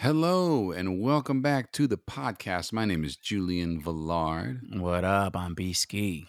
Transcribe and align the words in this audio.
Hello 0.00 0.70
and 0.70 1.00
welcome 1.00 1.42
back 1.42 1.72
to 1.72 1.86
the 1.88 1.96
podcast. 1.96 2.72
My 2.72 2.84
name 2.84 3.04
is 3.04 3.16
Julian 3.16 3.80
Villard, 3.80 4.60
What 4.74 5.04
up? 5.04 5.36
I'm 5.36 5.54
B 5.54 5.72
Ski, 5.72 6.26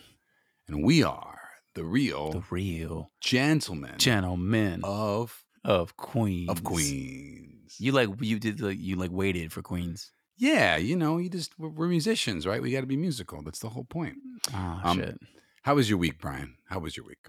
and 0.67 0.83
we 0.83 1.03
are 1.03 1.39
the 1.75 1.83
real 1.83 2.31
the 2.31 2.43
real 2.49 3.11
gentlemen 3.21 3.93
gentleman 3.97 4.81
of 4.83 5.43
of 5.63 5.95
Queens. 5.97 6.49
of 6.49 6.63
Queens. 6.63 7.75
You 7.77 7.91
like 7.91 8.09
you 8.21 8.39
did 8.39 8.59
like 8.59 8.79
you 8.79 8.95
like 8.95 9.11
waited 9.11 9.53
for 9.53 9.61
Queens. 9.61 10.11
yeah, 10.37 10.77
you 10.77 10.95
know, 10.95 11.17
you 11.19 11.29
just 11.29 11.57
we're, 11.59 11.69
we're 11.69 11.87
musicians, 11.87 12.47
right? 12.47 12.61
We 12.61 12.71
got 12.71 12.81
to 12.81 12.87
be 12.87 12.97
musical. 12.97 13.43
That's 13.43 13.59
the 13.59 13.69
whole 13.69 13.83
point. 13.85 14.15
Oh 14.53 14.81
Um, 14.83 14.97
shit. 14.97 15.19
How 15.61 15.75
was 15.75 15.89
your 15.89 15.99
week, 15.99 16.19
Brian? 16.19 16.55
How 16.69 16.79
was 16.79 16.97
your 16.97 17.05
week? 17.05 17.19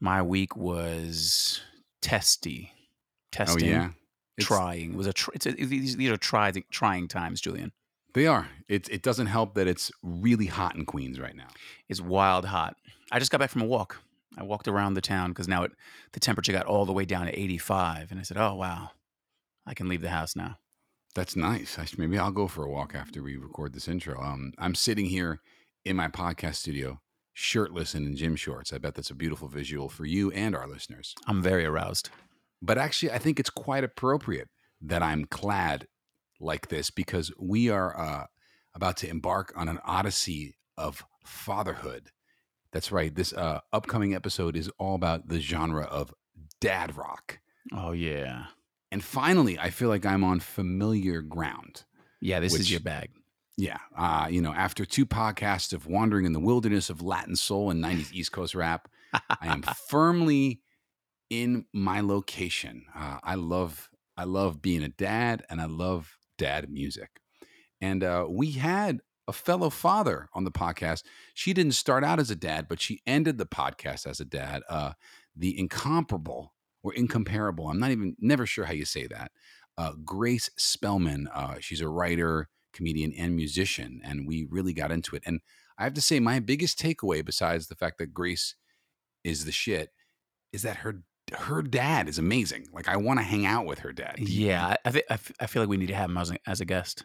My 0.00 0.22
week 0.22 0.56
was 0.56 1.60
testy, 2.02 2.72
Oh 3.38 3.56
yeah, 3.58 3.90
It's- 4.36 4.46
trying. 4.46 4.92
It 4.92 4.96
was 4.96 5.06
a 5.06 5.12
tr- 5.12 5.30
it's 5.34 5.46
a, 5.46 5.52
these 5.52 5.96
these 5.96 6.10
are 6.10 6.16
trying 6.16 6.64
trying 6.70 7.08
times, 7.08 7.40
Julian. 7.40 7.72
They 8.14 8.26
are. 8.26 8.48
It 8.68 8.88
it 8.90 9.02
doesn't 9.02 9.26
help 9.26 9.54
that 9.54 9.66
it's 9.66 9.90
really 10.02 10.46
hot 10.46 10.76
in 10.76 10.84
Queens 10.86 11.18
right 11.18 11.34
now. 11.36 11.48
It's 11.88 12.00
wild 12.00 12.44
hot. 12.46 12.76
I 13.10 13.18
just 13.18 13.30
got 13.30 13.38
back 13.40 13.50
from 13.50 13.62
a 13.62 13.66
walk. 13.66 14.00
I 14.36 14.42
walked 14.42 14.66
around 14.66 14.94
the 14.94 15.00
town 15.00 15.30
because 15.30 15.46
now 15.48 15.62
it 15.64 15.72
the 16.12 16.20
temperature 16.20 16.52
got 16.52 16.66
all 16.66 16.84
the 16.86 16.92
way 16.92 17.04
down 17.04 17.26
to 17.26 17.38
85, 17.38 18.10
and 18.10 18.18
I 18.20 18.22
said, 18.24 18.36
"Oh 18.36 18.54
wow, 18.54 18.90
I 19.66 19.74
can 19.74 19.88
leave 19.88 20.02
the 20.02 20.10
house 20.10 20.34
now." 20.36 20.58
That's 21.14 21.36
nice. 21.36 21.78
I 21.78 21.84
should, 21.84 22.00
maybe 22.00 22.18
I'll 22.18 22.32
go 22.32 22.48
for 22.48 22.64
a 22.64 22.70
walk 22.70 22.94
after 22.94 23.22
we 23.22 23.36
record 23.36 23.72
this 23.72 23.86
intro. 23.86 24.20
Um, 24.20 24.52
I'm 24.58 24.74
sitting 24.74 25.06
here 25.06 25.40
in 25.84 25.94
my 25.94 26.08
podcast 26.08 26.56
studio, 26.56 27.00
shirtless 27.32 27.94
and 27.94 28.04
in 28.06 28.16
gym 28.16 28.34
shorts. 28.34 28.72
I 28.72 28.78
bet 28.78 28.94
that's 28.96 29.10
a 29.10 29.14
beautiful 29.14 29.46
visual 29.46 29.88
for 29.88 30.04
you 30.06 30.32
and 30.32 30.56
our 30.56 30.66
listeners. 30.66 31.14
I'm 31.28 31.40
very 31.40 31.64
aroused. 31.64 32.10
But 32.64 32.78
actually, 32.78 33.12
I 33.12 33.18
think 33.18 33.38
it's 33.38 33.50
quite 33.50 33.84
appropriate 33.84 34.48
that 34.80 35.02
I'm 35.02 35.24
clad 35.26 35.86
like 36.40 36.68
this 36.68 36.90
because 36.90 37.32
we 37.38 37.68
are 37.68 37.98
uh, 37.98 38.26
about 38.74 38.96
to 38.98 39.08
embark 39.08 39.52
on 39.56 39.68
an 39.68 39.78
odyssey 39.84 40.56
of 40.78 41.04
fatherhood. 41.24 42.10
That's 42.72 42.90
right. 42.90 43.14
This 43.14 43.32
uh, 43.32 43.60
upcoming 43.72 44.14
episode 44.14 44.56
is 44.56 44.70
all 44.78 44.94
about 44.94 45.28
the 45.28 45.40
genre 45.40 45.84
of 45.84 46.12
dad 46.60 46.96
rock. 46.96 47.38
Oh 47.72 47.92
yeah, 47.92 48.46
And 48.92 49.02
finally, 49.02 49.58
I 49.58 49.70
feel 49.70 49.88
like 49.88 50.04
I'm 50.06 50.24
on 50.24 50.40
familiar 50.40 51.22
ground. 51.22 51.84
yeah. 52.20 52.40
This 52.40 52.52
Which- 52.52 52.62
is 52.62 52.70
your 52.70 52.80
bag. 52.80 53.10
Yeah. 53.56 53.78
Uh, 53.96 54.26
you 54.28 54.42
know, 54.42 54.52
after 54.52 54.84
two 54.84 55.06
podcasts 55.06 55.72
of 55.72 55.86
wandering 55.86 56.26
in 56.26 56.32
the 56.32 56.40
wilderness 56.40 56.90
of 56.90 57.00
Latin 57.02 57.36
soul 57.36 57.70
and 57.70 57.82
90s 57.82 58.12
East 58.12 58.32
Coast 58.32 58.52
rap, 58.56 58.88
I 59.12 59.46
am 59.46 59.62
firmly 59.88 60.60
in 61.30 61.66
my 61.72 62.00
location. 62.00 62.84
Uh, 62.94 63.18
I 63.22 63.34
love 63.34 63.88
I 64.16 64.24
love 64.24 64.62
being 64.62 64.82
a 64.82 64.88
dad 64.88 65.44
and 65.50 65.60
I 65.60 65.66
love 65.66 66.16
dad 66.38 66.70
music. 66.70 67.20
And 67.80 68.04
uh, 68.04 68.26
we 68.28 68.52
had 68.52 69.00
a 69.26 69.32
fellow 69.32 69.70
father 69.70 70.28
on 70.34 70.44
the 70.44 70.52
podcast. 70.52 71.02
She 71.34 71.52
didn't 71.52 71.72
start 71.72 72.04
out 72.04 72.20
as 72.20 72.30
a 72.30 72.36
dad, 72.36 72.66
but 72.68 72.80
she 72.80 73.00
ended 73.06 73.38
the 73.38 73.46
podcast 73.46 74.06
as 74.06 74.20
a 74.20 74.24
dad. 74.24 74.62
Uh, 74.68 74.92
the 75.34 75.58
incomparable 75.58 76.54
or 76.82 76.94
incomparable, 76.94 77.68
I'm 77.68 77.80
not 77.80 77.90
even 77.90 78.16
never 78.20 78.46
sure 78.46 78.66
how 78.66 78.72
you 78.72 78.84
say 78.84 79.06
that. 79.06 79.32
Uh, 79.76 79.92
Grace 80.04 80.50
Spellman. 80.56 81.28
Uh, 81.34 81.56
she's 81.58 81.80
a 81.80 81.88
writer, 81.88 82.48
comedian, 82.72 83.12
and 83.18 83.34
musician, 83.34 84.00
and 84.04 84.28
we 84.28 84.46
really 84.48 84.72
got 84.72 84.92
into 84.92 85.16
it. 85.16 85.22
And 85.26 85.40
I 85.78 85.84
have 85.84 85.94
to 85.94 86.00
say, 86.00 86.20
my 86.20 86.38
biggest 86.38 86.78
takeaway, 86.78 87.24
besides 87.24 87.66
the 87.66 87.74
fact 87.74 87.98
that 87.98 88.14
Grace 88.14 88.54
is 89.24 89.44
the 89.44 89.52
shit, 89.52 89.90
is 90.52 90.62
that 90.62 90.78
her 90.78 91.02
her 91.32 91.62
dad 91.62 92.08
is 92.08 92.18
amazing. 92.18 92.68
Like 92.72 92.88
I 92.88 92.96
want 92.96 93.18
to 93.18 93.24
hang 93.24 93.46
out 93.46 93.66
with 93.66 93.80
her 93.80 93.92
dad. 93.92 94.16
Yeah, 94.18 94.66
I, 94.66 94.76
I, 94.84 94.90
thi- 94.90 95.02
I 95.10 95.14
f- 95.14 95.32
I 95.40 95.46
feel 95.46 95.62
like 95.62 95.68
we 95.68 95.76
need 95.76 95.88
to 95.88 95.94
have 95.94 96.10
him 96.10 96.18
as 96.18 96.30
a, 96.30 96.36
as 96.46 96.60
a 96.60 96.64
guest. 96.64 97.04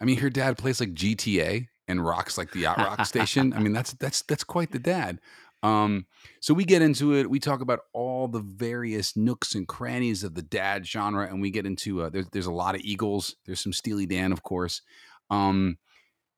I 0.00 0.04
mean, 0.04 0.18
her 0.18 0.30
dad 0.30 0.58
plays 0.58 0.78
like 0.80 0.92
GTA 0.92 1.68
and 1.88 2.04
rocks 2.04 2.36
like 2.36 2.52
the 2.52 2.60
yacht 2.60 2.78
rock 2.78 3.06
station. 3.06 3.52
I 3.54 3.60
mean, 3.60 3.72
that's 3.72 3.92
that's 3.94 4.22
that's 4.22 4.44
quite 4.44 4.72
the 4.72 4.78
dad. 4.78 5.20
Um, 5.62 6.06
so 6.40 6.52
we 6.52 6.64
get 6.64 6.82
into 6.82 7.14
it. 7.14 7.30
We 7.30 7.40
talk 7.40 7.60
about 7.62 7.80
all 7.94 8.28
the 8.28 8.40
various 8.40 9.16
nooks 9.16 9.54
and 9.54 9.66
crannies 9.66 10.22
of 10.22 10.34
the 10.34 10.42
dad 10.42 10.86
genre, 10.86 11.26
and 11.26 11.40
we 11.40 11.50
get 11.50 11.64
into 11.66 12.02
uh, 12.02 12.10
there's 12.10 12.28
there's 12.28 12.46
a 12.46 12.52
lot 12.52 12.74
of 12.74 12.82
Eagles. 12.82 13.36
There's 13.46 13.60
some 13.60 13.72
Steely 13.72 14.04
Dan, 14.06 14.32
of 14.32 14.42
course. 14.42 14.82
Um, 15.30 15.78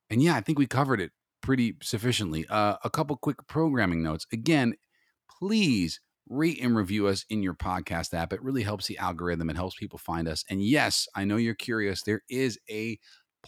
and 0.09 0.23
yeah, 0.23 0.35
I 0.35 0.41
think 0.41 0.57
we 0.57 0.65
covered 0.67 1.01
it 1.01 1.11
pretty 1.41 1.75
sufficiently. 1.81 2.45
Uh, 2.49 2.77
a 2.83 2.89
couple 2.89 3.15
quick 3.17 3.45
programming 3.47 4.01
notes. 4.01 4.25
Again, 4.31 4.73
please 5.37 5.99
rate 6.29 6.59
and 6.61 6.75
review 6.75 7.07
us 7.07 7.25
in 7.29 7.43
your 7.43 7.55
podcast 7.55 8.13
app. 8.13 8.31
It 8.31 8.43
really 8.43 8.63
helps 8.63 8.87
the 8.87 8.97
algorithm. 8.97 9.49
It 9.49 9.55
helps 9.55 9.75
people 9.75 9.99
find 9.99 10.27
us. 10.27 10.45
And 10.49 10.63
yes, 10.63 11.07
I 11.15 11.25
know 11.25 11.37
you're 11.37 11.55
curious. 11.55 12.03
There 12.03 12.21
is 12.29 12.59
a 12.69 12.99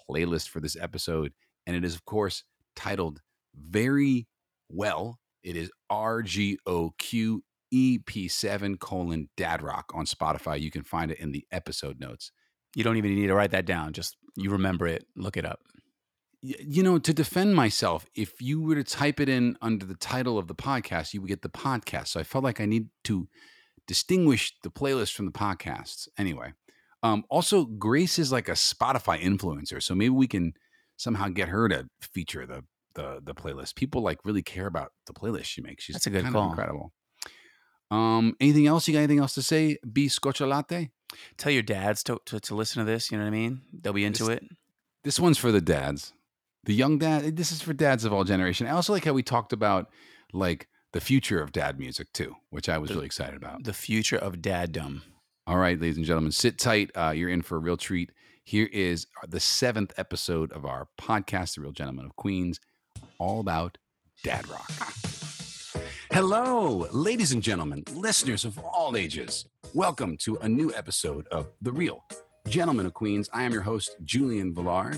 playlist 0.10 0.50
for 0.50 0.60
this 0.60 0.76
episode, 0.76 1.34
and 1.68 1.76
it 1.76 1.86
is, 1.86 1.96
of 1.96 2.06
course, 2.06 2.44
titled 2.76 3.22
very 3.56 4.28
well. 4.70 5.20
It 5.44 5.56
is 5.56 5.72
RGOQ 5.92 7.40
EP7 7.74 8.80
colon 8.80 9.30
Dad 9.38 9.62
Rock 9.62 9.92
on 9.94 10.06
Spotify. 10.06 10.60
You 10.60 10.72
can 10.72 10.84
find 10.84 11.12
it 11.12 11.20
in 11.20 11.32
the 11.32 11.46
episode 11.52 12.00
notes. 12.00 12.32
You 12.76 12.84
don't 12.84 12.98
even 12.98 13.16
need 13.16 13.28
to 13.28 13.36
write 13.36 13.52
that 13.52 13.66
down. 13.66 13.94
Just 13.94 14.18
you 14.36 14.50
remember 14.50 14.88
it. 14.88 15.06
Look 15.16 15.38
it 15.38 15.46
up. 15.46 15.60
You 16.42 16.82
know, 16.82 16.98
to 16.98 17.14
defend 17.14 17.56
myself, 17.56 18.06
if 18.16 18.42
you 18.42 18.62
were 18.62 18.74
to 18.76 18.84
type 18.84 19.20
it 19.20 19.30
in 19.30 19.58
under 19.62 19.86
the 19.86 19.96
title 19.96 20.40
of 20.40 20.48
the 20.48 20.56
podcast, 20.56 21.14
you 21.14 21.22
would 21.22 21.28
get 21.28 21.44
the 21.44 21.50
podcast. 21.50 22.08
So 22.08 22.20
I 22.20 22.24
felt 22.24 22.44
like 22.44 22.60
I 22.60 22.66
need 22.66 22.88
to 23.04 23.28
distinguish 23.88 24.54
the 24.64 24.70
playlist 24.72 25.14
from 25.14 25.26
the 25.28 25.32
podcasts. 25.32 26.08
Anyway, 26.18 26.54
um, 27.04 27.24
also 27.30 27.66
Grace 27.66 28.18
is 28.18 28.32
like 28.32 28.50
a 28.50 28.54
Spotify 28.54 29.20
influencer, 29.22 29.82
so 29.84 29.94
maybe 29.94 30.10
we 30.10 30.28
can 30.28 30.54
somehow 30.98 31.28
get 31.30 31.50
her 31.50 31.68
to 31.70 31.88
feature 32.02 32.46
the 32.48 32.64
the 32.96 33.20
the 33.24 33.36
playlist. 33.36 33.76
People 33.76 34.02
like 34.02 34.26
really 34.26 34.42
care 34.44 34.66
about 34.68 34.94
the 35.06 35.14
playlist 35.14 35.46
she 35.46 35.62
makes. 35.62 35.84
She's 35.84 35.94
That's 35.96 36.08
a 36.08 36.10
good 36.10 36.24
kind 36.24 36.34
call. 36.34 36.46
of 36.46 36.50
incredible. 36.52 36.94
Um, 37.92 38.36
anything 38.40 38.68
else? 38.68 38.88
You 38.88 38.94
got 38.94 39.00
anything 39.00 39.20
else 39.20 39.34
to 39.36 39.42
say? 39.44 39.78
Be 39.92 40.08
scotcholate. 40.08 40.90
Tell 41.38 41.52
your 41.52 41.62
dads 41.62 42.04
to, 42.04 42.20
to, 42.26 42.40
to 42.40 42.56
listen 42.56 42.80
to 42.86 42.90
this. 42.90 43.12
You 43.12 43.18
know 43.18 43.26
what 43.26 43.28
I 43.28 43.32
mean? 43.32 43.62
They'll 43.74 43.92
be 43.94 44.06
into 44.06 44.24
This- 44.24 44.38
it. 44.38 44.44
This 45.04 45.20
one's 45.20 45.38
for 45.40 45.52
the 45.52 45.60
dads, 45.62 46.14
the 46.64 46.74
young 46.74 46.98
dad. 46.98 47.36
This 47.38 47.52
is 47.52 47.62
for 47.62 47.74
dads 47.74 48.06
of 48.06 48.14
all 48.14 48.24
generation. 48.24 48.68
I 48.68 48.72
also 48.72 48.94
like 48.94 49.06
how 49.06 49.14
we 49.14 49.24
talked 49.24 49.54
about 49.54 49.90
like 50.34 50.68
the 50.94 51.02
future 51.02 51.42
of 51.42 51.52
dad 51.52 51.80
music 51.80 52.12
too, 52.14 52.36
which 52.50 52.70
I 52.70 52.78
was 52.78 52.90
The- 52.90 52.96
really 52.96 53.06
excited 53.06 53.36
about. 53.36 53.64
The 53.64 53.74
future 53.74 54.18
of 54.18 54.38
daddom. 54.38 55.02
All 55.48 55.58
right, 55.58 55.80
ladies 55.80 55.98
and 55.98 56.06
gentlemen, 56.06 56.32
sit 56.32 56.60
tight. 56.60 56.92
Uh, 56.96 57.12
you're 57.16 57.30
in 57.30 57.42
for 57.42 57.56
a 57.56 57.60
real 57.60 57.78
treat. 57.78 58.12
Here 58.44 58.70
is 58.72 59.08
the 59.28 59.40
seventh 59.40 59.94
episode 59.98 60.52
of 60.52 60.66
our 60.66 60.88
podcast, 61.00 61.56
The 61.56 61.62
Real 61.62 61.72
Gentleman 61.72 62.06
of 62.06 62.16
Queens, 62.16 62.60
all 63.18 63.40
about 63.40 63.78
dad 64.24 64.48
rock. 64.48 64.70
Hello, 66.12 66.88
ladies 66.92 67.32
and 67.32 67.42
gentlemen, 67.42 67.84
listeners 67.94 68.46
of 68.46 68.58
all 68.60 68.96
ages. 68.98 69.46
Welcome 69.74 70.18
to 70.18 70.38
a 70.38 70.50
new 70.50 70.74
episode 70.76 71.28
of 71.30 71.48
The 71.62 71.72
Real 71.72 72.04
Gentleman 72.48 72.86
of 72.86 72.94
Queens. 72.94 73.30
I 73.34 73.44
am 73.44 73.54
your 73.54 73.62
host, 73.62 73.96
Julian 74.04 74.54
Villard. 74.54 74.98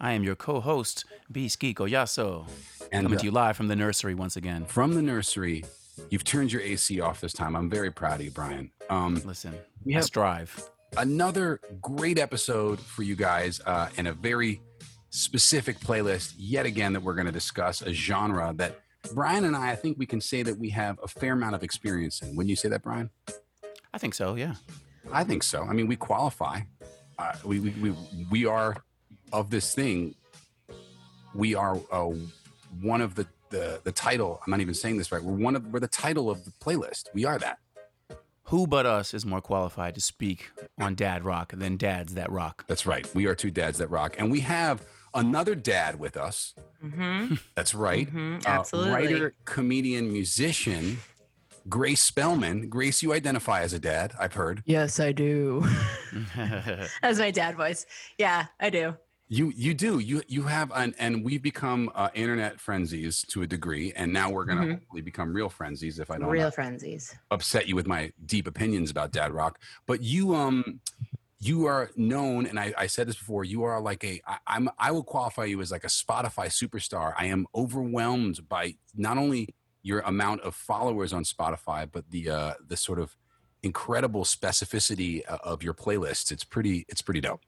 I 0.00 0.12
am 0.12 0.22
your 0.22 0.36
co-host, 0.36 1.04
B 1.30 1.48
Ski 1.48 1.72
Goyaso, 1.74 2.46
And 2.92 3.04
coming 3.04 3.16
uh, 3.16 3.20
to 3.20 3.24
you 3.26 3.30
live 3.30 3.56
from 3.56 3.68
the 3.68 3.76
nursery 3.76 4.14
once 4.14 4.36
again. 4.36 4.64
from 4.66 4.94
the 4.94 5.02
nursery, 5.02 5.64
you've 6.10 6.24
turned 6.24 6.52
your 6.52 6.62
AC 6.62 7.00
off 7.00 7.20
this 7.20 7.32
time. 7.32 7.56
I'm 7.56 7.70
very 7.70 7.90
proud 7.90 8.20
of 8.20 8.24
you, 8.26 8.30
Brian. 8.30 8.70
Um, 8.90 9.20
Listen, 9.24 9.54
we 9.84 9.92
have 9.94 10.04
strive. 10.04 10.70
another 10.98 11.60
great 11.80 12.18
episode 12.18 12.78
for 12.80 13.02
you 13.02 13.16
guys 13.16 13.60
uh, 13.66 13.88
and 13.96 14.06
a 14.08 14.12
very 14.12 14.60
specific 15.10 15.78
playlist 15.80 16.34
yet 16.36 16.66
again 16.66 16.92
that 16.92 17.02
we're 17.02 17.14
going 17.14 17.26
to 17.26 17.32
discuss 17.32 17.80
a 17.82 17.92
genre 17.92 18.52
that 18.54 18.80
brian 19.14 19.44
and 19.44 19.56
i 19.56 19.70
i 19.70 19.74
think 19.76 19.96
we 19.98 20.04
can 20.04 20.20
say 20.20 20.42
that 20.42 20.58
we 20.58 20.68
have 20.68 20.98
a 21.02 21.08
fair 21.08 21.32
amount 21.32 21.54
of 21.54 21.62
experience 21.62 22.20
in 22.22 22.34
wouldn't 22.36 22.50
you 22.50 22.56
say 22.56 22.68
that 22.68 22.82
brian 22.82 23.08
I 23.94 23.98
think 23.98 24.14
so. 24.14 24.34
Yeah. 24.34 24.54
i 25.12 25.22
think 25.24 25.42
so 25.42 25.62
i 25.62 25.72
mean 25.72 25.86
we 25.86 25.96
qualify 25.96 26.60
uh, 27.18 27.32
we, 27.44 27.60
we, 27.60 27.70
we, 27.70 27.94
we 28.30 28.46
are 28.46 28.76
of 29.32 29.50
this 29.50 29.74
thing 29.74 30.14
we 31.34 31.54
are 31.54 31.78
uh, 31.92 32.10
one 32.80 33.00
of 33.00 33.14
the, 33.14 33.26
the 33.50 33.80
the 33.84 33.92
title 33.92 34.40
i'm 34.46 34.50
not 34.50 34.60
even 34.60 34.74
saying 34.74 34.96
this 34.96 35.10
right 35.12 35.22
we're 35.22 35.32
one 35.34 35.56
of 35.56 35.66
we're 35.72 35.80
the 35.80 35.88
title 35.88 36.30
of 36.30 36.44
the 36.44 36.50
playlist 36.62 37.04
we 37.14 37.24
are 37.24 37.38
that 37.38 37.58
Who 38.44 38.66
but 38.66 38.86
us 38.86 39.12
is 39.14 39.26
more 39.26 39.40
qualified 39.40 39.94
to 39.96 40.00
speak 40.00 40.50
on 40.78 40.94
dad 40.94 41.24
rock 41.24 41.52
than 41.52 41.76
dads 41.76 42.14
that 42.14 42.30
rock? 42.30 42.64
that's 42.68 42.86
right 42.86 43.08
we 43.14 43.26
are 43.26 43.34
two 43.34 43.50
dads 43.50 43.78
that 43.78 43.88
rock 43.90 44.16
and 44.18 44.30
we 44.30 44.40
have 44.40 44.82
another 45.14 45.54
dad 45.54 45.98
with 45.98 46.16
us 46.16 46.54
Mm-hmm. 46.84 47.34
that's 47.56 47.74
right 47.74 48.08
hmm 48.08 48.36
uh, 48.46 48.50
Absolutely. 48.50 48.92
writer, 48.92 49.34
comedian, 49.46 50.12
musician, 50.12 50.98
Grace 51.68 52.02
Spellman. 52.02 52.68
Grace, 52.68 53.02
you 53.02 53.12
identify 53.14 53.62
as 53.62 53.72
a 53.72 53.78
dad, 53.80 54.12
I've 54.20 54.34
heard. 54.34 54.62
Yes, 54.66 55.00
I 55.00 55.10
do. 55.12 55.64
That's 56.36 57.18
my 57.18 57.30
dad 57.32 57.56
voice. 57.56 57.86
Yeah, 58.18 58.46
I 58.60 58.70
do. 58.70 58.94
You 59.28 59.52
you 59.56 59.74
do. 59.74 59.98
You 59.98 60.22
you 60.28 60.44
have 60.44 60.70
an 60.74 60.94
and 60.98 61.24
we've 61.24 61.42
become 61.42 61.90
uh, 61.96 62.10
internet 62.14 62.60
frenzies 62.60 63.22
to 63.28 63.42
a 63.42 63.46
degree, 63.46 63.92
and 63.94 64.12
now 64.12 64.30
we're 64.30 64.44
gonna 64.44 64.60
Mhm. 64.66 64.72
hopefully 64.78 65.02
become 65.02 65.32
real 65.32 65.48
frenzies 65.48 65.98
if 65.98 66.10
I 66.12 66.18
don't 66.18 66.28
Real 66.30 66.50
frenzies. 66.52 67.12
upset 67.32 67.66
you 67.66 67.74
with 67.74 67.88
my 67.88 68.12
deep 68.24 68.46
opinions 68.46 68.88
about 68.90 69.10
dad 69.10 69.32
rock. 69.32 69.58
But 69.86 70.00
you 70.02 70.34
um 70.36 70.80
you 71.40 71.66
are 71.66 71.90
known, 71.96 72.46
and 72.46 72.58
I, 72.58 72.72
I 72.78 72.86
said 72.86 73.08
this 73.08 73.18
before. 73.18 73.44
You 73.44 73.64
are 73.64 73.80
like 73.80 74.04
a 74.04 74.20
I, 74.28 74.38
I'm 74.46 74.68
I 74.78 74.92
will 74.92 75.02
qualify 75.04 75.44
you 75.44 75.60
as 75.60 75.72
like 75.72 75.84
a 75.84 75.88
Spotify 75.88 76.46
superstar. 76.46 77.12
I 77.18 77.26
am 77.26 77.46
overwhelmed 77.52 78.48
by 78.48 78.76
not 78.94 79.18
only 79.18 79.54
your 79.82 80.00
amount 80.00 80.42
of 80.42 80.54
followers 80.54 81.12
on 81.12 81.24
Spotify, 81.24 81.88
but 81.90 82.10
the 82.10 82.30
uh, 82.30 82.54
the 82.64 82.76
sort 82.76 83.00
of 83.00 83.16
incredible 83.64 84.22
specificity 84.24 85.22
uh, 85.28 85.38
of 85.42 85.64
your 85.64 85.74
playlists. 85.74 86.30
It's 86.30 86.44
pretty 86.44 86.84
it's 86.88 87.02
pretty 87.02 87.20
dope. 87.20 87.40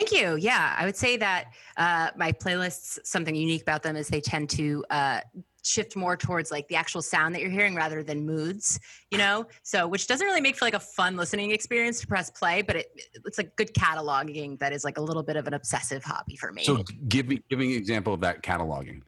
Thank 0.00 0.12
you. 0.12 0.36
Yeah, 0.36 0.74
I 0.78 0.86
would 0.86 0.96
say 0.96 1.18
that 1.18 1.52
uh, 1.76 2.08
my 2.16 2.32
playlists, 2.32 2.98
something 3.04 3.34
unique 3.34 3.60
about 3.60 3.82
them 3.82 3.96
is 3.96 4.08
they 4.08 4.22
tend 4.22 4.48
to 4.50 4.82
uh, 4.88 5.20
shift 5.62 5.94
more 5.94 6.16
towards 6.16 6.50
like 6.50 6.66
the 6.68 6.76
actual 6.76 7.02
sound 7.02 7.34
that 7.34 7.42
you're 7.42 7.50
hearing 7.50 7.74
rather 7.74 8.02
than 8.02 8.24
moods, 8.24 8.80
you 9.10 9.18
know? 9.18 9.44
So, 9.62 9.86
which 9.86 10.06
doesn't 10.06 10.26
really 10.26 10.40
make 10.40 10.56
for 10.56 10.64
like 10.64 10.72
a 10.72 10.80
fun 10.80 11.16
listening 11.16 11.50
experience 11.50 12.00
to 12.00 12.06
press 12.06 12.30
play, 12.30 12.62
but 12.62 12.76
it, 12.76 12.86
it's 13.26 13.36
like 13.36 13.54
good 13.56 13.74
cataloging 13.74 14.58
that 14.60 14.72
is 14.72 14.84
like 14.84 14.96
a 14.96 15.02
little 15.02 15.22
bit 15.22 15.36
of 15.36 15.46
an 15.46 15.52
obsessive 15.52 16.02
hobby 16.02 16.34
for 16.34 16.50
me. 16.50 16.64
So, 16.64 16.82
give 17.08 17.28
me 17.28 17.42
give 17.50 17.58
me 17.58 17.74
an 17.74 17.78
example 17.78 18.14
of 18.14 18.20
that 18.22 18.42
cataloging. 18.42 19.02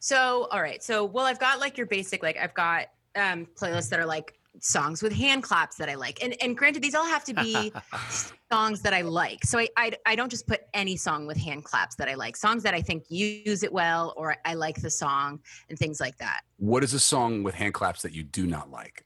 So, 0.00 0.48
all 0.50 0.62
right. 0.62 0.82
So, 0.82 1.04
well, 1.04 1.26
I've 1.26 1.40
got 1.40 1.60
like 1.60 1.76
your 1.76 1.88
basic, 1.88 2.22
like 2.22 2.38
I've 2.38 2.54
got 2.54 2.86
um, 3.16 3.46
playlists 3.54 3.90
that 3.90 4.00
are 4.00 4.06
like 4.06 4.35
songs 4.60 5.02
with 5.02 5.12
hand 5.12 5.42
claps 5.42 5.76
that 5.76 5.88
I 5.88 5.94
like. 5.94 6.22
And 6.22 6.36
and 6.42 6.56
granted, 6.56 6.82
these 6.82 6.94
all 6.94 7.06
have 7.06 7.24
to 7.24 7.34
be 7.34 7.72
songs 8.52 8.82
that 8.82 8.94
I 8.94 9.02
like. 9.02 9.44
So 9.44 9.58
I, 9.58 9.68
I 9.76 9.92
I 10.06 10.16
don't 10.16 10.30
just 10.30 10.46
put 10.46 10.62
any 10.74 10.96
song 10.96 11.26
with 11.26 11.36
hand 11.36 11.64
claps 11.64 11.96
that 11.96 12.08
I 12.08 12.14
like. 12.14 12.36
Songs 12.36 12.62
that 12.62 12.74
I 12.74 12.80
think 12.80 13.04
use 13.08 13.62
it 13.62 13.72
well 13.72 14.14
or 14.16 14.36
I 14.44 14.54
like 14.54 14.80
the 14.80 14.90
song 14.90 15.40
and 15.68 15.78
things 15.78 16.00
like 16.00 16.16
that. 16.18 16.40
What 16.58 16.84
is 16.84 16.94
a 16.94 17.00
song 17.00 17.42
with 17.42 17.54
hand 17.54 17.74
claps 17.74 18.02
that 18.02 18.12
you 18.12 18.22
do 18.22 18.46
not 18.46 18.70
like? 18.70 19.04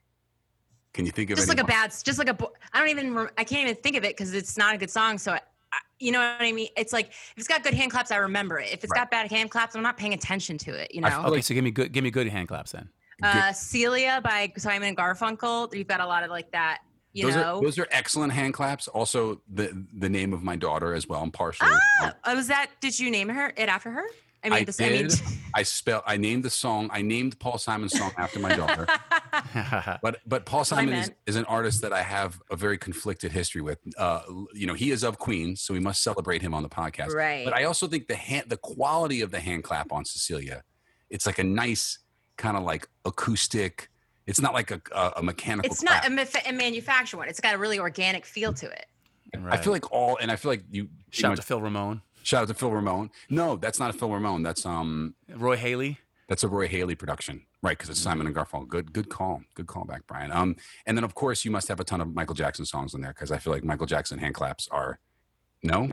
Can 0.93 1.05
you 1.05 1.11
think 1.11 1.29
of 1.29 1.37
just 1.37 1.49
any 1.49 1.57
like 1.57 1.63
a 1.63 1.67
bad 1.67 1.93
just 2.03 2.19
like 2.19 2.29
a 2.29 2.37
I 2.73 2.79
don't 2.79 2.89
even 2.89 3.17
I 3.37 3.43
can't 3.43 3.67
even 3.67 3.75
think 3.81 3.95
of 3.95 4.03
it 4.03 4.15
because 4.17 4.33
it's 4.33 4.57
not 4.57 4.75
a 4.75 4.77
good 4.77 4.89
song. 4.89 5.17
So 5.17 5.31
I, 5.31 5.39
I, 5.71 5.77
you 5.99 6.11
know 6.11 6.19
what 6.19 6.41
I 6.41 6.51
mean? 6.51 6.67
It's 6.75 6.91
like 6.91 7.07
if 7.09 7.33
it's 7.37 7.47
got 7.47 7.63
good 7.63 7.73
hand 7.73 7.91
claps, 7.91 8.11
I 8.11 8.17
remember 8.17 8.59
it. 8.59 8.71
If 8.71 8.83
it's 8.83 8.91
Right. 8.91 8.99
got 8.99 9.11
bad 9.11 9.31
hand 9.31 9.51
claps, 9.51 9.75
I'm 9.75 9.83
not 9.83 9.97
paying 9.97 10.13
attention 10.13 10.57
to 10.59 10.71
it. 10.71 10.93
You 10.93 11.01
know. 11.01 11.09
feel 11.09 11.31
Okay, 11.31 11.41
so 11.41 11.53
give 11.53 11.63
me 11.63 11.71
good 11.71 11.91
give 11.93 12.03
me 12.03 12.11
good 12.11 12.27
hand 12.27 12.49
claps 12.49 12.73
then. 12.73 12.89
Uh, 13.23 13.53
Celia 13.53 14.21
by 14.23 14.51
Simon 14.57 14.89
and 14.89 14.97
Garfunkel. 14.97 15.73
You've 15.75 15.87
got 15.87 15.99
a 15.99 16.05
lot 16.05 16.23
of 16.23 16.29
like 16.29 16.51
that. 16.51 16.79
You 17.13 17.25
those 17.25 17.35
know. 17.35 17.57
are 17.57 17.61
those 17.61 17.77
are 17.77 17.87
excellent 17.91 18.31
hand 18.33 18.53
claps. 18.53 18.87
Also, 18.87 19.41
the 19.51 19.85
the 19.97 20.09
name 20.09 20.33
of 20.33 20.43
my 20.43 20.55
daughter 20.55 20.93
as 20.93 21.07
well. 21.07 21.21
I'm 21.21 21.31
partial. 21.31 21.67
Ah, 21.69 22.15
uh, 22.23 22.33
was 22.35 22.47
that? 22.47 22.71
Did 22.79 22.97
you 22.97 23.11
name 23.11 23.29
her 23.29 23.53
it 23.57 23.67
after 23.67 23.91
her? 23.91 24.05
I 24.43 24.49
mean, 24.49 24.53
I 24.53 24.63
this, 24.63 24.81
I 24.81 24.89
mean. 24.89 25.09
I 25.53 25.63
spell. 25.63 26.03
I 26.07 26.17
named 26.17 26.43
the 26.43 26.49
song. 26.49 26.89
I 26.91 27.01
named 27.01 27.37
Paul 27.37 27.57
Simon's 27.59 27.97
song 27.97 28.11
after 28.17 28.39
my 28.39 28.55
daughter. 28.55 28.87
But 30.01 30.19
but 30.25 30.45
Paul 30.45 30.65
Simon 30.65 30.93
is, 30.93 31.11
is 31.25 31.35
an 31.35 31.45
artist 31.45 31.81
that 31.81 31.93
I 31.93 32.03
have 32.03 32.39
a 32.51 32.55
very 32.55 32.77
conflicted 32.77 33.31
history 33.31 33.61
with. 33.61 33.79
Uh, 33.97 34.21
you 34.53 34.67
know, 34.67 34.73
he 34.73 34.91
is 34.91 35.03
of 35.03 35.17
Queens, 35.17 35.61
so 35.61 35.73
we 35.73 35.79
must 35.79 36.03
celebrate 36.03 36.41
him 36.41 36.53
on 36.53 36.63
the 36.63 36.69
podcast. 36.69 37.13
right. 37.13 37.43
But 37.43 37.53
I 37.53 37.63
also 37.63 37.87
think 37.87 38.07
the 38.07 38.15
hand, 38.15 38.49
the 38.49 38.57
quality 38.57 39.21
of 39.21 39.31
the 39.31 39.39
hand 39.39 39.63
clap 39.63 39.91
on 39.91 40.05
Cecilia, 40.05 40.63
it's 41.09 41.25
like 41.25 41.39
a 41.39 41.43
nice 41.43 41.99
kind 42.41 42.57
of 42.57 42.63
like 42.63 42.89
acoustic. 43.05 43.89
It's 44.25 44.41
not 44.41 44.53
like 44.53 44.71
a, 44.71 44.81
a, 44.93 45.13
a 45.17 45.23
mechanical. 45.23 45.71
it's 45.71 45.83
not 45.83 46.05
a, 46.05 46.09
maf- 46.09 46.49
a 46.49 46.51
manufactured 46.51 47.17
one. 47.17 47.27
It's 47.29 47.39
got 47.39 47.53
a 47.55 47.57
really 47.57 47.79
organic 47.79 48.25
feel 48.25 48.51
to 48.53 48.69
it. 48.69 48.87
I 49.47 49.57
feel 49.57 49.71
like 49.71 49.91
all, 49.91 50.17
and 50.17 50.29
I 50.29 50.35
feel 50.35 50.51
like 50.51 50.63
you. 50.69 50.83
you 50.83 50.89
shout 51.11 51.29
know, 51.29 51.33
out 51.33 51.37
to 51.37 51.43
Phil 51.43 51.61
Ramone, 51.61 52.01
shout 52.23 52.41
out 52.41 52.47
to 52.49 52.53
Phil 52.53 52.71
Ramone. 52.71 53.11
No, 53.29 53.55
that's 53.55 53.79
not 53.79 53.89
a 53.89 53.93
Phil 53.93 54.09
Ramone. 54.09 54.43
That's 54.43 54.65
um, 54.65 55.15
Roy 55.33 55.55
Haley. 55.55 55.99
that's 56.27 56.43
a 56.43 56.49
Roy 56.49 56.67
Haley 56.67 56.95
production, 56.95 57.45
right? 57.61 57.77
Because 57.77 57.89
it's 57.89 57.99
Simon 57.99 58.27
and 58.27 58.35
Garfunkel. 58.35 58.67
Good, 58.67 58.91
good 58.91 59.09
call, 59.09 59.41
good 59.53 59.67
call 59.67 59.85
back, 59.85 60.01
Brian. 60.07 60.31
Um, 60.31 60.57
and 60.85 60.97
then 60.97 61.05
of 61.05 61.15
course 61.15 61.45
you 61.45 61.51
must 61.51 61.67
have 61.69 61.79
a 61.79 61.83
ton 61.83 62.01
of 62.01 62.13
Michael 62.13 62.35
Jackson 62.35 62.65
songs 62.65 62.93
in 62.93 63.01
there 63.01 63.13
because 63.13 63.31
I 63.31 63.37
feel 63.37 63.53
like 63.53 63.63
Michael 63.63 63.87
Jackson 63.87 64.17
hand 64.19 64.33
claps 64.33 64.67
are, 64.69 64.99
no, 65.63 65.91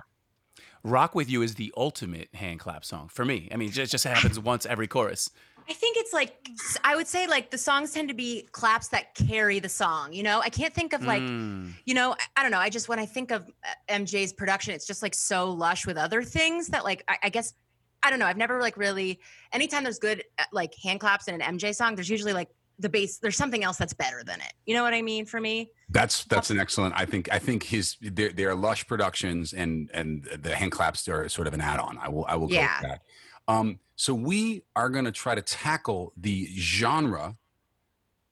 Rock 0.82 1.14
with 1.14 1.30
You 1.30 1.42
is 1.42 1.54
the 1.54 1.72
ultimate 1.76 2.34
hand 2.34 2.60
clap 2.60 2.84
song 2.84 3.08
for 3.08 3.24
me. 3.24 3.48
I 3.52 3.56
mean, 3.56 3.68
it 3.68 3.72
just, 3.72 3.92
just 3.92 4.04
happens 4.04 4.38
once 4.40 4.66
every 4.66 4.86
chorus. 4.86 5.30
I 5.68 5.74
think 5.74 5.96
it's 5.98 6.12
like 6.12 6.48
I 6.84 6.96
would 6.96 7.06
say 7.06 7.26
like 7.26 7.50
the 7.50 7.58
songs 7.58 7.92
tend 7.92 8.08
to 8.08 8.14
be 8.14 8.48
claps 8.52 8.88
that 8.88 9.14
carry 9.14 9.58
the 9.58 9.68
song. 9.68 10.12
You 10.12 10.22
know, 10.22 10.40
I 10.40 10.48
can't 10.48 10.72
think 10.74 10.92
of 10.92 11.02
like 11.04 11.22
Mm. 11.22 11.72
you 11.84 11.94
know 11.94 12.12
I, 12.12 12.40
I 12.40 12.42
don't 12.42 12.50
know. 12.52 12.58
I 12.58 12.70
just 12.70 12.88
when 12.88 12.98
I 12.98 13.06
think 13.06 13.30
of 13.30 13.42
uh, 13.42 13.92
MJ's 13.94 14.32
production, 14.32 14.74
it's 14.74 14.86
just 14.86 15.02
like 15.02 15.14
so 15.14 15.50
lush 15.50 15.86
with 15.86 15.96
other 15.98 16.22
things 16.22 16.68
that 16.68 16.84
like 16.84 17.04
I, 17.08 17.18
I 17.24 17.28
guess 17.28 17.52
I 18.02 18.10
don't 18.10 18.18
know. 18.18 18.26
I've 18.26 18.36
never 18.36 18.60
like 18.60 18.76
really 18.76 19.20
anytime 19.52 19.82
there's 19.82 19.98
good 19.98 20.22
uh, 20.38 20.44
like 20.52 20.72
hand 20.82 21.00
claps 21.00 21.28
in 21.28 21.40
an 21.40 21.58
MJ 21.58 21.74
song, 21.74 21.94
there's 21.96 22.08
usually 22.08 22.32
like 22.32 22.48
the 22.78 22.88
bass. 22.88 23.18
There's 23.18 23.36
something 23.36 23.64
else 23.64 23.76
that's 23.76 23.92
better 23.92 24.22
than 24.24 24.40
it. 24.40 24.52
You 24.64 24.74
know 24.74 24.84
what 24.84 24.94
I 24.94 25.02
mean? 25.02 25.26
For 25.26 25.40
me, 25.40 25.72
that's 25.90 26.24
that's 26.24 26.50
an 26.50 26.58
excellent. 26.60 26.94
I 26.96 27.04
think 27.04 27.28
I 27.32 27.38
think 27.40 27.64
his 27.64 27.96
they're, 28.00 28.30
they're 28.32 28.54
lush 28.54 28.86
productions 28.86 29.52
and 29.52 29.90
and 29.92 30.24
the 30.40 30.54
hand 30.54 30.72
claps 30.72 31.06
are 31.08 31.28
sort 31.28 31.46
of 31.48 31.54
an 31.54 31.60
add 31.60 31.80
on. 31.80 31.98
I 31.98 32.08
will 32.08 32.24
I 32.26 32.36
will 32.36 32.46
go 32.46 32.54
Yeah. 32.54 32.80
with 32.80 32.88
that. 32.90 33.00
Um, 33.48 33.80
so 33.96 34.14
we 34.14 34.62
are 34.76 34.90
going 34.90 35.06
to 35.06 35.12
try 35.12 35.34
to 35.34 35.42
tackle 35.42 36.12
the 36.16 36.48
genre, 36.54 37.36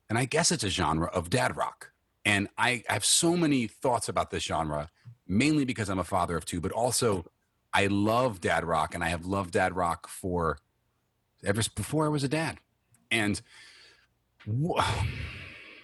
and 0.09 0.19
I 0.19 0.27
guess 0.27 0.53
it's 0.53 0.63
a 0.63 0.69
genre 0.69 1.09
of 1.09 1.31
dad 1.31 1.57
rock. 1.57 1.91
And 2.25 2.49
I 2.59 2.85
have 2.89 3.05
so 3.05 3.37
many 3.37 3.67
thoughts 3.67 4.09
about 4.09 4.31
this 4.31 4.45
genre, 4.45 4.91
mainly 5.27 5.65
because 5.65 5.89
I'm 5.89 5.99
a 5.99 6.05
father 6.05 6.37
of 6.37 6.45
two, 6.45 6.61
but 6.61 6.71
also 6.73 7.25
I 7.73 7.87
love 7.87 8.41
dad 8.41 8.65
rock, 8.65 8.95
and 8.95 9.03
I 9.03 9.09
have 9.09 9.27
loved 9.27 9.53
dad 9.53 9.75
rock 9.75 10.07
for 10.07 10.59
ever 11.45 11.63
before 11.75 12.05
I 12.05 12.09
was 12.09 12.23
a 12.23 12.29
dad. 12.29 12.59
And 13.11 13.41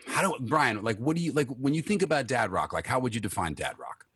how 0.06 0.22
do 0.22 0.36
Brian 0.40 0.82
like? 0.82 0.98
What 0.98 1.16
do 1.16 1.22
you 1.22 1.32
like 1.32 1.48
when 1.48 1.74
you 1.74 1.82
think 1.82 2.02
about 2.02 2.26
dad 2.26 2.52
rock? 2.52 2.72
Like, 2.72 2.86
how 2.86 3.00
would 3.00 3.14
you 3.14 3.20
define 3.20 3.54
dad 3.54 3.78
rock? 3.78 4.06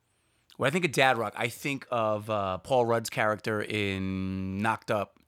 When 0.57 0.69
I 0.69 0.71
think 0.71 0.85
of 0.85 0.93
dad 0.93 1.19
rock, 1.19 1.35
I 1.37 1.49
think 1.49 1.87
of 1.91 2.31
uh, 2.31 2.59
Paul 2.59 2.87
Rudd's 2.87 3.11
character 3.11 3.61
in 3.63 4.59
Knocked 4.59 4.91
Up, 4.91 5.19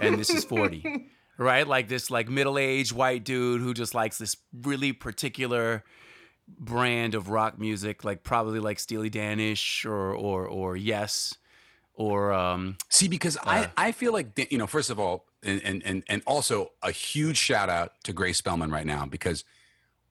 and 0.00 0.18
this 0.18 0.30
is 0.30 0.44
forty, 0.44 1.06
right? 1.38 1.66
Like 1.66 1.88
this 1.88 2.10
like 2.10 2.28
middle 2.28 2.58
aged 2.58 2.92
white 2.92 3.24
dude 3.24 3.60
who 3.60 3.72
just 3.74 3.94
likes 3.94 4.18
this 4.18 4.36
really 4.62 4.92
particular 4.92 5.82
brand 6.58 7.14
of 7.14 7.28
rock 7.28 7.58
music, 7.58 8.04
like 8.04 8.22
probably 8.22 8.60
like 8.60 8.78
Steely 8.78 9.10
Danish 9.10 9.84
or 9.84 10.12
or 10.14 10.46
or 10.46 10.76
Yes, 10.76 11.34
or 11.94 12.32
um, 12.32 12.76
See, 12.88 13.08
because 13.08 13.36
Uh, 13.38 13.40
I, 13.46 13.70
I 13.76 13.92
feel 13.92 14.12
like 14.12 14.48
you 14.50 14.58
know, 14.58 14.66
first 14.66 14.90
of 14.90 15.00
all, 15.00 15.24
and, 15.42 15.62
and 15.64 15.82
and 15.84 16.02
and 16.08 16.22
also 16.26 16.72
a 16.82 16.90
huge 16.90 17.38
shout 17.38 17.70
out 17.70 17.92
to 18.04 18.12
Grace 18.12 18.38
Spellman 18.38 18.70
right 18.70 18.86
now 18.86 19.06
because 19.06 19.42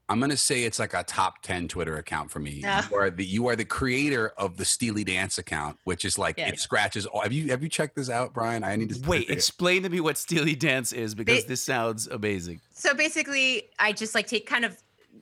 I'm 0.07 0.19
gonna 0.19 0.37
say 0.37 0.63
it's 0.63 0.77
like 0.77 0.93
a 0.93 1.03
top 1.03 1.41
ten 1.41 1.67
Twitter 1.67 1.97
account 1.97 2.29
for 2.29 2.39
me. 2.39 2.59
Yeah. 2.61 2.85
You 2.91 2.97
are 2.97 3.09
the 3.09 3.25
you 3.25 3.47
are 3.47 3.55
the 3.55 3.65
creator 3.65 4.33
of 4.37 4.57
the 4.57 4.65
Steely 4.65 5.03
Dance 5.03 5.37
account, 5.39 5.77
which 5.83 6.05
is 6.05 6.17
like 6.19 6.37
Yeah. 6.37 6.49
it 6.49 6.59
scratches 6.59 7.05
all. 7.05 7.21
Have 7.21 7.33
you 7.33 7.50
have 7.50 7.63
you 7.63 7.69
checked 7.69 7.95
this 7.95 8.09
out, 8.09 8.33
Brian? 8.33 8.63
I 8.63 8.75
need 8.75 8.89
to 8.93 9.09
wait, 9.09 9.29
explain 9.31 9.83
to 9.83 9.89
me 9.89 10.00
what 10.00 10.17
Steely 10.17 10.55
Dance 10.55 10.93
is 10.93 11.15
because 11.15 11.43
They- 11.43 11.47
this 11.50 11.62
sounds 11.63 12.07
amazing. 12.07 12.62
So 12.71 12.93
basically, 12.93 13.69
I 13.79 13.91
just 13.93 14.13
like 14.13 14.27
take 14.27 14.45
kind 14.45 14.63
of 14.65 14.77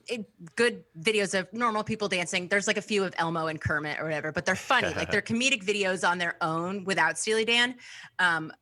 it, 0.06 0.28
good 0.56 0.84
videos 1.00 1.38
of 1.38 1.50
normal 1.54 1.82
people 1.82 2.08
dancing. 2.08 2.48
There's 2.48 2.66
like 2.66 2.76
a 2.76 2.82
few 2.82 3.04
of 3.04 3.14
Elmo 3.16 3.46
and 3.46 3.58
Kermit 3.58 3.98
or 3.98 4.04
whatever, 4.04 4.32
but 4.32 4.44
they're 4.44 4.54
funny. 4.54 4.92
like 4.94 5.10
they're 5.10 5.22
comedic 5.32 5.64
videos 5.64 6.06
on 6.06 6.18
their 6.18 6.36
own 6.42 6.84
without 6.84 7.16
Steely 7.16 7.46
Dan. 7.46 7.76
Um, 8.18 8.52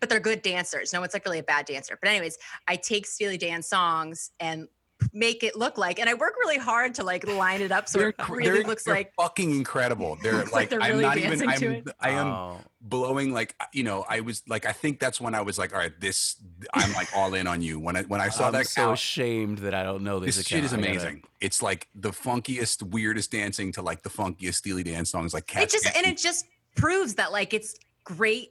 but 0.00 0.08
they're 0.08 0.20
good 0.20 0.40
dancers. 0.40 0.92
No 0.94 1.00
one's 1.00 1.12
like 1.12 1.24
really 1.26 1.40
a 1.40 1.42
bad 1.42 1.66
dancer. 1.66 1.98
But 2.00 2.08
anyways, 2.08 2.38
I 2.68 2.76
take 2.76 3.04
Steely 3.04 3.36
Dan 3.36 3.62
songs 3.62 4.30
and 4.40 4.68
make 5.12 5.42
it 5.42 5.56
look 5.56 5.78
like, 5.78 5.98
and 5.98 6.08
I 6.08 6.14
work 6.14 6.34
really 6.38 6.58
hard 6.58 6.94
to 6.96 7.04
like 7.04 7.26
line 7.26 7.60
it 7.62 7.72
up 7.72 7.88
so 7.88 7.98
They're, 7.98 8.08
it 8.08 8.28
really 8.28 8.50
they're- 8.50 8.64
looks 8.64 8.84
they're 8.84 8.94
like 8.94 9.14
fucking 9.14 9.50
incredible. 9.50 10.16
They're 10.22 10.34
like, 10.44 10.52
like 10.52 10.70
they're 10.70 10.82
I'm 10.82 10.90
really 10.92 11.02
not 11.02 11.16
even. 11.18 11.30
dancing 11.30 11.48
I'm 11.48 11.58
to 11.60 11.70
it. 11.72 11.88
I 12.00 12.10
am 12.10 12.26
Oh. 12.28 12.60
blowing 12.80 13.32
like 13.32 13.54
uh, 13.60 13.64
you 13.72 13.82
know. 13.84 14.04
I 14.08 14.20
was 14.20 14.42
like, 14.48 14.66
I 14.66 14.72
think 14.72 14.98
that's 15.00 15.20
when 15.20 15.34
I 15.34 15.40
was 15.40 15.58
like, 15.58 15.72
all 15.72 15.78
right, 15.78 15.98
this. 16.00 16.36
I'm 16.74 16.92
like 16.94 17.08
all 17.16 17.34
in 17.34 17.46
on 17.46 17.62
you. 17.62 17.78
When 17.78 17.96
I 17.96 18.02
when 18.02 18.20
I 18.20 18.28
saw 18.28 18.46
I'm 18.48 18.52
that 18.54 18.66
so 18.66 18.82
count, 18.82 18.94
ashamed 18.94 19.58
that 19.58 19.74
I 19.74 19.82
don't 19.82 20.02
know 20.02 20.18
this. 20.20 20.36
this 20.36 20.46
shit 20.46 20.64
is 20.64 20.72
account. 20.72 20.86
I 20.86 20.90
amazing. 20.90 21.22
It's 21.40 21.62
like 21.62 21.88
the 21.94 22.10
funkiest, 22.10 22.82
weirdest 22.82 23.30
dancing 23.30 23.72
to 23.72 23.82
like 23.82 24.02
the 24.02 24.10
funkiest 24.10 24.54
Steely 24.54 24.82
Dan 24.82 25.04
songs, 25.04 25.32
like 25.34 25.46
Cat 25.46 25.62
it 25.64 25.70
just 25.70 25.86
and 25.96 26.06
it 26.06 26.18
just 26.18 26.46
proves 26.76 27.14
that 27.14 27.32
like 27.32 27.54
it's 27.54 27.74
great 28.04 28.50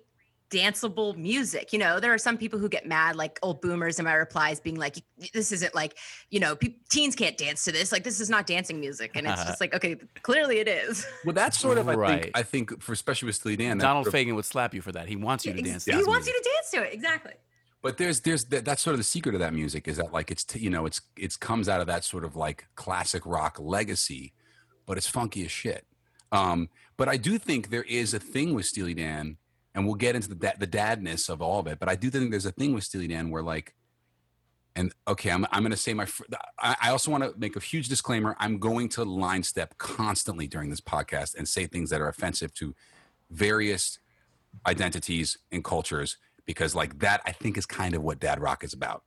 danceable 0.49 1.15
music 1.17 1.73
you 1.73 1.79
know 1.79 1.99
there 1.99 2.13
are 2.13 2.17
some 2.17 2.37
people 2.37 2.57
who 2.57 2.69
get 2.69 2.87
mad 2.87 3.15
like 3.17 3.37
old 3.43 3.59
boomers 3.61 3.99
in 3.99 4.05
my 4.05 4.13
replies 4.13 4.59
being 4.61 4.75
like 4.77 4.95
this 5.33 5.51
isn't 5.51 5.75
like 5.75 5.97
you 6.29 6.39
know 6.39 6.55
pe- 6.55 6.75
teens 6.89 7.15
can't 7.15 7.37
dance 7.37 7.65
to 7.65 7.71
this 7.71 7.91
like 7.91 8.03
this 8.03 8.19
is 8.21 8.29
not 8.29 8.47
dancing 8.47 8.79
music 8.79 9.11
and 9.15 9.27
it's 9.27 9.43
just 9.43 9.59
like 9.63 9.73
okay 9.75 9.95
clearly 10.23 10.59
it 10.59 10.67
is 10.69 11.05
Well, 11.25 11.33
that's 11.33 11.59
sort 11.59 11.77
of 11.77 11.89
I 11.89 11.95
Right. 11.95 12.21
think 12.23 12.37
I 12.37 12.43
think 12.43 12.81
for 12.81 12.93
especially 12.93 13.25
with 13.27 13.35
Steely 13.35 13.57
Dan. 13.57 13.77
Donald 13.77 14.05
sort 14.05 14.15
of- 14.15 14.21
Fagen 14.21 14.35
would 14.35 14.45
slap 14.45 14.73
you 14.73 14.81
for 14.81 14.91
that. 14.93 15.07
He 15.09 15.15
wants 15.17 15.45
you 15.45 15.51
to 15.53 15.59
Ex- 15.59 15.67
dance. 15.69 15.85
he 15.85 15.91
to 15.91 15.97
wants 16.05 16.27
music. 16.27 16.33
you 16.35 16.41
to 16.41 16.49
dance 16.55 16.71
to 16.71 16.81
it 16.89 16.93
exactly 16.93 17.33
But 17.81 17.97
there's 17.97 18.21
there's 18.21 18.45
that, 18.45 18.63
that's 18.63 18.81
sort 18.81 18.93
of 18.93 18.99
the 18.99 19.03
secret 19.03 19.35
of 19.35 19.39
that 19.41 19.53
music 19.53 19.87
is 19.87 19.97
that 19.97 20.13
like 20.13 20.31
it's 20.31 20.43
t- 20.45 20.59
you 20.59 20.69
know 20.69 20.85
it's 20.85 21.01
it's 21.17 21.35
comes 21.35 21.67
out 21.67 21.81
of 21.81 21.87
that 21.87 22.03
sort 22.05 22.23
of 22.23 22.35
like 22.37 22.67
classic 22.75 23.23
rock 23.25 23.57
legacy, 23.59 24.33
but 24.85 24.97
it's 24.97 25.07
funky 25.07 25.43
as 25.43 25.51
shit. 25.51 25.85
Um, 26.31 26.69
but 26.97 27.07
I 27.09 27.17
do 27.17 27.37
think 27.37 27.69
there 27.69 27.83
is 27.83 28.13
a 28.13 28.19
thing 28.19 28.53
with 28.53 28.65
Steely 28.65 28.93
Dan, 28.93 29.37
and 29.77 29.85
we'll 29.85 29.95
get 29.95 30.15
into 30.15 30.27
the 30.27 30.35
da- 30.35 30.57
the 30.59 30.67
dadness 30.67 31.29
of 31.29 31.41
all 31.41 31.59
of 31.59 31.67
it. 31.67 31.77
But 31.79 31.87
I 31.87 31.95
do 31.95 32.09
think 32.09 32.31
there's 32.31 32.47
a 32.47 32.51
thing 32.51 32.73
with 32.73 32.83
Steely 32.83 33.07
Dan 33.07 33.29
where 33.29 33.43
like, 33.43 33.75
And 34.75 34.91
okay, 35.07 35.29
I'm, 35.31 35.45
I'm 35.51 35.61
going 35.61 35.71
to 35.71 35.77
say 35.77 35.93
my. 35.93 36.05
fr- 36.05 36.23
I, 36.59 36.75
I 36.81 36.89
also 36.89 37.09
want 37.11 37.23
to 37.23 37.33
make 37.37 37.55
a 37.55 37.59
huge 37.59 37.87
disclaimer. 37.87 38.35
I'm 38.39 38.57
going 38.59 38.89
to 38.89 39.03
line 39.05 39.43
step 39.43 39.77
constantly 39.77 40.47
during 40.47 40.69
this 40.69 40.81
podcast 40.81 41.35
and 41.37 41.47
say 41.47 41.65
things 41.67 41.89
that 41.91 42.01
are 42.01 42.09
offensive 42.09 42.53
to 42.55 42.75
various 43.31 43.99
identities 44.65 45.37
and 45.51 45.63
cultures 45.63 46.17
because, 46.45 46.73
like 46.75 46.99
that, 46.99 47.21
I 47.25 47.31
think 47.31 47.57
is 47.57 47.65
kind 47.65 47.93
of 47.95 48.01
what 48.01 48.19
Dad 48.19 48.39
Rock 48.41 48.63
is 48.63 48.73
about. 48.73 49.03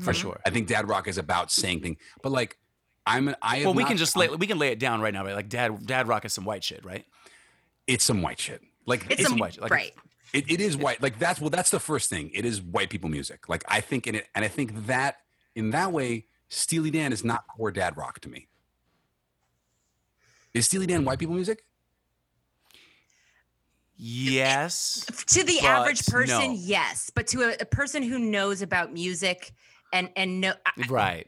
for 0.00 0.12
Mhm. 0.12 0.20
sure. 0.22 0.40
I 0.44 0.50
think 0.50 0.66
Dad 0.66 0.88
Rock 0.88 1.06
is 1.06 1.18
about 1.18 1.52
saying 1.52 1.80
things, 1.82 1.98
but 2.22 2.32
like 2.32 2.58
I'm. 3.06 3.34
I 3.40 3.60
Well, 3.64 3.74
we 3.74 3.84
not- 3.84 3.88
can 3.90 3.96
just 3.96 4.16
lay 4.16 4.28
we 4.28 4.46
can 4.46 4.58
lay 4.58 4.68
it 4.68 4.78
down 4.80 5.00
right 5.00 5.14
now, 5.14 5.24
right? 5.24 5.34
Like 5.36 5.48
dad 5.48 5.86
dad 5.86 6.08
rock 6.08 6.24
is 6.24 6.32
some 6.34 6.44
white 6.44 6.64
shit, 6.64 6.84
right? 6.84 7.06
It's 7.86 8.02
some 8.04 8.20
white 8.20 8.40
shit. 8.40 8.60
Like 8.88 9.04
It's, 9.10 9.20
It's 9.20 9.28
some, 9.28 9.38
white, 9.38 9.60
like- 9.60 9.70
right. 9.70 9.94
It, 10.32 10.50
it 10.50 10.60
is 10.60 10.76
white. 10.76 11.02
Like 11.02 11.18
that's 11.18 11.40
well, 11.40 11.48
that's 11.50 11.70
the 11.70 11.80
first 11.80 12.10
thing. 12.10 12.30
It 12.34 12.44
is 12.44 12.60
white 12.60 12.90
people 12.90 13.08
music. 13.08 13.48
Like 13.48 13.64
I 13.68 13.80
think 13.80 14.06
in 14.06 14.14
it, 14.14 14.26
and 14.34 14.44
I 14.44 14.48
think 14.48 14.86
that 14.86 15.16
in 15.54 15.70
that 15.70 15.90
way, 15.92 16.26
Steely 16.48 16.90
Dan 16.90 17.12
is 17.12 17.24
not 17.24 17.46
core 17.46 17.70
dad 17.70 17.96
rock 17.96 18.20
to 18.20 18.28
me. 18.28 18.46
Is 20.52 20.66
Steely 20.66 20.86
Dan 20.86 21.04
white 21.06 21.18
people 21.18 21.34
music? 21.34 21.64
Yes. 23.96 25.04
to 25.28 25.44
the 25.44 25.60
average 25.60 26.06
person 26.06 26.52
no. 26.52 26.58
yes 26.58 27.10
but 27.14 27.26
to 27.28 27.42
a, 27.42 27.56
a 27.60 27.64
person 27.64 28.02
who 28.02 28.18
knows 28.18 28.62
about 28.62 28.92
music 28.92 29.52
and 29.92 30.08
and 30.14 30.40
know 30.40 30.52
I, 30.66 30.86
Right. 30.88 31.26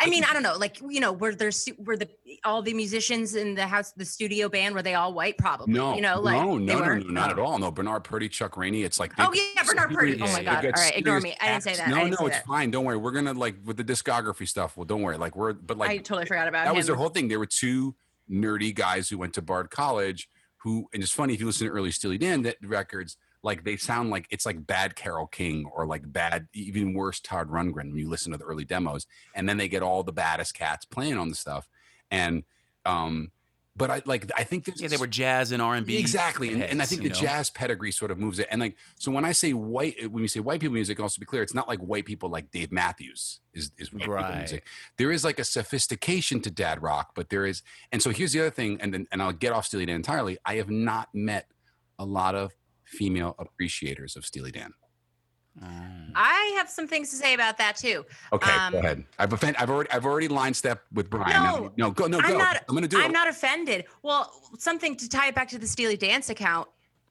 I 0.00 0.08
mean 0.08 0.24
i 0.28 0.32
don't 0.32 0.42
know 0.42 0.56
like 0.56 0.80
you 0.88 1.00
know 1.00 1.12
were 1.12 1.34
there 1.34 1.50
were 1.78 1.96
the 1.96 2.08
all 2.44 2.62
the 2.62 2.74
musicians 2.74 3.34
in 3.34 3.54
the 3.54 3.66
house 3.66 3.92
the 3.92 4.04
studio 4.04 4.48
band 4.48 4.74
were 4.74 4.82
they 4.82 4.94
all 4.94 5.12
white 5.12 5.38
probably 5.38 5.72
No, 5.72 5.94
you 5.94 6.00
know 6.00 6.20
like 6.20 6.36
no, 6.36 6.58
no, 6.58 6.78
no, 6.78 6.94
no, 6.94 7.10
not 7.10 7.30
at 7.30 7.38
all. 7.38 7.58
No, 7.58 7.70
Bernard 7.70 8.04
Purdy, 8.04 8.28
Chuck 8.28 8.56
Rainey. 8.56 8.82
It's 8.82 8.98
like 8.98 9.12
oh 9.18 9.32
yeah 9.32 9.62
bernard 9.62 9.90
purdy 9.92 10.20
oh 10.20 10.26
my 10.32 10.42
god 10.42 10.64
all 10.64 10.70
right 10.72 10.96
ignore 10.96 11.20
me 11.20 11.36
i 11.40 11.48
didn't 11.48 11.62
say 11.62 11.76
that 11.76 11.88
No, 11.88 12.06
no, 12.06 12.26
it's 12.26 12.38
fine. 12.38 12.70
Don't 12.70 12.84
worry. 12.84 12.96
We're 12.96 13.12
gonna 13.12 13.34
like 13.34 13.56
with 13.64 13.76
the 13.76 13.84
discography 13.84 14.48
stuff. 14.48 14.76
Well, 14.76 14.84
don't 14.84 15.02
worry. 15.02 15.16
Like 15.16 15.36
we're 15.36 15.52
but 15.52 15.78
like 15.78 15.90
i 15.90 15.96
totally 15.98 16.26
forgot 16.26 16.48
about 16.48 16.64
that 16.64 16.74
was 16.74 16.86
their 16.86 16.96
whole 16.96 17.08
thing. 17.08 17.28
There 17.28 17.38
were 17.38 17.46
two 17.46 17.94
nerdy 18.30 18.74
guys 18.74 19.08
who 19.08 19.18
went 19.18 19.34
to 19.34 19.42
Bard 19.42 19.70
College 19.70 20.28
who, 20.64 20.88
and 20.94 21.02
it's 21.02 21.12
funny 21.12 21.34
if 21.34 21.40
you 21.40 21.46
listen 21.46 21.66
to 21.66 21.72
early 21.72 21.90
Steely 21.90 22.16
Dan 22.18 22.42
that 22.42 22.56
records, 22.62 23.18
like 23.44 23.62
they 23.62 23.76
sound 23.76 24.10
like 24.10 24.26
it's 24.30 24.46
like 24.46 24.66
bad 24.66 24.96
Carol 24.96 25.26
King 25.26 25.66
or 25.66 25.86
like 25.86 26.10
bad, 26.10 26.48
even 26.54 26.94
worse 26.94 27.20
Todd 27.20 27.50
Rundgren 27.50 27.90
when 27.90 27.96
you 27.96 28.08
listen 28.08 28.32
to 28.32 28.38
the 28.38 28.44
early 28.44 28.64
demos, 28.64 29.06
and 29.34 29.48
then 29.48 29.58
they 29.58 29.68
get 29.68 29.82
all 29.82 30.02
the 30.02 30.12
baddest 30.12 30.54
cats 30.54 30.84
playing 30.86 31.18
on 31.18 31.28
the 31.28 31.34
stuff, 31.34 31.68
and 32.10 32.42
um, 32.86 33.30
but 33.76 33.90
I 33.90 34.02
like 34.06 34.30
I 34.34 34.44
think 34.44 34.64
there's 34.64 34.80
Yeah, 34.80 34.88
they 34.88 34.96
were 34.96 35.06
jazz 35.06 35.52
and 35.52 35.60
R 35.60 35.74
and 35.74 35.84
B. 35.84 35.98
Exactly, 35.98 36.54
and, 36.54 36.62
and 36.62 36.80
I 36.80 36.86
think 36.86 37.02
the 37.02 37.10
know? 37.10 37.14
jazz 37.14 37.50
pedigree 37.50 37.92
sort 37.92 38.10
of 38.10 38.18
moves 38.18 38.38
it. 38.38 38.48
And 38.50 38.62
like, 38.62 38.76
so 38.98 39.12
when 39.12 39.26
I 39.26 39.32
say 39.32 39.52
white, 39.52 40.10
when 40.10 40.22
you 40.22 40.28
say 40.28 40.40
white 40.40 40.60
people 40.60 40.74
music, 40.74 40.98
also 40.98 41.14
to 41.14 41.20
be 41.20 41.26
clear, 41.26 41.42
it's 41.42 41.54
not 41.54 41.68
like 41.68 41.80
white 41.80 42.06
people 42.06 42.30
like 42.30 42.50
Dave 42.50 42.72
Matthews 42.72 43.40
is 43.52 43.72
is 43.76 43.92
white 43.92 44.04
people 44.04 44.36
music. 44.36 44.66
There 44.96 45.12
is 45.12 45.22
like 45.22 45.38
a 45.38 45.44
sophistication 45.44 46.40
to 46.40 46.50
dad 46.50 46.82
rock, 46.82 47.10
but 47.14 47.28
there 47.28 47.44
is. 47.44 47.62
And 47.92 48.00
so 48.00 48.08
here's 48.10 48.32
the 48.32 48.40
other 48.40 48.50
thing, 48.50 48.80
and 48.80 48.94
then 48.94 49.06
and 49.12 49.20
I'll 49.20 49.32
get 49.32 49.52
off 49.52 49.66
Steely 49.66 49.84
Dan 49.84 49.96
entirely. 49.96 50.38
I 50.46 50.54
have 50.54 50.70
not 50.70 51.08
met 51.12 51.48
a 51.98 52.06
lot 52.06 52.34
of 52.34 52.52
female 52.94 53.34
appreciators 53.38 54.16
of 54.16 54.24
Steely 54.24 54.50
Dan. 54.50 54.72
Mm. 55.62 56.10
i 56.16 56.52
have 56.56 56.68
some 56.68 56.88
things 56.88 57.10
to 57.10 57.16
say 57.16 57.32
about 57.32 57.56
that 57.58 57.76
too 57.76 58.04
Okay, 58.32 58.50
Um, 58.50 58.72
go 58.72 58.78
ahead. 58.80 59.04
I've 59.20 59.32
offend, 59.32 59.56
I've 59.56 59.70
already 59.70 59.88
I've 59.92 60.04
already 60.04 60.26
line 60.26 60.52
stepped 60.52 60.92
with 60.92 61.08
Brian. 61.08 61.44
No, 61.44 61.72
no, 61.76 61.90
go 61.92 62.08
no 62.08 62.18
I'm 62.18 62.28
go. 62.32 62.38
not- 62.38 62.64
I'm 62.68 62.74
gonna 62.74 62.88
do 62.88 62.98
I'm 62.98 63.10
it. 63.10 63.12
not 63.12 63.28
offended. 63.28 63.84
Well, 64.02 64.32
something 64.58 64.96
to 64.96 65.08
tie 65.08 65.28
it 65.28 65.36
back 65.36 65.48
to 65.50 65.58
the 65.58 65.66
Steely 65.68 65.96
Dance 65.96 66.28
account. 66.28 66.66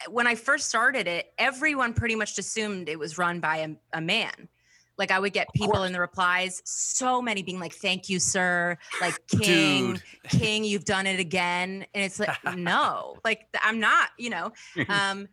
When 0.09 0.27
I 0.27 0.35
first 0.35 0.67
started 0.67 1.07
it, 1.07 1.27
everyone 1.37 1.93
pretty 1.93 2.15
much 2.15 2.37
assumed 2.37 2.89
it 2.89 2.99
was 2.99 3.17
run 3.17 3.39
by 3.39 3.57
a, 3.59 3.69
a 3.93 4.01
man. 4.01 4.49
Like 4.97 5.09
I 5.09 5.19
would 5.19 5.31
get 5.31 5.47
people 5.55 5.83
in 5.83 5.93
the 5.93 6.01
replies, 6.01 6.61
so 6.65 7.21
many 7.21 7.43
being 7.43 7.61
like, 7.61 7.73
"Thank 7.73 8.09
you, 8.09 8.19
sir," 8.19 8.77
like 8.99 9.17
King, 9.27 9.93
Dude. 9.93 10.03
King, 10.27 10.65
you've 10.65 10.83
done 10.85 11.07
it 11.07 11.19
again, 11.19 11.85
and 11.93 12.03
it's 12.03 12.19
like, 12.19 12.29
no, 12.57 13.15
like 13.23 13.47
I'm 13.63 13.79
not, 13.79 14.09
you 14.19 14.29
know. 14.31 14.51
Um, 14.89 15.29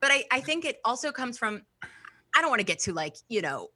but 0.00 0.10
I, 0.10 0.24
I 0.30 0.40
think 0.40 0.64
it 0.64 0.78
also 0.84 1.12
comes 1.12 1.38
from, 1.38 1.62
I 2.34 2.40
don't 2.40 2.50
want 2.50 2.60
to 2.60 2.66
get 2.66 2.78
to 2.80 2.92
like, 2.92 3.16
you 3.28 3.42
know, 3.42 3.68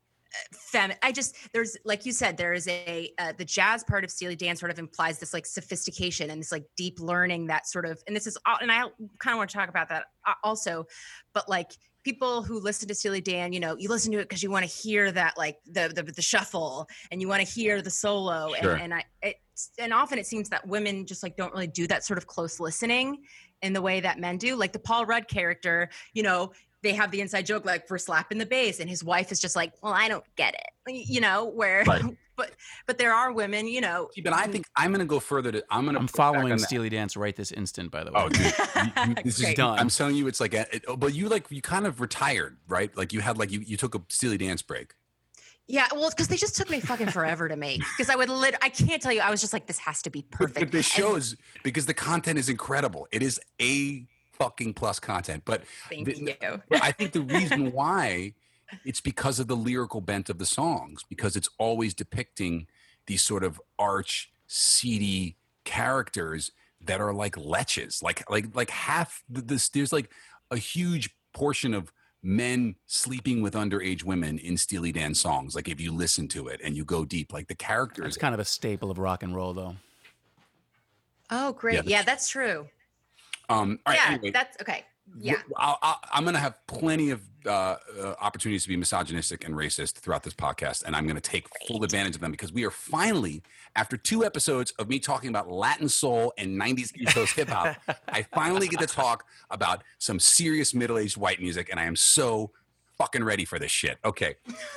fem 0.53 0.93
i 1.03 1.13
just 1.13 1.37
there's 1.53 1.77
like 1.85 2.05
you 2.05 2.13
said 2.13 2.37
there 2.37 2.53
is 2.53 2.67
a 2.67 3.11
uh, 3.19 3.33
the 3.39 3.45
jazz 3.45 3.85
part 3.85 4.05
of 4.05 4.11
steely 4.11 4.37
dan 4.37 4.57
sort 4.57 4.71
of 4.71 4.79
implies 4.79 5.19
this 5.19 5.33
like 5.33 5.47
sophistication 5.47 6.31
and 6.31 6.41
this 6.41 6.51
like 6.53 6.65
deep 6.77 6.99
learning 7.01 7.47
that 7.47 7.67
sort 7.67 7.87
of 7.87 8.03
and 8.07 8.17
this 8.17 8.27
is 8.27 8.37
all 8.47 8.57
and 8.61 8.73
i 8.73 8.81
kind 9.19 9.33
of 9.33 9.37
want 9.37 9.49
to 9.49 9.57
talk 9.57 9.69
about 9.69 9.89
that 9.89 10.07
uh, 10.27 10.33
also 10.43 10.85
but 11.33 11.49
like 11.49 11.73
people 12.03 12.43
who 12.43 12.59
listen 12.59 12.89
to 12.89 12.95
steely 12.95 13.21
dan 13.21 13.53
you 13.53 13.61
know 13.61 13.77
you 13.79 13.89
listen 13.89 14.11
to 14.13 14.19
it 14.19 14.29
because 14.29 14.43
you 14.43 14.51
want 14.51 14.65
to 14.65 14.71
hear 14.71 15.13
that 15.13 15.35
like 15.39 15.59
the, 15.67 15.93
the 15.95 16.03
the 16.03 16.23
shuffle 16.23 16.89
and 17.11 17.21
you 17.21 17.29
want 17.29 17.41
to 17.41 17.49
hear 17.49 17.81
the 17.81 17.91
solo 17.91 18.53
Sure. 18.61 18.75
and, 18.75 18.93
and 18.93 18.95
i 18.95 19.05
it's 19.23 19.39
and 19.79 19.93
often 19.93 20.19
it 20.19 20.27
seems 20.27 20.49
that 20.49 20.67
women 20.67 21.07
just 21.07 21.23
like 21.23 21.37
don't 21.37 21.53
really 21.53 21.67
do 21.67 21.87
that 21.87 22.05
sort 22.05 22.19
of 22.19 22.27
close 22.27 22.59
listening 22.61 23.19
in 23.63 23.73
the 23.73 23.81
way 23.83 24.01
that 24.01 24.19
men 24.19 24.37
do 24.37 24.57
like 24.57 24.73
the 24.73 24.79
paul 24.79 25.07
rudd 25.07 25.29
character 25.29 25.89
you 26.13 26.23
know 26.23 26.53
they 26.83 26.93
have 26.93 27.11
the 27.11 27.21
inside 27.21 27.47
joke 27.47 27.65
like 27.65 27.87
for 27.89 27.97
slapping 27.99 28.39
the 28.39 28.47
bass 28.47 28.81
and 28.81 28.91
his 28.91 29.03
wife 29.05 29.31
is 29.33 29.41
just 29.41 29.57
like 29.57 29.73
well 29.83 29.93
i 29.93 30.09
don't 30.09 30.25
get 30.37 30.55
it 30.55 30.93
you 31.09 31.21
know 31.21 31.45
where 31.47 31.83
Right. 31.85 32.03
but 32.37 32.51
but 32.87 32.99
there 32.99 33.15
are 33.15 33.33
women 33.33 33.69
you 33.69 33.81
know 33.81 34.09
But 34.25 34.33
I 34.33 34.49
think 34.49 34.67
I'm 34.77 34.91
gonna 34.91 35.05
go 35.05 35.21
further. 35.21 35.53
To 35.53 35.65
I'm 35.71 35.85
gonna 35.87 36.01
I'm 36.01 36.09
following 36.09 36.51
on 36.51 36.59
that. 36.59 36.65
Steely 36.67 36.89
Dance 36.89 37.17
right 37.17 37.35
this 37.37 37.53
instant. 37.53 37.93
By 37.93 38.03
the 38.03 38.11
way. 38.11 38.21
Oh, 38.23 38.29
dude, 38.29 38.45
you- 38.45 39.05
you- 39.07 39.15
this 39.25 39.41
is 39.41 39.55
Done. 39.55 39.79
I'm 39.79 39.89
telling 39.89 40.17
you, 40.17 40.27
it's 40.27 40.41
like, 40.41 40.53
a, 40.53 40.67
it, 40.75 40.83
but 40.99 41.15
you 41.15 41.29
like 41.29 41.47
you 41.51 41.63
kind 41.63 41.87
of 41.87 42.01
retired, 42.01 42.57
right? 42.67 42.91
Like 42.97 43.13
you 43.13 43.21
had 43.21 43.39
like 43.39 43.53
you 43.53 43.61
you 43.61 43.77
took 43.77 43.95
a 43.95 44.03
Steely 44.09 44.37
Dance 44.37 44.63
break. 44.63 44.95
Yeah 45.67 45.87
well 45.95 46.11
because 46.11 46.29
they 46.29 46.37
just 46.37 46.57
took 46.57 46.69
me 46.69 46.79
fucking 46.81 47.09
forever 47.09 47.49
to 47.49 47.57
make 47.57 47.81
because 47.97 48.11
i 48.11 48.17
would 48.17 48.29
lit 48.29 48.55
i 48.63 48.69
can't 48.69 49.01
tell 49.01 49.13
you 49.13 49.21
i 49.21 49.31
was 49.31 49.41
just 49.41 49.53
like 49.53 49.67
this 49.67 49.79
has 49.79 50.03
to 50.03 50.11
be 50.11 50.23
perfect 50.31 50.61
but 50.61 50.71
this 50.73 50.95
And 50.95 51.05
shows 51.05 51.37
because 51.63 51.87
the 51.87 51.95
content 51.95 52.39
is 52.39 52.49
incredible. 52.49 53.09
It 53.11 53.23
is 53.23 53.41
a 53.61 54.07
fucking 54.33 54.75
plus 54.75 54.99
content. 54.99 55.43
But 55.45 55.63
thank 55.89 56.07
the- 56.07 56.17
you 56.17 56.35
but 56.69 56.83
I 56.83 56.93
think 56.93 57.13
the 57.13 57.23
reason 57.23 57.73
why 57.73 58.35
it's 58.85 59.01
because 59.01 59.39
of 59.41 59.47
the 59.47 59.57
lyrical 59.57 60.01
bent 60.01 60.29
of 60.29 60.39
the 60.39 60.47
songs, 60.47 61.03
because 61.09 61.37
it's 61.37 61.49
always 61.59 61.95
depicting 61.95 62.67
these 63.07 63.23
sort 63.23 63.45
of 63.45 63.61
arch, 63.79 64.33
seedy 64.47 65.37
characters 65.65 66.53
that 66.81 67.01
are 67.01 67.15
like 67.15 67.37
leches, 67.37 68.03
like 68.03 68.29
like 68.31 68.55
like 68.55 68.71
half 68.71 69.23
the, 69.29 69.41
this. 69.41 69.69
There's 69.69 69.93
like 69.93 70.11
a 70.51 70.57
huge 70.57 71.11
portion 71.33 71.75
of 71.75 71.93
men 72.25 72.75
sleeping 72.87 73.43
with 73.43 73.55
underage 73.55 74.03
women 74.03 74.39
in 74.39 74.57
Steely 74.57 74.91
Dan 74.93 75.15
songs. 75.15 75.55
Like 75.55 75.69
if 75.69 75.81
you 75.81 75.93
listen 75.93 76.27
to 76.29 76.49
it 76.49 76.61
and 76.65 76.77
you 76.77 76.85
go 76.85 77.05
deep, 77.05 77.33
like 77.33 77.47
the 77.49 77.55
characters. 77.55 78.07
It's 78.07 78.17
kind 78.17 78.35
of 78.35 78.41
a 78.41 78.45
staple 78.45 78.91
of 78.91 78.99
rock 78.99 79.23
and 79.23 79.37
roll, 79.37 79.53
though. 79.53 79.77
oh 81.31 81.53
great 81.53 81.75
Yeah, 81.75 81.83
yeah, 81.85 82.03
that's 82.03 82.29
true 82.29 82.67
Um, 83.49 83.79
all 83.87 83.93
right, 83.93 84.01
yeah 84.03 84.15
anyway, 84.15 84.31
that's 84.31 84.57
okay 84.61 84.85
yeah. 85.19 85.37
I'll, 85.57 86.01
I'm 86.13 86.25
going 86.25 86.35
to 86.35 86.41
have 86.41 86.55
plenty 86.67 87.11
of 87.11 87.21
uh, 87.47 87.77
uh, 88.01 88.15
opportunities 88.21 88.63
to 88.63 88.69
be 88.69 88.77
misogynistic 88.77 89.45
and 89.45 89.55
racist 89.55 89.95
throughout 89.95 90.23
this 90.23 90.35
podcast, 90.35 90.85
and 90.85 90.97
I'm 90.97 91.05
going 91.05 91.17
to 91.17 91.21
take 91.21 91.47
full 91.67 91.85
advantage 91.85 92.15
of 92.15 92.21
them 92.21 92.31
because 92.31 92.53
we 92.53 92.65
are 92.65 92.71
finally, 92.71 93.43
after 93.77 93.97
two 93.97 94.25
episodes 94.25 94.73
of 94.79 94.89
me 94.89 94.99
talking 94.99 95.29
about 95.29 95.51
Latin 95.51 95.89
soul 95.89 96.33
and 96.39 96.61
90s 96.61 96.97
East 96.97 97.15
Coast 97.15 97.35
hip 97.35 97.49
hop, 97.49 97.77
I 98.09 98.23
finally 98.35 98.69
get 98.69 98.81
to 98.81 98.87
talk 98.87 99.25
about 99.51 99.83
some 99.99 100.19
serious 100.19 100.75
middle 100.75 100.99
aged 100.99 101.17
white 101.17 101.41
music, 101.41 101.69
and 101.71 101.79
I 101.79 101.85
am 101.85 101.97
so 101.97 102.51
fucking 102.99 103.25
ready 103.25 103.45
for 103.45 103.59
this 103.59 103.71
shit. 103.71 103.99
Okay, 104.05 104.37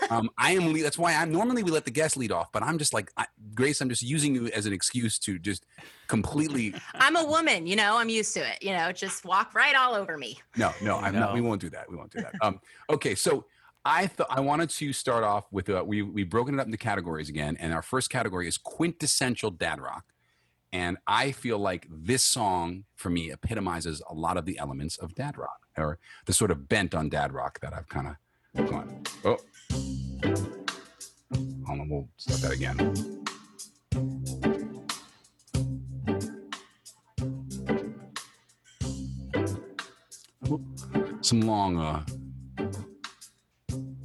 um, 0.09 0.29
I 0.37 0.51
am. 0.51 0.71
le- 0.73 0.81
That's 0.81 0.97
why 0.97 1.13
I'm 1.13 1.31
normally 1.31 1.63
we 1.63 1.71
let 1.71 1.85
the 1.85 1.91
guest 1.91 2.17
lead 2.17 2.31
off, 2.31 2.51
but 2.51 2.63
I'm 2.63 2.77
just 2.77 2.93
like 2.93 3.11
I, 3.17 3.25
Grace. 3.53 3.81
I'm 3.81 3.89
just 3.89 4.01
using 4.03 4.35
you 4.35 4.47
as 4.47 4.65
an 4.65 4.73
excuse 4.73 5.19
to 5.19 5.37
just 5.39 5.65
completely 6.07 6.73
i'm 6.95 7.17
a 7.17 7.25
woman 7.25 7.67
you 7.67 7.75
know 7.75 7.97
i'm 7.97 8.07
used 8.07 8.33
to 8.33 8.39
it 8.39 8.57
you 8.61 8.71
know 8.71 8.91
just 8.93 9.25
walk 9.25 9.53
right 9.53 9.75
all 9.75 9.93
over 9.93 10.17
me 10.17 10.37
No, 10.55 10.71
no, 10.81 10.97
I'm 10.97 11.13
not. 11.13 11.33
We 11.33 11.41
won't 11.41 11.59
do 11.59 11.69
that. 11.71 11.89
We 11.89 11.97
won't 11.97 12.11
do 12.11 12.21
that. 12.21 12.33
Um, 12.41 12.59
okay, 12.89 13.13
so 13.13 13.45
I 13.83 14.07
thought 14.07 14.27
I 14.29 14.39
wanted 14.39 14.69
to 14.71 14.93
start 14.93 15.23
off 15.23 15.45
with 15.51 15.69
uh, 15.69 15.83
we 15.85 16.01
we've 16.01 16.29
broken 16.29 16.55
it 16.55 16.59
up 16.59 16.65
into 16.65 16.77
categories 16.77 17.29
again, 17.29 17.57
and 17.59 17.73
our 17.73 17.81
first 17.81 18.09
category 18.09 18.47
is 18.47 18.57
quintessential 18.57 19.51
dad 19.51 19.79
rock, 19.81 20.05
and 20.73 20.97
I 21.07 21.31
feel 21.31 21.57
like 21.59 21.87
this 21.89 22.23
song 22.23 22.85
for 22.95 23.09
me 23.09 23.31
epitomizes 23.31 24.01
a 24.09 24.13
lot 24.13 24.37
of 24.37 24.45
the 24.45 24.57
elements 24.57 24.97
of 24.97 25.13
dad 25.15 25.37
rock, 25.37 25.66
or 25.77 25.99
the 26.25 26.33
sort 26.33 26.51
of 26.51 26.67
bent 26.67 26.95
on 26.95 27.09
dad 27.09 27.31
rock 27.31 27.59
that 27.61 27.73
I've 27.73 27.87
kind 27.87 28.07
of 28.07 28.69
gone. 28.69 29.03
Oh, 29.23 29.37
hold 31.65 31.79
on, 31.79 31.89
we'll 31.89 32.09
start 32.17 32.41
that 32.41 32.53
again. 32.53 33.23
Some 41.21 41.41
long 41.41 41.77
uh, 41.77 42.05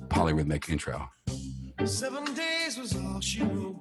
polyrhythmic 0.09 0.69
intro. 0.69 1.09
Seven 1.85 2.25
days 2.35 2.79
was 2.79 2.97
all 2.97 3.21
she 3.21 3.43
wrote. 3.43 3.79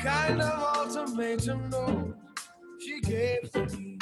Kind 0.00 0.42
of 0.42 0.76
ultimatum 0.96 1.70
note 1.70 2.14
she 2.78 3.00
gave 3.00 3.50
to 3.52 3.66
me? 3.76 3.93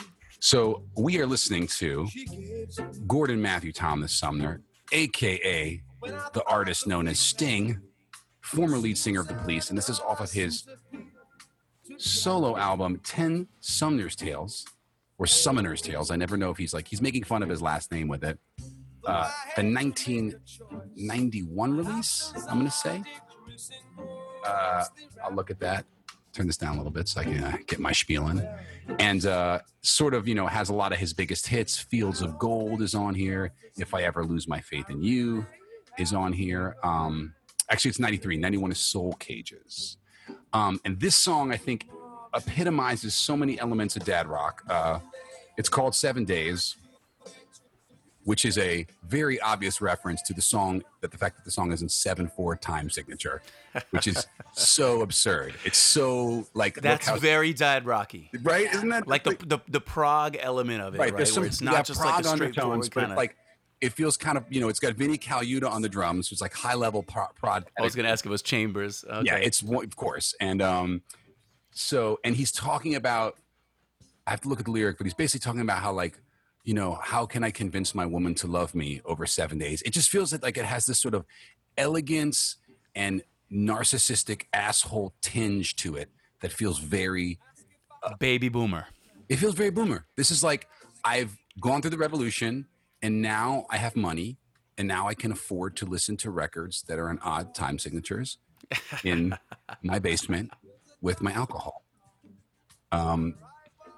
So 0.42 0.82
we 0.96 1.20
are 1.20 1.26
listening 1.26 1.68
to. 1.78 2.08
Gordon 3.06 3.40
Matthew 3.40 3.72
Thomas 3.72 4.12
Sumner, 4.12 4.60
aka 4.90 5.80
the 6.02 6.42
artist 6.48 6.88
known 6.88 7.06
as 7.06 7.20
Sting, 7.20 7.80
former 8.40 8.76
lead 8.76 8.98
singer 8.98 9.20
of 9.20 9.28
the 9.28 9.34
Police, 9.34 9.68
and 9.68 9.78
this 9.78 9.88
is 9.88 10.00
off 10.00 10.20
of 10.20 10.32
his 10.32 10.66
solo 11.96 12.56
album, 12.56 12.98
Ten 13.04 13.46
Sumner's 13.60 14.16
Tales, 14.16 14.66
or 15.16 15.28
Summoner's 15.28 15.80
Tales. 15.80 16.10
I 16.10 16.16
never 16.16 16.36
know 16.36 16.50
if 16.50 16.58
he's 16.58 16.74
like 16.74 16.88
he's 16.88 17.00
making 17.00 17.22
fun 17.22 17.44
of 17.44 17.48
his 17.48 17.62
last 17.62 17.92
name 17.92 18.08
with 18.08 18.24
it. 18.24 18.36
Uh, 19.06 19.30
the 19.54 19.62
1991 19.62 21.76
release, 21.76 22.32
I'm 22.48 22.58
gonna 22.58 22.68
say. 22.68 23.00
Uh, 24.44 24.84
I'll 25.24 25.36
look 25.36 25.52
at 25.52 25.60
that. 25.60 25.84
Turn 26.32 26.46
this 26.46 26.56
down 26.56 26.74
a 26.74 26.76
little 26.78 26.92
bit 26.92 27.08
so 27.08 27.20
I 27.20 27.24
can 27.24 27.44
uh, 27.44 27.56
get 27.66 27.78
my 27.78 27.92
spiel 27.92 28.28
in. 28.28 28.48
And 28.98 29.26
uh, 29.26 29.60
sort 29.82 30.14
of, 30.14 30.26
you 30.26 30.34
know, 30.34 30.46
has 30.46 30.70
a 30.70 30.74
lot 30.74 30.92
of 30.92 30.98
his 30.98 31.12
biggest 31.12 31.46
hits. 31.46 31.78
Fields 31.78 32.22
of 32.22 32.38
Gold 32.38 32.80
is 32.82 32.94
on 32.94 33.14
here. 33.14 33.52
If 33.76 33.94
I 33.94 34.02
Ever 34.02 34.24
Lose 34.24 34.48
My 34.48 34.60
Faith 34.60 34.90
in 34.90 35.02
You 35.02 35.46
is 35.98 36.12
on 36.12 36.32
here. 36.32 36.76
Um, 36.82 37.34
actually, 37.70 37.90
it's 37.90 37.98
93. 37.98 38.36
91 38.38 38.72
is 38.72 38.78
Soul 38.78 39.12
Cages. 39.14 39.98
Um, 40.52 40.80
and 40.84 40.98
this 40.98 41.16
song, 41.16 41.52
I 41.52 41.56
think, 41.56 41.88
epitomizes 42.34 43.14
so 43.14 43.36
many 43.36 43.58
elements 43.60 43.96
of 43.96 44.04
dad 44.04 44.26
rock. 44.26 44.62
Uh, 44.68 45.00
it's 45.56 45.68
called 45.68 45.94
Seven 45.94 46.24
Days, 46.24 46.76
which 48.24 48.44
is 48.44 48.56
a 48.58 48.86
very 49.08 49.40
obvious 49.40 49.80
reference 49.80 50.22
to 50.22 50.32
the 50.34 50.42
song 50.42 50.82
that 51.00 51.10
the 51.10 51.18
fact 51.18 51.36
that 51.36 51.44
the 51.44 51.50
song 51.50 51.72
is 51.72 51.82
in 51.82 51.88
7 51.88 52.28
4 52.28 52.56
time 52.56 52.88
signature, 52.90 53.42
which 53.90 54.06
is 54.06 54.26
so 54.52 55.02
absurd. 55.02 55.54
It's 55.64 55.78
so 55.78 56.46
like, 56.54 56.80
That's 56.80 57.06
how- 57.08 57.16
very 57.16 57.52
Dad 57.52 57.84
Rocky. 57.86 58.30
right? 58.42 58.72
Isn't 58.72 58.90
that 58.90 59.06
Like 59.08 59.24
the, 59.24 59.36
the 59.46 59.58
the 59.68 59.80
prog 59.80 60.36
element 60.40 60.82
of 60.82 60.94
it, 60.94 60.98
right? 60.98 61.10
right? 61.10 61.16
There's 61.16 61.32
some 61.32 61.42
Where 61.42 61.48
it's 61.48 61.60
not 61.60 61.84
just 61.86 62.00
like 62.00 62.24
a 62.24 62.28
undertones, 62.28 62.88
but 62.88 63.00
kind 63.00 63.12
of. 63.12 63.16
like 63.18 63.36
it 63.80 63.92
feels 63.92 64.16
kind 64.16 64.38
of 64.38 64.44
you 64.48 64.60
know 64.60 64.68
it's 64.68 64.78
got 64.78 64.94
Vinnie 64.94 65.18
Caluta 65.18 65.68
on 65.68 65.82
the 65.82 65.88
drums, 65.88 66.30
it's 66.30 66.40
like 66.40 66.54
high 66.54 66.74
level 66.74 67.02
pro- 67.02 67.26
prod. 67.34 67.64
I 67.76 67.82
was 67.82 67.96
gonna 67.96 68.08
ask 68.08 68.24
if 68.24 68.28
it 68.28 68.30
was 68.30 68.42
Chambers. 68.42 69.04
Okay. 69.08 69.22
Yeah, 69.26 69.36
it's 69.36 69.60
of 69.62 69.96
course, 69.96 70.36
and 70.40 70.62
um, 70.62 71.02
so 71.72 72.20
and 72.24 72.36
he's 72.36 72.52
talking 72.52 72.94
about. 72.94 73.36
I 74.24 74.30
have 74.30 74.40
to 74.42 74.48
look 74.48 74.60
at 74.60 74.66
the 74.66 74.70
lyric, 74.70 74.98
but 74.98 75.06
he's 75.06 75.14
basically 75.14 75.44
talking 75.44 75.62
about 75.62 75.78
how 75.82 75.90
like, 75.92 76.20
you 76.64 76.74
know, 76.74 76.98
how 77.02 77.26
can 77.26 77.42
I 77.42 77.50
convince 77.50 77.94
my 77.94 78.06
woman 78.06 78.34
to 78.36 78.46
love 78.46 78.74
me 78.74 79.00
over 79.04 79.26
seven 79.26 79.58
days? 79.58 79.82
It 79.82 79.90
just 79.90 80.10
feels 80.10 80.32
like 80.42 80.56
it 80.56 80.64
has 80.64 80.86
this 80.86 80.98
sort 80.98 81.14
of 81.14 81.24
elegance 81.76 82.56
and 82.94 83.22
narcissistic 83.52 84.44
asshole 84.52 85.12
tinge 85.20 85.76
to 85.76 85.96
it 85.96 86.10
that 86.40 86.52
feels 86.52 86.78
very 86.78 87.38
baby 88.18 88.48
boomer. 88.48 88.86
it 89.28 89.36
feels 89.36 89.54
very 89.54 89.70
boomer. 89.70 90.06
This 90.16 90.30
is 90.30 90.42
like 90.42 90.68
I've 91.04 91.36
gone 91.60 91.82
through 91.82 91.90
the 91.90 91.98
revolution 91.98 92.66
and 93.02 93.20
now 93.20 93.66
I 93.70 93.76
have 93.76 93.96
money 93.96 94.38
and 94.78 94.88
now 94.88 95.08
I 95.08 95.14
can 95.14 95.32
afford 95.32 95.76
to 95.76 95.86
listen 95.86 96.16
to 96.18 96.30
records 96.30 96.82
that 96.82 96.98
are 96.98 97.10
in 97.10 97.18
odd 97.20 97.54
time 97.54 97.78
signatures 97.78 98.38
in 99.04 99.36
my 99.82 99.98
basement 99.98 100.50
with 101.00 101.20
my 101.20 101.32
alcohol. 101.32 101.84
Um, 102.90 103.34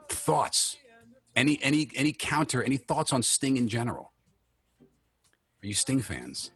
thoughts? 0.09 0.77
Any 1.37 1.59
any 1.63 1.91
any 1.95 2.13
counter? 2.13 2.63
Any 2.63 2.77
thoughts 2.77 3.13
on 3.13 3.23
Sting 3.23 3.57
in 3.57 3.69
general? 3.69 4.13
Are 5.63 5.67
you 5.67 5.75
Sting 5.75 6.01
fans? 6.01 6.51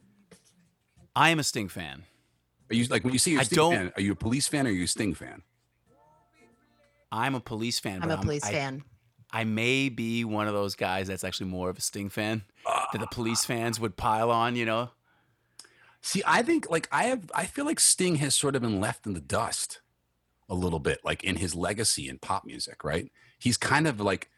I 1.16 1.30
am 1.30 1.38
a 1.38 1.44
Sting 1.44 1.68
fan. 1.68 2.04
Are 2.70 2.74
you 2.74 2.84
like 2.86 3.04
when 3.04 3.12
you 3.12 3.18
see 3.18 3.36
a 3.36 3.40
I 3.40 3.42
Sting 3.44 3.56
don't- 3.56 3.74
fan? 3.74 3.92
Are 3.96 4.02
you 4.02 4.12
a 4.12 4.16
police 4.16 4.46
fan 4.46 4.66
or 4.66 4.70
are 4.70 4.72
you 4.72 4.84
a 4.84 4.88
Sting 4.88 5.14
fan? 5.14 5.42
I'm 7.10 7.34
a 7.34 7.40
police 7.40 7.80
fan. 7.80 8.02
I'm 8.02 8.08
but 8.08 8.18
a 8.18 8.22
police 8.22 8.44
I, 8.44 8.52
fan. 8.52 8.84
I 9.32 9.44
may 9.44 9.88
be 9.88 10.24
one 10.24 10.46
of 10.46 10.54
those 10.54 10.74
guys 10.74 11.08
that's 11.08 11.24
actually 11.24 11.48
more 11.48 11.70
of 11.70 11.78
a 11.78 11.80
Sting 11.80 12.08
fan 12.10 12.42
ah. 12.66 12.88
that 12.92 12.98
the 13.00 13.06
police 13.06 13.44
fans 13.44 13.80
would 13.80 13.96
pile 13.96 14.30
on. 14.30 14.56
You 14.56 14.66
know, 14.66 14.90
See, 16.00 16.22
I 16.26 16.42
think 16.42 16.70
like 16.70 16.88
I 16.92 17.04
have 17.04 17.30
I 17.34 17.44
feel 17.46 17.64
like 17.64 17.80
Sting 17.80 18.16
has 18.16 18.34
sort 18.34 18.54
of 18.56 18.62
been 18.62 18.80
left 18.80 19.06
in 19.06 19.14
the 19.14 19.20
dust 19.20 19.80
a 20.48 20.54
little 20.54 20.78
bit, 20.78 21.00
like 21.04 21.24
in 21.24 21.36
his 21.36 21.54
legacy 21.54 22.08
in 22.08 22.18
pop 22.18 22.44
music, 22.46 22.84
right? 22.84 23.10
He's 23.38 23.56
kind 23.56 23.86
of 23.86 24.00
like 24.00 24.30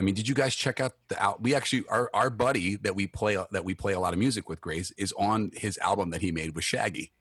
I 0.00 0.04
mean, 0.04 0.14
did 0.14 0.28
you 0.28 0.34
guys 0.34 0.54
check 0.54 0.80
out 0.80 0.92
the 1.08 1.20
out 1.22 1.42
we 1.42 1.54
actually 1.54 1.84
our 1.88 2.10
our 2.14 2.30
buddy 2.30 2.76
that 2.76 2.94
we 2.94 3.06
play 3.06 3.36
that 3.50 3.64
we 3.64 3.74
play 3.74 3.94
a 3.94 4.00
lot 4.00 4.12
of 4.12 4.18
music 4.18 4.48
with, 4.48 4.60
Grace, 4.60 4.92
is 4.96 5.12
on 5.18 5.50
his 5.54 5.76
album 5.78 6.10
that 6.10 6.20
he 6.20 6.30
made 6.30 6.54
with 6.54 6.64
Shaggy. 6.64 7.12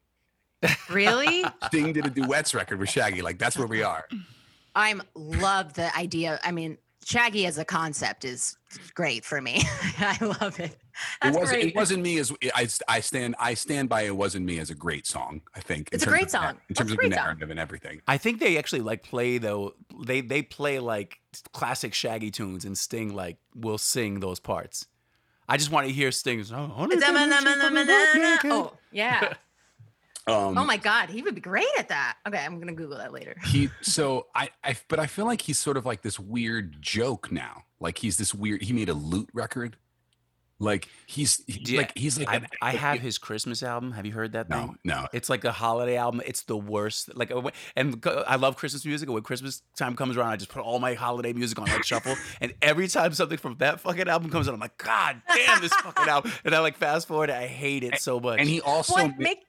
Really? 0.90 1.44
Sting 1.68 1.94
did 1.94 2.06
a 2.06 2.10
duets 2.10 2.54
record 2.54 2.80
with 2.80 2.90
Shaggy. 2.90 3.22
Like 3.22 3.40
that's 3.40 3.58
where 3.58 3.68
we 3.68 3.82
are. 3.84 4.08
I'm 4.76 5.02
love 5.16 5.74
the 5.74 5.96
idea. 5.98 6.40
I 6.44 6.52
mean, 6.52 6.78
Shaggy 7.08 7.46
as 7.46 7.58
a 7.58 7.64
concept 7.64 8.26
is 8.26 8.58
great 8.94 9.24
for 9.24 9.40
me. 9.40 9.62
I 10.00 10.18
love 10.42 10.60
it. 10.60 10.76
That's 11.22 11.38
it 11.38 11.40
wasn't 11.40 11.62
great. 11.62 11.68
it 11.70 11.76
wasn't 11.76 12.04
me 12.04 12.18
as 12.18 12.34
I, 12.54 12.68
I 12.90 13.00
stand 13.00 13.36
I 13.40 13.54
stand 13.54 13.88
by 13.88 14.02
it 14.02 14.16
wasn't 14.18 14.46
me 14.46 14.60
as 14.60 14.70
a 14.72 14.76
great 14.76 15.08
song, 15.08 15.42
I 15.56 15.62
think. 15.62 15.88
It's 15.94 16.04
a 16.04 16.06
terms 16.08 16.14
great 16.14 16.26
of 16.26 16.32
the- 16.34 16.38
song. 16.40 16.58
In 16.68 16.76
terms 16.76 16.90
a 16.90 16.94
of 16.94 16.98
the 16.98 17.08
great 17.08 17.14
song. 17.14 17.24
narrative 17.24 17.50
and 17.50 17.60
everything. 17.62 18.02
I 18.10 18.18
think 18.18 18.42
they 18.42 18.58
actually 18.58 18.82
like 18.82 19.04
play 19.04 19.38
though. 19.38 19.76
They 20.06 20.20
they 20.20 20.42
play 20.42 20.80
like 20.80 21.20
classic 21.54 21.94
Shaggy 21.94 22.30
tunes, 22.30 22.66
and 22.66 22.78
Sting 22.78 23.16
like 23.16 23.38
will 23.56 23.78
sing 23.78 24.20
those 24.20 24.42
parts. 24.42 24.86
I 25.48 25.56
just 25.56 25.72
want 25.72 25.88
to 25.88 25.94
hear 25.94 26.12
Sting's. 26.12 26.52
Oh, 26.52 26.74
Oh, 26.78 28.74
yeah. 28.92 29.34
Um 30.28 30.58
Oh 30.58 30.66
my 30.66 30.78
God, 30.78 31.10
he 31.10 31.22
would 31.22 31.36
be 31.36 31.42
great 31.42 31.68
at 31.78 31.90
that. 31.90 32.18
Okay, 32.28 32.44
I'm 32.44 32.60
gonna 32.60 32.74
Google 32.74 32.98
that 32.98 33.14
later. 33.14 33.36
he 33.46 33.70
so 33.82 34.28
I, 34.36 34.50
I 34.64 34.76
but 34.88 35.00
I 35.00 35.08
feel 35.08 35.26
like 35.26 35.42
he's 35.42 35.60
sort 35.60 35.78
of 35.78 35.86
like 35.86 36.02
this 36.02 36.20
weird 36.20 36.82
joke 36.82 37.32
now. 37.32 37.64
Like 37.80 37.98
he's 38.00 38.18
this 38.18 38.34
weird. 38.34 38.62
He 38.64 38.74
made 38.74 38.90
a 38.90 38.94
loot 38.94 39.30
record. 39.34 39.78
Like 40.60 40.90
he's, 41.06 41.44
he's 41.46 41.70
Yeah, 41.70 41.82
like 41.82 41.96
he's 41.96 42.18
like 42.18 42.28
I, 42.28 42.36
an- 42.38 42.48
I 42.64 42.72
have 42.72 43.00
his 43.00 43.20
Christmas 43.20 43.62
album. 43.62 43.92
Have 43.92 44.08
you 44.08 44.12
heard 44.12 44.32
that? 44.32 44.50
no 44.50 44.60
thing? 44.62 44.78
no. 44.86 45.08
It's 45.14 45.30
like 45.30 45.44
a 45.46 45.52
holiday 45.52 45.98
album. 45.98 46.20
It's 46.26 46.42
the 46.42 46.58
worst. 46.58 47.16
Like, 47.16 47.30
uh, 47.30 47.52
and 47.76 48.04
I 48.28 48.38
love 48.38 48.58
Christmas 48.58 48.84
music. 48.84 49.08
When 49.08 49.22
Christmas 49.22 49.62
time 49.76 49.96
comes 49.96 50.18
around, 50.18 50.30
I 50.30 50.36
just 50.36 50.50
put 50.50 50.64
all 50.64 50.80
my 50.80 50.96
holiday 50.96 51.32
music 51.32 51.60
on 51.60 51.68
like 51.68 51.84
shuffle. 51.84 52.16
And 52.42 52.56
every 52.64 52.88
time 52.88 53.14
something 53.14 53.38
from 53.38 53.58
that 53.60 53.82
fucking 53.82 54.08
album 54.10 54.32
comes 54.32 54.48
out, 54.48 54.56
I'm 54.56 54.60
like, 54.60 54.80
God 54.80 55.22
damn 55.32 55.62
this 55.62 55.74
fucking 55.76 56.08
album. 56.10 56.32
And 56.44 56.56
I 56.56 56.60
like 56.60 56.76
fast 56.76 57.08
forward. 57.08 57.30
I 57.30 57.46
hate 57.46 57.84
it 57.84 58.02
so 58.02 58.20
much. 58.20 58.40
And 58.40 58.50
he 58.50 58.60
also 58.60 58.94
What 58.96 59.20
make 59.20 59.44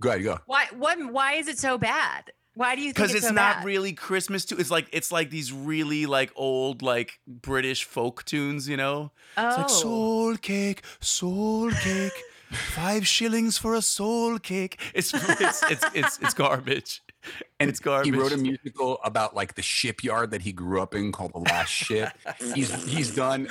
go 0.00 0.08
ahead 0.10 0.22
go. 0.24 0.38
why 0.46 0.66
what 0.76 0.98
why 1.12 1.34
is 1.34 1.48
it 1.48 1.58
so 1.58 1.78
bad? 1.78 2.32
Why 2.54 2.74
do 2.74 2.80
you 2.80 2.86
think 2.88 2.96
because 2.96 3.10
it's, 3.10 3.18
it's 3.18 3.26
so 3.28 3.34
not 3.34 3.56
bad? 3.58 3.66
really 3.66 3.92
Christmas 3.92 4.44
too. 4.46 4.56
It's 4.58 4.70
like 4.70 4.88
it's 4.92 5.12
like 5.12 5.28
these 5.30 5.52
really 5.52 6.06
like 6.06 6.32
old 6.36 6.80
like 6.80 7.20
British 7.26 7.84
folk 7.84 8.24
tunes, 8.24 8.66
you 8.68 8.76
know. 8.78 9.12
It's 9.36 9.56
like 9.58 9.66
Oh. 9.66 9.68
soul 9.68 10.36
cake, 10.38 10.82
soul 11.00 11.70
cake, 11.70 12.18
five 12.50 13.06
shillings 13.06 13.58
for 13.58 13.74
a 13.74 13.82
soul 13.82 14.38
cake. 14.38 14.80
It's 14.94 15.12
it's 15.12 15.62
it's 15.70 15.84
it's, 15.94 16.18
it's 16.22 16.34
garbage. 16.34 17.02
And 17.58 17.70
it's 17.70 17.80
garbage. 17.80 18.12
He 18.12 18.20
wrote 18.20 18.32
a 18.32 18.36
musical 18.36 18.98
about 19.02 19.34
like 19.34 19.54
the 19.54 19.62
shipyard 19.62 20.30
that 20.32 20.42
he 20.42 20.52
grew 20.52 20.82
up 20.82 20.94
in 20.94 21.10
called 21.10 21.32
The 21.32 21.38
Last 21.38 21.70
Ship. 21.70 22.12
he's 22.54 22.70
he's 22.84 23.14
done. 23.14 23.48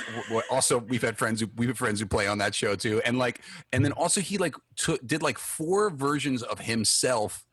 Also, 0.48 0.78
we've 0.78 1.02
had 1.02 1.18
friends 1.18 1.40
who 1.40 1.50
we've 1.56 1.70
had 1.70 1.76
friends 1.76 1.98
who 1.98 2.06
play 2.06 2.28
on 2.28 2.38
that 2.38 2.54
show 2.54 2.76
too, 2.76 3.02
and 3.04 3.18
like, 3.18 3.40
and 3.72 3.84
then 3.84 3.90
also 3.90 4.20
he 4.20 4.38
like 4.38 4.54
took 4.76 5.04
did 5.04 5.22
like 5.22 5.38
four 5.38 5.90
versions 5.90 6.44
of 6.44 6.60
himself 6.60 7.44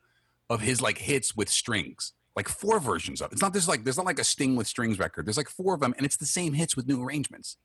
of 0.48 0.60
his 0.60 0.80
like 0.80 0.98
hits 0.98 1.34
with 1.36 1.48
strings. 1.48 2.12
Like 2.36 2.48
four 2.48 2.80
versions 2.80 3.20
of 3.20 3.30
it. 3.30 3.34
It's 3.34 3.42
not 3.42 3.52
this 3.52 3.68
like 3.68 3.84
there's 3.84 3.96
not 3.96 4.06
like 4.06 4.18
a 4.18 4.24
Sting 4.24 4.56
with 4.56 4.66
strings 4.66 4.98
record. 4.98 5.26
There's 5.26 5.36
like 5.36 5.48
four 5.48 5.74
of 5.74 5.80
them, 5.80 5.94
and 5.96 6.06
it's 6.06 6.16
the 6.16 6.26
same 6.26 6.52
hits 6.52 6.76
with 6.76 6.86
new 6.86 7.02
arrangements. 7.02 7.56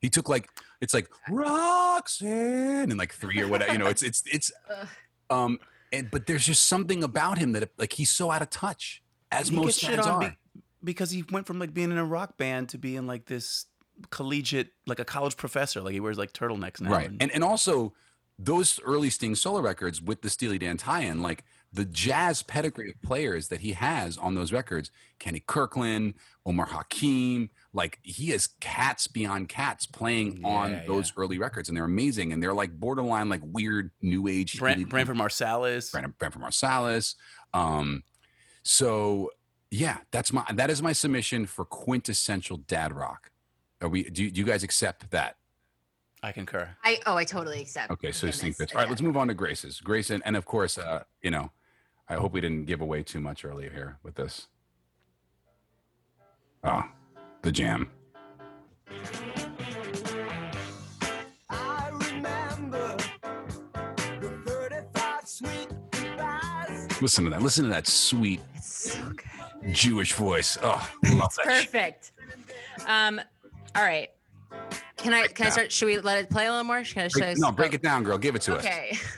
He 0.00 0.10
took 0.10 0.28
like 0.28 0.48
it's 0.80 0.94
like 0.94 1.08
Roxanne 1.30 2.90
and 2.90 2.98
like 2.98 3.14
three 3.14 3.40
or 3.40 3.48
whatever. 3.48 3.72
You 3.72 3.78
know, 3.78 3.86
it's 3.86 4.02
it's 4.02 4.22
it's 4.30 4.52
um 5.30 5.58
and 5.94 6.10
but 6.10 6.26
there's 6.26 6.44
just 6.46 6.64
something 6.66 7.02
about 7.02 7.38
him 7.38 7.52
that 7.52 7.70
like 7.78 7.92
he's 7.94 8.10
so 8.10 8.30
out 8.30 8.42
of 8.42 8.50
touch 8.50 9.02
as 9.32 9.48
He 9.48 9.56
most 9.56 9.82
guys 9.82 9.98
are. 10.06 10.20
be- 10.20 10.60
because 10.82 11.10
he 11.10 11.24
went 11.30 11.46
from 11.46 11.58
like 11.58 11.72
being 11.72 11.90
in 11.90 11.96
a 11.98 12.04
rock 12.04 12.36
band 12.36 12.68
to 12.70 12.78
being 12.78 13.06
like 13.06 13.24
this 13.26 13.66
collegiate, 14.10 14.68
like 14.86 14.98
a 14.98 15.04
college 15.04 15.36
professor. 15.36 15.80
Like 15.80 15.94
he 15.94 16.00
wears 16.00 16.18
like 16.18 16.32
turtlenecks 16.32 16.80
now. 16.80 16.90
right. 16.90 17.10
And 17.20 17.30
and 17.30 17.42
also 17.44 17.94
those 18.38 18.80
early 18.84 19.10
Sting 19.10 19.34
solo 19.34 19.60
records 19.60 20.02
with 20.02 20.22
the 20.22 20.28
Steely 20.28 20.58
Dan 20.58 20.76
tie-in, 20.76 21.22
like 21.22 21.44
the 21.72 21.84
jazz 21.84 22.42
pedigree 22.42 22.90
of 22.90 23.00
players 23.02 23.48
that 23.48 23.60
he 23.60 23.72
has 23.72 24.18
on 24.18 24.34
those 24.34 24.52
records, 24.52 24.90
Kenny 25.18 25.40
Kirkland, 25.40 26.14
Omar 26.44 26.66
Hakim, 26.66 27.50
like 27.74 27.98
he 28.02 28.30
has 28.30 28.46
cats 28.60 29.06
beyond 29.08 29.48
cats 29.48 29.84
playing 29.84 30.40
on 30.44 30.70
Yeah, 30.72 30.86
those 30.86 31.12
early 31.16 31.38
records, 31.38 31.68
and 31.68 31.76
they're 31.76 31.84
amazing, 31.84 32.32
and 32.32 32.42
they're 32.42 32.54
like 32.54 32.72
borderline 32.72 33.28
like 33.28 33.40
weird 33.44 33.90
new 34.00 34.28
age. 34.28 34.58
Brent, 34.58 34.74
Steely 34.76 34.84
Dan 34.84 34.90
Brentford 34.90 35.16
Marsalis. 35.16 35.90
Brandon 35.92 36.14
Brentford 36.18 36.42
Marsalis. 36.42 37.16
Um, 37.52 38.04
so 38.62 39.30
yeah, 39.70 39.98
that's 40.12 40.32
my 40.32 40.44
that 40.54 40.70
is 40.70 40.80
my 40.80 40.92
submission 40.92 41.46
for 41.46 41.64
quintessential 41.64 42.58
dad 42.58 42.92
rock. 42.94 43.30
Are 43.82 43.88
we? 43.88 44.04
Do, 44.04 44.22
you- 44.24 44.30
do 44.30 44.40
you 44.40 44.46
guys 44.46 44.62
accept 44.62 45.10
that? 45.10 45.36
I 46.22 46.32
concur. 46.32 46.70
I 46.82 47.00
oh 47.06 47.16
I 47.16 47.24
totally 47.24 47.60
accept. 47.60 47.90
Okay, 47.90 48.10
so 48.12 48.28
him 48.28 48.32
Sting 48.32 48.54
as 48.58 48.72
All 48.72 48.78
right, 48.80 48.88
let's 48.88 49.02
move 49.02 49.16
on 49.16 49.28
to 49.28 49.34
Grace's. 49.34 49.80
Grace 49.80 50.08
and, 50.08 50.22
and 50.24 50.36
of 50.36 50.46
course, 50.46 50.78
uh, 50.78 51.02
you 51.20 51.30
know, 51.30 51.50
I 52.08 52.14
hope 52.14 52.32
we 52.32 52.40
didn't 52.40 52.64
give 52.64 52.80
away 52.80 53.02
too 53.02 53.20
much 53.20 53.44
earlier 53.44 53.68
here 53.68 53.98
with 54.02 54.14
this. 54.14 54.46
Oh, 56.62 56.82
the 57.44 57.52
jam. 57.52 57.90
I 61.50 61.90
remember 61.92 62.96
the 64.20 64.30
35 64.46 65.28
sweet 65.28 65.68
goodbyes 65.90 67.02
Listen 67.02 67.24
to 67.24 67.30
that. 67.30 67.42
Listen 67.42 67.64
to 67.64 67.70
that 67.70 67.86
sweet 67.86 68.40
so. 68.62 68.98
Jewish 69.72 70.14
voice. 70.14 70.56
Oh, 70.62 70.90
love 71.12 71.34
that. 71.36 71.44
shit. 71.44 71.44
Perfect. 71.44 72.12
Um, 72.86 73.20
all 73.76 73.84
right. 73.84 74.08
Can 74.96 75.12
I 75.12 75.26
can 75.26 75.46
I 75.46 75.50
start? 75.50 75.70
Should 75.70 75.86
we 75.86 75.98
let 75.98 76.18
it 76.18 76.30
play 76.30 76.46
a 76.46 76.50
little 76.50 76.64
more? 76.64 76.82
Should 76.82 76.98
I, 76.98 77.08
should 77.08 77.22
I 77.22 77.26
Break, 77.26 77.38
no, 77.38 77.52
break 77.52 77.74
it 77.74 77.82
down, 77.82 78.04
girl. 78.04 78.16
Give 78.16 78.34
it 78.34 78.42
to 78.42 78.56
us. 78.56 78.64
Okay. 78.64 78.96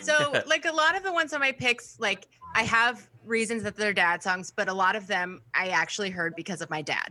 So, 0.00 0.42
like 0.46 0.64
a 0.64 0.72
lot 0.72 0.96
of 0.96 1.04
the 1.04 1.12
ones 1.12 1.32
on 1.32 1.38
my 1.38 1.52
picks, 1.52 2.00
like 2.00 2.26
I 2.56 2.62
have 2.62 3.06
reasons 3.26 3.62
that 3.64 3.76
they're 3.76 3.92
dad 3.92 4.22
songs, 4.22 4.50
but 4.50 4.68
a 4.68 4.72
lot 4.72 4.96
of 4.96 5.06
them 5.06 5.42
I 5.54 5.68
actually 5.68 6.08
heard 6.08 6.34
because 6.34 6.62
of 6.62 6.70
my 6.70 6.80
dad. 6.80 7.08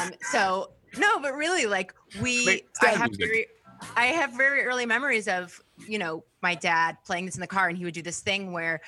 Um, 0.00 0.10
so 0.32 0.70
no, 0.98 1.20
but 1.20 1.34
really, 1.34 1.66
like 1.66 1.94
we, 2.20 2.44
Wait, 2.44 2.66
I 2.82 2.88
have 2.88 3.10
music. 3.10 3.26
very, 3.26 3.46
I 3.96 4.06
have 4.06 4.32
very 4.32 4.64
early 4.64 4.84
memories 4.84 5.28
of 5.28 5.60
you 5.86 5.98
know 5.98 6.24
my 6.42 6.56
dad 6.56 6.96
playing 7.06 7.26
this 7.26 7.36
in 7.36 7.40
the 7.40 7.46
car, 7.46 7.68
and 7.68 7.78
he 7.78 7.84
would 7.84 7.94
do 7.94 8.02
this 8.02 8.20
thing 8.20 8.50
where 8.50 8.80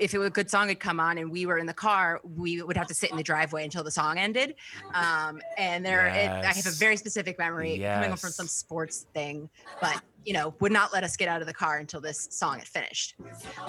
if 0.00 0.12
it 0.12 0.18
was 0.18 0.26
a 0.26 0.30
good 0.30 0.50
song 0.50 0.66
would 0.66 0.80
come 0.80 0.98
on 0.98 1.18
and 1.18 1.30
we 1.30 1.46
were 1.46 1.58
in 1.58 1.66
the 1.66 1.74
car, 1.74 2.20
we 2.24 2.60
would 2.60 2.76
have 2.76 2.88
to 2.88 2.94
sit 2.94 3.12
in 3.12 3.16
the 3.16 3.22
driveway 3.22 3.62
until 3.62 3.84
the 3.84 3.90
song 3.92 4.18
ended. 4.18 4.56
Um, 4.94 5.40
and 5.56 5.86
there, 5.86 6.06
it, 6.06 6.28
I 6.28 6.52
have 6.52 6.66
a 6.66 6.70
very 6.70 6.96
specific 6.96 7.38
memory 7.38 7.78
coming 7.78 8.16
from 8.16 8.30
some 8.30 8.48
sports 8.48 9.06
thing, 9.14 9.48
but 9.80 10.02
you 10.24 10.32
know, 10.32 10.54
would 10.58 10.72
not 10.72 10.92
let 10.92 11.04
us 11.04 11.16
get 11.16 11.28
out 11.28 11.40
of 11.40 11.46
the 11.46 11.54
car 11.54 11.78
until 11.78 12.00
this 12.00 12.26
song 12.32 12.58
had 12.58 12.66
finished. 12.66 13.14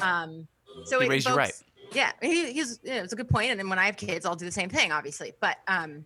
Um, 0.01 0.47
so 0.83 0.99
He 0.99 1.05
it 1.05 1.09
raised 1.09 1.27
you 1.27 1.35
right. 1.35 1.53
Yeah, 1.93 2.11
he, 2.21 2.53
he's 2.53 2.79
yeah, 2.83 3.03
it's 3.03 3.13
a 3.13 3.15
good 3.15 3.29
point. 3.29 3.51
And 3.51 3.59
then 3.59 3.69
when 3.69 3.79
I 3.79 3.85
have 3.85 3.97
kids, 3.97 4.25
I'll 4.25 4.35
do 4.35 4.45
the 4.45 4.51
same 4.51 4.69
thing, 4.69 4.91
obviously. 4.91 5.33
But 5.39 5.57
um, 5.67 6.05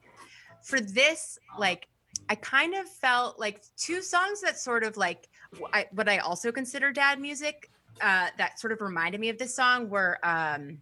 for 0.62 0.80
this, 0.80 1.38
like, 1.58 1.88
I 2.30 2.36
kind 2.36 2.74
of 2.74 2.88
felt 2.88 3.38
like 3.38 3.64
two 3.76 4.02
songs 4.02 4.42
that 4.42 4.58
sort 4.58 4.84
of 4.84 4.96
like 4.96 5.28
I, 5.74 5.88
what 5.92 6.08
I 6.08 6.20
also 6.20 6.52
consider 6.52 6.92
dad 6.92 7.20
music 7.20 7.70
uh, 8.02 8.28
that 8.38 8.60
sort 8.60 8.72
of 8.72 8.82
reminded 8.82 9.20
me 9.20 9.30
of 9.30 9.38
this 9.38 9.56
song 9.56 9.90
were. 9.90 10.20
Um, 10.24 10.80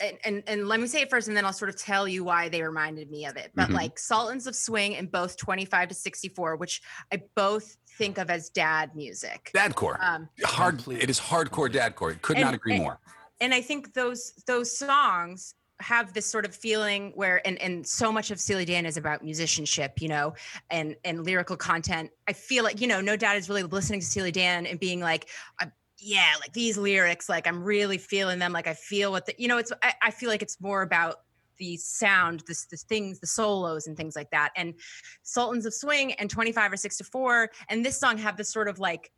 and, 0.00 0.18
and 0.24 0.42
and 0.46 0.68
let 0.68 0.80
me 0.80 0.86
say 0.86 1.00
it 1.02 1.10
first, 1.10 1.28
and 1.28 1.36
then 1.36 1.44
I'll 1.44 1.52
sort 1.52 1.68
of 1.68 1.76
tell 1.76 2.06
you 2.08 2.24
why 2.24 2.48
they 2.48 2.62
reminded 2.62 3.10
me 3.10 3.26
of 3.26 3.36
it. 3.36 3.52
But 3.54 3.68
Mhm. 3.70 3.74
like 3.74 3.98
Sultans 3.98 4.46
of 4.46 4.54
Swing 4.56 4.96
and 4.96 5.10
both 5.10 5.36
25 5.36 5.88
to 5.88 5.94
64, 5.94 6.56
which 6.56 6.82
I 7.12 7.22
both 7.34 7.76
think 7.98 8.18
of 8.18 8.30
as 8.30 8.50
dad 8.50 8.94
music. 8.94 9.50
Dadcore. 9.54 9.98
Um, 10.02 10.28
Hard. 10.44 10.86
It 10.88 11.08
is 11.10 11.18
hardcore 11.18 11.70
dadcore. 11.72 12.20
Could 12.22 12.36
And- 12.36 12.44
not 12.44 12.54
agree 12.54 12.74
and- 12.74 12.82
more. 12.82 13.00
and 13.40 13.54
I 13.54 13.62
think 13.62 13.94
those 13.94 14.32
those 14.46 14.76
songs 14.76 15.54
have 15.80 16.14
this 16.14 16.24
sort 16.24 16.46
of 16.46 16.54
feeling 16.54 17.12
where 17.16 17.46
and 17.46 17.60
and 17.60 17.86
so 17.86 18.10
much 18.10 18.30
of 18.30 18.40
Steely 18.40 18.64
Dan 18.64 18.86
is 18.86 18.96
about 18.96 19.22
musicianship, 19.22 20.00
you 20.00 20.08
know, 20.08 20.34
and 20.70 20.96
and 21.04 21.22
lyrical 21.24 21.56
content. 21.56 22.10
I 22.26 22.32
feel 22.32 22.64
like 22.64 22.80
you 22.80 22.86
know, 22.86 23.00
no 23.02 23.14
doubt 23.16 23.36
is 23.36 23.48
really 23.48 23.62
listening 23.62 24.00
to 24.00 24.06
Steely 24.06 24.32
Dan 24.32 24.64
and 24.66 24.80
being 24.80 25.00
like, 25.00 25.28
I, 25.60 25.70
yeah, 25.98 26.34
like 26.40 26.52
these 26.52 26.76
lyrics, 26.76 27.28
like 27.28 27.46
I'm 27.46 27.62
really 27.62 27.98
feeling 27.98 28.38
them. 28.38 28.52
Like 28.52 28.66
I 28.66 28.74
feel 28.74 29.10
what 29.10 29.26
the 29.26 29.34
you 29.38 29.48
know, 29.48 29.58
it's 29.58 29.72
I, 29.82 29.94
I 30.02 30.10
feel 30.10 30.28
like 30.28 30.42
it's 30.42 30.60
more 30.60 30.82
about 30.82 31.16
the 31.58 31.76
sound, 31.78 32.42
this 32.46 32.66
the 32.66 32.76
things, 32.76 33.20
the 33.20 33.26
solos 33.26 33.86
and 33.86 33.96
things 33.96 34.14
like 34.14 34.30
that. 34.30 34.50
And 34.56 34.74
Sultans 35.22 35.64
of 35.64 35.72
Swing 35.72 36.12
and 36.14 36.28
25 36.28 36.72
or 36.72 36.76
6 36.76 36.98
to 36.98 37.04
4 37.04 37.50
and 37.70 37.84
this 37.84 37.98
song 37.98 38.18
have 38.18 38.36
this 38.36 38.52
sort 38.52 38.68
of 38.68 38.78
like 38.78 39.10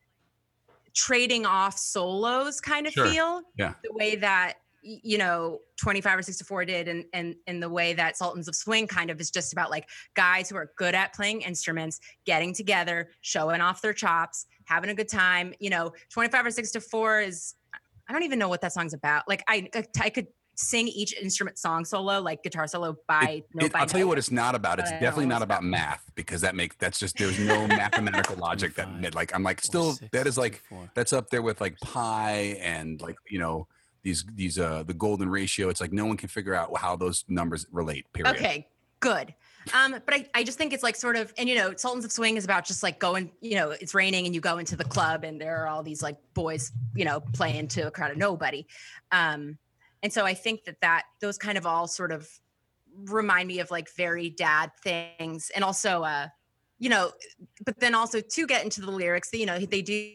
trading 0.95 1.47
off 1.47 1.79
solos 1.79 2.61
kind 2.61 2.87
of 2.87 2.93
Sure. 2.93 3.09
feel. 3.09 3.43
Yeah. 3.57 3.75
The 3.83 3.93
way 3.93 4.17
that 4.17 4.55
you 5.03 5.19
know 5.19 5.59
25 5.81 6.19
or 6.19 6.23
64 6.23 6.65
did 6.65 6.89
and 6.89 7.05
and 7.13 7.35
in 7.47 7.61
the 7.61 7.69
way 7.69 7.93
that 7.93 8.17
Sultans 8.17 8.49
of 8.49 8.55
Swing 8.55 8.87
kind 8.87 9.11
of 9.11 9.21
is 9.21 9.31
just 9.31 9.53
about 9.53 9.71
like 9.71 9.89
guys 10.15 10.49
who 10.49 10.57
are 10.57 10.71
good 10.79 10.95
at 10.95 11.13
playing 11.15 11.43
instruments, 11.43 12.01
getting 12.25 12.55
together, 12.55 13.11
showing 13.21 13.61
off 13.61 13.83
their 13.83 13.93
chops, 13.93 14.47
having 14.65 14.91
a 14.91 14.95
good 14.95 15.09
time. 15.09 15.53
You 15.61 15.71
know, 15.71 15.93
25 16.11 16.47
or 16.47 16.51
64 16.51 17.21
is 17.21 17.55
I 18.09 18.13
don't 18.13 18.23
even 18.23 18.39
know 18.39 18.49
what 18.49 18.63
that 18.63 18.73
song's 18.73 18.95
about. 18.95 19.29
Like 19.29 19.43
I 19.49 19.69
I 20.01 20.09
could 20.11 20.29
sing 20.61 20.89
each 20.89 21.15
instrument 21.21 21.57
song 21.57 21.85
solo, 21.85 22.21
like 22.21 22.43
guitar 22.43 22.67
solo 22.67 22.97
by 23.07 23.43
no 23.55 23.67
It- 23.67 23.73
by 23.73 23.81
I'll 23.81 23.87
tell 23.87 24.01
you 24.01 24.09
what 24.09 24.19
it's 24.19 24.31
not 24.33 24.55
about. 24.57 24.81
It's 24.81 24.91
but 24.91 24.97
I 24.97 24.99
don't 24.99 25.03
definitely 25.03 25.27
not 25.27 25.43
about 25.43 25.59
about. 25.61 25.71
math 25.71 26.11
because 26.17 26.41
that 26.41 26.55
makes 26.57 26.75
that's 26.81 26.99
just 26.99 27.17
there's 27.19 27.39
no 27.39 27.67
mathematical 27.69 28.37
logic 28.37 28.75
that 28.75 28.89
Five, 28.89 29.15
like 29.15 29.35
I'm 29.35 29.43
like 29.45 29.61
still 29.61 29.93
six, 29.93 30.09
that 30.13 30.27
is 30.27 30.37
like 30.39 30.63
four. 30.69 30.91
that's 30.95 31.13
up 31.13 31.31
there 31.31 31.43
with 31.43 31.61
like 31.61 31.79
pi 31.81 32.57
and 32.61 33.01
like 33.01 33.17
you 33.31 33.39
know 33.39 33.69
these 34.09 34.25
these 34.35 34.59
uh 34.59 34.83
the 34.85 34.95
golden 34.95 35.29
ratio. 35.29 35.69
It's 35.69 35.81
like 35.81 35.93
no 35.93 36.07
one 36.07 36.17
can 36.17 36.29
figure 36.29 36.55
out 36.55 36.77
how 36.79 36.97
those 36.97 37.25
numbers 37.29 37.67
relate. 37.71 38.11
Period. 38.13 38.35
Okay, 38.37 38.69
good. 39.01 39.35
Um, 39.75 39.97
but 40.07 40.15
I, 40.15 40.27
I 40.35 40.45
just 40.45 40.57
think 40.57 40.73
it's 40.73 40.83
like 40.83 40.97
sort 40.97 41.17
of, 41.17 41.33
and 41.37 41.47
you 41.47 41.55
know, 41.55 41.75
Sultans 41.77 42.05
of 42.07 42.13
Swing 42.13 42.39
is 42.39 42.45
about 42.47 42.65
just 42.65 42.83
like 42.83 42.99
going, 42.99 43.31
you 43.43 43.55
know, 43.55 43.73
it's 43.73 43.95
raining 43.95 44.25
and 44.25 44.35
you 44.35 44.41
go 44.41 44.57
into 44.57 44.77
the 44.77 44.85
club 44.85 45.25
and 45.25 45.39
there 45.39 45.63
are 45.63 45.69
all 45.69 45.83
these 45.83 46.03
like 46.03 46.17
boys, 46.33 46.73
you 46.95 47.05
know, 47.05 47.21
playing 47.21 47.69
to 47.69 47.83
a 47.83 47.91
crowd 47.91 48.11
of 48.11 48.17
nobody. 48.17 48.67
Um, 49.13 49.59
and 50.03 50.11
so 50.11 50.25
I 50.25 50.33
think 50.33 50.65
that 50.65 50.81
that 50.81 51.03
those 51.21 51.37
kind 51.37 51.59
of 51.59 51.67
all 51.67 51.87
sort 51.87 52.13
of 52.13 52.27
remind 52.95 53.47
me 53.47 53.59
of 53.61 53.71
like 53.71 53.95
very 53.95 54.31
dad 54.31 54.71
things 54.83 55.51
and 55.55 55.63
also, 55.63 56.03
uh, 56.03 56.29
you 56.79 56.89
know, 56.89 57.13
but 57.65 57.79
then 57.81 57.95
also 57.95 58.21
to 58.21 58.47
get 58.47 58.65
into 58.65 58.81
the 58.81 58.91
lyrics, 58.91 59.31
you 59.33 59.47
know, 59.47 59.59
they 59.59 59.83
do 59.83 60.15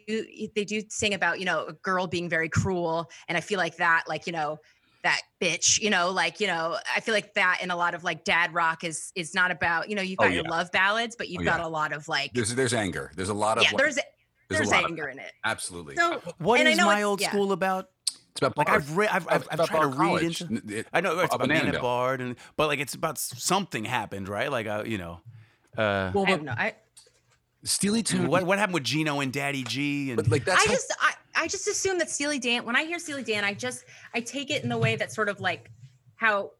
they 0.55 0.63
do 0.65 0.81
sing 0.89 1.13
about 1.13 1.39
you 1.39 1.45
know 1.45 1.65
a 1.65 1.73
girl 1.73 2.07
being 2.07 2.29
very 2.29 2.49
cruel, 2.49 3.09
and 3.27 3.37
I 3.37 3.41
feel 3.41 3.57
like 3.57 3.77
that, 3.77 4.03
like 4.07 4.25
you 4.27 4.33
know, 4.33 4.59
that 5.03 5.21
bitch, 5.41 5.81
you 5.81 5.89
know, 5.89 6.09
like, 6.11 6.39
you 6.39 6.47
know, 6.47 6.77
I 6.95 7.01
feel 7.01 7.13
like 7.13 7.33
that 7.33 7.59
in 7.61 7.71
a 7.71 7.75
lot 7.75 7.93
of 7.93 8.03
like 8.03 8.23
dad 8.23 8.53
rock 8.53 8.83
is 8.83 9.11
is 9.15 9.33
not 9.35 9.51
about, 9.51 9.89
you 9.89 9.95
know, 9.95 10.01
you've 10.01 10.19
Oh, 10.19 10.23
got 10.23 10.33
your 10.33 10.43
love 10.43 10.71
ballads, 10.71 11.15
but 11.17 11.29
you've 11.29 11.41
Oh, 11.41 11.45
got 11.45 11.59
a 11.59 11.67
lot 11.67 11.91
of 11.93 12.07
like 12.07 12.33
There's 12.33 12.55
there's 12.55 12.73
anger. 12.73 13.11
There's 13.15 13.29
a 13.29 13.33
lot 13.33 13.57
of 13.57 13.63
yeah, 13.63 13.71
like, 13.71 13.77
there's 13.77 13.95
there's, 13.95 14.69
there's 14.69 14.71
anger 14.71 15.07
of 15.07 15.13
in 15.13 15.19
it. 15.19 15.31
absolutely. 15.43 15.95
So 15.95 16.21
What 16.37 16.59
and 16.59 16.67
I 16.69 16.71
is 16.71 16.77
know 16.77 16.85
my 16.85 17.03
old 17.03 17.19
yeah. 17.21 17.29
school 17.29 17.51
about? 17.51 17.89
it's 18.31 18.41
about 18.41 18.57
Like 18.57 18.67
Bard. 18.67 18.81
I've 18.81 18.97
read, 18.97 19.09
I've, 19.09 19.27
I've, 19.27 19.41
It's 19.41 19.49
I've 19.51 19.67
tried 19.67 19.81
to 19.81 19.87
read 19.87 20.23
into. 20.23 20.61
It- 20.77 20.87
I 20.93 21.01
know 21.01 21.19
it's 21.19 21.35
about 21.35 21.49
being 21.49 21.67
at 21.67 21.81
Bard, 21.81 22.21
and 22.21 22.35
but 22.55 22.67
like 22.67 22.79
it's 22.79 22.93
about 22.93 23.17
something 23.17 23.85
happened, 23.85 24.27
right? 24.29 24.49
Like 24.51 24.67
uh, 24.67 24.83
you 24.85 24.97
know, 24.97 25.19
uh, 25.77 26.11
Well, 26.13 26.25
I 26.25 26.29
have 26.31 26.39
but 26.39 26.45
no 26.45 26.51
I 26.57 26.75
Steely 27.63 28.03
Tune. 28.03 28.27
what 28.27 28.43
what 28.45 28.57
happened 28.59 28.73
with 28.75 28.83
Gino 28.83 29.19
and 29.21 29.31
Daddy 29.31 29.63
G? 29.63 30.11
And 30.11 30.17
But 30.17 30.29
like 30.29 30.45
that's 30.45 30.63
I 30.63 30.67
how- 30.67 30.73
just 30.73 30.93
I, 30.99 31.13
I 31.35 31.47
just 31.47 31.67
assume 31.67 31.97
that 31.99 32.09
Steely 32.09 32.39
Dan 32.39 32.65
when 32.65 32.75
I 32.75 32.83
hear 32.83 32.99
Steely 32.99 33.23
Dan, 33.23 33.43
I 33.43 33.53
just 33.53 33.85
I 34.13 34.19
take 34.19 34.51
it 34.51 34.63
in 34.63 34.69
the 34.69 34.77
way 34.77 34.95
that 34.95 35.11
sort 35.11 35.29
of 35.29 35.39
like 35.39 35.71
how 36.15 36.51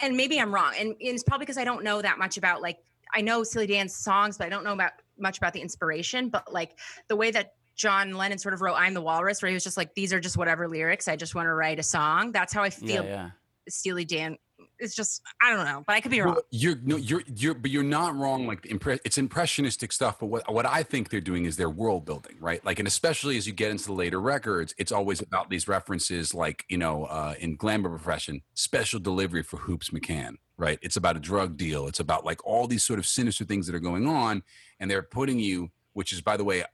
and 0.00 0.16
maybe 0.16 0.40
I'm 0.40 0.52
wrong. 0.52 0.72
And, 0.78 0.88
and 0.88 0.96
it's 1.00 1.22
probably 1.22 1.44
because 1.44 1.58
I 1.58 1.64
don't 1.64 1.84
know 1.84 2.02
that 2.02 2.18
much 2.18 2.36
about 2.38 2.62
like 2.62 2.78
I 3.14 3.20
know 3.20 3.42
Steely 3.44 3.66
Dan's 3.66 3.94
songs, 3.94 4.36
but 4.38 4.46
I 4.46 4.50
don't 4.50 4.64
know 4.64 4.72
about 4.72 4.92
much 5.18 5.38
about 5.38 5.52
the 5.52 5.60
inspiration. 5.60 6.28
But 6.28 6.52
like 6.52 6.78
the 7.08 7.16
way 7.16 7.30
that 7.30 7.54
John 7.76 8.14
Lennon 8.14 8.38
sort 8.38 8.54
of 8.54 8.62
wrote 8.62 8.74
I'm 8.74 8.94
the 8.94 9.02
Walrus, 9.02 9.42
where 9.42 9.48
he 9.50 9.54
was 9.54 9.62
just 9.62 9.76
like, 9.76 9.94
these 9.94 10.12
are 10.12 10.18
just 10.20 10.36
whatever 10.38 10.66
lyrics. 10.66 11.06
I 11.08 11.16
just 11.16 11.34
want 11.34 11.46
to 11.46 11.52
write 11.52 11.78
a 11.78 11.82
song. 11.82 12.32
That's 12.32 12.52
how 12.52 12.62
I 12.62 12.66
yeah, 12.66 12.70
feel 12.70 13.04
yeah. 13.04 13.30
Steely 13.68 14.04
Dan. 14.06 14.38
It's 14.78 14.94
just 14.94 15.22
I 15.40 15.54
don't 15.54 15.64
know, 15.64 15.82
but 15.86 15.94
I 15.94 16.00
could 16.00 16.10
be 16.10 16.20
wrong. 16.20 16.34
Well, 16.34 16.42
you're 16.50 16.76
no, 16.82 16.96
you're 16.96 17.22
you're, 17.34 17.54
but 17.54 17.70
you're 17.70 17.82
not 17.82 18.14
wrong. 18.14 18.46
Like 18.46 18.62
the 18.62 18.68
impre- 18.68 19.00
it's 19.04 19.16
impressionistic 19.16 19.90
stuff. 19.90 20.18
But 20.20 20.26
what 20.26 20.52
what 20.52 20.66
I 20.66 20.82
think 20.82 21.08
they're 21.08 21.20
doing 21.20 21.46
is 21.46 21.56
they're 21.56 21.70
world 21.70 22.04
building, 22.04 22.36
right? 22.40 22.64
Like, 22.64 22.78
and 22.78 22.86
especially 22.86 23.38
as 23.38 23.46
you 23.46 23.54
get 23.54 23.70
into 23.70 23.86
the 23.86 23.94
later 23.94 24.20
records, 24.20 24.74
it's 24.76 24.92
always 24.92 25.22
about 25.22 25.48
these 25.48 25.66
references, 25.66 26.34
like 26.34 26.64
you 26.68 26.76
know, 26.76 27.04
uh, 27.04 27.34
in 27.38 27.56
glamour 27.56 27.88
profession, 27.88 28.42
special 28.54 29.00
delivery 29.00 29.42
for 29.42 29.56
Hoops 29.56 29.90
McCann, 29.90 30.34
right? 30.58 30.78
It's 30.82 30.96
about 30.96 31.16
a 31.16 31.20
drug 31.20 31.56
deal. 31.56 31.86
It's 31.86 32.00
about 32.00 32.26
like 32.26 32.44
all 32.46 32.66
these 32.66 32.82
sort 32.82 32.98
of 32.98 33.06
sinister 33.06 33.44
things 33.44 33.66
that 33.66 33.74
are 33.74 33.80
going 33.80 34.06
on, 34.06 34.42
and 34.78 34.90
they're 34.90 35.02
putting 35.02 35.38
you, 35.38 35.70
which 35.94 36.12
is 36.12 36.20
by 36.20 36.36
the 36.36 36.44
way, 36.44 36.64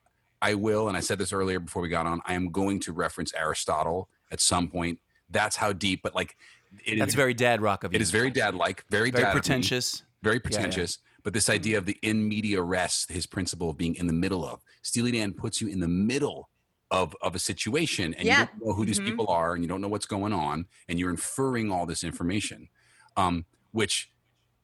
I 0.41 0.55
will, 0.55 0.88
and 0.88 0.97
I 0.97 1.01
said 1.01 1.19
this 1.19 1.33
earlier 1.33 1.61
before 1.61 1.83
we 1.83 1.88
got 1.88 2.07
on. 2.07 2.21
I 2.27 2.35
am 2.35 2.51
going 2.51 2.81
to 2.81 2.93
reference 2.93 3.33
Aristotle 3.35 4.09
at 4.33 4.41
some 4.41 4.67
point. 4.69 4.99
That's 5.31 5.55
how 5.55 5.73
deep, 5.73 6.01
but 6.03 6.17
like. 6.17 6.37
It 6.85 6.98
That's 6.98 7.11
is, 7.11 7.14
very 7.14 7.35
dad 7.35 7.61
rock 7.61 7.85
of 7.85 7.92
you. 7.92 7.96
it 7.96 8.02
is 8.02 8.11
very 8.11 8.30
dad-like, 8.30 8.85
very, 8.90 9.11
very 9.11 9.24
dad 9.24 9.32
pretentious. 9.32 10.02
very 10.22 10.37
yeah. 10.37 10.40
pretentious. 10.40 10.98
But 11.22 11.35
this 11.35 11.48
idea 11.48 11.78
of 11.78 11.87
the 11.87 11.96
in 12.02 12.26
media 12.28 12.61
res, 12.62 13.06
his 13.08 13.26
principle 13.26 13.70
of 13.70 13.76
being 13.76 13.94
in 13.94 14.06
the 14.06 14.12
middle 14.12 14.44
of 14.44 14.61
Steely 14.82 15.12
Dan 15.12 15.32
puts 15.32 15.61
you 15.61 15.68
in 15.68 15.80
the 15.80 15.88
middle 15.88 16.48
of 16.90 17.14
of 17.22 17.35
a 17.35 17.38
situation, 17.38 18.12
and 18.14 18.26
Yeah. 18.26 18.40
you 18.40 18.46
don't 18.46 18.66
know 18.66 18.72
who 18.74 18.85
these 18.85 18.98
Mhm. 19.00 19.04
people 19.06 19.28
are, 19.28 19.54
and 19.54 19.62
you 19.62 19.68
don't 19.68 19.80
know 19.80 19.88
what's 19.88 20.06
going 20.06 20.32
on, 20.32 20.66
and 20.88 20.98
you're 20.98 21.11
inferring 21.11 21.70
all 21.70 21.87
this 21.87 22.02
information, 22.04 22.68
um, 23.16 23.46
which 23.70 24.11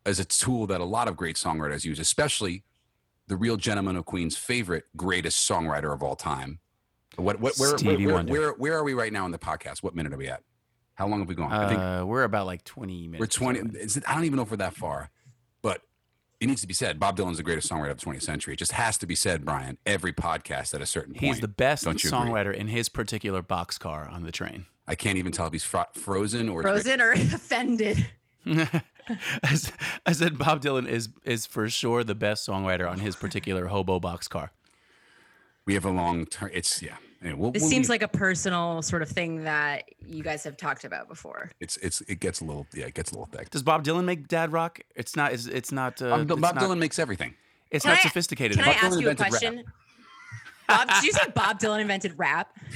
is 0.05 0.19
a 0.19 0.25
tool 0.25 0.67
that 0.67 0.81
a 0.81 0.85
lot 0.85 1.09
of 1.09 1.17
great 1.17 1.37
songwriters 1.37 1.85
use, 1.85 1.99
especially 1.99 2.65
the 3.29 3.37
real 3.37 3.57
gentleman 3.57 3.97
of 3.97 4.05
Queen's 4.07 4.37
favorite 4.37 4.85
greatest 4.97 5.49
songwriter 5.49 5.93
of 5.93 6.03
all 6.03 6.17
time. 6.17 6.59
What 7.17 7.41
what 7.41 7.57
where 7.57 7.77
Stevie 7.79 7.97
where, 7.99 8.07
where, 8.07 8.15
Wonder. 8.17 8.33
where 8.33 8.53
where 8.55 8.75
are 8.79 8.85
we 8.85 8.95
right 8.95 9.13
now 9.13 9.25
in 9.27 9.33
the 9.33 9.39
podcast? 9.39 9.83
What 9.83 9.95
minute 9.95 10.13
are 10.13 10.17
we 10.19 10.29
at? 10.29 10.43
How 10.99 11.07
long 11.07 11.21
have 11.21 11.29
we 11.29 11.37
gone? 11.37 11.53
I 11.53 11.69
think 11.69 11.81
Uh, 11.81 12.03
we're 12.05 12.25
about 12.25 12.47
like 12.47 12.65
20 12.65 13.07
minutes. 13.07 13.21
we're 13.21 13.27
20. 13.47 13.59
something. 13.61 13.81
Is 13.81 13.97
it, 13.97 14.03
I 14.09 14.15
don't 14.17 14.25
even 14.25 14.35
know 14.37 14.43
if 14.43 14.51
we're 14.51 14.57
that 14.57 14.75
far, 14.75 15.11
but 15.63 15.83
it 16.41 16.47
needs 16.49 16.61
to 16.63 16.67
be 16.67 16.75
said. 16.75 16.99
Bob 16.99 17.17
Dylan's 17.17 17.37
the 17.37 17.45
greatest 17.45 17.71
songwriter 17.71 17.93
of 17.93 18.01
the 18.01 18.05
20th 18.07 18.23
century. 18.23 18.55
It 18.55 18.59
just 18.59 18.73
has 18.73 18.99
to 18.99 19.07
be 19.07 19.15
said, 19.15 19.45
Brian. 19.45 19.79
Every 19.87 20.13
podcast 20.13 20.75
at 20.75 20.83
a 20.83 20.87
certain 20.87 21.15
point. 21.15 21.25
He's 21.25 21.41
the 21.41 21.47
best 21.47 21.85
Don't 21.85 22.03
you 22.03 22.11
agree? 22.11 22.19
songwriter 22.19 22.53
in 22.53 22.67
his 22.67 22.89
particular 22.89 23.45
boxcar 23.45 24.13
on 24.13 24.25
the 24.25 24.33
train. 24.33 24.67
I 24.89 24.97
can't 24.97 25.19
even 25.19 25.31
tell 25.31 25.47
if 25.47 25.53
he's 25.53 25.63
fro- 25.63 25.85
frozen 25.95 26.49
or 26.49 26.63
Frozen 26.63 27.01
or 27.01 27.13
offended. 27.13 28.09
I 28.47 30.13
said 30.13 30.37
Bob 30.39 30.61
Dylan 30.63 30.87
is 30.89 31.09
is 31.25 31.47
for 31.47 31.69
sure 31.69 32.03
the 32.05 32.15
best 32.15 32.47
songwriter 32.49 32.91
on 32.91 32.99
his 33.01 33.15
particular 33.17 33.67
hobo 33.67 34.01
boxcar. 34.01 34.51
We 35.65 35.75
have 35.75 35.85
a 35.85 35.91
long 35.91 36.27
term. 36.27 36.51
It's 36.53 36.83
yeah. 36.83 36.97
Anyway, 37.21 37.37
we'll, 37.39 37.51
This 37.51 37.63
we'll 37.63 37.71
seems 37.71 37.89
leave- 37.89 38.01
like 38.01 38.03
a 38.03 38.09
personal 38.17 38.81
sort 38.83 39.03
of 39.03 39.09
thing 39.09 39.43
that 39.45 39.85
you 40.07 40.23
guys 40.23 40.45
have 40.45 40.57
talked 40.57 40.85
about 40.85 41.09
before. 41.09 41.51
it's 41.61 41.77
it's 41.79 42.01
it 42.03 42.21
gets 42.21 42.41
a 42.41 42.45
little 42.45 42.67
yeah 42.73 42.87
it 42.87 42.95
gets 42.95 43.11
a 43.11 43.15
little 43.15 43.27
thick. 43.27 43.51
Does 43.51 43.63
Bob 43.65 43.85
Dylan 43.85 44.05
make 44.05 44.29
dad 44.29 44.53
rock? 44.53 44.81
It's 44.95 45.17
not. 45.17 45.33
It's, 45.33 45.47
it's 45.47 45.73
not. 45.73 46.01
Uh, 46.01 46.11
Bob, 46.19 46.31
it's 46.31 46.41
Bob 46.41 46.55
not, 46.55 46.65
Dylan 46.65 46.79
makes 46.79 46.99
everything. 46.99 47.35
It's 47.71 47.85
Can 47.85 47.93
not 47.95 47.99
I- 47.99 48.03
sophisticated. 48.09 48.57
Can 48.59 48.69
I 48.69 48.73
enough. 48.73 48.83
Bob 48.83 48.93
Dylan 48.93 48.93
ask 48.93 49.01
you 49.01 49.09
a 49.09 49.11
invented 49.11 49.31
question? 49.41 49.65
Bob, 50.69 50.89
did 50.89 51.03
you 51.03 51.13
say 51.13 51.31
Bob 51.35 51.59
Dylan 51.59 51.81
invented 51.81 52.15
rap? 52.19 52.57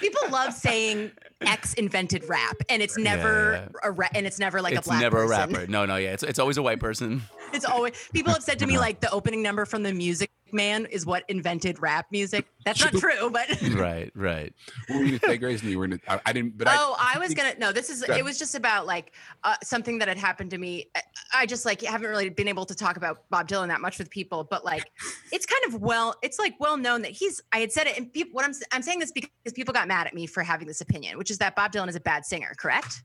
People 0.00 0.22
love 0.30 0.52
saying 0.52 1.12
X 1.42 1.74
invented 1.74 2.28
rap, 2.28 2.56
and 2.68 2.82
it's 2.82 2.98
never 2.98 3.52
Yeah. 3.52 3.68
a 3.84 3.90
ra- 3.92 4.08
and 4.14 4.26
it's 4.26 4.40
never 4.40 4.60
like 4.60 4.74
it's 4.74 4.84
a 4.86 4.90
black 4.90 5.00
never 5.00 5.28
person. 5.28 5.54
a 5.54 5.58
rapper. 5.58 5.66
No, 5.70 5.86
no, 5.86 5.94
yeah. 5.94 6.12
It's, 6.12 6.24
it's 6.24 6.40
always 6.40 6.56
a 6.56 6.62
white 6.62 6.80
person. 6.80 7.22
It's 7.52 7.64
always 7.64 7.92
people 8.12 8.32
have 8.32 8.42
said 8.42 8.58
to 8.60 8.66
me 8.66 8.78
like 8.78 9.00
the 9.00 9.10
opening 9.10 9.42
number 9.42 9.64
from 9.64 9.82
the 9.82 9.92
Music 9.92 10.30
Man 10.52 10.86
is 10.86 11.06
what 11.06 11.24
invented 11.28 11.80
rap 11.80 12.06
music. 12.10 12.46
That's 12.64 12.80
not 12.80 12.92
true, 12.92 13.30
but 13.30 13.48
right, 13.74 14.10
right. 14.14 14.52
What 14.88 14.98
were 14.98 15.04
you 15.04 15.18
gonna 15.18 15.32
say, 15.32 15.38
Grace? 15.38 15.62
You 15.62 15.78
were 15.78 15.86
gonna, 15.86 16.00
I, 16.08 16.20
I 16.26 16.32
didn't, 16.32 16.58
but 16.58 16.68
oh, 16.70 16.96
I 16.98 17.18
was 17.18 17.34
gonna 17.34 17.54
no. 17.58 17.72
This 17.72 17.88
is 17.90 18.02
Go 18.02 18.14
it 18.14 18.24
was 18.24 18.38
just 18.38 18.54
about 18.54 18.86
like 18.86 19.12
uh, 19.44 19.54
something 19.62 19.98
that 19.98 20.08
had 20.08 20.18
happened 20.18 20.50
to 20.50 20.58
me. 20.58 20.86
I, 20.96 21.02
I 21.34 21.46
just 21.46 21.64
like 21.64 21.82
haven't 21.82 22.10
really 22.10 22.30
been 22.30 22.48
able 22.48 22.66
to 22.66 22.74
talk 22.74 22.96
about 22.96 23.28
Bob 23.30 23.48
Dylan 23.48 23.68
that 23.68 23.80
much 23.80 23.98
with 23.98 24.10
people, 24.10 24.44
but 24.44 24.64
like 24.64 24.90
it's 25.32 25.46
kind 25.46 25.72
of 25.72 25.80
well, 25.80 26.16
it's 26.22 26.38
like 26.38 26.54
well 26.58 26.76
known 26.76 27.02
that 27.02 27.12
he's. 27.12 27.40
I 27.52 27.58
had 27.58 27.72
said 27.72 27.86
it, 27.86 27.96
and 27.96 28.12
people. 28.12 28.32
What 28.32 28.44
I'm 28.44 28.52
I'm 28.72 28.82
saying 28.82 28.98
this 28.98 29.12
because 29.12 29.52
people 29.54 29.72
got 29.72 29.88
mad 29.88 30.06
at 30.06 30.14
me 30.14 30.26
for 30.26 30.42
having 30.42 30.66
this 30.66 30.80
opinion, 30.80 31.16
which 31.18 31.30
is 31.30 31.38
that 31.38 31.54
Bob 31.54 31.72
Dylan 31.72 31.88
is 31.88 31.96
a 31.96 32.00
bad 32.00 32.24
singer. 32.24 32.54
Correct? 32.58 33.02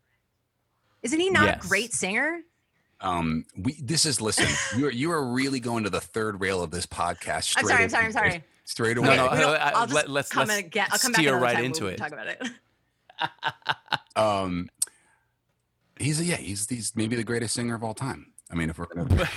Isn't 1.03 1.19
he 1.19 1.29
not 1.29 1.45
Yes. 1.45 1.63
a 1.63 1.67
great 1.67 1.93
singer? 1.93 2.39
Um, 3.01 3.45
we 3.57 3.73
this 3.81 4.05
is 4.05 4.21
listen. 4.21 4.47
You 4.79 4.87
are 4.87 4.91
you 4.91 5.11
are 5.11 5.25
really 5.33 5.59
going 5.59 5.83
to 5.83 5.89
the 5.89 6.01
third 6.01 6.39
rail 6.41 6.61
of 6.63 6.71
this 6.71 6.85
podcast. 6.85 7.55
I'm 7.57 7.65
sorry, 7.65 7.83
I'm 7.83 7.89
sorry, 7.89 8.05
I'm 8.05 8.11
sorry. 8.11 8.43
Straight 8.63 8.97
away. 8.97 9.15
no, 9.15 9.29
We 9.31 9.37
don't- 9.39 9.55
I- 9.55 9.57
I- 9.57 9.71
I'll 9.71 9.81
just 9.85 9.93
let- 9.93 10.09
let's- 10.09 10.29
come 10.29 10.47
let's 10.47 10.59
again. 10.59 10.87
I'll 10.91 10.97
come 10.97 11.11
back 11.11 11.19
steer 11.21 11.31
another 11.33 11.43
right 11.43 11.55
time 11.55 11.65
into 11.65 11.83
we'll 11.83 11.93
it. 11.93 11.97
Talk 11.97 12.11
about 12.13 12.27
it. 12.27 12.41
Um, 14.15 14.69
he's 15.99 16.21
yeah, 16.21 16.37
he's 16.37 16.67
he's 16.69 16.95
maybe 16.95 17.15
the 17.15 17.23
greatest 17.23 17.53
singer 17.53 17.75
of 17.75 17.83
all 17.83 17.93
time. 17.93 18.31
I 18.51 18.55
mean, 18.55 18.69
if 18.69 18.77
we're 18.79 18.85
gonna, 18.87 19.05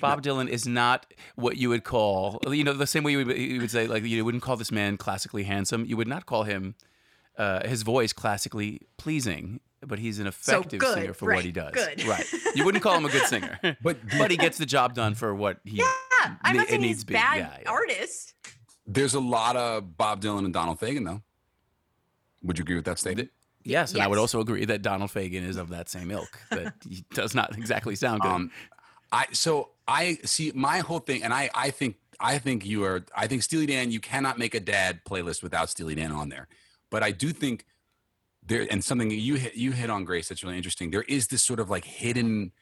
Bob 0.00 0.22
Dylan 0.22 0.48
is 0.48 0.66
not 0.66 1.06
what 1.36 1.56
you 1.56 1.68
would 1.70 1.84
call, 1.84 2.38
you 2.50 2.64
know, 2.64 2.72
the 2.74 2.86
same 2.86 3.02
way 3.02 3.12
you 3.12 3.24
would, 3.24 3.36
you 3.36 3.60
would 3.60 3.70
say, 3.70 3.86
like, 3.86 4.02
you 4.04 4.22
wouldn't 4.24 4.42
call 4.42 4.56
this 4.56 4.70
man 4.70 4.96
classically 4.98 5.44
handsome. 5.44 5.84
You 5.86 5.96
would 5.96 6.08
not 6.08 6.26
call 6.26 6.42
him, 6.42 6.74
uh, 7.38 7.66
his 7.66 7.82
voice 7.82 8.12
classically 8.12 8.82
pleasing, 8.98 9.60
but 9.86 9.98
he's 9.98 10.18
an 10.18 10.30
So 10.32 10.58
effective 10.60 10.80
good, 10.80 10.94
singer 10.94 11.14
for 11.14 11.26
right, 11.26 11.36
what 11.36 11.44
he 11.44 11.52
does. 11.52 11.72
good. 11.72 12.04
Right. 12.06 12.26
You 12.54 12.64
wouldn't 12.64 12.82
call 12.82 12.96
him 12.96 13.04
a 13.04 13.10
good 13.10 13.22
singer, 13.26 13.58
but 13.82 13.96
but 14.18 14.30
he 14.30 14.36
gets 14.36 14.58
the 14.58 14.66
job 14.66 14.94
done 14.94 15.14
for 15.14 15.34
what 15.34 15.58
he. 15.64 15.78
Yeah, 15.78 15.84
I'm 16.42 16.52
Ne- 16.52 16.58
not 16.58 16.66
it 16.66 16.70
saying 16.70 16.80
needs 16.82 16.92
he's 16.98 17.00
to 17.02 17.06
be, 17.08 17.14
bad 17.14 17.38
yeah, 17.38 17.56
yeah. 17.62 17.70
artist. 17.70 18.34
there's 18.86 19.14
a 19.14 19.20
lot 19.20 19.56
of 19.56 19.96
Bob 19.96 20.20
Dylan 20.22 20.44
and 20.44 20.52
Donald 20.52 20.80
Fagen 20.80 21.04
though. 21.04 21.22
Would 22.42 22.58
you 22.58 22.62
agree 22.62 22.76
with 22.76 22.84
that 22.84 22.98
statement? 22.98 23.30
Yes, 23.64 23.92
and 23.92 24.02
I 24.02 24.06
would 24.06 24.18
also 24.18 24.38
agree 24.40 24.64
that 24.64 24.82
Donald 24.82 25.10
Fagen 25.10 25.42
is 25.46 25.56
of 25.56 25.70
that 25.70 25.88
same 25.88 26.10
ilk. 26.12 26.38
That 26.50 26.74
he 26.88 27.04
does 27.12 27.34
not 27.34 27.56
exactly 27.58 27.96
sound 27.96 28.20
good. 28.22 28.30
Um, 28.30 28.50
I 29.10 29.26
so 29.32 29.70
I 29.88 30.18
see 30.24 30.52
my 30.54 30.78
whole 30.78 31.00
thing, 31.00 31.24
and 31.24 31.32
I 31.34 31.50
I 31.54 31.70
think 31.70 31.96
I 32.20 32.38
think 32.38 32.64
you 32.64 32.84
are 32.84 33.04
I 33.16 33.26
think 33.26 33.42
Steely 33.42 33.66
Dan. 33.66 33.90
You 33.90 33.98
cannot 34.00 34.38
make 34.38 34.54
a 34.54 34.60
dad 34.60 35.00
playlist 35.04 35.42
without 35.42 35.68
Steely 35.68 35.96
Dan 35.96 36.12
on 36.12 36.28
there, 36.28 36.46
but 36.90 37.02
I 37.02 37.10
do 37.10 37.30
think 37.32 37.66
there 38.46 38.66
and 38.70 38.82
something 38.82 39.10
you 39.10 39.34
hit 39.34 39.54
you 39.54 39.72
hit 39.72 39.90
on 39.90 40.04
Grace 40.04 40.28
that's 40.28 40.42
really 40.42 40.56
interesting. 40.56 40.90
There 40.90 41.02
is 41.02 41.28
this 41.28 41.42
sort 41.42 41.60
of 41.60 41.70
like 41.70 41.84
hidden 41.84 42.52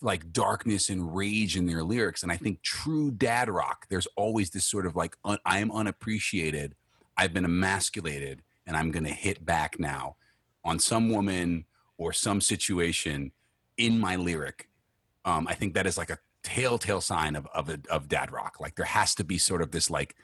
like 0.00 0.32
darkness 0.32 0.88
and 0.88 1.14
rage 1.14 1.56
in 1.56 1.66
their 1.66 1.82
lyrics, 1.82 2.22
and 2.22 2.32
I 2.32 2.36
think 2.36 2.62
true 2.62 3.10
dad 3.10 3.48
rock. 3.48 3.86
There's 3.90 4.08
always 4.16 4.50
this 4.50 4.64
sort 4.64 4.86
of 4.86 4.96
like 4.96 5.16
un, 5.24 5.38
I 5.44 5.58
am 5.58 5.70
unappreciated. 5.70 6.74
I've 7.16 7.32
been 7.32 7.44
emasculated, 7.44 8.42
and 8.66 8.76
I'm 8.76 8.90
going 8.90 9.04
to 9.04 9.12
hit 9.12 9.44
back 9.44 9.78
now 9.78 10.16
on 10.64 10.78
some 10.78 11.10
woman 11.10 11.66
or 11.98 12.12
some 12.12 12.40
situation 12.40 13.32
in 13.76 14.00
my 14.00 14.16
lyric 14.16 14.68
um, 15.24 15.46
I 15.48 15.54
think 15.54 15.74
that 15.74 15.86
is 15.86 15.96
like 15.96 16.10
a 16.10 16.18
telltale 16.42 17.00
sign 17.00 17.36
of 17.36 17.46
of, 17.54 17.68
a, 17.68 17.78
of 17.90 18.08
dad 18.08 18.32
rock. 18.32 18.56
Like 18.60 18.76
there 18.76 18.86
has 18.86 19.14
to 19.16 19.24
be 19.24 19.38
sort 19.38 19.62
of 19.62 19.70
this 19.70 19.90
like 19.90 20.14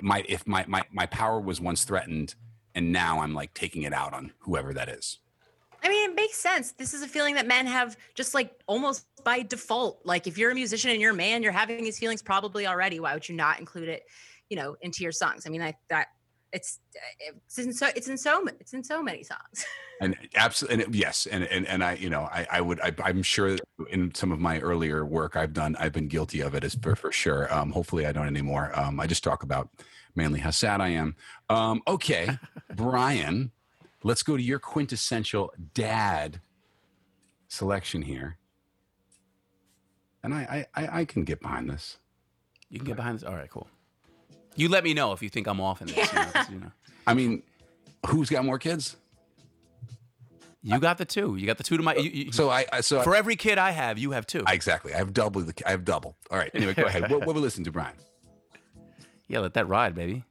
my 0.00 0.24
if 0.28 0.46
my 0.46 0.64
my 0.66 0.82
my 0.90 1.06
power 1.06 1.40
was 1.40 1.60
once 1.60 1.84
threatened, 1.84 2.34
and 2.74 2.92
now 2.92 3.20
I'm 3.20 3.34
like 3.34 3.54
taking 3.54 3.82
it 3.82 3.92
out 3.92 4.12
on 4.12 4.32
whoever 4.40 4.72
that 4.74 4.88
is. 4.88 5.18
I 5.84 5.88
mean, 5.88 6.10
it 6.10 6.14
makes 6.14 6.36
sense. 6.36 6.72
This 6.72 6.94
is 6.94 7.02
a 7.02 7.08
feeling 7.08 7.34
that 7.34 7.46
men 7.46 7.66
have 7.66 7.96
just 8.14 8.34
like 8.34 8.54
almost 8.66 9.04
by 9.24 9.42
default. 9.42 10.00
Like 10.04 10.26
if 10.26 10.38
you're 10.38 10.52
a 10.52 10.54
musician 10.54 10.90
and 10.90 11.00
you're 11.00 11.10
a 11.10 11.14
man, 11.14 11.42
you're 11.42 11.52
having 11.52 11.82
these 11.82 11.98
feelings 11.98 12.22
probably 12.22 12.66
already. 12.66 13.00
Why 13.00 13.14
would 13.14 13.28
you 13.28 13.34
not 13.34 13.58
include 13.58 13.88
it, 13.88 14.04
you 14.48 14.56
know, 14.56 14.76
into 14.80 15.02
your 15.02 15.12
songs? 15.12 15.44
I 15.46 15.50
mean, 15.50 15.62
I 15.62 15.74
that 15.88 16.08
it's 16.52 16.80
it's 17.18 17.58
in 17.58 17.72
so 17.72 17.88
it's 17.96 18.08
in 18.08 18.16
so 18.16 18.46
it's 18.60 18.74
in 18.74 18.84
so 18.84 19.02
many 19.02 19.22
songs. 19.22 19.64
And 20.00 20.16
absolutely, 20.34 20.84
and 20.86 20.94
yes, 20.96 21.26
and 21.26 21.44
and 21.44 21.64
and 21.68 21.84
I, 21.84 21.94
you 21.94 22.10
know, 22.10 22.22
I 22.22 22.44
I 22.50 22.60
would 22.60 22.80
I, 22.80 22.92
I'm 23.04 23.22
sure 23.22 23.56
in 23.88 24.12
some 24.16 24.32
of 24.32 24.40
my 24.40 24.58
earlier 24.58 25.06
work 25.06 25.36
I've 25.36 25.52
done, 25.52 25.76
I've 25.78 25.92
been 25.92 26.08
guilty 26.08 26.40
of 26.40 26.56
it, 26.56 26.64
as 26.64 26.74
for 26.74 26.96
for 26.96 27.12
sure. 27.12 27.52
Um, 27.54 27.70
hopefully 27.70 28.04
I 28.04 28.10
don't 28.10 28.26
anymore. 28.26 28.72
Um, 28.74 28.98
I 28.98 29.06
just 29.06 29.22
talk 29.22 29.44
about 29.44 29.68
mainly 30.14 30.40
how 30.40 30.50
sad 30.50 30.80
I 30.80 30.88
am. 30.88 31.16
Um, 31.48 31.82
okay, 31.86 32.38
Brian, 32.74 33.50
let's 34.02 34.22
go 34.22 34.36
to 34.36 34.42
your 34.42 34.58
quintessential 34.58 35.52
dad 35.74 36.40
selection 37.48 38.02
here. 38.02 38.38
And 40.22 40.32
I 40.34 40.66
I 40.74 40.82
I, 40.82 41.00
I 41.00 41.04
can 41.04 41.24
get 41.24 41.40
behind 41.40 41.68
this. 41.68 41.98
you 42.70 42.78
can 42.78 42.86
get 42.86 42.96
behind 42.96 43.16
this. 43.18 43.24
All 43.24 43.34
right, 43.34 43.50
cool. 43.50 43.68
You 44.54 44.68
let 44.68 44.84
me 44.84 44.94
know 44.94 45.12
if 45.12 45.22
you 45.22 45.28
think 45.28 45.46
I'm 45.46 45.60
off 45.60 45.80
in 45.80 45.88
this. 45.88 46.12
You 46.12 46.18
know, 46.18 46.30
you 46.50 46.60
know. 46.60 46.72
I 47.06 47.14
mean, 47.14 47.42
who's 48.06 48.28
got 48.28 48.44
more 48.44 48.58
kids? 48.58 48.96
You 50.64 50.78
got 50.78 50.96
the 50.96 51.04
two. 51.04 51.34
You 51.34 51.46
got 51.46 51.58
the 51.58 51.64
two 51.64 51.76
to 51.76 51.82
my. 51.82 51.96
You, 51.96 52.10
you, 52.10 52.32
So 52.32 52.48
I, 52.48 52.64
I 52.72 52.80
so 52.82 53.02
for 53.02 53.16
every 53.16 53.34
kid 53.34 53.58
I 53.58 53.72
have, 53.72 53.98
you 53.98 54.12
have 54.12 54.26
two. 54.28 54.44
I, 54.46 54.52
exactly. 54.54 54.94
I 54.94 54.98
have 54.98 55.12
double 55.12 55.40
the. 55.40 55.52
I 55.66 55.72
have 55.72 55.84
double. 55.84 56.16
All 56.30 56.38
right. 56.38 56.50
Anyway, 56.54 56.74
go 56.74 56.84
ahead. 56.84 57.02
What, 57.10 57.26
what 57.26 57.34
we 57.34 57.40
listen 57.42 57.64
to, 57.64 57.72
Brian? 57.72 57.96
Yeah, 59.32 59.38
let 59.40 59.54
that 59.54 59.66
ride, 59.66 59.94
baby. 59.94 60.24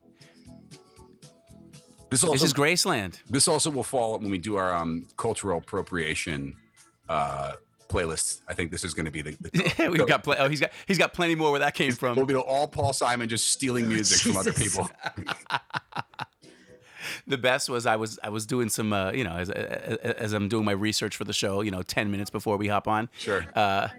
This 2.11 2.23
also 2.23 2.33
This 2.33 2.43
is 2.43 2.53
Graceland. 2.53 3.19
this 3.29 3.47
also 3.47 3.71
will 3.71 3.83
fall 3.83 4.19
when 4.19 4.29
we 4.29 4.37
do 4.37 4.57
our 4.57 4.73
um, 4.75 5.07
cultural 5.17 5.57
appropriation 5.57 6.55
uh, 7.09 7.53
playlists. 7.89 8.41
I 8.47 8.53
think 8.53 8.69
this 8.69 8.83
is 8.83 8.93
going 8.93 9.05
to 9.05 9.11
be 9.11 9.23
the. 9.23 9.31
the 9.41 9.89
We've 9.91 10.05
got. 10.07 10.23
Pl- 10.23 10.35
oh, 10.37 10.49
he's 10.49 10.59
got. 10.59 10.71
He's 10.85 10.99
got 10.99 11.13
plenty 11.13 11.33
more 11.33 11.49
where 11.49 11.61
that 11.61 11.73
came 11.73 11.93
from. 11.93 12.15
We'll 12.15 12.27
be 12.27 12.35
all 12.35 12.67
Paul 12.67 12.93
Simon 12.93 13.27
just 13.27 13.49
stealing 13.49 13.87
music 13.95 14.19
from 14.19 14.37
other 14.37 14.53
people. 14.53 14.89
The 17.27 17.37
best 17.37 17.69
was 17.69 17.85
I 17.85 17.95
was 17.95 18.19
I 18.23 18.29
was 18.29 18.45
doing 18.45 18.69
some 18.69 18.93
uh, 18.93 19.11
you 19.11 19.23
know 19.23 19.35
as 19.35 19.49
as 19.49 20.33
I'm 20.33 20.47
doing 20.47 20.65
my 20.65 20.71
research 20.71 21.15
for 21.15 21.23
the 21.23 21.33
show. 21.33 21.61
You 21.61 21.71
know, 21.71 21.81
ten 21.81 22.11
minutes 22.11 22.29
before 22.29 22.57
we 22.57 22.67
hop 22.67 22.87
on. 22.87 23.09
Sure. 23.17 23.45
Uh, 23.55 23.89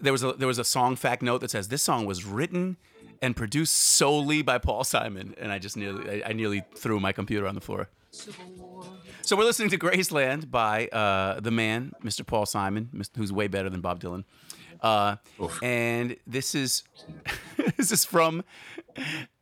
there 0.00 0.12
was 0.12 0.22
a 0.22 0.32
there 0.34 0.46
was 0.48 0.58
a 0.58 0.64
song 0.64 0.94
fact 0.96 1.22
note 1.22 1.40
that 1.40 1.50
says 1.50 1.68
this 1.68 1.82
song 1.82 2.04
was 2.04 2.24
written 2.24 2.76
and 3.22 3.34
produced 3.36 3.72
solely 3.72 4.42
by 4.42 4.58
Paul 4.58 4.84
Simon, 4.84 5.34
and 5.38 5.50
I 5.50 5.58
just 5.58 5.76
nearly 5.76 6.22
I, 6.22 6.30
I 6.30 6.32
nearly 6.32 6.64
threw 6.74 7.00
my 7.00 7.12
computer 7.12 7.46
on 7.46 7.54
the 7.54 7.60
floor. 7.60 7.88
So 9.22 9.36
we're 9.36 9.44
listening 9.44 9.70
to 9.70 9.78
Graceland 9.78 10.50
by 10.50 10.88
uh, 10.88 11.40
the 11.40 11.50
man, 11.52 11.92
Mr. 12.04 12.26
Paul 12.26 12.44
Simon, 12.44 12.90
who's 13.16 13.32
way 13.32 13.46
better 13.46 13.70
than 13.70 13.80
Bob 13.80 14.00
Dylan. 14.00 14.24
Uh, 14.82 15.16
and 15.62 16.16
this 16.26 16.54
is 16.54 16.82
this 17.76 17.92
is 17.92 18.04
from 18.04 18.42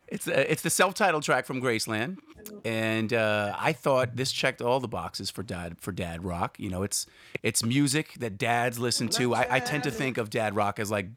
it's 0.07 0.29
uh, 0.29 0.45
it's 0.49 0.63
the 0.63 0.71
self-titled 0.71 1.23
track 1.23 1.47
from 1.47 1.63
Graceland, 1.63 2.19
and 2.65 3.13
uh, 3.13 3.55
I 3.59 3.73
thought 3.73 4.17
this 4.17 4.33
checked 4.33 4.61
all 4.61 4.81
the 4.81 4.89
boxes 4.89 5.31
for 5.31 5.43
dad 5.43 5.77
for 5.81 5.93
dad 5.93 6.25
rock. 6.25 6.59
You 6.59 6.69
know, 6.69 6.83
it's 6.83 7.07
it's 7.43 7.65
music 7.65 8.15
that 8.19 8.37
dads 8.37 8.79
listen 8.79 9.09
to. 9.11 9.35
I, 9.35 9.47
I 9.49 9.61
tend 9.61 9.85
to 9.85 9.91
think 9.91 10.19
of 10.19 10.29
dad 10.29 10.55
rock 10.55 10.79
as 10.79 10.91
like, 10.91 11.09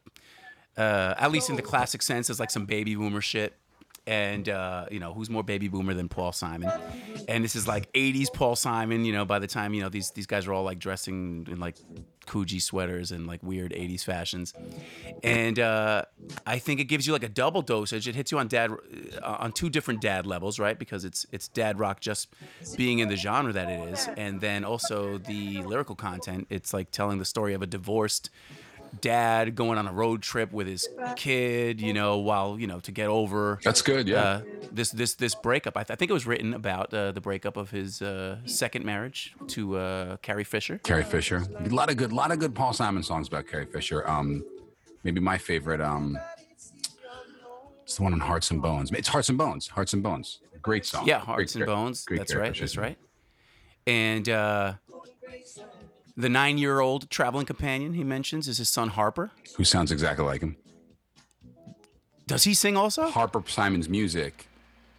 uh, 0.78 1.14
at 1.18 1.32
least 1.32 1.50
in 1.50 1.56
the 1.56 1.62
classic 1.62 2.02
sense, 2.02 2.30
as 2.30 2.40
like 2.40 2.52
some 2.52 2.66
baby 2.66 2.96
boomer 2.96 3.22
shit. 3.22 3.54
And 4.06 4.50
uh, 4.50 4.88
you 4.92 5.00
know, 5.00 5.14
who's 5.14 5.30
more 5.30 5.44
baby 5.44 5.70
boomer 5.70 5.94
than 5.94 6.10
Paul 6.10 6.34
Simon? 6.34 6.70
And 7.30 7.42
this 7.42 7.56
is 7.56 7.70
like 7.70 7.92
'80s 7.94 8.34
Paul 8.34 8.58
Simon. 8.58 9.06
You 9.06 9.14
know, 9.14 9.24
by 9.24 9.40
the 9.40 9.48
time 9.48 9.74
you 9.74 9.82
know 9.82 9.88
these 9.88 10.12
these 10.12 10.26
guys 10.26 10.46
are 10.46 10.52
all 10.52 10.64
like 10.64 10.78
dressing 10.78 11.48
in 11.50 11.58
like 11.62 11.78
Coogee 12.26 12.62
sweaters 12.62 13.14
and 13.14 13.28
like 13.28 13.42
weird 13.42 13.72
'80s 13.72 14.04
fashions, 14.04 14.54
and 15.24 15.58
uh, 15.58 16.02
I 16.46 16.60
think 16.60 16.82
it 16.82 16.86
gives 16.86 17.08
you 17.08 17.14
like 17.14 17.24
a 17.24 17.30
double 17.30 17.62
dosage. 17.62 18.06
It 18.06 18.16
hits 18.16 18.30
you 18.30 18.40
on 18.40 18.50
dad 18.50 18.72
uh, 19.22 19.38
on 19.40 19.54
two 19.54 19.70
different 19.70 20.02
dad 20.02 20.26
levels, 20.26 20.60
right? 20.60 20.78
Because 20.78 21.06
it's 21.06 21.26
it's 21.32 21.48
dad 21.48 21.80
rock 21.80 22.02
just 22.02 22.28
being 22.76 23.00
in 23.00 23.08
the 23.08 23.16
genre 23.16 23.54
that 23.54 23.70
it 23.70 23.88
is, 23.88 24.10
and 24.18 24.42
then 24.42 24.66
also 24.66 25.18
the 25.18 25.64
lyrical 25.64 25.96
content. 25.96 26.48
It's 26.50 26.74
like 26.74 26.92
telling 26.92 27.20
the 27.20 27.26
story 27.26 27.54
of 27.54 27.62
a 27.62 27.68
divorced 27.68 28.30
dad 29.02 29.56
going 29.56 29.78
on 29.78 29.88
a 29.88 29.92
road 29.94 30.22
trip 30.22 30.52
with 30.52 30.68
his 30.68 30.88
kid, 31.16 31.82
you 31.82 31.94
know, 31.94 32.18
while 32.18 32.60
you 32.60 32.68
know 32.68 32.80
to 32.82 32.92
get 32.92 33.08
over 33.08 33.60
That's 33.64 33.82
good. 33.82 34.08
Yeah. 34.08 34.22
uh, 34.22 34.42
this 34.72 34.92
this 34.92 35.16
this 35.16 35.36
breakup. 35.36 35.76
I, 35.78 35.84
th- 35.84 35.92
I 35.92 35.96
think 35.96 36.12
it 36.12 36.14
was 36.14 36.26
written 36.26 36.54
about 36.54 36.94
uh, 36.94 37.12
the 37.12 37.22
breakup 37.22 37.58
of 37.58 37.72
his 37.72 38.02
uh, 38.02 38.38
second 38.46 38.86
marriage 38.86 39.34
to 39.50 39.78
uh, 39.78 40.18
Carrie 40.18 40.44
Fisher. 40.44 40.80
Carrie 40.84 41.04
Fisher. 41.04 41.44
A 41.60 41.70
lot 41.70 41.90
of 41.90 41.98
good, 41.98 42.12
lot 42.14 42.32
of 42.32 42.40
good 42.40 42.54
Paul 42.56 42.74
Simon 42.74 43.04
songs 43.04 43.28
about 43.28 43.48
Carrie 43.48 43.66
Fisher. 43.66 44.08
Um, 44.10 44.44
maybe 45.04 45.20
my 45.20 45.38
favorite. 45.38 45.82
Um, 45.82 46.18
It's 47.84 47.98
the 47.98 48.04
one 48.04 48.14
on 48.14 48.20
Hearts 48.22 48.50
and 48.52 48.62
Bones. 48.62 48.92
It's 48.92 49.10
Hearts 49.10 49.30
and 49.30 49.38
Bones. 49.38 49.68
Hearts 49.68 49.94
and 49.94 50.02
Bones. 50.02 50.40
Great 50.62 50.86
song. 50.86 51.06
Yeah, 51.06 51.18
Great 51.18 51.26
Hearts 51.26 51.56
and 51.56 51.66
char- 51.66 51.76
Bones. 51.76 52.06
great 52.06 52.18
That's 52.20 52.34
right. 52.36 52.56
That's 52.58 52.78
right. 52.78 52.98
And 53.86 54.30
the 56.16 56.30
nine-year-old 56.30 57.10
traveling 57.10 57.46
companion 57.46 57.94
he 57.94 58.04
mentions 58.04 58.48
is 58.48 58.58
his 58.58 58.70
son 58.70 58.90
Harper. 58.90 59.32
Who 59.58 59.64
sounds 59.64 59.92
exactly 59.92 60.26
like 60.26 60.42
him. 60.42 60.56
Does 62.28 62.44
he 62.44 62.54
sing 62.54 62.78
also? 62.78 63.08
Harper 63.10 63.44
Simon's 63.48 63.90
music. 63.90 64.48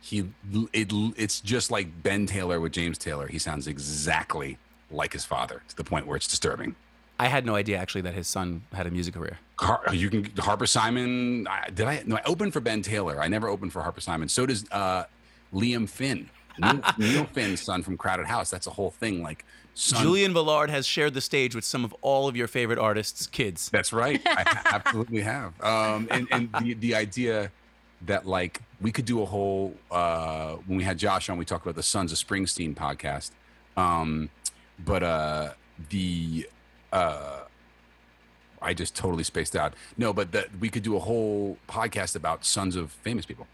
He 0.00 0.28
it 0.74 0.92
it's 1.16 1.40
just 1.40 1.70
like 1.70 2.02
Ben 2.02 2.26
Taylor 2.26 2.60
with 2.60 2.72
James 2.72 2.98
Taylor. 2.98 3.26
He 3.26 3.38
sounds 3.38 3.66
exactly 3.66 4.58
like 4.90 5.12
his 5.14 5.24
father 5.24 5.62
to 5.68 5.76
the 5.76 5.84
point 5.84 6.06
where 6.06 6.16
it's 6.16 6.28
disturbing. 6.28 6.76
I 7.18 7.28
had 7.28 7.46
no 7.46 7.54
idea 7.54 7.78
actually 7.78 8.02
that 8.02 8.12
his 8.14 8.26
son 8.26 8.62
had 8.72 8.86
a 8.86 8.90
music 8.90 9.14
career. 9.14 9.38
Har- 9.58 9.82
you 9.94 10.10
can 10.10 10.24
Harper 10.38 10.66
Simon. 10.66 11.46
I- 11.46 11.70
Did 11.70 11.86
I? 11.86 12.02
No, 12.04 12.16
I 12.16 12.22
opened 12.26 12.52
for 12.52 12.60
Ben 12.60 12.82
Taylor. 12.82 13.18
I 13.22 13.28
never 13.28 13.48
opened 13.48 13.72
for 13.72 13.80
Harper 13.80 14.00
Simon. 14.02 14.28
So 14.28 14.44
does 14.44 14.66
uh, 14.70 15.04
Liam 15.54 15.88
Finn, 15.88 16.28
Neil, 16.58 16.80
Neil 16.98 17.24
Finn's 17.24 17.62
son 17.62 17.82
from 17.82 17.96
Crowded 17.96 18.26
House. 18.26 18.50
That's 18.50 18.66
a 18.66 18.70
whole 18.70 18.90
thing. 18.90 19.22
Like 19.22 19.46
son, 19.74 20.02
Julian 20.02 20.32
Villard 20.32 20.70
has 20.70 20.86
shared 20.86 21.14
the 21.14 21.20
stage 21.20 21.54
with 21.54 21.64
some 21.64 21.84
of 21.84 21.94
all 22.00 22.28
of 22.28 22.36
your 22.36 22.46
favorite 22.46 22.78
artists' 22.78 23.26
kids. 23.26 23.68
That's 23.70 23.92
right. 23.92 24.20
I 24.24 24.60
absolutely 24.66 25.20
have. 25.22 25.60
Um, 25.62 26.08
and 26.10 26.28
and 26.30 26.48
the, 26.60 26.74
the 26.74 26.94
idea 26.94 27.50
that 28.02 28.26
like 28.26 28.60
we 28.80 28.92
could 28.92 29.04
do 29.04 29.22
a 29.22 29.24
whole 29.24 29.74
uh, 29.90 30.54
when 30.66 30.78
we 30.78 30.84
had 30.84 30.98
Josh 30.98 31.28
on, 31.28 31.38
we 31.38 31.44
talked 31.44 31.64
about 31.64 31.76
the 31.76 31.82
Sons 31.82 32.12
of 32.12 32.18
Springsteen 32.18 32.74
podcast. 32.74 33.30
Um, 33.76 34.30
but 34.84 35.02
uh, 35.02 35.50
the 35.90 36.48
uh, 36.92 37.40
I 38.62 38.74
just 38.74 38.96
totally 38.96 39.24
spaced 39.24 39.56
out. 39.56 39.74
No, 39.96 40.12
but 40.12 40.32
that 40.32 40.48
we 40.58 40.68
could 40.70 40.82
do 40.82 40.96
a 40.96 41.00
whole 41.00 41.58
podcast 41.68 42.16
about 42.16 42.44
sons 42.44 42.76
of 42.76 42.90
famous 42.90 43.26
people 43.26 43.46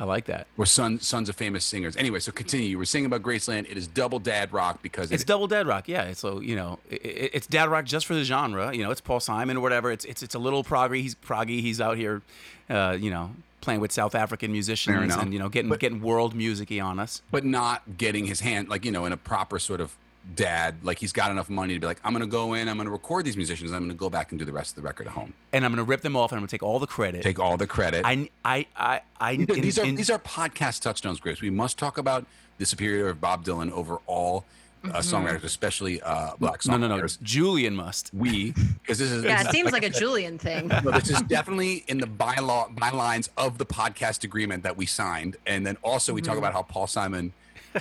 I 0.00 0.04
like 0.04 0.26
that. 0.26 0.46
or 0.56 0.64
son, 0.64 1.00
sons 1.00 1.28
of 1.28 1.34
famous 1.34 1.64
singers. 1.64 1.96
Anyway, 1.96 2.20
so 2.20 2.30
continue. 2.30 2.68
You 2.68 2.78
were 2.78 2.84
singing 2.84 3.06
about 3.06 3.22
Graceland. 3.22 3.68
It 3.70 3.76
is 3.76 3.88
double 3.88 4.18
dad 4.20 4.52
rock 4.52 4.80
because 4.80 5.10
It's 5.10 5.24
it, 5.24 5.26
double 5.26 5.48
dad 5.48 5.66
rock, 5.66 5.88
yeah. 5.88 6.04
It's 6.04 6.20
so 6.20 6.40
you 6.40 6.54
know, 6.54 6.78
i 6.90 6.94
i- 6.94 7.30
it's 7.32 7.46
dad 7.48 7.68
rock 7.68 7.84
just 7.84 8.06
for 8.06 8.14
the 8.14 8.22
genre. 8.24 8.72
You 8.74 8.84
know, 8.84 8.90
it's 8.92 9.00
Paul 9.00 9.18
Simon 9.20 9.56
or 9.56 9.60
whatever. 9.60 9.90
It's 9.90 10.04
it's 10.04 10.22
it's 10.22 10.34
a 10.36 10.38
little 10.38 10.62
proggy. 10.62 11.02
He's 11.02 11.14
proggy. 11.16 11.60
He's 11.60 11.80
out 11.80 11.96
here, 11.96 12.22
uh, 12.70 12.96
you 13.00 13.10
know, 13.10 13.32
playing 13.60 13.80
with 13.80 13.90
South 13.90 14.14
African 14.14 14.52
musicians 14.52 15.16
and 15.16 15.32
you 15.32 15.38
know 15.40 15.48
getting 15.48 15.68
But- 15.68 15.80
getting 15.80 16.00
world 16.00 16.32
musicy 16.34 16.78
on 16.78 17.00
us. 17.00 17.22
but 17.32 17.44
not 17.44 17.98
getting 17.98 18.26
his 18.26 18.40
hand 18.40 18.68
like 18.68 18.84
you 18.84 18.92
know 18.92 19.04
in 19.04 19.12
a 19.12 19.16
proper 19.16 19.58
sort 19.58 19.80
of 19.80 19.96
dad 20.34 20.74
like 20.82 20.98
he's 20.98 21.12
got 21.12 21.30
enough 21.30 21.48
money 21.48 21.74
to 21.74 21.80
be 21.80 21.86
like 21.86 21.98
i'm 22.04 22.12
gonna 22.12 22.26
go 22.26 22.52
in 22.54 22.68
i'm 22.68 22.76
gonna 22.76 22.90
record 22.90 23.24
these 23.24 23.36
musicians 23.36 23.72
i'm 23.72 23.80
gonna 23.82 23.94
go 23.94 24.10
back 24.10 24.30
and 24.30 24.38
do 24.38 24.44
the 24.44 24.52
rest 24.52 24.70
of 24.72 24.76
the 24.76 24.82
record 24.86 25.06
at 25.06 25.12
home 25.14 25.32
And 25.52 25.64
I'm 25.64 25.72
gonna 25.72 25.84
rip 25.84 26.02
them 26.02 26.16
off 26.16 26.32
and 26.32 26.36
I'm 26.36 26.42
gonna 26.42 26.48
take 26.48 26.62
all 26.62 26.78
the 26.78 26.86
credit. 26.86 27.22
take 27.22 27.38
all 27.38 27.56
the 27.56 27.66
credit 27.66 28.02
I 28.04 28.28
I 28.44 28.66
I 28.76 29.00
I 29.18 29.36
these, 29.36 29.48
are, 29.48 29.54
in- 29.54 29.60
these 29.62 29.78
are 29.78 29.84
in- 29.84 29.94
these 29.94 30.10
are 30.10 30.18
podcast 30.18 30.82
touchstones 30.82 31.18
grace 31.20 31.40
we 31.40 31.50
must 31.50 31.78
talk 31.78 31.96
about 31.98 32.26
the 32.58 32.66
superior 32.66 33.08
of 33.08 33.20
bob 33.20 33.44
dylan 33.44 33.70
over 33.72 33.98
all 34.06 34.44
uh, 34.84 34.98
songwriters 34.98 35.42
especially 35.44 36.00
uh 36.02 36.32
black 36.38 36.64
no 36.66 36.74
songwriters 36.74 36.80
no 36.80 36.96
no. 36.98 37.06
Julian 37.22 37.74
must. 37.74 38.12
we 38.14 38.52
because 38.52 38.98
this 38.98 39.10
is 39.10 39.24
Yeah, 39.24 39.40
it 39.42 39.50
seems 39.50 39.72
like 39.72 39.82
a 39.84 39.90
Julian 39.90 40.38
thing. 40.38 40.68
no, 40.84 40.90
this 40.92 41.10
is 41.10 41.20
definitely 41.22 41.84
in 41.88 41.98
the 41.98 42.06
bylaw 42.06 42.72
bylines 42.76 43.28
of 43.36 43.58
the 43.58 43.66
podcast 43.66 44.22
agreement 44.22 44.62
that 44.62 44.76
we 44.76 44.86
signed, 44.86 45.36
and 45.46 45.66
then 45.66 45.76
also 45.82 46.12
we 46.14 46.20
talk 46.22 46.34
Mm-hmm. 46.34 46.38
about 46.38 46.52
how 46.52 46.62
Paul 46.62 46.86
Simon 46.86 47.32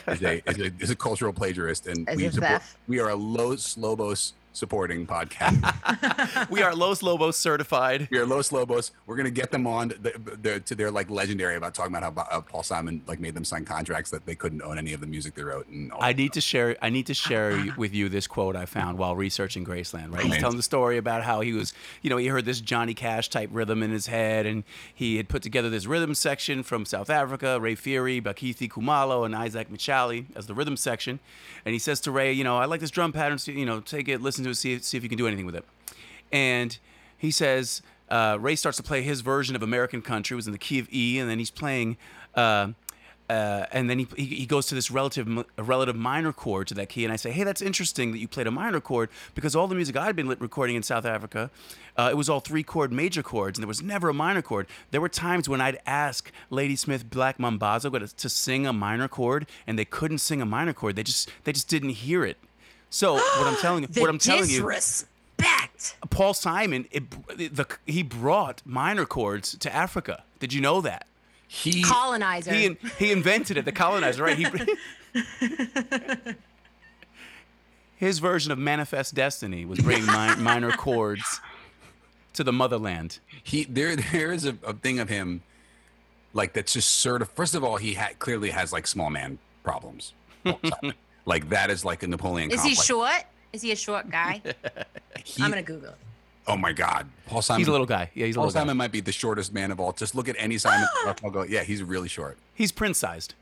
is 0.08 0.23
a 0.23 0.50
is 0.50 0.60
a, 0.60 0.71
is 0.80 0.89
a 0.89 0.95
cultural 0.95 1.34
plagiarist, 1.34 1.88
and 1.88 2.08
we 2.15 2.30
support, 2.30 2.62
we 2.88 3.00
are 3.00 3.10
a 3.10 3.15
Los 3.15 3.78
Lobos 3.78 4.34
supporting 4.58 5.06
podcast. 5.06 5.58
We 6.50 6.62
are 6.62 6.74
Los 6.76 7.04
Lobos 7.04 7.38
certified. 7.38 8.08
we 8.12 8.17
are 8.17 8.26
Los 8.26 8.52
Lobos. 8.52 8.91
We're 9.06 9.15
gonna 9.15 9.30
get 9.30 9.52
them 9.52 9.67
on 9.67 9.89
the, 9.89 10.38
the, 10.41 10.60
to 10.62 10.76
their 10.76 10.91
like 10.91 11.10
legendary 11.10 11.56
about 11.56 11.74
talking 11.74 11.96
about 11.96 12.15
how 12.15 12.38
uh, 12.38 12.41
Paul 12.41 12.63
Simon 12.63 13.02
like 13.08 13.20
made 13.20 13.36
them 13.36 13.46
sign 13.46 13.65
contracts 13.65 14.12
that 14.12 14.26
they 14.26 14.36
couldn't 14.36 14.62
own 14.62 14.78
any 14.78 14.93
of 14.93 15.02
the 15.02 15.08
music 15.08 15.36
they 15.36 15.43
wrote. 15.43 15.67
And 15.67 15.91
all 15.91 16.02
I 16.02 16.13
need 16.13 16.34
to 16.34 16.41
share. 16.41 16.76
I 16.82 16.89
need 16.89 17.08
to 17.08 17.13
share 17.13 17.74
with 17.78 17.93
you 17.93 18.10
this 18.10 18.28
quote 18.28 18.56
I 18.56 18.65
found 18.65 18.98
while 18.98 19.15
researching 19.15 19.65
Graceland. 19.65 20.13
Right, 20.13 20.26
he's 20.26 20.38
telling 20.38 20.58
the 20.58 20.63
story 20.63 20.98
about 20.98 21.24
how 21.24 21.41
he 21.41 21.54
was, 21.54 21.74
you 22.02 22.10
know, 22.10 22.17
he 22.17 22.28
heard 22.28 22.46
this 22.46 22.62
Johnny 22.62 22.93
Cash 22.93 23.30
type 23.30 23.50
rhythm 23.52 23.84
in 23.84 23.91
his 23.91 24.08
head, 24.08 24.46
and 24.46 24.63
he 24.93 25.17
had 25.17 25.30
put 25.30 25.41
together 25.41 25.70
this 25.70 25.86
rhythm 25.86 26.15
section 26.15 26.63
from 26.63 26.86
South 26.86 27.10
Africa, 27.10 27.60
Ray 27.60 27.76
Phiri, 27.76 28.22
Bakithi 28.22 28.70
Kumalo, 28.70 29.26
and 29.26 29.36
Isaac 29.36 29.70
Mtshali 29.70 30.26
as 30.36 30.48
the 30.48 30.54
rhythm 30.54 30.78
section. 30.78 31.20
And 31.65 31.74
he 31.74 31.80
says 31.80 32.00
to 32.02 32.12
Ray, 32.12 32.32
you 32.32 32.43
know, 32.43 32.58
I 32.58 32.65
like 32.65 32.80
this 32.80 32.91
drum 32.91 33.12
pattern. 33.12 33.38
So, 33.38 33.52
you 33.52 33.65
know, 33.65 33.80
take 33.80 34.08
it, 34.08 34.22
listen 34.22 34.46
see 34.55 34.79
see 34.79 34.97
if 34.97 35.03
you 35.03 35.10
can 35.10 35.17
do 35.17 35.27
anything 35.27 35.45
with 35.45 35.55
it. 35.55 35.65
And 36.31 36.77
he 37.17 37.31
says 37.31 37.81
uh, 38.10 38.38
Ray 38.39 38.55
starts 38.55 38.77
to 38.77 38.83
play 38.83 39.01
his 39.01 39.21
version 39.21 39.55
of 39.55 39.63
American 39.63 40.01
Country. 40.01 40.36
It 40.36 40.38
was 40.38 40.47
in 40.47 40.53
the 40.53 40.60
key 40.60 40.79
of 40.79 40.88
E, 40.91 41.19
and 41.19 41.29
then 41.29 41.39
he's 41.39 41.51
playing. 41.51 41.97
Uh, 42.36 42.69
uh, 43.29 43.65
and 43.73 43.89
then 43.89 43.99
he, 43.99 44.07
he, 44.15 44.25
he 44.25 44.45
goes 44.45 44.67
to 44.67 44.75
this 44.75 44.89
relative 44.89 45.27
relative 45.57 45.97
minor 45.97 46.31
chord 46.31 46.65
to 46.67 46.73
that 46.73 46.88
key, 46.88 47.03
and 47.03 47.12
I 47.12 47.17
say, 47.17 47.31
hey, 47.31 47.43
that's 47.43 47.62
interesting 47.62 48.13
that 48.13 48.19
you 48.19 48.27
played 48.27 48.47
a 48.47 48.51
minor 48.51 48.79
chord 48.79 49.10
because 49.36 49.53
all 49.53 49.67
the 49.67 49.75
music 49.75 49.97
I'd 49.97 50.15
been 50.15 50.29
recording 50.29 50.77
in 50.77 50.83
South 50.83 51.03
Africa, 51.05 51.51
uh, 51.97 52.07
it 52.10 52.15
was 52.15 52.29
all 52.29 52.39
three 52.39 52.63
chord 52.63 52.93
major 52.93 53.21
chords, 53.21 53.57
and 53.57 53.63
there 53.63 53.67
was 53.67 53.81
never 53.81 54.07
a 54.07 54.13
minor 54.13 54.41
chord. 54.41 54.67
There 54.91 55.01
were 55.01 55.10
times 55.10 55.49
when 55.49 55.60
I'd 55.60 55.79
ask 55.86 56.31
Ladysmith 56.49 57.10
Black 57.10 57.38
Mambazo 57.38 57.91
to, 57.99 58.15
to 58.15 58.29
sing 58.29 58.65
a 58.65 58.71
minor 58.71 59.10
chord, 59.10 59.45
and 59.65 59.77
they 59.77 59.86
couldn't 59.86 60.19
sing 60.19 60.41
a 60.41 60.45
minor 60.45 60.71
chord. 60.71 60.95
They 60.95 61.03
just 61.03 61.29
they 61.43 61.51
just 61.51 61.67
didn't 61.67 61.89
hear 61.89 62.23
it. 62.23 62.38
So 62.89 63.13
what 63.15 63.47
I'm 63.47 63.58
telling 63.58 63.84
you, 63.84 63.89
what 64.02 64.10
I'm 64.10 64.17
telling 64.19 64.50
you, 64.50 64.58
disrespect. 64.58 65.95
Paul 66.10 66.34
Simon, 66.34 66.88
it, 66.91 67.10
the, 67.56 67.67
he 67.86 68.04
brought 68.04 68.62
minor 68.65 69.06
chords 69.06 69.58
to 69.60 69.73
Africa. 69.73 70.23
Did 70.39 70.54
you 70.54 70.62
know 70.62 70.82
that? 70.82 71.06
he 71.47 71.82
Colonizer. 71.82 72.54
He, 72.54 72.78
he 73.00 73.12
invented 73.12 73.58
it, 73.58 73.63
the 73.65 73.71
colonizer, 73.71 74.23
right? 74.23 74.38
He, 74.38 74.45
his 77.95 78.19
version 78.19 78.52
of 78.52 78.58
Manifest 78.60 79.15
Destiny 79.15 79.65
was 79.65 79.80
bringing 79.80 80.06
mi- 80.06 80.36
minor 80.38 80.71
chords 80.71 81.39
to 82.34 82.43
the 82.43 82.54
motherland. 82.54 83.19
he 83.43 83.63
there 83.63 83.95
there 83.95 84.32
is 84.32 84.45
a, 84.45 84.58
a 84.63 84.73
thing 84.73 85.00
of 85.00 85.10
him 85.10 85.41
like 86.34 86.54
that's 86.54 86.73
just 86.73 86.89
sort 86.91 87.21
of 87.23 87.30
first 87.32 87.56
of 87.56 87.63
all 87.63 87.78
he 87.78 87.95
ha- 87.95 88.12
clearly 88.19 88.52
has 88.52 88.71
like 88.71 88.86
small 88.86 89.10
man 89.10 89.39
problems 89.63 90.13
like 91.27 91.49
that 91.49 91.69
is 91.69 91.85
like 91.85 92.01
a 92.01 92.07
napoleon 92.07 92.49
Is 92.49 92.63
he 92.63 92.73
short? 92.73 93.11
Is 93.53 93.61
he 93.61 93.71
a 93.71 93.75
short 93.75 94.09
guy? 94.09 94.41
He- 95.23 95.43
I'm 95.43 95.49
gonna 95.51 95.61
Google. 95.61 95.89
it. 95.89 95.95
oh 96.47 96.55
my 96.57 96.71
god 96.73 97.07
paul 97.27 97.41
simon 97.41 97.59
He's 97.59 97.67
a 97.67 97.71
little 97.71 97.85
guy. 97.85 98.09
Yeah, 98.13 98.25
he's 98.27 98.35
a 98.35 98.39
paul 98.39 98.45
little 98.45 98.53
guy. 98.53 98.59
simon 98.61 98.77
might 98.77 98.91
be 98.93 99.01
the 99.01 99.11
shortest 99.11 99.53
man 99.53 99.71
of 99.71 99.79
all 99.79 99.91
just 99.91 100.15
look 100.15 100.29
at 100.29 100.35
any 100.39 100.57
simon 100.57 100.87
i'll 101.05 101.29
go 101.29 101.43
yeah 101.43 101.63
he's 101.63 101.83
really 101.83 102.07
short 102.07 102.37
He's 102.55 102.71
prince 102.71 102.97
sized. 102.97 103.33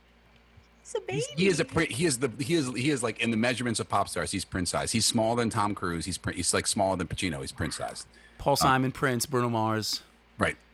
It's 0.81 0.93
a 0.95 0.99
baby. 0.99 1.13
He's- 1.19 1.39
he 1.39 1.47
is 1.47 1.59
a 1.59 1.65
pri- 1.65 1.85
he 1.87 2.05
is 2.05 2.19
the 2.19 2.31
he 2.39 2.53
is 2.55 2.69
he 2.75 2.89
is 2.89 3.01
like 3.03 3.19
in 3.19 3.29
the 3.31 3.37
measurements 3.37 3.79
of 3.79 3.87
pop 3.89 4.07
stars 4.09 4.31
he's 4.31 4.45
Prince 4.45 4.69
sized. 4.71 4.93
he's 4.93 5.05
smaller 5.05 5.35
than 5.37 5.49
tom 5.49 5.75
cruise 5.75 6.05
he's 6.05 6.17
prin- 6.17 6.35
he's 6.35 6.53
like 6.53 6.65
smaller 6.67 6.95
than 6.97 7.07
pacino 7.07 7.41
he's 7.41 7.51
Prince 7.51 7.77
sized. 7.77 8.07
Paul 8.37 8.53
um, 8.53 8.57
Simon, 8.57 8.91
Prince, 8.91 9.25
Bruno 9.25 9.49
Mars. 9.49 10.01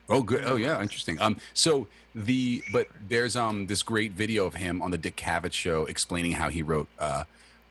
Oh, 0.10 0.22
good. 0.24 0.44
Oh, 0.46 0.56
yeah. 0.56 0.82
Interesting. 0.82 1.20
Um. 1.22 1.38
So 1.54 1.88
the 2.14 2.62
but 2.74 2.88
there's 3.08 3.36
um 3.38 3.68
this 3.68 3.84
great 3.84 4.12
video 4.12 4.46
of 4.46 4.56
him 4.56 4.82
on 4.82 4.92
the 4.92 4.98
Dick 4.98 5.16
Cavett 5.16 5.54
show 5.54 5.86
explaining 5.86 6.34
how 6.34 6.50
he 6.50 6.62
wrote 6.62 6.88
uh, 7.00 7.24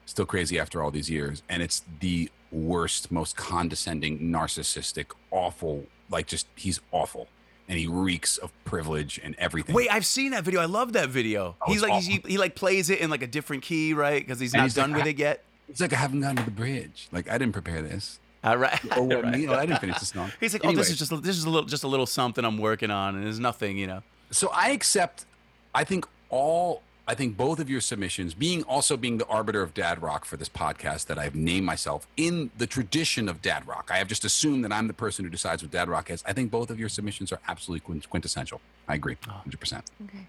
"Still 0.07 0.25
Crazy 0.27 0.59
After 0.59 0.83
All 0.83 0.91
These 0.91 1.11
Years," 1.11 1.43
and 1.49 1.63
it's 1.63 1.83
the 2.01 2.31
worst, 2.51 3.13
most 3.13 3.37
condescending, 3.37 4.19
narcissistic, 4.21 5.07
awful. 5.31 5.85
Like 6.09 6.27
just 6.27 6.47
he's 6.57 6.81
awful, 6.93 7.29
and 7.69 7.79
he 7.79 7.87
reeks 7.87 8.39
of 8.39 8.51
privilege 8.65 9.21
and 9.23 9.35
everything. 9.39 9.75
Wait, 9.75 9.93
I've 9.93 10.07
seen 10.07 10.31
that 10.33 10.43
video. 10.45 10.61
I 10.61 10.65
love 10.65 10.95
that 10.95 11.11
video. 11.11 11.57
Oh, 11.61 11.71
he's 11.73 11.83
like 11.83 12.03
he, 12.03 12.23
he 12.27 12.39
like 12.39 12.55
plays 12.55 12.89
it 12.91 13.01
in 13.01 13.11
like 13.11 13.23
a 13.23 13.27
different 13.29 13.63
key, 13.63 13.93
right? 13.93 14.21
Because 14.27 14.41
he's 14.41 14.55
And 14.55 14.61
not 14.61 14.65
he's 14.65 14.77
like, 14.79 14.87
done 14.87 14.95
with 14.97 15.05
I- 15.05 15.11
it 15.11 15.19
yet. 15.19 15.45
it's 15.69 15.81
like 15.81 15.93
I 15.93 15.97
haven't 15.97 16.21
gotten 16.23 16.37
to 16.37 16.45
the 16.45 16.51
bridge. 16.51 17.09
Like 17.13 17.29
I 17.31 17.37
didn't 17.39 17.53
prepare 17.53 17.83
this. 17.83 18.19
All 18.43 18.57
right. 18.57 18.79
Oh, 18.97 19.03
well, 19.05 19.23
Right. 19.23 19.39
me, 19.39 19.49
oh, 19.49 19.55
I 19.55 19.67
didn't 19.67 19.81
finish 19.81 19.99
the 19.99 20.07
song. 20.07 20.33
He's 20.41 20.53
like, 20.53 20.65
oh, 20.65 20.73
this 20.73 20.91
is 20.91 20.99
just 20.99 21.11
this 21.23 21.37
is 21.37 21.45
a 21.45 21.51
little 21.51 21.69
just 21.69 21.85
a 21.85 21.89
little 21.89 22.07
something 22.07 22.45
I'm 22.45 22.59
working 22.59 22.91
on, 22.91 23.15
and 23.17 23.25
there's 23.25 23.39
nothing, 23.41 23.77
you 23.79 23.87
know. 23.87 24.03
So 24.31 24.51
I 24.55 24.71
accept. 24.71 25.27
I 25.75 25.85
think 25.85 26.07
all. 26.31 26.83
I 27.09 27.15
think 27.15 27.37
both 27.37 27.59
of 27.59 27.69
your 27.69 27.81
submissions, 27.81 28.35
being 28.35 28.63
also 28.65 28.97
being 28.97 29.19
the 29.19 29.27
arbiter 29.27 29.63
of 29.63 29.75
dad 29.75 30.01
rock 30.01 30.25
for 30.25 30.37
this 30.37 30.49
podcast 30.49 31.07
that 31.07 31.19
I've 31.19 31.35
named 31.35 31.67
myself 31.67 32.07
in 32.17 32.53
the 32.57 32.69
tradition 32.69 33.29
of 33.29 33.43
dad 33.43 33.67
rock. 33.67 33.91
I 33.93 33.99
have 33.99 34.07
just 34.07 34.25
assumed 34.25 34.65
that 34.65 34.73
I'm 34.73 34.87
the 34.87 34.93
person 34.95 35.25
who 35.25 35.31
decides 35.31 35.61
what 35.61 35.73
dad 35.73 35.89
rock 35.89 36.09
is. 36.09 36.23
I 36.25 36.33
think 36.33 36.53
both 36.53 36.71
of 36.71 36.79
your 36.79 36.89
submissions 36.89 37.33
are 37.33 37.41
absolutely 37.49 37.99
quintessential. 38.09 38.61
I 38.87 38.95
agree, 38.95 39.17
hundred 39.27 39.59
percent. 39.61 39.85
Okay. 40.05 40.27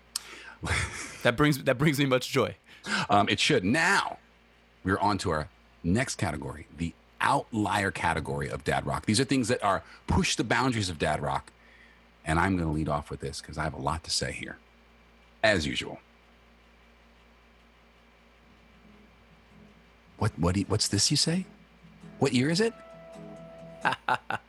That 1.24 1.38
brings 1.38 1.64
that 1.64 1.78
brings 1.78 1.99
me 1.99 2.05
much 2.05 2.30
joy. 2.30 2.55
Um, 3.09 3.30
it 3.30 3.39
should. 3.39 3.64
Now 3.64 4.18
we're 4.84 4.97
on 4.97 5.20
to 5.20 5.30
our 5.32 5.49
next 5.84 6.16
category, 6.16 6.66
the 6.78 6.93
outlier 7.22 7.91
category 7.91 8.49
of 8.49 8.63
dad 8.63 8.86
rock. 8.86 9.05
These 9.05 9.19
are 9.19 9.24
things 9.24 9.47
that 9.47 9.63
are 9.63 9.84
push 10.07 10.36
the 10.36 10.43
boundaries 10.43 10.89
of 10.89 10.99
dad 10.99 11.22
rock. 11.22 11.51
And 12.26 12.38
I'm 12.39 12.55
going 12.57 12.67
to 12.67 12.74
lead 12.74 12.89
off 12.89 13.09
with 13.09 13.19
this 13.19 13.41
because 13.41 13.57
I 13.57 13.63
have 13.63 13.74
a 13.74 13.82
lot 13.82 14.03
to 14.03 14.11
say 14.11 14.32
here, 14.32 14.57
as 15.43 15.65
usual. 15.65 15.99
What 20.17 20.38
what 20.38 20.55
you- 20.55 20.65
what's 20.67 20.88
this 20.88 21.09
you 21.09 21.17
say? 21.17 21.45
What 22.19 22.34
year 22.34 22.49
is 22.49 22.61
it? 22.61 22.74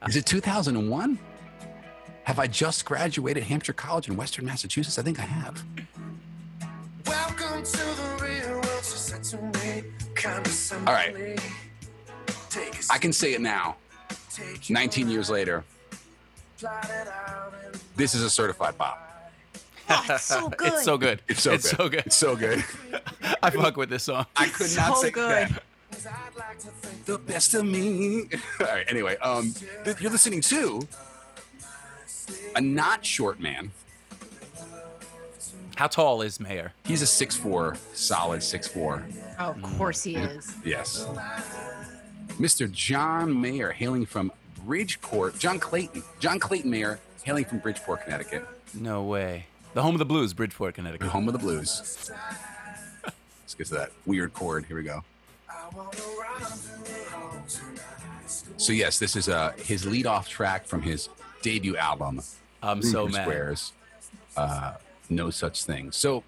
is 0.06 0.16
it 0.16 0.26
2001? 0.26 1.18
Have 2.24 2.38
I 2.38 2.46
just 2.46 2.84
graduated 2.84 3.44
Hampshire 3.44 3.72
College 3.72 4.08
in 4.08 4.16
Western 4.16 4.44
Massachusetts? 4.44 4.98
I 4.98 5.02
think 5.02 5.18
I 5.18 5.22
have. 5.22 5.64
Welcome 7.06 7.62
to 7.62 7.76
the 7.78 8.18
real 8.22 8.52
world, 8.60 8.84
she 8.84 8.96
said 8.98 9.24
to 9.24 9.36
me. 9.38 9.84
Kind 10.14 10.46
of 10.46 10.72
All 10.86 10.92
right. 10.92 11.40
I 12.90 12.98
can 12.98 13.12
say 13.12 13.34
it 13.34 13.40
now, 13.40 13.76
19 14.68 15.08
years 15.08 15.30
later. 15.30 15.64
This 17.96 18.14
is 18.14 18.22
a 18.22 18.30
certified 18.30 18.78
bop. 18.78 19.08
Oh, 19.90 20.04
it's 20.08 20.24
so 20.24 20.48
good. 20.56 20.68
It's 20.72 20.84
so 20.84 20.96
good. 20.98 21.22
It's 21.28 21.42
so 21.42 21.52
it's 21.52 21.70
good. 21.70 21.76
so 21.76 21.88
good. 21.88 22.02
It's 22.06 22.16
so 22.16 22.36
good. 22.36 22.64
I 23.42 23.50
fuck 23.50 23.76
with 23.76 23.90
this 23.90 24.04
song. 24.04 24.26
I 24.36 24.46
could 24.48 24.74
not 24.76 24.96
So 24.96 25.02
say 25.02 25.10
good. 25.10 25.48
that. 25.48 25.62
The 27.04 27.18
best 27.18 27.54
of 27.54 27.64
me. 27.64 28.28
All 28.60 28.66
right. 28.66 28.84
Anyway, 28.88 29.16
um, 29.18 29.52
th- 29.84 30.00
you're 30.00 30.10
listening 30.10 30.40
to 30.42 30.86
a 32.56 32.60
not 32.60 33.04
short 33.04 33.40
man. 33.40 33.72
How 35.76 35.86
tall 35.88 36.22
is 36.22 36.38
Mayer? 36.38 36.72
He's 36.84 37.02
a 37.02 37.06
6'4", 37.26 37.76
solid 37.94 38.40
6'4". 38.40 39.02
Oh, 39.38 39.44
of 39.50 39.62
course 39.62 40.02
he 40.02 40.16
is. 40.16 40.54
Yes. 40.64 41.06
Mr. 42.38 42.70
John 42.70 43.40
Mayer, 43.40 43.72
hailing 43.72 44.06
from 44.06 44.32
Bridgeport. 44.64 45.38
John 45.38 45.58
Clayton. 45.58 46.02
John 46.20 46.38
Clayton 46.38 46.70
Mayer, 46.70 46.98
hailing 47.24 47.44
from 47.44 47.58
Bridgeport, 47.58 48.04
Connecticut. 48.04 48.46
No 48.74 49.02
way. 49.04 49.46
The 49.74 49.82
home 49.82 49.94
of 49.94 49.98
the 49.98 50.04
blues, 50.04 50.32
Bridgeport, 50.34 50.74
Connecticut. 50.74 51.06
The 51.06 51.10
home 51.10 51.28
of 51.28 51.32
the 51.32 51.38
blues. 51.38 52.10
Let's 53.04 53.54
get 53.54 53.66
to 53.68 53.74
that 53.74 53.92
weird 54.06 54.34
chord. 54.34 54.66
Here 54.66 54.76
we 54.76 54.82
go. 54.82 55.02
So 58.56 58.72
yes, 58.72 58.98
this 58.98 59.16
is 59.16 59.28
uh, 59.28 59.52
his 59.56 59.86
lead-off 59.86 60.28
track 60.28 60.66
from 60.66 60.82
his 60.82 61.08
debut 61.42 61.76
album, 61.76 62.22
I'm 62.62 62.82
so 62.82 63.06
mad. 63.08 63.22
Squares. 63.22 63.72
Uh, 64.36 64.74
no 65.10 65.30
such 65.30 65.64
thing. 65.64 65.92
So, 65.92 66.22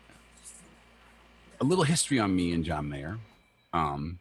a 1.60 1.64
little 1.64 1.84
history 1.84 2.18
on 2.18 2.34
me 2.34 2.52
and 2.52 2.64
John 2.64 2.88
Mayer. 2.88 3.18
Um, 3.72 4.18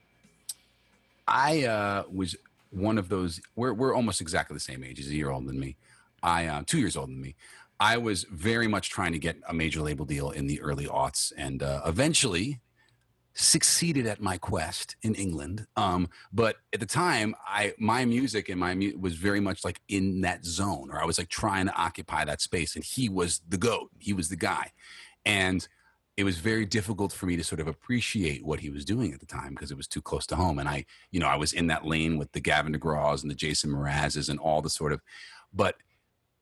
I 1.28 1.63
uh, 1.63 2.03
was 2.11 2.36
one 2.69 2.97
of 2.97 3.09
those. 3.09 3.39
We're 3.55 3.74
we're 3.74 3.95
almost 3.95 4.21
exactly 4.21 4.53
the 4.55 4.59
same 4.59 4.84
age. 4.84 4.97
He's 4.97 5.09
a 5.09 5.15
year 5.15 5.30
older 5.30 5.47
than 5.47 5.59
me. 5.59 5.78
I 6.21 6.47
uh, 6.47 6.63
two 6.65 6.80
years 6.80 6.95
older 6.95 7.11
than 7.11 7.21
me. 7.21 7.36
I 7.80 7.97
was 7.97 8.24
very 8.32 8.67
much 8.67 8.89
trying 8.89 9.11
to 9.13 9.19
get 9.19 9.38
a 9.47 9.53
major 9.53 9.82
label 9.82 10.05
deal 10.05 10.32
in 10.32 10.47
the 10.47 10.61
early 10.61 10.86
aughts, 10.86 11.32
and 11.38 11.61
uh, 11.61 11.82
eventually 11.86 12.61
succeeded 13.36 14.05
at 14.05 14.21
my 14.21 14.38
quest 14.38 14.95
in 15.01 15.15
England. 15.15 15.65
Um, 15.76 16.07
but 16.32 16.57
at 16.71 16.80
the 16.80 16.86
time, 16.86 17.36
I 17.45 17.74
my 17.78 18.05
music 18.05 18.49
and 18.49 18.59
my 18.59 18.76
mu- 18.76 18.97
was 18.97 19.15
very 19.15 19.39
much 19.39 19.63
like 19.63 19.82
in 19.88 20.21
that 20.21 20.45
zone, 20.45 20.89
or 20.91 21.01
I 21.01 21.05
was 21.05 21.17
like 21.17 21.30
trying 21.30 21.65
to 21.65 21.76
occupy 21.76 22.26
that 22.26 22.41
space. 22.41 22.76
And 22.76 22.84
he 22.84 23.09
was 23.09 23.41
the 23.47 23.57
goat. 23.57 23.89
He 23.99 24.13
was 24.13 24.30
the 24.30 24.36
guy, 24.36 24.71
and 25.26 25.67
it 26.16 26.24
was 26.24 26.38
very 26.38 26.66
difficult 26.66 27.11
for 27.11 27.26
me 27.26 27.36
to 27.36 27.43
sort 27.43 27.59
of 27.59 27.68
appreciate 27.68 28.45
what 28.45 28.59
he 28.59 28.70
was 28.70 28.86
doing 28.86 29.14
at 29.14 29.20
the 29.20 29.26
time 29.26 29.49
because 29.49 29.72
it 29.72 29.78
was 29.78 29.88
too 29.88 30.01
close 30.01 30.28
to 30.28 30.36
home. 30.36 30.59
And 30.59 30.70
I, 30.70 30.86
you 31.11 31.20
know, 31.20 31.28
I 31.28 31.36
was 31.36 31.53
in 31.53 31.68
that 31.68 31.86
lane 31.86 32.18
with 32.18 32.32
the 32.34 32.39
Gavin 32.39 32.74
DeGraws 32.74 33.24
and 33.24 33.32
the 33.32 33.36
Jason 33.36 33.72
Mrazes 33.72 34.30
and 34.30 34.39
all 34.39 34.61
the 34.61 34.70
sort 34.70 34.91
of, 34.93 35.01
but 35.51 35.76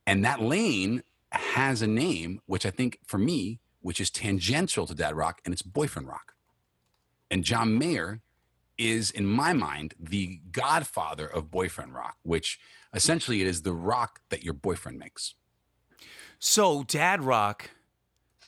and 0.06 0.26
that 0.26 0.42
lane 0.42 1.04
has 1.32 1.82
a 1.82 1.88
name 1.88 2.42
which 2.48 2.66
I 2.66 2.70
think 2.70 3.00
for 3.06 3.18
me, 3.18 3.60
which 3.82 4.02
is 4.02 4.10
tangential 4.10 4.86
to 4.88 4.94
Dad 4.94 5.16
Rock, 5.16 5.42
and 5.46 5.54
it's 5.54 5.62
Boyfriend 5.62 6.08
Rock. 6.08 6.34
And 7.30 7.46
John 7.46 7.78
Mayer 7.78 8.22
is, 8.78 9.12
in 9.12 9.26
my 9.26 9.54
mind, 9.54 9.94
the 10.00 10.40
godfather 10.52 11.28
of 11.28 11.52
boyfriend 11.52 11.94
rock, 11.94 12.18
which 12.24 12.60
essentially 12.94 13.42
it 13.42 13.48
is 13.48 13.62
the 13.62 13.74
rock 13.74 14.22
that 14.30 14.44
your 14.44 14.54
boyfriend 14.54 15.00
makes. 15.00 15.36
So 16.40 16.84
Dad 16.84 17.24
Rock 17.24 17.70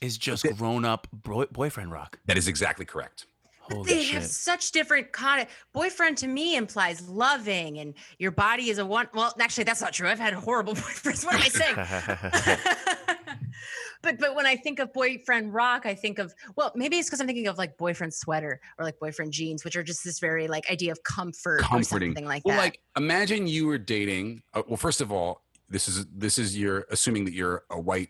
is 0.04 0.18
just 0.18 0.45
grown 0.58 0.86
up 0.86 1.08
boy- 1.12 1.45
boyfriend 1.51 1.91
rock. 1.91 2.20
That 2.26 2.38
is 2.38 2.47
exactly 2.47 2.86
correct. 2.86 3.28
Holy 3.62 3.89
they 3.89 4.04
shit. 4.04 4.16
have 4.16 4.26
such 4.26 4.72
different 4.74 5.14
kind 5.14 5.47
boyfriend 5.74 6.18
to 6.18 6.28
me 6.28 6.58
implies 6.58 7.08
loving 7.08 7.80
and 7.80 7.93
your 8.20 8.32
body 8.32 8.70
is 8.70 8.78
a 8.78 8.86
one 8.86 9.08
well 9.14 9.34
actually 9.39 9.64
that's 9.64 9.80
not 9.80 9.93
true 9.93 10.10
i've 10.10 10.20
had 10.20 10.34
horrible 10.34 10.74
boyfriends 10.76 11.24
what 11.24 11.36
am 11.36 11.41
i 11.41 11.47
saying 11.47 13.38
but 14.01 14.20
but 14.20 14.36
when 14.36 14.45
i 14.45 14.54
think 14.54 14.80
of 14.80 14.91
boyfriend 14.91 15.54
rock 15.54 15.86
i 15.86 15.95
think 15.95 16.20
of 16.20 16.34
well 16.58 16.74
maybe 16.76 16.97
it's 16.97 17.08
because 17.08 17.22
i'm 17.22 17.26
thinking 17.26 17.47
of 17.47 17.58
like 17.58 17.78
boyfriend 17.78 18.14
sweater 18.14 18.60
or 18.78 18.84
like 18.84 18.99
boyfriend 18.99 19.32
jeans 19.32 19.64
which 19.64 19.78
are 19.78 19.84
just 19.84 20.04
this 20.04 20.20
very 20.20 20.45
like 20.49 20.70
idea 20.70 20.91
of 20.91 21.01
comfort 21.04 21.62
Comforting. 21.62 22.10
or 22.10 22.16
something 22.16 22.26
like 22.26 22.43
well, 22.43 22.58
that 22.58 22.64
like 22.64 22.82
imagine 22.97 23.47
you 23.47 23.66
were 23.66 23.78
dating. 23.78 24.43
Uh, 24.54 24.64
well, 24.68 24.78
first 24.78 25.01
of 25.01 25.12
all, 25.12 25.43
this 25.70 25.88
is 25.88 26.06
this 26.08 26.38
is 26.38 26.58
you're 26.58 26.86
assuming 26.91 27.26
that 27.26 27.34
you're 27.34 27.64
a 27.70 27.80
white 27.80 28.10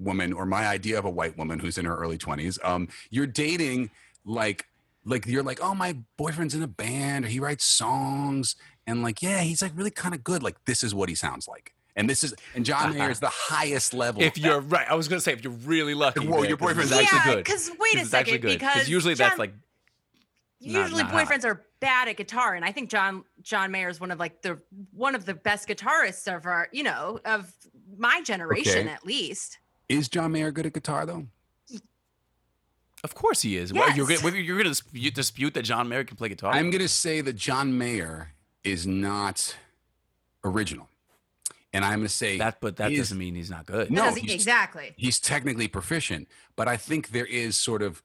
woman, 0.00 0.32
or 0.32 0.46
my 0.46 0.66
idea 0.66 0.98
of 0.98 1.04
a 1.04 1.10
white 1.10 1.36
woman 1.38 1.58
who's 1.58 1.78
in 1.78 1.84
her 1.84 1.96
early 1.96 2.18
twenties. 2.18 2.58
Um, 2.64 2.88
you're 3.10 3.26
dating 3.26 3.90
like 4.24 4.66
like 5.04 5.26
you're 5.26 5.42
like, 5.42 5.60
oh, 5.62 5.74
my 5.74 5.96
boyfriend's 6.16 6.54
in 6.54 6.62
a 6.62 6.66
band, 6.68 7.24
or 7.24 7.28
he 7.28 7.40
writes 7.40 7.64
songs, 7.64 8.56
and 8.86 9.02
like, 9.02 9.22
yeah, 9.22 9.40
he's 9.40 9.62
like 9.62 9.72
really 9.74 9.90
kind 9.90 10.14
of 10.14 10.22
good. 10.24 10.42
Like 10.42 10.64
this 10.64 10.82
is 10.82 10.94
what 10.94 11.08
he 11.08 11.14
sounds 11.14 11.46
like, 11.48 11.72
and 11.96 12.08
this 12.08 12.22
is 12.24 12.34
and 12.54 12.64
John 12.64 12.94
Mayer 12.96 13.10
is 13.10 13.20
the 13.20 13.30
highest 13.32 13.94
level. 13.94 14.22
if 14.22 14.36
you're 14.38 14.60
right, 14.60 14.86
I 14.90 14.94
was 14.94 15.08
gonna 15.08 15.20
say 15.20 15.32
if 15.32 15.42
you're 15.44 15.52
really 15.52 15.94
lucky. 15.94 16.20
Whoa, 16.26 16.40
man, 16.42 16.48
your 16.48 16.56
this 16.56 16.68
is 16.68 16.90
boyfriend's 16.90 16.92
actually 16.92 17.18
yeah 17.18 17.34
good. 17.34 17.44
because 17.44 17.70
wait 17.78 17.94
a 17.94 17.98
This 17.98 18.06
is 18.08 18.14
actually 18.14 18.32
second 18.34 18.48
good, 18.48 18.58
because 18.58 18.88
usually 18.88 19.14
John- 19.14 19.28
that's 19.28 19.38
like 19.38 19.54
usually 20.60 21.02
not 21.02 21.10
hot. 21.12 21.26
boyfriends 21.26 21.44
are 21.44 21.62
bad 21.80 22.08
at 22.08 22.18
guitar 22.18 22.54
and 22.54 22.62
i 22.66 22.70
think 22.70 22.90
john 22.90 23.24
john 23.42 23.70
mayer 23.70 23.88
is 23.88 23.98
one 23.98 24.10
of 24.10 24.18
like 24.18 24.42
the 24.42 24.58
one 24.92 25.14
of 25.14 25.24
the 25.24 25.32
best 25.32 25.66
guitarists 25.66 26.30
of 26.34 26.44
our 26.44 26.68
you 26.72 26.82
know 26.82 27.18
of 27.24 27.50
my 27.96 28.20
generation 28.20 28.80
Okay. 28.80 28.88
at 28.90 29.04
least 29.06 29.58
is 29.90 30.08
John 30.08 30.32
Mayer 30.32 30.50
good 30.50 30.66
at 30.66 30.72
guitar 30.72 31.04
though? 31.04 31.26
Of 33.02 33.14
course 33.14 33.40
he 33.42 33.56
is. 33.56 33.72
What, 33.72 33.96
You're 33.96 34.06
gonna, 34.06 34.36
you're 34.38 34.58
gonna 34.58 34.68
dispute, 34.70 35.14
dispute 35.14 35.54
that 35.54 35.62
John 35.62 35.88
Mayer 35.88 36.04
can 36.04 36.16
play 36.16 36.28
guitar? 36.28 36.52
I'm 36.52 36.70
going 36.70 36.82
to 36.82 36.88
say 36.88 37.22
that 37.22 37.34
John 37.34 37.76
Mayer 37.78 38.32
is 38.62 38.86
not 38.86 39.56
original. 40.44 40.88
And 41.72 41.84
I'm 41.84 42.00
going 42.00 42.02
to 42.08 42.08
say 42.08 42.36
that, 42.38 42.60
but 42.60 42.76
that 42.76 42.92
doesn't 42.92 43.16
mean 43.16 43.34
he's 43.36 43.48
not 43.50 43.64
good. 43.64 43.90
No, 43.90 44.12
he's- 44.14 44.34
exactly 44.34 44.92
he's 44.96 45.18
technically 45.20 45.68
proficient, 45.68 46.28
but 46.56 46.68
I 46.68 46.76
think 46.76 47.10
there 47.10 47.26
is 47.26 47.56
sort 47.56 47.80
of 47.80 48.02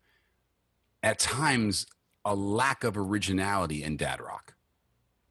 at 1.04 1.20
times 1.20 1.88
a 2.24 2.34
lack 2.36 2.84
of 2.84 2.98
originality 2.98 3.84
in 3.84 3.98
dad 3.98 4.22
rock. 4.22 4.54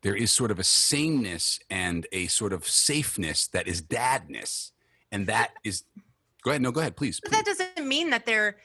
There 0.03 0.15
is 0.15 0.31
sort 0.31 0.51
of 0.51 0.59
a 0.59 0.65
sameness 0.65 1.59
and 1.71 2.07
a 2.13 2.27
sort 2.27 2.53
of 2.53 2.69
safeness 2.69 3.47
that 3.49 3.67
is 3.67 3.81
dadness. 3.81 4.73
And 5.11 5.27
that 5.29 5.53
is 5.65 5.85
go 6.45 6.51
ahead. 6.51 6.63
No, 6.63 6.71
go 6.71 6.81
ahead, 6.81 6.95
please. 6.97 7.19
But 7.21 7.33
please. 7.33 7.45
that 7.45 7.45
doesn't 7.75 7.89
mean 7.89 8.11
that 8.11 8.25
they're. 8.27 8.57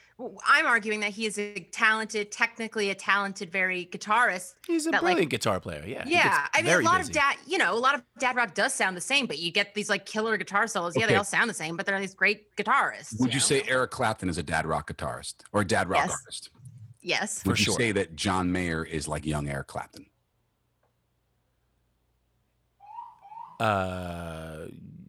I'm 0.46 0.66
arguing 0.66 1.00
that 1.00 1.12
he 1.12 1.26
is 1.26 1.40
a 1.40 1.60
talented, 1.72 2.30
technically 2.30 2.90
a 2.90 2.96
talented, 2.96 3.50
very 3.50 3.86
guitarist. 3.90 4.56
He's 4.68 4.86
a 4.86 4.92
that, 4.92 5.02
like- 5.02 5.14
brilliant 5.14 5.32
guitar 5.32 5.62
player. 5.62 5.82
Yeah. 5.88 6.04
Yeah, 6.06 6.46
I 6.54 6.62
mean, 6.62 6.74
a 6.74 6.80
lot 6.82 6.98
busy. 6.98 7.12
of 7.12 7.14
dad, 7.14 7.38
you 7.48 7.58
know, 7.58 7.74
a 7.74 7.80
lot 7.80 7.96
of 7.96 8.04
dad 8.20 8.36
rock 8.36 8.54
does 8.54 8.74
sound 8.74 8.98
the 8.98 9.02
same, 9.02 9.28
but 9.28 9.40
you 9.40 9.50
get 9.50 9.74
these 9.76 9.90
like 9.90 10.06
killer 10.06 10.36
guitar 10.36 10.68
solos. 10.68 10.98
Yeah, 10.98 11.08
they 11.08 11.16
all 11.16 11.24
sound 11.24 11.50
the 11.50 11.54
same, 11.54 11.78
but 11.78 11.86
they're 11.86 12.00
these 12.02 12.14
great 12.14 12.54
guitarists. 12.58 13.18
Would 13.20 13.34
you 13.34 13.40
know? 13.40 13.46
say 13.46 13.64
Eric 13.66 13.92
Clapton 13.92 14.28
is 14.28 14.38
a 14.38 14.44
dad 14.44 14.66
rock 14.66 14.92
guitarist 14.92 15.36
or 15.54 15.62
a 15.62 15.66
dad 15.66 15.88
rock 15.90 16.08
Yes. 16.08 16.12
artist? 16.12 16.50
yes? 17.02 17.42
For 17.44 17.50
Would 17.52 17.60
you 17.60 17.66
sure. 17.66 17.76
say 17.76 17.92
that 17.94 18.18
John 18.18 18.52
Mayer 18.52 18.84
is 18.84 19.08
like 19.08 19.26
young 19.26 19.48
Eric 19.48 19.68
Clapton? 19.68 20.06
Uh, 23.60 24.66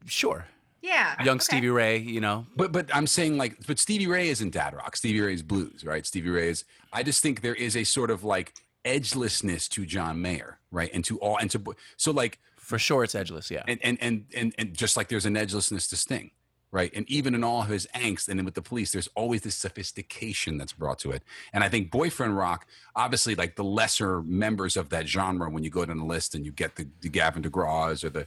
sure. 0.07 0.47
Yeah, 0.83 1.23
Young 1.23 1.37
okay. 1.37 1.45
Stevie 1.45 1.69
Ray. 1.69 1.99
You 1.99 2.21
know. 2.21 2.47
But 2.57 2.73
but 2.73 2.95
I'm 2.95 3.07
saying 3.07 3.37
like, 3.37 3.67
but 3.67 3.79
Stevie 3.79 4.07
Ray 4.07 4.29
isn't 4.31 4.53
dad 4.53 4.75
rock. 4.75 4.97
Stevie 4.97 5.21
Ray 5.21 5.35
is 5.35 5.43
blues, 5.43 5.85
right? 5.85 6.07
Stevie 6.07 6.31
Ray 6.31 6.49
is. 6.49 6.65
I 6.93 7.03
just 7.03 7.23
think 7.23 7.43
there 7.43 7.55
is 7.55 7.77
a 7.77 7.85
sort 7.85 8.11
of 8.11 8.25
like 8.25 8.55
edgelessness 8.85 9.69
to 9.71 9.85
John 9.85 10.23
Mayer, 10.23 10.59
right? 10.71 10.91
And 10.95 11.05
to 11.05 11.19
all 11.19 11.37
and 11.37 11.51
to 11.51 11.63
so 11.97 12.11
like 12.13 12.39
For 12.57 12.79
sure, 12.79 13.05
it's 13.05 13.15
edgeless. 13.15 13.51
Yeah. 13.51 13.63
and 13.69 13.79
and 13.83 13.99
and 14.01 14.25
and, 14.35 14.55
and 14.59 14.75
just 14.75 14.97
like 14.97 15.09
there's 15.09 15.27
an 15.27 15.35
edgelessness 15.35 15.89
to 15.91 15.97
Sting, 15.97 16.31
right? 16.73 16.91
And 16.95 17.09
even 17.11 17.35
in 17.35 17.45
all 17.45 17.63
of 17.63 17.69
his 17.69 17.87
angst 17.95 18.29
and 18.29 18.39
then 18.39 18.45
with 18.47 18.55
the 18.55 18.63
police, 18.63 18.93
there's 18.93 19.09
always 19.15 19.43
this 19.43 19.57
sophistication 19.57 20.57
that's 20.57 20.73
brought 20.73 20.99
to 21.01 21.11
it. 21.11 21.23
And 21.53 21.63
I 21.63 21.69
think 21.69 21.91
boyfriend 21.91 22.37
rock, 22.37 22.67
obviously, 22.97 23.35
like 23.35 23.57
the 23.57 23.65
lesser 23.65 24.23
members 24.23 24.77
of 24.77 24.89
that 24.91 25.09
genre, 25.09 25.51
when 25.51 25.63
you 25.65 25.71
go 25.71 25.85
down 25.85 25.99
the 25.99 26.05
list 26.05 26.35
and 26.35 26.45
you 26.47 26.53
get 26.53 26.77
the, 26.77 26.87
the 27.03 27.09
Gavin 27.09 27.43
DeGraws 27.43 28.03
or 28.05 28.11
the 28.11 28.27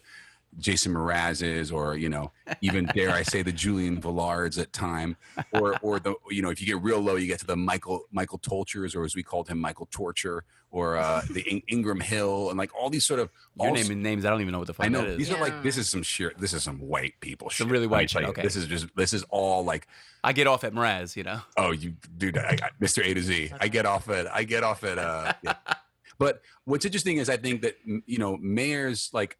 Jason 0.59 0.93
Mrazes 0.93 1.71
or 1.73 1.97
you 1.97 2.09
know 2.09 2.31
even 2.61 2.85
dare 2.93 3.09
I 3.11 3.23
say 3.23 3.41
the 3.41 3.51
Julian 3.51 3.99
Villards 4.01 4.57
at 4.57 4.71
time 4.73 5.15
or 5.51 5.77
or 5.81 5.99
the 5.99 6.15
you 6.29 6.41
know 6.41 6.49
if 6.49 6.59
you 6.61 6.67
get 6.67 6.81
real 6.81 6.99
low 6.99 7.15
you 7.15 7.27
get 7.27 7.39
to 7.39 7.45
the 7.47 7.55
Michael 7.57 8.03
Michael 8.11 8.39
Tolchers 8.39 8.95
or 8.95 9.03
as 9.03 9.15
we 9.15 9.23
called 9.23 9.47
him 9.47 9.59
Michael 9.59 9.87
Torture 9.91 10.43
or 10.71 10.97
uh, 10.97 11.21
the 11.29 11.41
In- 11.41 11.61
Ingram 11.67 11.99
Hill 11.99 12.49
and 12.49 12.57
like 12.57 12.71
all 12.75 12.89
these 12.89 13.05
sort 13.05 13.19
of 13.19 13.29
You're 13.59 13.67
all- 13.69 13.73
naming 13.75 14.01
names. 14.01 14.25
I 14.25 14.29
don't 14.31 14.41
even 14.41 14.51
know 14.53 14.57
what 14.59 14.67
the 14.67 14.73
fuck 14.73 14.85
I 14.87 14.89
know 14.89 15.01
that 15.01 15.09
is. 15.09 15.17
these 15.17 15.31
are 15.31 15.39
like 15.39 15.61
this 15.63 15.77
is 15.77 15.87
some 15.89 16.01
sheer 16.03 16.33
this 16.39 16.53
is 16.53 16.63
some 16.63 16.79
white 16.79 17.13
people 17.19 17.49
Some 17.49 17.67
shit. 17.67 17.71
really 17.71 17.87
white 17.87 18.09
tell 18.09 18.21
shit, 18.21 18.27
you. 18.27 18.31
okay. 18.31 18.41
This 18.41 18.55
is 18.55 18.65
just 18.67 18.87
this 18.95 19.13
is 19.13 19.23
all 19.29 19.63
like 19.63 19.87
I 20.23 20.33
get 20.33 20.47
off 20.47 20.63
at 20.63 20.73
Mraz. 20.73 21.15
You 21.15 21.23
know. 21.23 21.41
oh 21.57 21.71
you 21.71 21.93
dude 22.17 22.37
I, 22.37 22.57
I, 22.61 22.69
Mr. 22.81 23.05
A 23.05 23.13
to 23.13 23.21
Z. 23.21 23.51
I 23.59 23.67
get 23.67 23.85
off 23.85 24.09
at 24.09 24.33
I 24.33 24.43
get 24.43 24.63
off 24.63 24.83
at 24.83 24.97
uh 24.97 25.33
yeah. 25.43 25.55
But 26.19 26.41
what's 26.65 26.85
interesting 26.85 27.17
is 27.17 27.27
I 27.27 27.37
think 27.37 27.63
that 27.63 27.75
you 27.85 28.19
know 28.19 28.37
Mayer's 28.37 29.09
like 29.13 29.37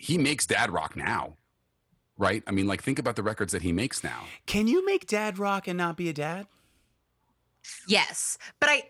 he 0.00 0.16
makes 0.18 0.46
dad 0.46 0.70
rock 0.70 0.96
now. 0.96 1.36
right? 2.16 2.42
I 2.46 2.50
mean, 2.50 2.66
like 2.66 2.82
think 2.82 2.98
about 2.98 3.16
the 3.16 3.22
records 3.22 3.52
that 3.52 3.62
he 3.62 3.72
makes 3.72 4.02
now. 4.02 4.24
Can 4.46 4.66
you 4.66 4.84
make 4.84 5.06
dad 5.06 5.38
rock 5.38 5.68
and 5.68 5.76
not 5.78 5.96
be 5.96 6.08
a 6.08 6.12
dad? 6.12 6.46
Yes, 7.86 8.38
but 8.58 8.68
I, 8.70 8.82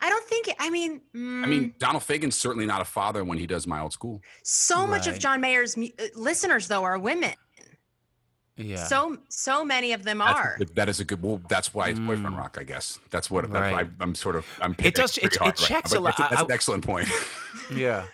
I 0.00 0.08
don't 0.08 0.24
think. 0.24 0.48
I 0.58 0.70
mean, 0.70 1.00
I 1.14 1.16
mm, 1.16 1.48
mean, 1.48 1.74
Donald 1.78 2.02
Fagen's 2.04 2.36
certainly 2.36 2.66
not 2.66 2.80
a 2.80 2.84
father 2.84 3.24
when 3.24 3.38
he 3.38 3.46
does 3.46 3.66
my 3.66 3.80
old 3.80 3.92
school. 3.92 4.20
so 4.44 4.86
much 4.86 5.06
of 5.06 5.18
John 5.18 5.40
Mayer's 5.40 5.76
mu- 5.76 5.88
uh, 5.98 6.04
listeners 6.14 6.68
though 6.68 6.84
are 6.84 6.98
women. 6.98 7.34
Yeah. 8.58 8.84
So 8.84 9.16
so 9.28 9.64
many 9.64 9.92
of 9.92 10.02
them 10.02 10.18
That's 10.18 10.38
are. 10.38 10.54
good- 10.58 10.74
that 10.74 10.88
is 10.88 11.00
a 11.00 11.04
good. 11.04 11.22
Well, 11.22 11.40
that's 11.48 11.72
why 11.72 11.88
it's 11.88 11.98
boyfriend 12.00 12.34
Mm. 12.34 12.38
rock, 12.38 12.58
I 12.60 12.64
guess. 12.64 12.98
That's 13.10 13.30
what 13.30 13.50
that's 13.50 13.72
Right. 13.72 13.86
I, 13.86 14.02
I'm 14.02 14.14
sort 14.14 14.36
of. 14.36 14.44
I'm. 14.60 14.74
It 14.80 14.94
does- 14.94 15.16
it- 15.16 15.22
pretty 15.22 15.36
it 15.36 15.38
hard 15.38 15.58
right 15.60 15.68
checks 15.68 15.92
now, 15.92 15.98
a 15.98 16.00
lot. 16.00 16.16
That's, 16.18 16.30
that's 16.30 16.42
I- 16.42 16.44
an 16.44 16.50
excellent 16.52 16.84
point. 16.84 17.08
yeah. 17.74 18.04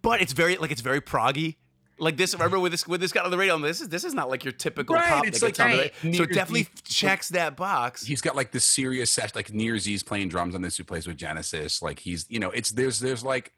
But 0.00 0.22
it's 0.22 0.32
very 0.32 0.56
like 0.56 0.70
it's 0.70 0.80
very 0.80 1.00
proggy. 1.00 1.56
Like 1.98 2.16
this, 2.16 2.32
remember 2.32 2.58
with 2.58 2.72
this 2.72 2.86
with 2.86 3.00
this 3.00 3.12
guy 3.12 3.22
on 3.22 3.30
the 3.30 3.36
radio? 3.38 3.56
This 3.58 3.80
is 3.80 3.88
this 3.88 4.02
is 4.02 4.14
not 4.14 4.28
like 4.28 4.44
your 4.44 4.52
typical 4.52 4.96
Right, 4.96 5.08
pop 5.08 5.26
it's 5.26 5.40
like 5.42 5.54
gets 5.56 5.58
the 5.58 6.08
right. 6.08 6.16
So 6.16 6.22
it 6.24 6.32
definitely 6.32 6.62
deep- 6.64 6.84
checks 6.84 7.28
that 7.28 7.54
box. 7.56 8.04
he's 8.04 8.20
got 8.20 8.34
like 8.34 8.50
this 8.50 8.64
serious 8.64 9.12
session, 9.12 9.32
like 9.36 9.52
Nir 9.52 9.78
Z's 9.78 10.02
playing 10.02 10.28
drums 10.28 10.54
on 10.54 10.62
this 10.62 10.76
who 10.76 10.84
plays 10.84 11.06
with 11.06 11.16
Genesis. 11.16 11.80
Like 11.82 12.00
he's, 12.00 12.26
you 12.28 12.40
know, 12.40 12.50
it's 12.50 12.70
there's 12.70 12.98
there's 12.98 13.22
like, 13.22 13.52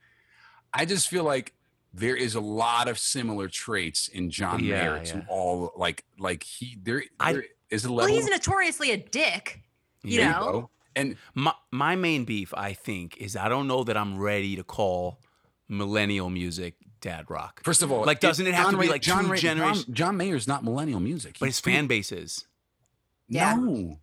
I 0.75 0.85
just 0.85 1.09
feel 1.09 1.25
like 1.25 1.55
there 1.97 2.17
is 2.17 2.35
a 2.35 2.41
lot 2.41 2.89
of 2.89 2.99
similar 2.99 3.47
traits 3.49 4.09
in 4.09 4.29
John 4.31 4.63
Yeah, 4.65 4.83
Mayer 4.83 4.97
yeah. 4.97 5.13
to 5.13 5.27
all 5.29 5.73
like 5.77 6.05
like 6.19 6.43
he 6.43 6.77
there, 6.83 7.05
I- 7.21 7.33
there 7.35 7.45
is 7.71 7.85
a 7.85 7.89
level. 7.89 7.97
well, 7.97 8.07
level. 8.07 8.21
he's 8.21 8.31
notoriously 8.31 8.91
a 8.91 8.97
dick. 8.97 9.61
You 10.03 10.19
there 10.21 10.31
know, 10.33 10.41
go. 10.53 10.71
and 10.97 11.17
My 11.35 11.55
my 11.71 11.95
main 11.97 12.25
beef, 12.25 12.53
I 12.55 12.73
think, 12.75 13.17
is 13.19 13.37
I 13.37 13.49
don't 13.49 13.67
know 13.69 13.85
that 13.85 13.97
I'm 13.97 14.19
ready 14.19 14.57
to 14.57 14.65
call 14.65 15.19
millennial 15.69 16.29
music 16.31 16.75
dad 17.01 17.27
rock. 17.31 17.63
first 17.65 17.83
of 17.83 17.91
all, 17.93 18.05
Like, 18.05 18.21
doesn't 18.21 18.47
it 18.47 18.55
have 18.55 18.65
John 18.67 18.73
to 18.75 18.79
be 18.79 18.87
Ray- 18.87 18.93
like 18.93 19.03
John 19.03 19.25
two 19.25 19.31
Ray- 19.33 19.39
John, 19.39 19.57
generation- 19.59 19.95
John 19.95 20.17
Mayer's 20.17 20.47
not 20.49 20.63
millennial 20.65 21.01
music, 21.01 21.37
but 21.39 21.47
his 21.47 21.61
fan 21.61 21.87
base 21.87 22.11
is. 22.13 22.47
Yeah. 23.29 23.55
No, 23.55 23.99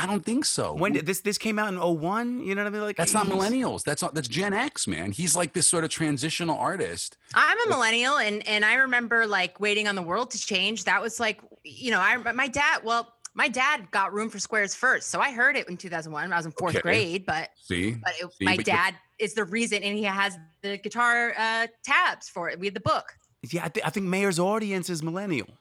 I 0.00 0.06
don't 0.06 0.24
think 0.24 0.44
so. 0.44 0.74
When 0.74 0.92
did 0.92 1.06
this 1.06 1.20
this 1.20 1.36
came 1.38 1.58
out 1.58 1.72
in 1.72 1.78
01? 1.80 2.40
You 2.44 2.54
know 2.54 2.62
what 2.62 2.68
I 2.68 2.70
mean? 2.70 2.82
Like 2.82 2.96
That's 2.96 3.12
not 3.12 3.26
millennials. 3.26 3.82
That's 3.82 4.00
not, 4.00 4.14
that's 4.14 4.28
Gen 4.28 4.52
X, 4.54 4.86
man. 4.86 5.10
He's 5.10 5.34
like 5.34 5.52
this 5.54 5.66
sort 5.66 5.82
of 5.82 5.90
transitional 5.90 6.56
artist. 6.56 7.16
I'm 7.34 7.58
a 7.66 7.68
millennial, 7.68 8.16
and 8.16 8.46
and 8.46 8.64
I 8.64 8.74
remember 8.74 9.26
like 9.26 9.58
waiting 9.58 9.88
on 9.88 9.96
the 9.96 10.02
world 10.02 10.30
to 10.30 10.38
change. 10.38 10.84
That 10.84 11.02
was 11.02 11.18
like, 11.18 11.40
you 11.64 11.90
know, 11.90 11.98
I 12.00 12.16
my 12.32 12.46
dad. 12.46 12.82
Well, 12.84 13.12
my 13.34 13.48
dad 13.48 13.90
got 13.90 14.12
Room 14.12 14.30
for 14.30 14.38
Squares 14.38 14.74
first, 14.74 15.08
so 15.10 15.18
I 15.20 15.32
heard 15.32 15.56
it 15.56 15.68
in 15.68 15.76
2001. 15.76 16.32
I 16.32 16.36
was 16.36 16.46
in 16.46 16.52
fourth 16.52 16.76
Okay. 16.76 16.82
grade, 16.82 17.26
but 17.26 17.50
See, 17.62 17.92
but 17.92 18.12
it, 18.20 18.32
See, 18.38 18.44
my 18.44 18.56
but 18.56 18.64
dad 18.66 18.94
is 19.18 19.34
the 19.34 19.44
reason, 19.44 19.82
and 19.82 19.98
he 19.98 20.04
has 20.04 20.38
the 20.62 20.78
guitar 20.78 21.34
uh, 21.36 21.66
tabs 21.82 22.28
for 22.28 22.48
it. 22.48 22.58
We 22.60 22.66
had 22.66 22.74
the 22.74 22.80
book. 22.80 23.14
Yeah, 23.50 23.64
I, 23.64 23.68
thi- 23.68 23.82
I 23.84 23.90
think 23.90 24.06
Mayer's 24.06 24.38
audience 24.38 24.90
is 24.90 25.02
millennial. 25.02 25.57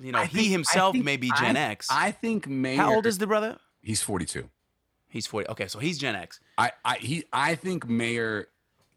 You 0.00 0.12
know, 0.12 0.18
I 0.18 0.26
he 0.26 0.36
think- 0.38 0.48
I 0.48 0.50
himself 0.50 0.92
think- 0.92 1.04
may 1.04 1.16
be 1.16 1.30
Gen 1.38 1.56
I- 1.56 1.60
X. 1.70 1.88
I 1.90 2.10
think 2.12 2.46
Mayer. 2.46 2.76
How 2.76 2.94
old 2.94 3.06
is 3.06 3.18
the 3.18 3.26
brother? 3.26 3.58
he's? 3.82 4.02
Forty 4.02 4.24
two. 4.26 4.48
He's 5.10 5.26
40. 5.26 5.48
Okay, 5.48 5.68
so 5.68 5.78
he's 5.78 5.96
Gen 5.98 6.14
X. 6.14 6.38
I, 6.58 6.72
I 6.84 6.96
he 6.98 7.24
I 7.32 7.54
think 7.54 7.88
Mayer 7.88 8.48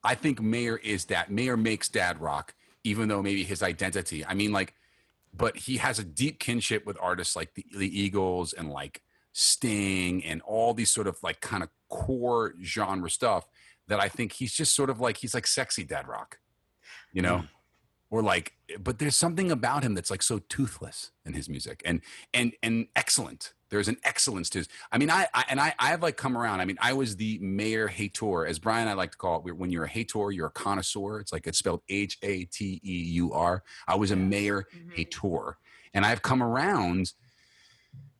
I 0.04 0.16
think 0.16 0.42
Mayer 0.42 0.76
is 0.78 1.06
that 1.06 1.32
Mayer 1.32 1.56
makes 1.56 1.88
dad 1.88 2.20
rock, 2.20 2.54
even 2.84 3.08
though 3.08 3.22
maybe 3.22 3.44
his 3.44 3.64
identity. 3.64 4.26
I 4.26 4.34
mean, 4.34 4.52
like, 4.52 4.74
but 5.34 5.56
he 5.56 5.78
has 5.78 6.00
a 6.00 6.04
deep 6.04 6.40
kinship 6.40 6.86
with 6.86 6.98
artists 7.00 7.36
like 7.36 7.54
the, 7.54 7.66
the 7.78 7.88
Eagles 8.00 8.52
and 8.52 8.70
like 8.70 9.02
Sting 9.32 10.24
and 10.26 10.42
all 10.42 10.74
these 10.74 10.92
sort 10.92 11.08
of 11.08 11.18
like 11.24 11.40
kind 11.40 11.64
of 11.64 11.70
core 11.88 12.56
genre 12.62 13.10
stuff 13.10 13.48
that 13.88 14.00
I 14.02 14.10
think 14.10 14.34
he's 14.34 14.54
just 14.54 14.76
sort 14.76 14.90
of 14.90 15.00
like 15.00 15.18
he's 15.18 15.34
like 15.34 15.48
sexy 15.48 15.84
dad 15.86 16.08
rock, 16.08 16.40
you 17.14 17.22
know? 17.22 17.38
Hmm. 17.40 17.46
Or 18.12 18.22
like, 18.22 18.54
but 18.78 19.00
there's 19.00 19.16
something 19.16 19.52
about 19.52 19.84
him 19.84 19.96
that's 19.96 20.12
like 20.12 20.22
so 20.22 20.40
toothless 20.40 21.12
in 21.26 21.34
his 21.34 21.48
music 21.48 21.82
and 21.86 22.02
and 22.34 22.52
and 22.62 22.88
excellent. 22.94 23.54
There's 23.70 23.88
an 23.88 23.96
excellence 24.04 24.50
to 24.50 24.58
his. 24.60 24.68
I 24.92 24.98
mean, 24.98 25.10
I, 25.10 25.28
I 25.34 25.46
and 25.50 25.62
I 25.62 25.74
I 25.80 25.88
have 25.88 26.04
like 26.04 26.18
come 26.18 26.38
around. 26.38 26.60
I 26.60 26.66
mean, 26.66 26.78
I 26.82 26.92
was 26.92 27.16
the 27.16 27.40
Mayer 27.40 27.88
hater, 27.88 28.46
as 28.46 28.60
Brian 28.60 28.90
I 28.90 28.94
like 28.94 29.12
to 29.14 29.18
call 29.18 29.42
it. 29.48 29.56
When 29.56 29.70
you're 29.70 29.86
a 29.86 29.90
hater, 29.90 30.30
you're 30.30 30.48
a 30.48 30.52
connoisseur. 30.52 31.22
It's 31.22 31.32
like 31.32 31.48
it's 31.48 31.58
spelled 31.58 31.82
H 31.88 32.18
A 32.22 32.44
T 32.44 32.82
E 32.84 33.04
U 33.14 33.32
R. 33.32 33.64
I 33.88 33.96
was 33.96 34.12
a 34.12 34.18
Mayer 34.18 34.68
mm-hmm. 34.76 34.92
hater, 34.94 35.58
and 35.94 36.06
I've 36.06 36.22
come 36.22 36.44
around. 36.44 37.14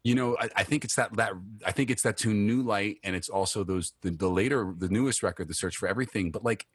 You 0.04 0.16
know, 0.16 0.38
I, 0.40 0.50
I 0.56 0.64
think 0.64 0.86
it's 0.86 0.96
that 0.96 1.14
that 1.18 1.34
I 1.66 1.74
think 1.74 1.92
it's 1.92 2.04
that 2.04 2.16
tune 2.16 2.48
New 2.48 2.64
Light, 2.64 3.00
and 3.04 3.14
it's 3.14 3.28
also 3.28 3.66
those 3.66 3.92
the, 4.04 4.12
the 4.12 4.30
later 4.30 4.74
the 4.76 4.88
newest 4.88 5.22
record, 5.22 5.50
The 5.50 5.54
Search 5.54 5.76
for 5.76 5.90
Everything. 5.90 6.32
But 6.32 6.46
like, 6.46 6.66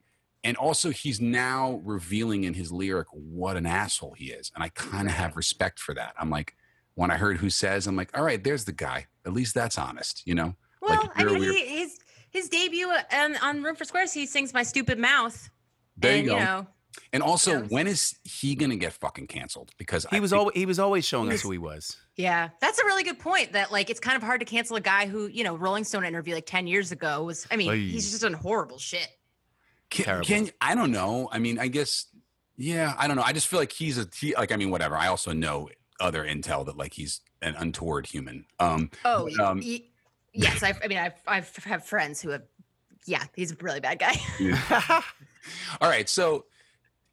and 0.45 0.57
also 0.57 0.91
he's 0.91 1.21
now 1.21 1.81
revealing 1.85 2.45
in 2.45 2.55
his 2.55 2.71
lyric 2.73 3.09
what 3.11 3.57
an 3.57 3.67
asshole 3.67 4.15
he 4.17 4.27
is, 4.27 4.53
and 4.55 4.63
I 4.63 4.69
kind 4.71 5.09
of 5.09 5.15
have 5.15 5.37
respect 5.37 5.79
for 5.81 5.95
that. 5.95 6.15
I'm 6.19 6.31
like, 6.31 6.55
when 6.95 7.11
I 7.11 7.17
heard 7.17 7.37
who 7.39 7.51
says, 7.51 7.87
I'm 7.87 7.97
like, 7.97 8.17
all 8.17 8.25
right, 8.25 8.43
there's 8.43 8.65
the 8.65 8.73
guy. 8.73 9.07
At 9.27 9.33
least 9.33 9.55
that's 9.55 9.77
honest, 9.77 10.23
you 10.27 10.35
know. 10.35 10.55
Like, 10.81 11.01
Well, 11.03 11.13
I 11.17 11.25
mean, 11.25 11.39
weird- 11.41 11.55
he, 11.55 11.79
his 11.81 11.99
his 12.31 12.49
debut 12.49 12.91
on, 13.13 13.37
on 13.37 13.63
Room 13.63 13.77
for 13.77 13.85
Squares, 13.85 14.13
he 14.13 14.27
sings 14.27 14.53
"My 14.55 14.63
Stupid 14.63 14.99
Mouth." 14.99 15.51
There 15.97 16.17
and, 16.17 16.25
you 16.25 16.31
go. 16.33 16.39
know, 16.39 16.67
and 17.13 17.23
also, 17.23 17.61
knows? 17.61 17.71
when 17.71 17.87
is 17.87 18.17
he 18.25 18.55
gonna 18.55 18.77
get 18.77 18.93
fucking 18.93 19.27
canceled? 19.27 19.71
Because 19.79 20.07
He 20.11 20.19
I 20.19 20.21
was 20.21 20.31
think- 20.31 20.41
always 20.41 20.55
he 20.55 20.67
was 20.67 20.79
always 20.79 21.05
showing 21.07 21.33
us 21.33 21.41
who 21.43 21.51
he 21.51 21.59
was. 21.59 21.97
yeah, 22.17 22.51
that's 22.61 22.79
a 22.79 22.85
really 22.85 23.03
good 23.03 23.19
point. 23.19 23.53
That 23.53 23.73
like 23.73 23.89
it's 23.91 24.01
kind 24.01 24.17
of 24.17 24.23
hard 24.23 24.41
to 24.41 24.47
cancel 24.47 24.77
a 24.77 24.81
guy 24.81 25.07
who 25.07 25.27
you 25.27 25.43
know 25.45 25.57
Rolling 25.57 25.85
Stone 25.85 26.05
interview 26.05 26.35
like 26.35 26.47
ten 26.47 26.67
years 26.67 26.93
ago 26.93 27.25
was. 27.25 27.47
I 27.51 27.57
mean, 27.57 27.71
Oy. 27.71 27.77
he's 27.79 28.11
just 28.11 28.23
done 28.23 28.35
horrible 28.35 28.79
shit. 28.79 29.09
Can, 29.91 30.05
Terrible. 30.05 30.27
can 30.27 30.51
I 30.61 30.75
don't 30.75 30.91
know. 30.93 31.29
I 31.33 31.39
mean, 31.39 31.59
I 31.59 31.69
guess 31.69 32.07
yeah, 32.57 32.95
I 32.99 33.07
don't 33.07 33.17
know. 33.17 33.23
I 33.23 33.33
just 33.33 33.47
feel 33.49 33.59
like 33.61 33.73
he's 33.73 33.99
a 33.99 34.07
he, 34.19 34.35
like 34.35 34.53
I 34.53 34.57
mean, 34.57 34.71
whatever. 34.71 34.97
I 34.97 35.09
also 35.09 35.33
know 35.33 35.69
other 36.01 36.25
intel 36.25 36.65
that 36.67 36.77
like 36.77 36.93
he's 36.95 37.21
an 37.43 37.55
untoward 37.57 38.07
human. 38.07 38.47
Um, 38.59 38.91
Oh, 39.05 39.29
But, 39.37 39.45
um, 39.45 39.61
y- 39.65 39.83
yes. 40.33 40.63
I've, 40.63 40.81
I 40.83 40.89
mean, 40.89 40.99
I've 40.99 41.15
I've 41.27 41.55
have 41.65 41.85
friends 41.85 42.21
who 42.21 42.31
have. 42.31 42.43
Yeah, 43.07 43.23
he's 43.37 43.53
a 43.53 43.57
really 43.61 43.79
bad 43.81 44.01
guy. 44.01 44.15
all 45.81 45.89
right, 45.89 46.09
so 46.09 46.47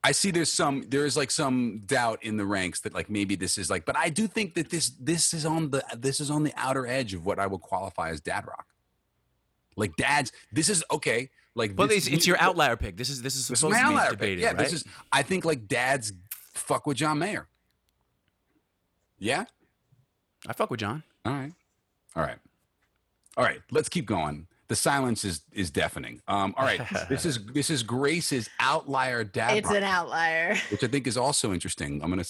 I 0.03 0.11
see 0.11 0.31
there's 0.31 0.51
some 0.51 0.83
there's 0.87 1.15
like 1.15 1.29
some 1.29 1.83
doubt 1.85 2.23
in 2.23 2.37
the 2.37 2.45
ranks 2.45 2.79
that 2.81 2.93
like 2.95 3.09
maybe 3.09 3.35
this 3.35 3.57
is 3.59 3.69
like, 3.69 3.85
but 3.85 3.95
I 3.95 4.09
do 4.09 4.27
think 4.27 4.55
that 4.55 4.69
this 4.71 4.89
this 4.99 5.33
is 5.35 5.45
on 5.45 5.69
the 5.69 5.83
this 5.95 6.19
is 6.19 6.31
on 6.31 6.43
the 6.43 6.53
outer 6.57 6.87
edge 6.87 7.13
of 7.13 7.25
what 7.25 7.37
I 7.37 7.45
would 7.47 7.61
qualify 7.61 8.09
as 8.09 8.19
dad 8.21 8.45
rock. 8.47 8.65
Like 9.75 9.95
dads, 9.97 10.31
this 10.51 10.67
is 10.69 10.83
okay. 10.91 11.29
Like, 11.55 11.75
But 11.75 11.89
this 11.89 12.07
it's, 12.07 12.15
it's 12.17 12.27
your 12.27 12.37
outlier 12.39 12.75
pick. 12.75 12.97
This 12.97 13.09
is 13.09 13.21
this 13.21 13.35
is 13.35 13.47
This 13.47 13.57
is 13.57 13.59
supposed 13.59 13.73
my 13.75 13.81
to 13.81 13.87
be 13.89 13.93
outlier 13.93 14.09
pick. 14.11 14.19
debated, 14.19 14.41
Yeah, 14.41 14.47
right? 14.49 14.57
this 14.57 14.73
is. 14.73 14.83
I 15.11 15.21
think 15.21 15.45
like 15.45 15.67
dads 15.67 16.13
fuck 16.53 16.87
with 16.87 16.97
John 16.97 17.19
Mayer. 17.19 17.47
Yeah. 19.19 19.45
I 20.47 20.53
fuck 20.53 20.69
with 20.71 20.79
John. 20.79 21.03
All 21.25 21.33
right. 21.33 21.53
All 22.15 22.23
right. 22.23 22.37
All 23.37 23.43
right. 23.43 23.61
Let's 23.71 23.89
keep 23.89 24.05
going. 24.05 24.47
The 24.67 24.75
silence 24.75 25.23
is 25.23 25.41
is 25.51 25.69
deafening. 25.71 26.21
Um. 26.27 26.53
All 26.57 26.65
right. 26.65 26.81
this 27.09 27.25
is 27.25 27.39
this 27.53 27.69
is 27.69 27.83
Grace's 27.83 28.49
outlier 28.59 29.23
dad, 29.23 29.57
it's 29.57 29.67
rock, 29.67 29.77
an 29.77 29.83
outlier. 29.83 30.55
which 30.71 30.83
I 30.83 30.87
think 30.87 31.05
is 31.07 31.17
also 31.17 31.53
interesting. 31.53 32.01
I'm 32.03 32.09
gonna. 32.09 32.23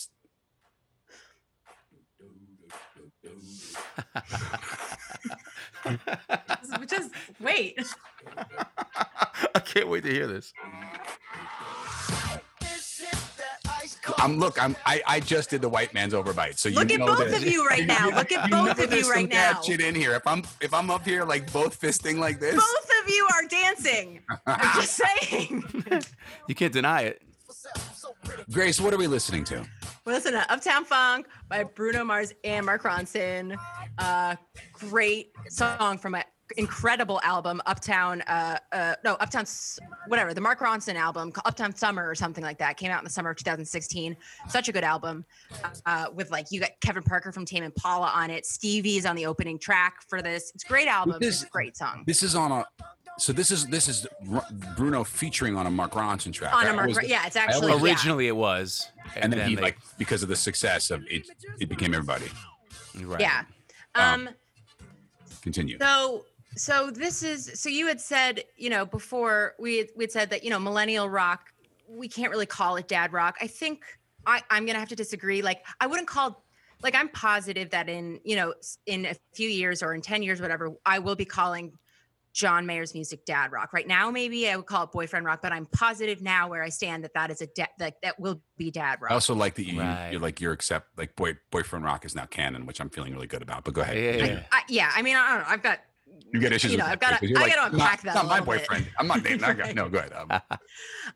Just 6.87 7.11
wait. 7.39 7.79
I 9.55 9.59
can't 9.59 9.87
wait 9.87 10.03
to 10.03 10.11
hear 10.11 10.27
this. 10.27 10.53
I'm 14.17 14.37
look. 14.37 14.61
I'm. 14.61 14.75
I, 14.85 15.01
I 15.07 15.19
just 15.19 15.49
did 15.49 15.61
the 15.61 15.69
white 15.69 15.93
man's 15.93 16.13
overbite. 16.13 16.57
So 16.57 16.69
you 16.69 16.75
Look 16.75 16.91
at 16.91 16.99
know 16.99 17.05
both 17.07 17.19
that- 17.31 17.41
of 17.41 17.45
you 17.47 17.65
right 17.65 17.85
now. 17.85 18.09
Look 18.09 18.31
at 18.31 18.45
you 18.49 18.51
know 18.55 18.65
both 18.65 18.79
of 18.83 18.93
you 18.93 19.09
right 19.09 19.21
some 19.21 19.27
dad 19.29 19.53
now. 19.55 19.61
Shit 19.61 19.81
in 19.81 19.95
here. 19.95 20.13
If 20.15 20.25
I'm 20.27 20.43
if 20.61 20.73
I'm 20.73 20.89
up 20.89 21.05
here 21.05 21.23
like 21.25 21.51
both 21.51 21.79
fisting 21.79 22.17
like 22.17 22.39
this. 22.39 22.55
Both 22.55 22.89
of 23.03 23.09
you 23.09 23.27
are 23.33 23.47
dancing. 23.47 24.19
I'm 24.45 24.81
just 24.81 25.01
saying. 25.29 25.63
You 26.47 26.55
can't 26.55 26.73
deny 26.73 27.01
it. 27.03 27.21
Grace, 28.51 28.79
what 28.79 28.93
are 28.93 28.97
we 28.97 29.07
listening 29.07 29.43
to? 29.45 29.65
Listen 30.05 30.33
to 30.33 30.51
Uptown 30.51 30.85
Funk 30.85 31.27
by 31.49 31.63
Bruno 31.63 32.03
Mars 32.03 32.33
and 32.43 32.65
Mark 32.65 32.83
Ronson. 32.83 33.57
Uh, 33.97 34.35
great 34.73 35.31
song 35.49 35.97
from 35.97 36.15
an 36.15 36.23
incredible 36.57 37.19
album, 37.23 37.61
Uptown. 37.65 38.21
Uh, 38.23 38.57
uh, 38.71 38.95
no, 39.03 39.13
Uptown, 39.15 39.45
whatever. 40.07 40.33
The 40.33 40.41
Mark 40.41 40.59
Ronson 40.59 40.95
album, 40.95 41.31
Uptown 41.45 41.75
Summer 41.75 42.07
or 42.07 42.15
something 42.15 42.43
like 42.43 42.57
that, 42.59 42.77
came 42.77 42.91
out 42.91 42.99
in 42.99 43.03
the 43.05 43.09
summer 43.09 43.29
of 43.31 43.37
2016. 43.37 44.15
Such 44.49 44.67
a 44.67 44.71
good 44.71 44.83
album. 44.83 45.25
Uh, 45.85 46.07
with 46.13 46.29
like 46.31 46.47
you 46.51 46.59
got 46.59 46.71
Kevin 46.81 47.03
Parker 47.03 47.31
from 47.31 47.45
Tame 47.45 47.63
Impala 47.63 48.07
on 48.13 48.29
it. 48.29 48.45
Stevie's 48.45 49.05
on 49.05 49.15
the 49.15 49.25
opening 49.25 49.57
track 49.57 49.95
for 50.07 50.21
this. 50.21 50.51
It's 50.53 50.65
a 50.65 50.67
great 50.67 50.87
album. 50.87 51.17
This- 51.19 51.41
It's 51.41 51.49
a 51.49 51.51
great 51.51 51.77
song. 51.77 52.03
This 52.05 52.23
is 52.23 52.35
on 52.35 52.51
a. 52.51 52.65
So 53.19 53.31
this 53.31 53.51
is 53.51 53.67
this 53.67 53.87
is 53.87 54.07
R- 54.31 54.45
Bruno 54.75 55.03
featuring 55.03 55.55
on 55.55 55.67
a 55.67 55.71
Mark 55.71 55.91
Ronson 55.91 56.33
track. 56.33 56.53
On 56.55 56.65
I 56.65 56.69
a 56.69 56.73
Mark, 56.73 56.81
always- 56.81 56.97
Ron- 56.97 57.07
yeah, 57.09 57.27
it's 57.27 57.35
I 57.35 57.41
actually 57.43 57.71
always- 57.71 57.83
yeah. 57.85 57.91
Originally, 57.93 58.27
it 58.27 58.35
was, 58.35 58.89
and 59.15 59.31
then, 59.31 59.47
he 59.47 59.55
they- 59.55 59.61
like 59.61 59.77
because 59.97 60.23
of 60.23 60.29
the 60.29 60.35
success 60.35 60.89
of 60.91 61.03
it, 61.09 61.27
it 61.59 61.69
became 61.69 61.93
everybody. 61.93 62.25
right. 63.01 63.19
Yeah. 63.21 63.43
Um, 63.95 64.27
Um, 64.27 64.35
Continue. 65.41 65.77
So 65.79 66.25
so 66.55 66.89
this 66.91 67.21
is 67.23 67.51
so 67.59 67.69
you 67.69 67.87
had 67.87 67.99
said, 68.01 68.43
you 68.57 68.69
know, 68.69 68.85
before 68.85 69.55
we 69.59 69.89
we'd 69.95 70.11
said 70.11 70.29
that, 70.31 70.43
you 70.43 70.49
know, 70.49 70.59
millennial 70.59 71.09
rock, 71.09 71.51
we 71.87 72.07
can't 72.07 72.31
really 72.31 72.45
call 72.45 72.77
it 72.77 72.87
dad 72.87 73.11
rock. 73.13 73.37
I 73.41 73.47
think 73.47 73.83
I, 74.25 74.41
I'm 74.49 74.65
gonna 74.65 74.79
have 74.79 74.89
to 74.89 74.95
disagree. 74.95 75.41
Like 75.41 75.65
I 75.81 75.87
wouldn't 75.87 76.07
call 76.07 76.43
like 76.81 76.95
I'm 76.95 77.09
positive 77.09 77.69
that 77.71 77.89
in 77.89 78.19
you 78.23 78.35
know 78.35 78.53
in 78.85 79.05
a 79.05 79.15
few 79.33 79.49
years 79.49 79.83
or 79.83 79.93
in 79.93 80.01
10 80.01 80.23
years, 80.23 80.41
whatever, 80.41 80.71
I 80.85 80.99
will 80.99 81.15
be 81.15 81.25
calling 81.25 81.73
John 82.33 82.65
Mayer's 82.65 82.93
music 82.95 83.25
dad 83.25 83.51
rock. 83.51 83.73
Right 83.73 83.87
now, 83.87 84.09
maybe 84.09 84.49
I 84.49 84.55
would 84.55 84.65
call 84.65 84.83
it 84.85 84.91
boyfriend 84.91 85.25
rock, 85.25 85.39
but 85.41 85.51
I'm 85.51 85.65
positive 85.67 86.21
now 86.21 86.49
where 86.49 86.63
I 86.63 86.69
stand 86.69 87.03
that 87.03 87.13
that 87.13 87.29
is 87.31 87.41
a 87.41 87.47
da- 87.47 87.67
that 87.77 87.95
that 88.01 88.19
will 88.19 88.41
be 88.57 88.71
dad 88.71 88.99
rock. 89.01 89.11
I 89.11 89.13
also 89.13 89.35
like 89.35 89.55
that 89.55 89.65
you 89.67 89.79
Right. 89.79 90.11
you're 90.11 90.19
like 90.21 90.41
you're 90.41 90.51
accept 90.53 90.97
like 90.97 91.15
boy 91.15 91.37
boyfriend 91.51 91.85
rock 91.85 92.05
is 92.05 92.15
now 92.15 92.25
canon, 92.25 92.65
which 92.65 92.79
I'm 92.81 92.89
feeling 92.89 93.13
really 93.13 93.27
good 93.27 93.41
about. 93.43 93.63
But 93.63 93.75
go 93.75 93.81
ahead. 93.81 93.97
Yeah, 93.97 94.25
yeah, 94.25 94.33
yeah. 94.33 94.43
I, 94.51 94.61
yeah, 94.67 94.91
I 94.95 95.01
mean, 95.03 95.15
I 95.15 95.29
don't 95.29 95.39
know. 95.39 95.45
I've 95.49 95.61
got 95.63 95.79
You 96.33 96.39
get 96.39 96.51
issues. 96.51 96.71
You 96.71 96.77
know, 96.79 96.85
with 96.85 96.93
I've 96.93 96.99
that, 97.01 97.09
gotta- 97.21 97.27
too, 97.27 97.33
'cause 97.35 97.41
you're 97.41 97.51
I 97.51 97.55
gotta 97.55 97.61
"I'm 97.61 97.77
not- 97.77 97.81
unpack 97.81 98.01
that 98.01 98.11
a 98.15 98.17
Not 98.17 98.25
my 98.27 98.39
little 98.39 98.53
bit." 98.53 98.61
boyfriend. 98.67 98.87
I'm 98.97 99.07
not 99.07 99.23
dating 99.23 99.39
that 99.39 99.57
guy. 99.57 99.73
No, 99.75 99.89
go 99.89 99.99
ahead. 99.99 100.13
Um, 100.13 100.41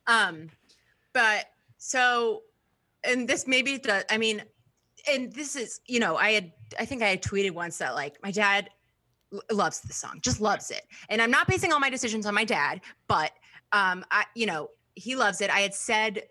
um 0.07 0.49
but 1.13 1.45
so 1.77 2.43
and 3.03 3.27
this 3.27 3.47
maybe 3.47 3.77
does 3.77 4.03
i 4.09 4.17
mean 4.17 4.43
and 5.09 5.31
this 5.33 5.55
is 5.55 5.79
you 5.87 5.99
know 5.99 6.15
i 6.17 6.31
had 6.31 6.51
i 6.79 6.85
think 6.85 7.01
i 7.01 7.07
had 7.07 7.21
tweeted 7.23 7.51
once 7.51 7.77
that 7.77 7.95
like 7.95 8.17
my 8.23 8.29
dad 8.31 8.65
l- 8.65 8.71
loves 9.51 9.81
the 9.81 9.93
song 9.93 10.19
just 10.21 10.39
loves 10.41 10.71
it. 10.71 10.83
And 11.09 11.21
i'm 11.21 11.31
not 11.31 11.47
basing 11.47 11.71
all 11.73 11.79
my 11.79 11.89
decisions 11.89 12.25
on 12.25 12.33
my 12.33 12.45
dad 12.45 12.81
but 13.07 13.31
um 13.71 14.05
i 14.11 14.23
you 14.35 14.45
know 14.45 14.69
he 14.95 15.15
loves 15.15 15.41
it. 15.41 15.49
I 15.51 15.59
had 15.59 15.73
said 15.73 16.23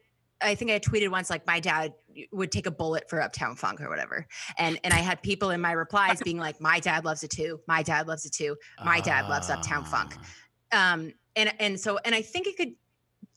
i 0.42 0.54
think 0.54 0.70
i 0.70 0.74
had 0.74 0.82
tweeted 0.82 1.08
once 1.10 1.30
like 1.30 1.46
my 1.46 1.60
dad 1.60 1.92
would 2.32 2.50
take 2.50 2.66
a 2.66 2.70
bullet 2.70 3.08
for 3.08 3.20
uptown 3.20 3.54
funk 3.56 3.80
or 3.80 3.88
whatever. 3.88 4.26
And 4.58 4.78
and 4.84 4.92
i 4.94 4.98
had 4.98 5.22
people 5.22 5.50
in 5.50 5.60
my 5.60 5.72
replies 5.72 6.20
being 6.22 6.38
like 6.38 6.60
my 6.60 6.80
dad 6.80 7.04
loves 7.04 7.22
it 7.24 7.30
too. 7.30 7.60
My 7.68 7.82
dad 7.82 8.08
loves 8.08 8.24
it 8.24 8.32
too. 8.32 8.56
My 8.84 9.00
dad 9.00 9.28
loves 9.28 9.50
Uptown 9.50 9.84
Funk. 9.84 10.16
Ah. 10.72 10.94
um 10.94 11.12
and 11.36 11.52
and 11.60 11.78
so 11.78 11.98
and 12.04 12.14
i 12.14 12.22
think 12.22 12.46
it 12.46 12.56
could 12.56 12.72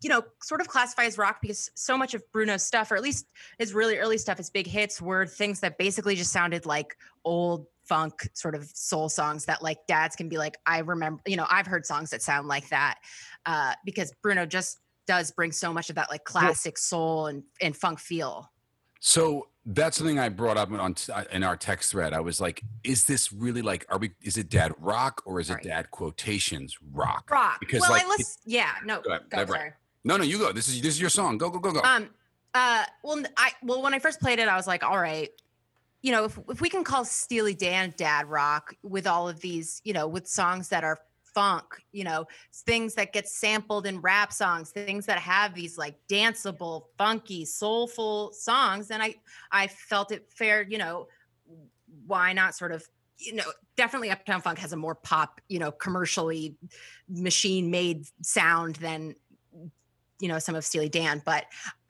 you 0.02 0.10
know 0.10 0.24
sort 0.42 0.62
of 0.62 0.68
classify 0.68 1.04
as 1.04 1.18
rock 1.18 1.40
because 1.42 1.70
so 1.76 1.98
much 1.98 2.14
of 2.14 2.24
bruno's 2.32 2.64
stuff 2.64 2.92
or 2.92 2.96
at 2.96 3.04
least 3.04 3.28
his 3.60 3.74
really 3.74 3.98
early 3.98 4.18
stuff 4.18 4.38
his 4.38 4.50
big 4.50 4.66
hits 4.66 5.02
were 5.02 5.26
things 5.26 5.60
that 5.60 5.78
basically 5.78 6.16
just 6.16 6.32
sounded 6.32 6.66
like 6.66 6.96
old 7.26 7.66
funk 7.90 8.30
sort 8.36 8.56
of 8.56 8.64
soul 8.74 9.10
songs 9.10 9.46
that 9.46 9.62
like 9.62 9.80
dads 9.88 10.16
can 10.16 10.30
be 10.30 10.38
like 10.38 10.56
i 10.68 10.78
remember 10.80 11.20
you 11.26 11.36
know 11.36 11.48
i've 11.50 11.66
heard 11.66 11.86
songs 11.86 12.12
that 12.12 12.22
sound 12.22 12.48
like 12.48 12.70
that 12.70 13.00
uh 13.48 13.74
because 13.84 14.14
bruno 14.22 14.46
just 14.46 14.78
does 15.08 15.32
bring 15.32 15.52
so 15.52 15.74
much 15.74 15.90
of 15.90 15.96
that 15.96 16.10
like 16.12 16.24
classic 16.24 16.78
soul 16.78 17.26
and 17.26 17.42
and 17.62 17.76
funk 17.76 18.00
feel 18.00 18.48
So 19.02 19.48
that's 19.66 19.98
something 19.98 20.20
I 20.20 20.30
brought 20.30 20.58
up 20.58 20.72
on 20.72 20.96
uh, 21.14 21.24
in 21.32 21.44
our 21.44 21.56
text 21.56 21.92
thread. 21.92 22.12
I 22.14 22.20
was 22.20 22.42
like, 22.42 22.62
"Is 22.84 23.06
this 23.06 23.32
really 23.32 23.62
like? 23.62 23.86
Are 23.90 23.98
we? 23.98 24.12
Is 24.22 24.38
it 24.38 24.50
dad 24.50 24.74
rock 24.80 25.22
or 25.26 25.40
is 25.40 25.50
it 25.50 25.54
Right. 25.56 25.64
dad 25.64 25.92
quotations 25.92 26.76
rock?" 26.94 27.30
rock 27.32 27.60
Because, 27.60 27.82
well 27.82 27.92
like, 27.92 28.04
i 28.06 28.08
listen 28.10 28.42
yeah 28.46 28.72
no 28.84 29.02
Go 29.02 29.12
ahead, 29.12 29.30
go, 29.30 29.38
right. 29.38 29.48
sorry. 29.48 29.72
No, 30.04 30.18
no, 30.18 30.24
you 30.24 30.38
go. 30.38 30.52
This 30.52 30.68
is 30.68 30.82
this 30.82 30.94
is 30.96 31.02
your 31.02 31.10
song. 31.10 31.38
Go, 31.38 31.50
go, 31.50 31.60
go, 31.60 31.72
go. 31.72 31.82
Um. 31.82 32.10
Uh. 32.54 32.84
Well, 33.04 33.24
I 33.38 33.52
well 33.64 33.82
when 33.82 33.94
I 33.94 34.00
first 34.00 34.20
played 34.20 34.40
it, 34.40 34.48
I 34.48 34.56
was 34.56 34.68
like, 34.68 34.84
all 34.84 35.00
right, 35.00 35.30
you 36.02 36.12
know, 36.12 36.26
if 36.26 36.40
if 36.50 36.62
we 36.62 36.70
can 36.70 36.84
call 36.84 37.06
Steely 37.06 37.54
Dan 37.54 37.94
dad 37.98 38.28
rock 38.28 38.74
with 38.84 39.08
all 39.08 39.28
of 39.28 39.40
these, 39.42 39.82
you 39.84 39.94
know, 39.94 40.08
with 40.08 40.28
songs 40.28 40.70
that 40.70 40.84
are 40.84 41.00
funk, 41.34 41.66
you 41.92 42.04
know, 42.04 42.26
things 42.66 42.96
that 42.96 43.14
get 43.14 43.28
sampled 43.28 43.86
in 43.86 44.00
rap 44.02 44.32
songs, 44.32 44.72
things 44.72 45.06
that 45.06 45.20
have 45.20 45.54
these 45.54 45.78
like 45.78 45.96
danceable, 46.10 46.86
funky, 46.98 47.46
soulful 47.46 48.32
songs, 48.34 48.88
then 48.88 49.02
I 49.02 49.16
I 49.52 49.68
felt 49.68 50.12
it 50.12 50.30
fair, 50.32 50.62
you 50.62 50.78
know, 50.78 51.08
why 52.06 52.34
not 52.34 52.56
sort 52.56 52.72
of 52.72 52.88
you 53.18 53.34
know, 53.34 53.44
definitely 53.76 54.10
Uptown 54.12 54.42
Funk 54.42 54.60
has 54.60 54.72
a 54.72 54.78
more 54.78 54.96
pop, 54.96 55.42
you 55.50 55.60
know, 55.60 55.72
commercially 55.72 56.56
machine 57.10 57.70
made 57.70 58.06
sound 58.22 58.78
than 58.78 59.14
you 60.22 60.28
know 60.28 60.40
some 60.40 60.56
of 60.56 60.66
Steely 60.66 60.90
Dan, 60.90 61.22
but 61.26 61.46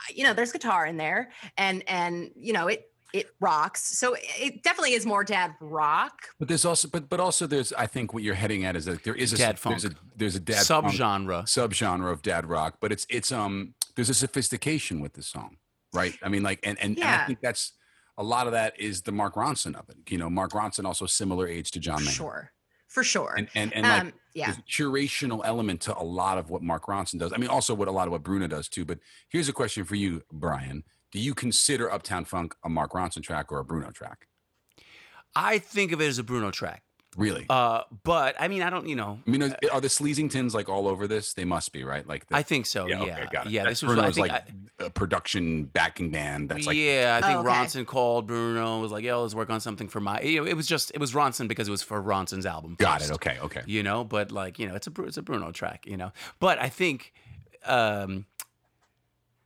you 0.10 0.24
know 0.24 0.34
there's 0.34 0.52
guitar 0.52 0.86
in 0.86 0.98
there 0.98 1.32
and 1.58 1.84
and 1.88 2.32
you 2.36 2.54
know 2.54 2.68
it 2.68 2.92
it 3.14 3.32
rocks. 3.40 3.98
So 3.98 4.16
it 4.18 4.64
definitely 4.64 4.94
is 4.94 5.06
more 5.06 5.24
dad 5.24 5.56
rock. 5.60 6.14
But 6.38 6.48
there's 6.48 6.66
also, 6.66 6.88
but 6.88 7.10
but 7.10 7.20
also, 7.20 7.48
there's. 7.48 7.74
I 7.74 7.88
think 7.88 8.14
what 8.14 8.24
you're 8.24 8.36
heading 8.36 8.66
at 8.66 8.76
is 8.76 8.86
that 8.86 9.04
there 9.04 9.16
is 9.16 9.34
a 9.34 9.38
Dad 9.38 9.58
there's 9.64 9.86
a 9.86 9.92
there's 10.16 10.36
a 10.36 10.40
dad 10.40 10.66
funk 10.66 10.88
subgenre. 10.88 11.44
subgenre 11.44 12.12
of 12.12 12.22
dad 12.22 12.46
rock, 12.46 12.78
but 12.80 12.92
it's 12.92 13.06
it's 13.10 13.32
um 13.32 13.74
there's 13.96 14.10
a 14.10 14.14
sophistication 14.14 15.02
with 15.02 15.14
the 15.14 15.24
song, 15.24 15.58
right? 15.94 16.18
I 16.22 16.30
mean, 16.30 16.44
like, 16.44 16.60
and 16.64 16.80
and, 16.80 16.98
and 16.98 17.08
I 17.08 17.26
think 17.26 17.40
that's 17.42 17.74
a 18.18 18.24
lot 18.24 18.48
of 18.48 18.54
that 18.54 18.80
is 18.80 19.02
the 19.02 19.12
Mark 19.12 19.36
Ronson 19.36 19.76
of 19.76 19.90
it. 19.90 19.98
You 20.10 20.18
know, 20.18 20.30
Mark 20.30 20.52
Ronson 20.52 20.86
also 20.86 21.06
similar 21.06 21.48
age 21.48 21.72
to 21.72 21.80
John 21.80 22.04
Mayer, 22.04 22.12
sure. 22.12 22.52
For 22.90 23.04
sure. 23.04 23.36
and 23.38 23.48
and 23.56 23.74
and 23.74 23.84
like 23.84 24.02
um 24.02 24.14
yeah. 24.34 24.46
there's 24.48 24.58
a 24.58 24.62
curational 24.62 25.42
element 25.44 25.82
to 25.82 25.98
a 25.98 26.04
lot 26.04 26.38
of 26.38 26.50
what 26.50 26.62
Mark 26.62 26.86
Ronson 26.88 27.20
does. 27.20 27.32
I 27.34 27.38
mean, 27.38 27.50
also 27.50 27.74
what 27.74 27.88
a 27.88 27.92
lot 27.92 28.08
of 28.08 28.12
what 28.12 28.24
Bruno 28.24 28.48
does 28.48 28.68
too. 28.68 28.84
But 28.84 29.00
here's 29.30 29.50
a 29.50 29.54
question 29.54 29.86
for 29.86 29.96
you, 29.96 30.24
Brian: 30.32 30.84
Do 31.12 31.20
you 31.20 31.34
consider 31.34 31.92
Uptown 31.92 32.26
Funk 32.26 32.56
a 32.64 32.70
Mark 32.70 32.94
Ronson 32.94 33.24
track 33.24 33.52
or 33.52 33.60
a 33.60 33.66
Bruno 33.66 33.92
track? 33.92 34.28
I 35.36 35.60
think 35.60 35.92
of 35.92 36.02
it 36.02 36.08
as 36.08 36.18
a 36.18 36.24
Bruno 36.24 36.52
track. 36.52 36.84
Really? 37.18 37.46
Uh, 37.50 37.82
but 38.04 38.36
I 38.40 38.48
mean, 38.48 38.62
I 38.62 38.70
don't, 38.70 38.88
you 38.88 38.96
know, 38.96 39.20
I 39.26 39.30
mean, 39.30 39.42
are, 39.44 39.56
are 39.74 39.82
the 39.82 39.88
Smeezingtons 39.88 40.54
like 40.54 40.70
all 40.70 40.88
over 40.88 41.08
this? 41.08 41.34
They 41.34 41.44
must 41.44 41.72
be, 41.74 41.84
right? 41.84 42.08
Like, 42.08 42.28
the, 42.28 42.36
I 42.36 42.44
think 42.44 42.68
so. 42.68 42.86
Yeah, 42.88 43.00
yeah, 43.00 43.06
yeah. 43.06 43.14
okay, 43.14 43.28
got 43.32 43.48
it. 43.48 43.52
this 43.52 43.64
That's 43.64 43.82
was. 43.82 43.92
I 43.92 43.96
Bruno's 43.96 44.16
think. 44.16 44.28
like 44.30 44.44
a 44.80 44.90
production 44.92 45.66
backing 45.66 46.12
band. 46.12 46.50
That's 46.50 46.68
like, 46.68 46.78
yeah, 46.78 47.20
I 47.22 47.26
think 47.26 47.38
Oh, 47.38 47.40
okay. 47.42 47.50
Ronson 47.50 47.86
called 47.86 48.28
Bruno. 48.28 48.80
Was 48.80 48.92
like, 48.92 49.04
"Yo, 49.04 49.24
let's 49.24 49.34
work 49.34 49.50
on 49.50 49.60
something 49.60 49.88
for 49.88 50.00
my." 50.00 50.22
You 50.22 50.42
know, 50.42 50.48
it 50.48 50.56
was 50.56 50.68
just 50.68 50.92
it 50.94 51.00
was 51.00 51.14
Ronson 51.14 51.48
because 51.48 51.68
it 51.68 51.72
was 51.72 51.82
for 51.82 52.02
Ronson's 52.02 52.46
album. 52.46 52.76
got 52.78 53.00
first, 53.00 53.12
it. 53.12 53.16
Okay, 53.16 53.38
okay. 53.42 53.64
You 53.66 53.82
know, 53.82 54.04
but 54.04 54.32
like 54.32 54.60
you 54.60 54.68
know, 54.68 54.76
it's 54.76 54.88
a 54.88 54.92
Bru- 54.92 55.06
it's 55.08 55.18
a 55.18 55.24
Bruno 55.24 55.52
track. 55.52 55.86
You 55.88 55.98
know, 55.98 56.12
but 56.40 56.62
I 56.62 56.70
think 56.70 57.12
um, 57.66 58.28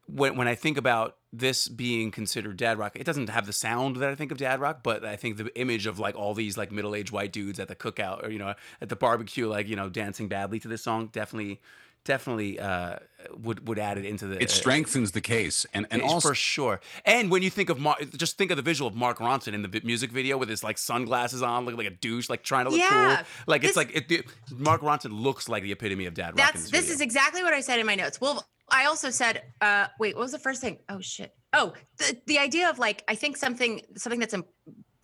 when 0.08 0.36
when 0.36 0.48
I 0.50 0.56
think 0.56 0.78
about 0.78 1.16
this 1.34 1.68
being 1.68 2.12
considered 2.12 2.58
dad 2.58 2.78
rock, 2.78 2.96
it 2.96 3.06
doesn't 3.06 3.30
have 3.30 3.48
the 3.48 3.54
sound 3.54 3.98
that 3.98 4.10
I 4.10 4.16
think 4.16 4.32
of 4.32 4.38
dad 4.38 4.60
rock, 4.62 4.82
but 4.84 5.04
I 5.04 5.16
think 5.16 5.38
the 5.38 5.60
image 5.60 5.88
of 5.88 5.98
like 5.98 6.16
all 6.16 6.36
these 6.36 6.58
like 6.58 6.72
middle 6.72 6.94
aged 6.94 7.12
white 7.12 7.34
dudes 7.34 7.60
at 7.60 7.68
the 7.68 7.76
cookout 7.76 8.24
or 8.24 8.30
you 8.30 8.38
know 8.38 8.54
at 8.80 8.90
the 8.90 8.96
barbecue, 8.96 9.48
like 9.48 9.68
you 9.68 9.76
know 9.76 9.90
dancing 9.90 10.28
badly 10.28 10.60
to 10.60 10.68
this 10.68 10.84
song, 10.84 11.10
definitely 11.12 11.60
definitely 12.06 12.60
uh, 12.60 12.98
would 13.36 13.68
would 13.68 13.80
add 13.80 13.98
it 13.98 14.06
into 14.06 14.28
the 14.28 14.42
It 14.42 14.50
strengthens 14.50 15.12
the 15.12 15.22
case, 15.22 15.66
and 15.74 15.88
and 15.92 16.02
also 16.02 16.30
for 16.30 16.36
sure. 16.36 16.82
And 17.06 17.32
when 17.32 17.44
you 17.44 17.50
think 17.50 17.70
of 17.70 17.80
Mark, 17.80 18.00
just 18.18 18.38
think 18.38 18.52
of 18.52 18.58
the 18.58 18.64
visual 18.64 18.88
of 18.88 18.96
Mark 18.96 19.20
Ronson 19.20 19.54
in 19.54 19.62
the 19.62 19.82
music 19.84 20.12
video 20.12 20.38
with 20.38 20.50
his 20.50 20.64
like 20.64 20.78
sunglasses 20.78 21.42
on, 21.42 21.66
looking 21.66 21.78
like 21.78 21.88
a 21.88 21.96
douche, 21.96 22.30
like 22.30 22.44
trying 22.44 22.66
to 22.66 22.72
look 22.72 22.80
Yeah, 22.80 23.18
cool. 23.18 23.26
Like 23.48 23.64
it's 23.64 23.78
like 23.78 23.96
it, 23.96 24.12
it- 24.12 24.26
Mark 24.52 24.82
Ronson 24.82 25.12
looks 25.22 25.50
like 25.50 25.64
the 25.64 25.72
epitome 25.72 26.06
of 26.06 26.14
dad 26.14 26.28
rock. 26.28 26.38
That's 26.38 26.70
this, 26.70 26.72
this 26.72 26.90
is 26.90 27.02
exactly 27.02 27.44
what 27.44 27.54
I 27.54 27.62
said 27.62 27.80
in 27.80 27.86
my 27.86 27.96
notes. 27.96 28.20
Well, 28.20 28.46
I 28.70 28.86
also 28.86 29.10
said, 29.10 29.44
uh, 29.62 29.88
wait, 30.00 30.16
what 30.16 30.22
was 30.24 30.32
the 30.32 30.40
first 30.40 30.62
thing? 30.62 30.80
Oh 30.90 31.00
shit. 31.02 31.34
Oh, 31.54 31.74
the 31.98 32.18
the 32.26 32.40
idea 32.40 32.70
of 32.70 32.80
like 32.80 33.04
I 33.08 33.16
think 33.16 33.38
something 33.38 33.82
something 33.96 34.20
that's 34.20 34.34
in 34.34 34.44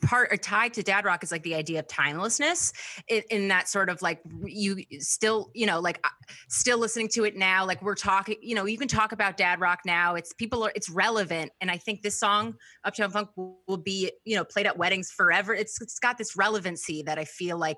part 0.01 0.31
or 0.31 0.37
tied 0.37 0.73
to 0.73 0.83
dad 0.83 1.05
rock 1.05 1.23
is 1.23 1.31
like 1.31 1.43
the 1.43 1.55
idea 1.55 1.79
of 1.79 1.87
timelessness 1.87 2.71
in, 3.07 3.21
in 3.29 3.47
that 3.49 3.67
sort 3.67 3.89
of 3.89 4.01
like 4.01 4.21
you 4.45 4.77
still 4.99 5.49
you 5.53 5.65
know 5.65 5.79
like 5.79 5.99
uh, 6.03 6.09
still 6.47 6.77
listening 6.77 7.07
to 7.07 7.25
it 7.25 7.35
now 7.35 7.65
like 7.65 7.81
we're 7.81 7.95
talking 7.95 8.35
you 8.41 8.55
know 8.55 8.65
you 8.65 8.77
can 8.77 8.87
talk 8.87 9.11
about 9.11 9.37
dad 9.37 9.59
rock 9.59 9.79
now 9.85 10.15
it's 10.15 10.33
people 10.33 10.63
are 10.63 10.71
it's 10.75 10.89
relevant 10.89 11.51
and 11.61 11.69
i 11.69 11.77
think 11.77 12.01
this 12.01 12.17
song 12.17 12.55
uptown 12.83 13.09
funk 13.09 13.29
will, 13.35 13.59
will 13.67 13.77
be 13.77 14.11
you 14.25 14.35
know 14.35 14.43
played 14.43 14.65
at 14.65 14.77
weddings 14.77 15.11
forever 15.11 15.53
it's 15.53 15.81
it's 15.81 15.99
got 15.99 16.17
this 16.17 16.35
relevancy 16.35 17.03
that 17.03 17.19
i 17.19 17.25
feel 17.25 17.57
like 17.57 17.77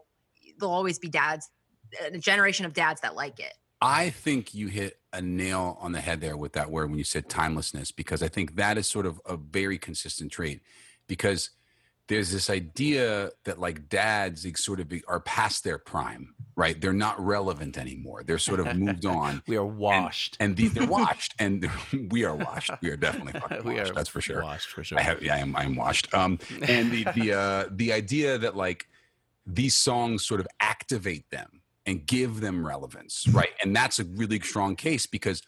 there'll 0.59 0.73
always 0.73 0.99
be 0.99 1.09
dads 1.09 1.49
a 2.05 2.17
generation 2.17 2.65
of 2.65 2.73
dads 2.73 3.01
that 3.01 3.15
like 3.15 3.39
it 3.39 3.53
I 3.81 4.11
think 4.11 4.53
you 4.53 4.67
hit 4.67 4.99
a 5.11 5.21
nail 5.23 5.75
on 5.81 5.91
the 5.91 5.99
head 5.99 6.21
there 6.21 6.37
with 6.37 6.53
that 6.53 6.69
word 6.69 6.91
when 6.91 6.99
you 6.99 7.03
said 7.03 7.27
timelessness, 7.27 7.91
because 7.91 8.21
I 8.21 8.27
think 8.27 8.55
that 8.55 8.77
is 8.77 8.87
sort 8.87 9.07
of 9.07 9.19
a 9.25 9.35
very 9.35 9.79
consistent 9.79 10.31
trait. 10.31 10.61
Because 11.07 11.49
there's 12.11 12.29
this 12.29 12.49
idea 12.49 13.31
that 13.45 13.57
like 13.57 13.87
dads 13.87 14.45
sort 14.61 14.81
of 14.81 14.89
be, 14.89 15.01
are 15.07 15.21
past 15.21 15.63
their 15.63 15.77
prime, 15.77 16.35
right? 16.57 16.79
They're 16.81 16.91
not 16.91 17.17
relevant 17.25 17.77
anymore. 17.77 18.23
They're 18.25 18.37
sort 18.37 18.59
of 18.59 18.75
moved 18.75 19.05
on. 19.05 19.41
we 19.47 19.55
are 19.55 19.65
washed. 19.65 20.35
And 20.41 20.57
the, 20.57 20.67
they're 20.67 20.85
washed, 20.99 21.33
and 21.39 21.69
we 22.09 22.25
are 22.25 22.35
washed. 22.35 22.71
We 22.81 22.89
are 22.89 22.97
definitely 22.97 23.39
fucking 23.39 23.63
we 23.63 23.75
washed. 23.75 23.91
are 23.91 23.93
That's 23.93 24.09
for 24.09 24.19
sure. 24.19 24.43
Washed 24.43 24.67
for 24.67 24.83
sure. 24.83 24.99
I 24.99 25.03
have, 25.03 25.23
yeah, 25.23 25.35
I 25.35 25.37
am, 25.37 25.55
I 25.55 25.63
am 25.63 25.77
washed. 25.77 26.13
Um, 26.13 26.37
and 26.63 26.91
the 26.91 27.05
the 27.15 27.33
uh, 27.33 27.69
the 27.71 27.93
idea 27.93 28.37
that 28.37 28.57
like 28.57 28.89
these 29.45 29.75
songs 29.75 30.27
sort 30.27 30.41
of 30.41 30.47
activate 30.59 31.29
them 31.29 31.61
and 31.85 32.05
give 32.05 32.41
them 32.41 32.67
relevance, 32.67 33.25
right? 33.29 33.51
And 33.63 33.73
that's 33.73 33.99
a 33.99 34.03
really 34.03 34.41
strong 34.41 34.75
case 34.75 35.05
because 35.05 35.41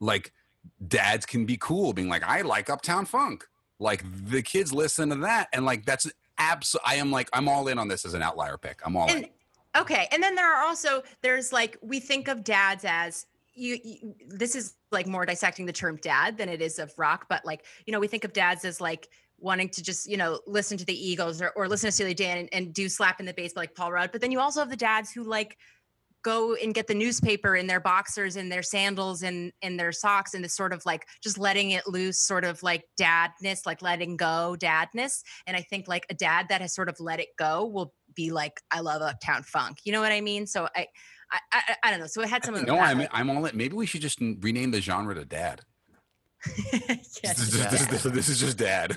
like 0.00 0.32
dads 0.84 1.26
can 1.26 1.46
be 1.46 1.56
cool, 1.56 1.92
being 1.92 2.08
like, 2.08 2.24
I 2.24 2.40
like 2.40 2.68
Uptown 2.68 3.06
Funk. 3.06 3.46
Like 3.78 4.04
the 4.26 4.42
kids 4.42 4.72
listen 4.72 5.10
to 5.10 5.16
that, 5.16 5.48
and 5.52 5.64
like 5.64 5.84
that's 5.84 6.10
absolutely. 6.38 6.90
I 6.90 6.94
am 6.96 7.10
like, 7.10 7.28
I'm 7.32 7.48
all 7.48 7.68
in 7.68 7.78
on 7.78 7.88
this 7.88 8.04
as 8.04 8.14
an 8.14 8.22
outlier 8.22 8.56
pick. 8.58 8.80
I'm 8.84 8.96
all 8.96 9.08
in. 9.08 9.26
okay 9.76 10.08
and 10.12 10.22
then 10.22 10.34
there 10.34 10.50
are 10.50 10.64
also 10.64 11.02
there's 11.20 11.52
like 11.52 11.76
we 11.82 12.00
think 12.00 12.26
of 12.28 12.42
dads 12.42 12.84
as 12.86 13.26
you, 13.54 13.78
you 13.84 14.14
this 14.26 14.54
is 14.54 14.74
like 14.90 15.06
more 15.06 15.26
dissecting 15.26 15.66
the 15.66 15.72
term 15.72 15.96
dad 15.96 16.38
than 16.38 16.48
it 16.48 16.62
is 16.62 16.78
of 16.78 16.92
rock 16.96 17.26
but 17.28 17.44
like 17.44 17.64
you 17.86 17.92
know 17.92 18.00
we 18.00 18.06
think 18.06 18.24
of 18.24 18.32
dads 18.32 18.64
as 18.64 18.80
like 18.80 19.08
wanting 19.38 19.68
to 19.68 19.82
just 19.82 20.08
you 20.08 20.16
know 20.16 20.40
listen 20.46 20.78
to 20.78 20.84
the 20.84 21.08
eagles 21.08 21.42
or, 21.42 21.50
or 21.50 21.68
listen 21.68 21.88
to 21.88 21.92
Steely 21.92 22.14
Dan 22.14 22.38
and, 22.38 22.48
and 22.52 22.74
do 22.74 22.88
slap 22.88 23.20
in 23.20 23.26
the 23.26 23.34
bass 23.34 23.54
like 23.56 23.74
Paul 23.74 23.92
Rudd 23.92 24.10
but 24.10 24.20
then 24.20 24.32
you 24.32 24.40
also 24.40 24.60
have 24.60 24.70
the 24.70 24.76
dads 24.76 25.12
who 25.12 25.22
like 25.22 25.58
go 26.22 26.54
and 26.54 26.74
get 26.74 26.86
the 26.86 26.94
newspaper 26.94 27.54
in 27.54 27.66
their 27.66 27.80
boxers 27.80 28.36
and 28.36 28.50
their 28.50 28.62
sandals 28.62 29.22
and 29.22 29.52
in 29.62 29.76
their 29.76 29.92
socks 29.92 30.34
and 30.34 30.42
this 30.44 30.54
sort 30.54 30.72
of 30.72 30.84
like 30.84 31.06
just 31.22 31.38
letting 31.38 31.70
it 31.70 31.86
loose 31.86 32.18
sort 32.18 32.44
of 32.44 32.62
like 32.62 32.84
dadness 33.00 33.64
like 33.66 33.82
letting 33.82 34.16
go 34.16 34.56
dadness. 34.58 35.22
And 35.46 35.56
i 35.56 35.60
think 35.62 35.86
like 35.88 36.06
a 36.10 36.14
dad 36.14 36.46
that 36.48 36.60
has 36.60 36.74
sort 36.74 36.88
of 36.88 36.98
let 37.00 37.20
it 37.20 37.28
go 37.38 37.66
will 37.66 37.94
be 38.14 38.30
like 38.30 38.60
i 38.72 38.80
love 38.80 39.00
uptown 39.02 39.42
funk. 39.44 39.78
You 39.84 39.92
know 39.92 40.00
what 40.00 40.12
i 40.12 40.20
mean? 40.20 40.46
So 40.46 40.68
i 40.74 40.86
i 41.30 41.38
i, 41.52 41.76
I 41.84 41.90
don't 41.90 42.00
know. 42.00 42.06
So 42.06 42.20
it 42.22 42.28
had 42.28 42.44
some 42.44 42.54
of 42.54 42.66
No, 42.66 42.78
I'm 42.78 43.06
I'm 43.12 43.30
all 43.30 43.44
in. 43.46 43.56
Maybe 43.56 43.74
we 43.76 43.86
should 43.86 44.00
just 44.00 44.18
rename 44.20 44.70
the 44.72 44.80
genre 44.80 45.14
to 45.14 45.24
dad. 45.24 45.60
yes, 46.72 47.20
This, 47.20 47.38
is 47.40 47.50
just, 47.50 47.90
this, 47.90 48.04
is- 48.06 48.12
this 48.12 48.28
is 48.28 48.40
just 48.40 48.58
dad. 48.58 48.96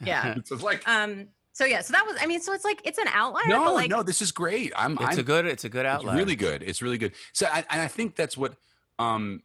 yeah. 0.00 0.34
So 0.44 0.54
it's 0.54 0.62
like 0.64 0.86
um 0.88 1.28
so 1.58 1.64
yeah 1.64 1.80
so 1.80 1.92
that 1.92 2.06
was 2.06 2.16
i 2.20 2.26
mean 2.26 2.40
so 2.40 2.52
it's 2.52 2.64
like 2.64 2.80
it's 2.84 2.98
an 2.98 3.08
outlier 3.12 3.48
no, 3.48 3.74
like 3.74 3.90
no, 3.90 4.04
this 4.04 4.22
is 4.22 4.30
great. 4.30 4.72
I'm 4.76 4.92
It's 4.92 5.02
I'm 5.02 5.18
a 5.18 5.22
good. 5.24 5.44
It's 5.44 5.64
a 5.64 5.68
good 5.68 5.86
It's 5.86 6.04
really 6.04 6.36
good. 6.36 6.62
It's 6.62 6.82
really 6.82 6.98
good. 6.98 7.12
So, 7.32 7.46
I, 7.46 7.64
and 7.68 7.80
I 7.80 7.88
think 7.88 8.14
that's 8.14 8.36
what 8.36 8.54
um, 9.00 9.42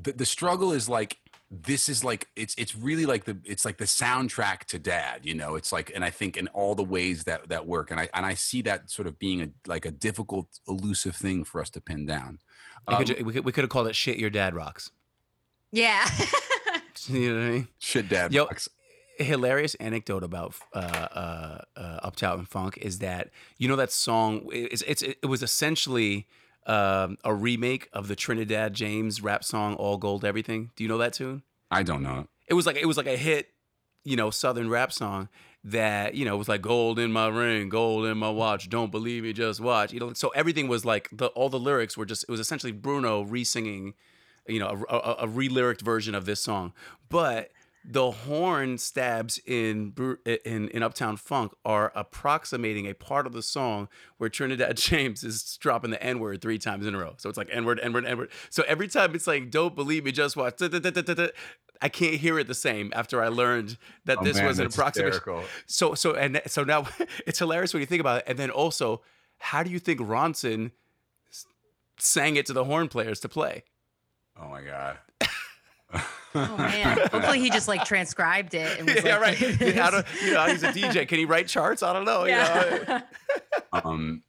the 0.00 0.12
the 0.12 0.24
struggle 0.24 0.72
is 0.72 0.88
like. 0.88 1.18
This 1.50 1.90
is 1.90 2.02
like 2.02 2.28
it's 2.34 2.54
it's 2.56 2.74
really 2.74 3.04
like 3.04 3.24
the 3.24 3.36
it's 3.44 3.66
like 3.66 3.76
the 3.76 3.84
soundtrack 3.84 4.64
to 4.68 4.78
Dad. 4.78 5.20
You 5.24 5.34
know, 5.34 5.56
it's 5.56 5.70
like, 5.70 5.92
and 5.94 6.02
I 6.02 6.08
think 6.08 6.38
in 6.38 6.48
all 6.48 6.74
the 6.74 6.84
ways 6.84 7.24
that 7.24 7.50
that 7.50 7.66
work, 7.66 7.90
and 7.90 8.00
I 8.00 8.08
and 8.14 8.24
I 8.24 8.32
see 8.32 8.62
that 8.62 8.90
sort 8.90 9.06
of 9.06 9.18
being 9.18 9.42
a 9.42 9.48
like 9.66 9.84
a 9.84 9.90
difficult, 9.90 10.46
elusive 10.66 11.14
thing 11.14 11.44
for 11.44 11.60
us 11.60 11.68
to 11.70 11.80
pin 11.82 12.06
down. 12.06 12.38
We 12.88 12.96
could, 12.96 13.10
Um, 13.10 13.26
we 13.26 13.32
could, 13.34 13.44
we 13.44 13.52
could 13.52 13.64
have 13.64 13.70
called 13.70 13.88
it 13.88 13.96
"Shit 13.96 14.16
Your 14.16 14.30
Dad 14.30 14.54
Rocks." 14.54 14.90
yeah 15.74 16.06
You 17.08 17.34
know 17.34 17.40
what 17.40 17.46
I 17.46 17.50
mean? 17.50 17.68
shit, 17.78 18.08
Dad. 18.08 18.32
Yo, 18.32 18.44
rocks. 18.44 18.68
Hilarious 19.22 19.74
anecdote 19.76 20.22
about 20.22 20.54
uh, 20.74 20.78
uh, 20.78 21.58
uh, 21.76 21.98
Uptown 22.02 22.44
Funk 22.44 22.78
is 22.78 22.98
that 22.98 23.30
you 23.58 23.68
know 23.68 23.76
that 23.76 23.92
song. 23.92 24.48
It's, 24.52 24.82
it's 24.82 25.02
it 25.02 25.26
was 25.26 25.42
essentially 25.42 26.26
um, 26.66 27.18
a 27.24 27.34
remake 27.34 27.88
of 27.92 28.08
the 28.08 28.16
Trinidad 28.16 28.74
James 28.74 29.22
rap 29.22 29.44
song 29.44 29.74
"All 29.74 29.98
Gold 29.98 30.24
Everything." 30.24 30.70
Do 30.76 30.84
you 30.84 30.88
know 30.88 30.98
that 30.98 31.12
tune? 31.12 31.42
I 31.70 31.82
don't 31.82 32.02
know. 32.02 32.28
It 32.48 32.54
was 32.54 32.66
like 32.66 32.76
it 32.76 32.86
was 32.86 32.96
like 32.96 33.06
a 33.06 33.16
hit, 33.16 33.48
you 34.04 34.16
know, 34.16 34.30
Southern 34.30 34.68
rap 34.68 34.92
song 34.92 35.28
that 35.64 36.14
you 36.14 36.24
know 36.24 36.36
was 36.36 36.48
like 36.48 36.62
gold 36.62 36.98
in 36.98 37.12
my 37.12 37.28
ring, 37.28 37.68
gold 37.68 38.06
in 38.06 38.18
my 38.18 38.30
watch. 38.30 38.68
Don't 38.68 38.90
believe 38.90 39.22
me, 39.22 39.32
just 39.32 39.60
watch. 39.60 39.92
You 39.92 40.00
know, 40.00 40.12
so 40.12 40.28
everything 40.30 40.68
was 40.68 40.84
like 40.84 41.08
the 41.12 41.26
all 41.28 41.48
the 41.48 41.58
lyrics 41.58 41.96
were 41.96 42.06
just 42.06 42.24
it 42.24 42.30
was 42.30 42.40
essentially 42.40 42.72
Bruno 42.72 43.22
re-singing, 43.22 43.94
you 44.46 44.58
know, 44.58 44.84
a, 44.88 44.94
a, 44.96 45.16
a 45.20 45.28
re-lyricked 45.28 45.82
version 45.82 46.14
of 46.14 46.24
this 46.24 46.42
song, 46.42 46.72
but 47.08 47.50
the 47.84 48.10
horn 48.12 48.78
stabs 48.78 49.40
in 49.46 49.92
in 50.44 50.68
in 50.68 50.82
Uptown 50.82 51.16
Funk 51.16 51.52
are 51.64 51.90
approximating 51.96 52.86
a 52.86 52.94
part 52.94 53.26
of 53.26 53.32
the 53.32 53.42
song 53.42 53.88
where 54.18 54.30
Trinidad 54.30 54.76
James 54.76 55.24
is 55.24 55.56
dropping 55.60 55.90
the 55.90 56.02
N 56.02 56.20
word 56.20 56.40
three 56.40 56.58
times 56.58 56.86
in 56.86 56.94
a 56.94 56.98
row. 56.98 57.14
So 57.18 57.28
it's 57.28 57.36
like 57.38 57.48
N 57.50 57.64
word, 57.64 57.80
N 57.82 57.92
word, 57.92 58.06
N 58.06 58.18
word. 58.18 58.30
So 58.50 58.62
every 58.68 58.86
time 58.88 59.14
it's 59.14 59.26
like, 59.26 59.50
"Don't 59.50 59.74
believe 59.74 60.04
me, 60.04 60.12
just 60.12 60.36
watch." 60.36 60.54
I 61.84 61.88
can't 61.88 62.14
hear 62.14 62.38
it 62.38 62.46
the 62.46 62.54
same 62.54 62.92
after 62.94 63.20
I 63.20 63.26
learned 63.26 63.76
that 64.04 64.18
Oh, 64.20 64.24
this 64.24 64.36
man, 64.36 64.46
was 64.46 64.60
an 64.60 64.66
approximation. 64.66 65.12
hysterical. 65.14 65.44
So 65.66 65.94
so 65.94 66.14
and 66.14 66.40
so 66.46 66.62
now 66.62 66.86
it's 67.26 67.40
hilarious 67.40 67.74
when 67.74 67.80
you 67.80 67.86
think 67.86 68.00
about 68.00 68.18
it. 68.18 68.24
And 68.28 68.38
then 68.38 68.50
also, 68.50 69.02
how 69.38 69.64
do 69.64 69.70
you 69.70 69.80
think 69.80 69.98
Ronson 69.98 70.70
sang 71.98 72.36
it 72.36 72.46
to 72.46 72.52
the 72.52 72.64
horn 72.64 72.86
players 72.86 73.18
to 73.20 73.28
play? 73.28 73.64
Oh 74.40 74.46
my 74.48 74.62
god. 74.62 74.98
oh 76.34 76.56
man 76.56 76.98
hopefully 77.10 77.40
he 77.40 77.50
just 77.50 77.68
like 77.68 77.84
transcribed 77.84 78.54
it 78.54 78.78
and 78.78 78.88
was 78.88 79.04
yeah, 79.04 79.18
like, 79.18 79.40
right. 79.40 79.60
Yeah, 79.60 79.86
I 79.86 79.90
don't, 79.90 80.06
you 80.24 80.32
know, 80.32 80.46
he's 80.46 80.62
a 80.62 80.68
DJ. 80.72 81.06
Can 81.06 81.18
he 81.18 81.24
write 81.24 81.48
charts? 81.48 81.82
I 81.82 81.92
don't 81.92 82.04
know. 82.04 82.24
you 82.24 82.32
know. 82.32 82.84
yeah. 82.88 83.02
um 83.72 84.22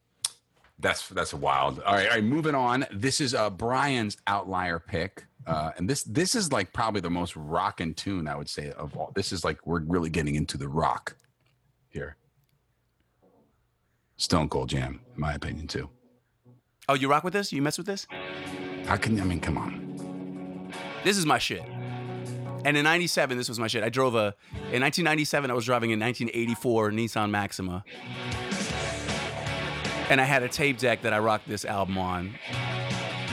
that's 0.80 1.08
that's 1.10 1.34
wild 1.34 1.80
all 1.82 1.93
right 1.93 2.08
all 2.10 2.16
right 2.16 2.24
moving 2.24 2.56
on 2.56 2.86
this 2.91 3.22
is 3.22 3.34
uh 3.34 3.49
brian's 3.49 4.18
outlier 4.28 4.80
pick 4.80 5.26
uh 5.47 5.72
and 5.78 5.89
this 5.89 6.04
this 6.04 6.36
is 6.36 6.51
like 6.51 6.74
probably 6.74 6.99
the 6.99 7.10
most 7.10 7.36
rockin' 7.38 7.93
tune 7.93 8.28
i 8.28 8.36
would 8.36 8.49
say 8.49 8.72
of 8.72 8.95
all 8.97 9.12
this 9.16 9.32
is 9.32 9.45
like 9.45 9.66
we're 9.66 9.80
really 9.82 10.10
getting 10.10 10.36
into 10.36 10.58
the 10.58 10.68
rock 10.68 11.16
here 11.89 12.18
stone 14.18 14.49
cold 14.49 14.68
jam 14.68 14.99
in 15.16 15.22
my 15.22 15.34
opinion 15.34 15.68
too 15.68 15.89
Oh, 16.89 16.95
you 16.95 17.10
rock 17.10 17.24
with 17.24 17.32
this? 17.32 17.54
You 17.54 17.62
mess 17.62 17.78
with 17.78 17.88
this? 17.88 18.06
how 18.86 18.97
can 18.97 19.18
i 19.22 19.24
mean 19.24 19.39
come 19.39 19.58
on 19.58 20.70
This 21.06 21.18
is 21.18 21.26
my 21.26 21.38
shit. 21.38 21.64
Mm-hmm. 22.64 22.68
And 22.68 22.78
in 22.78 22.84
97, 22.84 23.38
this 23.38 23.49
was 23.49 23.59
my 23.59 23.68
shit. 23.68 23.84
I 23.84 23.89
drove 23.89 24.16
a, 24.16 24.34
in 24.72 24.82
1997, 24.82 25.51
I 25.51 25.53
was 25.53 25.66
driving 25.66 25.91
a 25.91 25.97
1984 25.97 26.91
Nissan 26.91 27.30
Maxima. 27.30 27.84
And 30.09 30.22
I 30.22 30.24
had 30.26 30.43
a 30.43 30.47
tape 30.49 30.78
deck 30.78 31.01
that 31.01 31.14
I 31.14 31.20
rocked 31.20 31.47
this 31.47 31.66
album 31.66 31.97
on. 31.97 32.34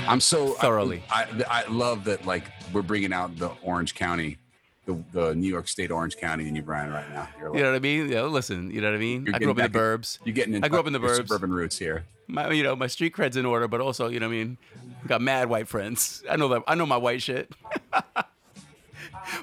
i'm 0.08 0.20
so 0.20 0.54
Thoroughly. 0.54 1.02
I, 1.10 1.22
I 1.48 1.64
i 1.64 1.68
love 1.68 2.04
that 2.04 2.24
like 2.26 2.44
we're 2.72 2.82
bringing 2.82 3.12
out 3.12 3.36
the 3.36 3.50
orange 3.62 3.94
county 3.94 4.38
the, 4.86 4.98
the 5.12 5.34
new 5.34 5.48
york 5.48 5.68
state 5.68 5.90
orange 5.90 6.16
county 6.16 6.48
in 6.48 6.56
you 6.56 6.62
brian 6.62 6.90
right 6.90 7.08
now 7.10 7.28
you're, 7.38 7.54
You 7.54 7.62
know 7.62 7.70
what 7.70 7.76
I 7.76 7.80
mean? 7.80 8.08
Yeah, 8.08 8.22
listen, 8.22 8.70
you 8.70 8.80
know 8.80 8.88
what 8.88 8.96
I 8.96 8.98
mean? 8.98 9.28
I 9.32 9.38
grew 9.38 9.50
up 9.50 9.58
in 9.58 9.70
the 9.70 9.78
burbs. 9.78 10.18
you're 10.24 10.34
getting 10.34 10.54
in 10.54 10.64
I 10.64 10.68
grew 10.68 10.80
up 10.80 10.86
in 10.86 10.92
the 10.94 10.98
burbs. 11.00 11.16
suburban 11.16 11.52
roots 11.52 11.78
here 11.78 12.04
My, 12.28 12.50
you 12.50 12.62
know, 12.62 12.74
my 12.74 12.86
street 12.86 13.10
cred's 13.12 13.36
in 13.36 13.44
order, 13.44 13.68
but 13.68 13.80
also, 13.80 14.08
you 14.08 14.18
know 14.20 14.28
what 14.28 14.34
I 14.34 14.38
mean? 14.38 14.58
Got 15.06 15.20
mad 15.20 15.48
white 15.48 15.68
friends. 15.68 16.22
I 16.30 16.36
know 16.36 16.48
that. 16.48 16.62
I 16.68 16.74
know 16.76 16.86
my 16.86 16.96
white 16.96 17.20
shit. 17.22 17.50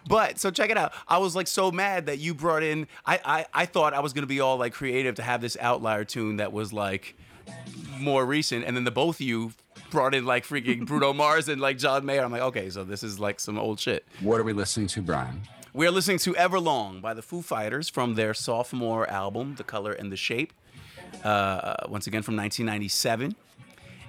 but 0.08 0.40
so 0.40 0.52
check 0.52 0.70
it 0.70 0.78
out. 0.78 0.94
I 1.08 1.18
was 1.18 1.36
like 1.36 1.48
so 1.48 1.72
mad 1.72 2.06
that 2.08 2.20
you 2.20 2.34
brought 2.34 2.64
in. 2.64 2.88
I 3.06 3.20
I, 3.24 3.46
I 3.54 3.66
thought 3.66 3.94
I 3.94 4.00
was 4.00 4.14
gonna 4.14 4.28
be 4.28 4.40
all 4.40 4.58
like 4.58 4.74
creative 4.74 5.16
to 5.16 5.24
have 5.24 5.42
this 5.42 5.58
outlier 5.60 6.04
tune 6.06 6.38
that 6.38 6.52
was 6.52 6.74
like 6.74 7.16
more 8.00 8.26
recent, 8.26 8.66
and 8.66 8.76
then 8.76 8.84
the 8.84 8.92
both 8.92 9.18
of 9.18 9.22
you 9.22 9.54
brought 9.90 10.14
in 10.14 10.26
like 10.26 10.46
freaking 10.46 10.86
Bruno 10.86 11.14
Mars 11.24 11.48
and 11.48 11.62
like 11.62 11.78
John 11.78 12.06
Mayer. 12.06 12.24
I'm 12.24 12.32
like, 12.32 12.42
okay, 12.42 12.70
so 12.70 12.84
this 12.84 13.04
is 13.04 13.20
like 13.20 13.40
some 13.40 13.58
old 13.58 13.80
shit. 13.80 14.06
what 14.22 14.40
are 14.40 14.44
we 14.44 14.54
listening 14.54 14.88
to 14.88 15.02
brian 15.02 15.42
We're 15.74 15.92
listening 15.92 16.18
to 16.20 16.34
Everlong 16.34 17.02
by 17.02 17.14
the 17.14 17.22
Foo 17.22 17.42
Fighters 17.42 17.88
from 17.90 18.16
their 18.16 18.34
sophomore 18.34 19.10
album, 19.10 19.56
The 19.56 19.64
Color 19.64 19.94
and 19.94 20.12
the 20.12 20.18
Shape. 20.18 20.52
Uh, 21.24 21.76
once 21.88 22.06
again 22.06 22.22
from 22.22 22.36
1997. 22.36 23.36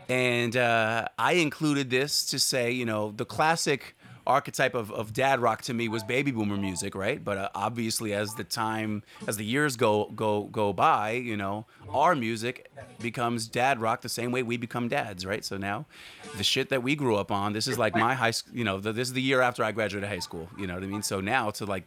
And 0.09 0.57
uh, 0.57 1.07
I 1.19 1.33
included 1.35 1.91
this 1.91 2.25
to 2.31 2.39
say, 2.39 2.71
you 2.73 2.85
know, 2.87 3.13
the 3.15 3.25
classic 3.25 3.95
archetype 4.29 4.75
of, 4.75 4.93
of 4.93 5.13
dad 5.13 5.41
rock 5.41 5.63
to 5.63 5.75
me 5.75 5.89
was 5.89 6.05
baby 6.05 6.31
boomer 6.31 6.57
music, 6.57 6.95
right? 6.95 7.25
But 7.25 7.39
uh, 7.39 7.49
obviously, 7.55 8.13
as 8.13 8.35
the 8.35 8.45
time, 8.45 9.03
as 9.27 9.37
the 9.39 9.45
years 9.45 9.77
go 9.77 10.13
go 10.15 10.45
go 10.45 10.73
by, 10.73 11.13
you 11.13 11.37
know, 11.37 11.67
our 11.91 12.15
music 12.15 12.71
becomes 13.01 13.49
dad 13.49 13.81
rock 13.81 14.03
the 14.03 14.09
same 14.09 14.31
way 14.31 14.43
we 14.43 14.57
become 14.57 14.89
dads, 14.89 15.25
right? 15.27 15.45
So 15.45 15.57
now, 15.57 15.87
the 16.37 16.45
shit 16.45 16.69
that 16.69 16.83
we 16.83 16.95
grew 16.95 17.17
up 17.17 17.33
on, 17.33 17.55
this 17.55 17.67
is 17.67 17.79
like 17.79 17.95
my 17.95 18.15
high 18.15 18.31
school, 18.33 18.57
you 18.57 18.65
know, 18.65 18.79
the, 18.79 18.93
this 18.93 19.09
is 19.09 19.15
the 19.15 19.23
year 19.23 19.41
after 19.41 19.65
I 19.65 19.73
graduated 19.73 20.09
high 20.09 20.19
school, 20.19 20.49
you 20.59 20.67
know 20.67 20.75
what 20.75 20.83
I 20.83 20.87
mean? 20.87 21.03
So 21.03 21.21
now 21.21 21.51
to 21.53 21.65
like 21.65 21.85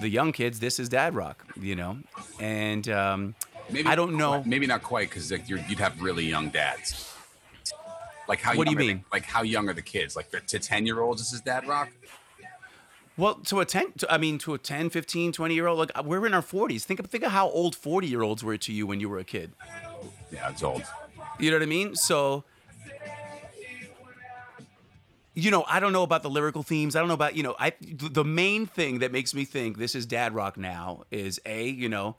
the 0.00 0.08
young 0.08 0.32
kids, 0.32 0.60
this 0.60 0.78
is 0.78 0.88
dad 0.88 1.14
rock, 1.14 1.44
you 1.60 1.76
know, 1.76 1.98
and 2.40 2.88
um, 2.88 3.34
I 3.84 3.94
don't 3.94 4.16
know. 4.16 4.42
maybe 4.46 4.66
not 4.66 4.82
quite 4.82 5.10
because 5.10 5.30
like, 5.30 5.48
you'd 5.48 5.78
have 5.78 6.00
really 6.00 6.24
young 6.24 6.48
dads. 6.48 7.07
Like 8.28 8.40
how? 8.40 8.54
What 8.54 8.66
do 8.66 8.72
you 8.72 8.76
young 8.78 8.84
are 8.84 8.86
the- 8.88 8.94
mean? 8.94 9.04
like 9.12 9.24
how 9.24 9.42
young 9.42 9.68
are 9.68 9.72
the 9.74 9.82
kids? 9.82 10.14
Like 10.14 10.30
to 10.46 10.58
ten 10.58 10.86
year 10.86 11.00
olds, 11.00 11.20
this 11.20 11.32
is 11.32 11.40
dad 11.40 11.66
rock. 11.66 11.88
Well, 13.16 13.34
to 13.46 13.58
a 13.58 13.64
10, 13.64 13.94
to, 13.98 14.12
I 14.14 14.16
mean, 14.16 14.38
to 14.38 14.54
a 14.54 14.58
10, 14.58 14.90
15, 14.90 15.32
20 15.32 15.52
year 15.52 15.66
old, 15.66 15.76
like 15.80 16.04
we're 16.04 16.24
in 16.24 16.34
our 16.34 16.40
40s. 16.40 16.84
Think 16.84 17.00
of, 17.00 17.06
think 17.06 17.24
of 17.24 17.32
how 17.32 17.50
old 17.50 17.74
40 17.74 18.06
year 18.06 18.22
olds 18.22 18.44
were 18.44 18.56
to 18.58 18.72
you 18.72 18.86
when 18.86 19.00
you 19.00 19.08
were 19.08 19.18
a 19.18 19.24
kid. 19.24 19.50
Yeah, 20.30 20.48
it's 20.50 20.62
old. 20.62 20.84
You 21.40 21.50
know 21.50 21.56
what 21.56 21.64
I 21.64 21.66
mean? 21.66 21.96
So, 21.96 22.44
you 25.34 25.50
know, 25.50 25.64
I 25.68 25.80
don't 25.80 25.92
know 25.92 26.04
about 26.04 26.22
the 26.22 26.30
lyrical 26.30 26.62
themes. 26.62 26.94
I 26.94 27.00
don't 27.00 27.08
know 27.08 27.14
about, 27.14 27.36
you 27.36 27.42
know, 27.42 27.56
I 27.58 27.72
the 27.80 28.24
main 28.24 28.66
thing 28.66 29.00
that 29.00 29.10
makes 29.10 29.34
me 29.34 29.44
think 29.44 29.78
this 29.78 29.96
is 29.96 30.06
dad 30.06 30.32
rock 30.32 30.56
now 30.56 31.02
is 31.10 31.40
A, 31.44 31.68
you 31.68 31.88
know, 31.88 32.14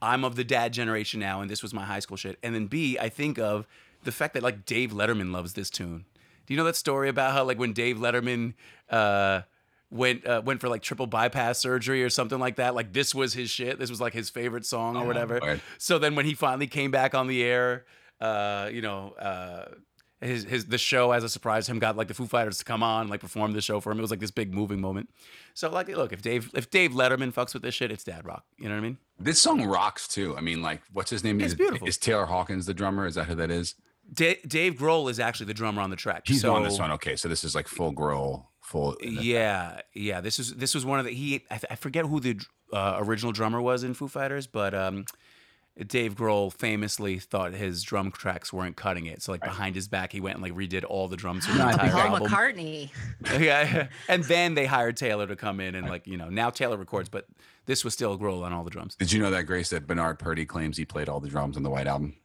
I'm 0.00 0.24
of 0.24 0.36
the 0.36 0.44
dad 0.44 0.72
generation 0.72 1.20
now 1.20 1.42
and 1.42 1.50
this 1.50 1.62
was 1.62 1.74
my 1.74 1.84
high 1.84 2.00
school 2.00 2.16
shit. 2.16 2.38
And 2.42 2.54
then 2.54 2.68
B, 2.68 2.98
I 2.98 3.10
think 3.10 3.38
of 3.38 3.66
the 4.02 4.12
fact 4.12 4.34
that 4.34 4.42
like 4.42 4.64
Dave 4.64 4.92
Letterman 4.92 5.32
loves 5.32 5.54
this 5.54 5.70
tune. 5.70 6.04
Do 6.46 6.54
you 6.54 6.58
know 6.58 6.64
that 6.64 6.76
story 6.76 7.08
about 7.08 7.32
how 7.32 7.44
like 7.44 7.58
when 7.58 7.72
Dave 7.72 7.98
Letterman 7.98 8.54
uh 8.90 9.42
went 9.92 10.26
uh, 10.26 10.42
went 10.44 10.60
for 10.60 10.68
like 10.68 10.82
triple 10.82 11.06
bypass 11.06 11.58
surgery 11.58 12.02
or 12.02 12.10
something 12.10 12.38
like 12.38 12.56
that. 12.56 12.74
Like 12.74 12.92
this 12.92 13.14
was 13.14 13.34
his 13.34 13.50
shit. 13.50 13.78
This 13.78 13.90
was 13.90 14.00
like 14.00 14.14
his 14.14 14.30
favorite 14.30 14.64
song 14.64 14.96
or 14.96 15.06
whatever. 15.06 15.38
Right. 15.38 15.60
So 15.78 15.98
then 15.98 16.16
when 16.16 16.24
he 16.24 16.34
finally 16.34 16.66
came 16.66 16.90
back 16.90 17.14
on 17.14 17.26
the 17.26 17.42
air, 17.44 17.84
uh, 18.20 18.70
you 18.72 18.80
know, 18.80 19.12
uh, 19.12 19.66
his 20.20 20.44
his 20.44 20.66
the 20.66 20.78
show 20.78 21.12
as 21.12 21.24
a 21.24 21.28
surprise 21.28 21.68
him 21.68 21.78
got 21.78 21.96
like 21.96 22.08
the 22.08 22.14
Foo 22.14 22.26
Fighters 22.26 22.58
to 22.58 22.64
come 22.64 22.82
on 22.82 23.08
like 23.08 23.20
perform 23.20 23.52
the 23.52 23.60
show 23.60 23.80
for 23.80 23.92
him. 23.92 23.98
It 23.98 24.02
was 24.02 24.10
like 24.10 24.20
this 24.20 24.30
big 24.30 24.54
moving 24.54 24.80
moment. 24.80 25.10
So 25.54 25.68
like, 25.68 25.88
look, 25.88 26.12
if 26.12 26.22
Dave 26.22 26.50
if 26.54 26.70
Dave 26.70 26.92
Letterman 26.92 27.32
fucks 27.32 27.52
with 27.52 27.62
this 27.62 27.74
shit, 27.74 27.90
it's 27.90 28.04
dad 28.04 28.24
rock. 28.24 28.44
You 28.58 28.68
know 28.68 28.76
what 28.76 28.80
I 28.80 28.82
mean? 28.82 28.98
This 29.18 29.42
song 29.42 29.64
rocks 29.66 30.08
too. 30.08 30.36
I 30.36 30.40
mean, 30.40 30.62
like, 30.62 30.80
what's 30.92 31.10
his 31.10 31.22
name? 31.22 31.40
It's 31.40 31.52
is, 31.52 31.54
beautiful. 31.54 31.86
Is 31.86 31.98
Taylor 31.98 32.26
Hawkins 32.26 32.66
the 32.66 32.74
drummer? 32.74 33.06
Is 33.06 33.16
that 33.16 33.26
who 33.26 33.34
that 33.34 33.50
is? 33.50 33.74
Da- 34.12 34.40
Dave 34.46 34.74
Grohl 34.74 35.10
is 35.10 35.18
actually 35.18 35.46
the 35.46 35.54
drummer 35.54 35.80
on 35.80 35.90
the 35.90 35.96
track. 35.96 36.22
He's 36.26 36.42
so, 36.42 36.54
on 36.54 36.62
this 36.62 36.78
one. 36.78 36.90
Okay, 36.92 37.16
so 37.16 37.28
this 37.28 37.44
is 37.44 37.54
like 37.54 37.68
full 37.68 37.92
Grohl, 37.92 38.46
full. 38.60 38.96
Yeah, 39.00 39.80
yeah. 39.94 40.20
This 40.20 40.38
is 40.38 40.54
this 40.54 40.74
was 40.74 40.84
one 40.84 40.98
of 40.98 41.04
the 41.04 41.12
he. 41.12 41.44
I, 41.50 41.60
I 41.70 41.74
forget 41.76 42.04
who 42.04 42.20
the 42.20 42.40
uh, 42.72 42.96
original 43.00 43.32
drummer 43.32 43.60
was 43.60 43.84
in 43.84 43.94
Foo 43.94 44.08
Fighters, 44.08 44.46
but 44.46 44.74
um, 44.74 45.06
Dave 45.86 46.14
Grohl 46.14 46.52
famously 46.52 47.18
thought 47.18 47.54
his 47.54 47.82
drum 47.82 48.10
tracks 48.10 48.52
weren't 48.52 48.76
cutting 48.76 49.06
it, 49.06 49.22
so 49.22 49.32
like 49.32 49.40
behind 49.42 49.74
his 49.74 49.88
back, 49.88 50.12
he 50.12 50.20
went 50.20 50.36
and 50.36 50.42
like 50.42 50.52
redid 50.52 50.84
all 50.86 51.08
the 51.08 51.16
drums 51.16 51.46
for 51.46 51.52
the 51.52 51.58
No, 51.58 51.64
I 51.66 51.72
entire 51.72 51.90
think 51.90 52.02
Paul 52.02 52.16
album. 52.16 52.28
McCartney. 52.28 52.90
yeah, 53.40 53.88
and 54.08 54.24
then 54.24 54.54
they 54.54 54.66
hired 54.66 54.98
Taylor 54.98 55.26
to 55.26 55.36
come 55.36 55.60
in 55.60 55.74
and 55.74 55.88
like 55.88 56.06
you 56.06 56.18
know 56.18 56.28
now 56.28 56.50
Taylor 56.50 56.76
records, 56.76 57.08
but 57.08 57.26
this 57.64 57.84
was 57.84 57.94
still 57.94 58.18
Grohl 58.18 58.42
on 58.42 58.52
all 58.52 58.64
the 58.64 58.70
drums. 58.70 58.94
Did 58.96 59.12
you 59.12 59.22
know 59.22 59.30
that 59.30 59.44
Grace 59.44 59.70
that 59.70 59.86
Bernard 59.86 60.18
Purdie 60.18 60.44
claims 60.44 60.76
he 60.76 60.84
played 60.84 61.08
all 61.08 61.20
the 61.20 61.28
drums 61.28 61.56
on 61.56 61.62
the 61.62 61.70
White 61.70 61.86
Album? 61.86 62.16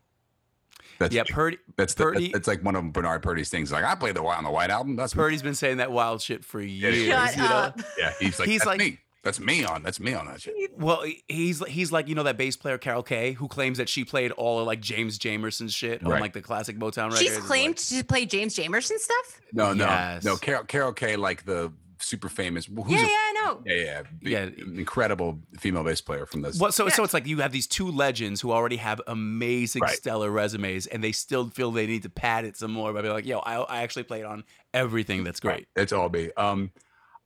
That's 1.00 1.14
Yeah, 1.14 1.24
Purdie. 1.30 1.58
that's 1.78 1.94
the, 1.94 2.04
Purdie. 2.04 2.32
that's 2.34 2.48
like 2.48 2.64
one 2.64 2.76
of 2.76 2.92
Bernard 2.94 3.22
Purdie's 3.24 3.50
things. 3.50 3.72
Like 3.72 3.84
I 3.84 3.96
played 3.96 4.16
the 4.16 4.24
White 4.24 4.38
on 4.38 4.44
the 4.44 4.52
White 4.52 4.70
Album. 4.70 4.96
That's 4.96 5.16
me. 5.16 5.20
Purdie's 5.22 5.42
been 5.44 5.56
saying 5.56 5.78
that 5.78 5.92
wild 5.92 6.22
shit 6.22 6.44
for 6.44 6.62
years. 6.62 7.06
Shut 7.08 7.36
you 7.38 7.42
know? 7.44 7.74
Yeah, 7.98 8.14
he's 8.20 8.40
like 8.40 8.48
He's 8.50 8.60
that's 8.62 8.68
like- 8.68 8.80
me. 8.80 9.00
That's 9.24 9.42
me 9.42 9.66
on. 9.66 9.84
That's 9.84 10.00
me 10.00 10.14
on 10.14 10.26
that 10.28 10.42
shit. 10.42 10.54
Well, 10.78 11.04
he's 11.28 11.62
he's 11.66 11.92
like 11.92 12.08
you 12.08 12.16
know 12.16 12.24
that 12.24 12.38
bass 12.38 12.56
player 12.56 12.78
Carol 12.78 13.04
Kaye 13.04 13.34
who 13.34 13.50
claims 13.50 13.78
that 13.78 13.90
she 13.90 14.06
played 14.06 14.32
all 14.32 14.60
of 14.60 14.68
like 14.68 14.80
James 14.80 15.20
Jamerson 15.20 15.70
shit 15.74 16.02
on 16.02 16.12
like 16.22 16.32
the 16.32 16.42
classic 16.42 16.78
Motown 16.80 17.06
records. 17.12 17.20
She's 17.22 17.38
claimed 17.40 17.76
like- 17.78 18.02
to 18.02 18.04
play 18.06 18.26
James 18.26 18.56
Jamerson 18.56 18.98
stuff. 18.98 19.42
No, 19.52 19.74
no, 19.74 19.86
Yes. 19.86 20.24
no. 20.24 20.38
Carol 20.38 20.64
Carol 20.64 20.94
Kaye, 20.94 21.18
like 21.18 21.44
the 21.46 21.74
super 22.00 22.30
famous. 22.30 22.68
Who's 22.68 22.86
yeah, 22.90 23.00
a- 23.00 23.02
yeah, 23.02 23.27
I 23.48 23.56
yeah, 23.66 23.74
yeah, 23.76 24.02
big- 24.20 24.32
Yeah. 24.32 24.50
incredible 24.80 25.40
female 25.60 25.84
bass 25.84 26.02
player 26.02 26.26
from 26.26 26.42
this. 26.42 26.60
Well, 26.60 26.72
so 26.72 26.90
so 26.90 27.04
it's 27.04 27.14
like 27.14 27.28
you 27.28 27.40
have 27.40 27.52
these 27.52 27.68
two 27.68 27.90
legends 27.90 28.42
who 28.42 28.52
already 28.52 28.78
have 28.78 29.02
amazing 29.08 29.82
Right. 29.82 29.96
stellar 29.96 30.30
resumes, 30.32 30.88
and 30.88 31.04
they 31.04 31.12
still 31.12 31.50
feel 31.50 31.72
they 31.72 31.88
need 31.88 32.04
to 32.04 32.10
pad 32.10 32.46
it 32.46 32.58
some 32.58 32.72
more 32.72 32.94
by 32.94 33.02
being 33.02 33.14
like, 33.14 33.26
"Yo, 33.26 33.40
I, 33.40 33.56
I 33.62 33.82
actually 33.84 34.04
played 34.04 34.26
on 34.26 34.44
everything 34.74 35.24
that's 35.24 35.40
great." 35.40 35.68
It's 35.76 35.92
all 35.94 36.10
me. 36.10 36.32
Um, 36.38 36.72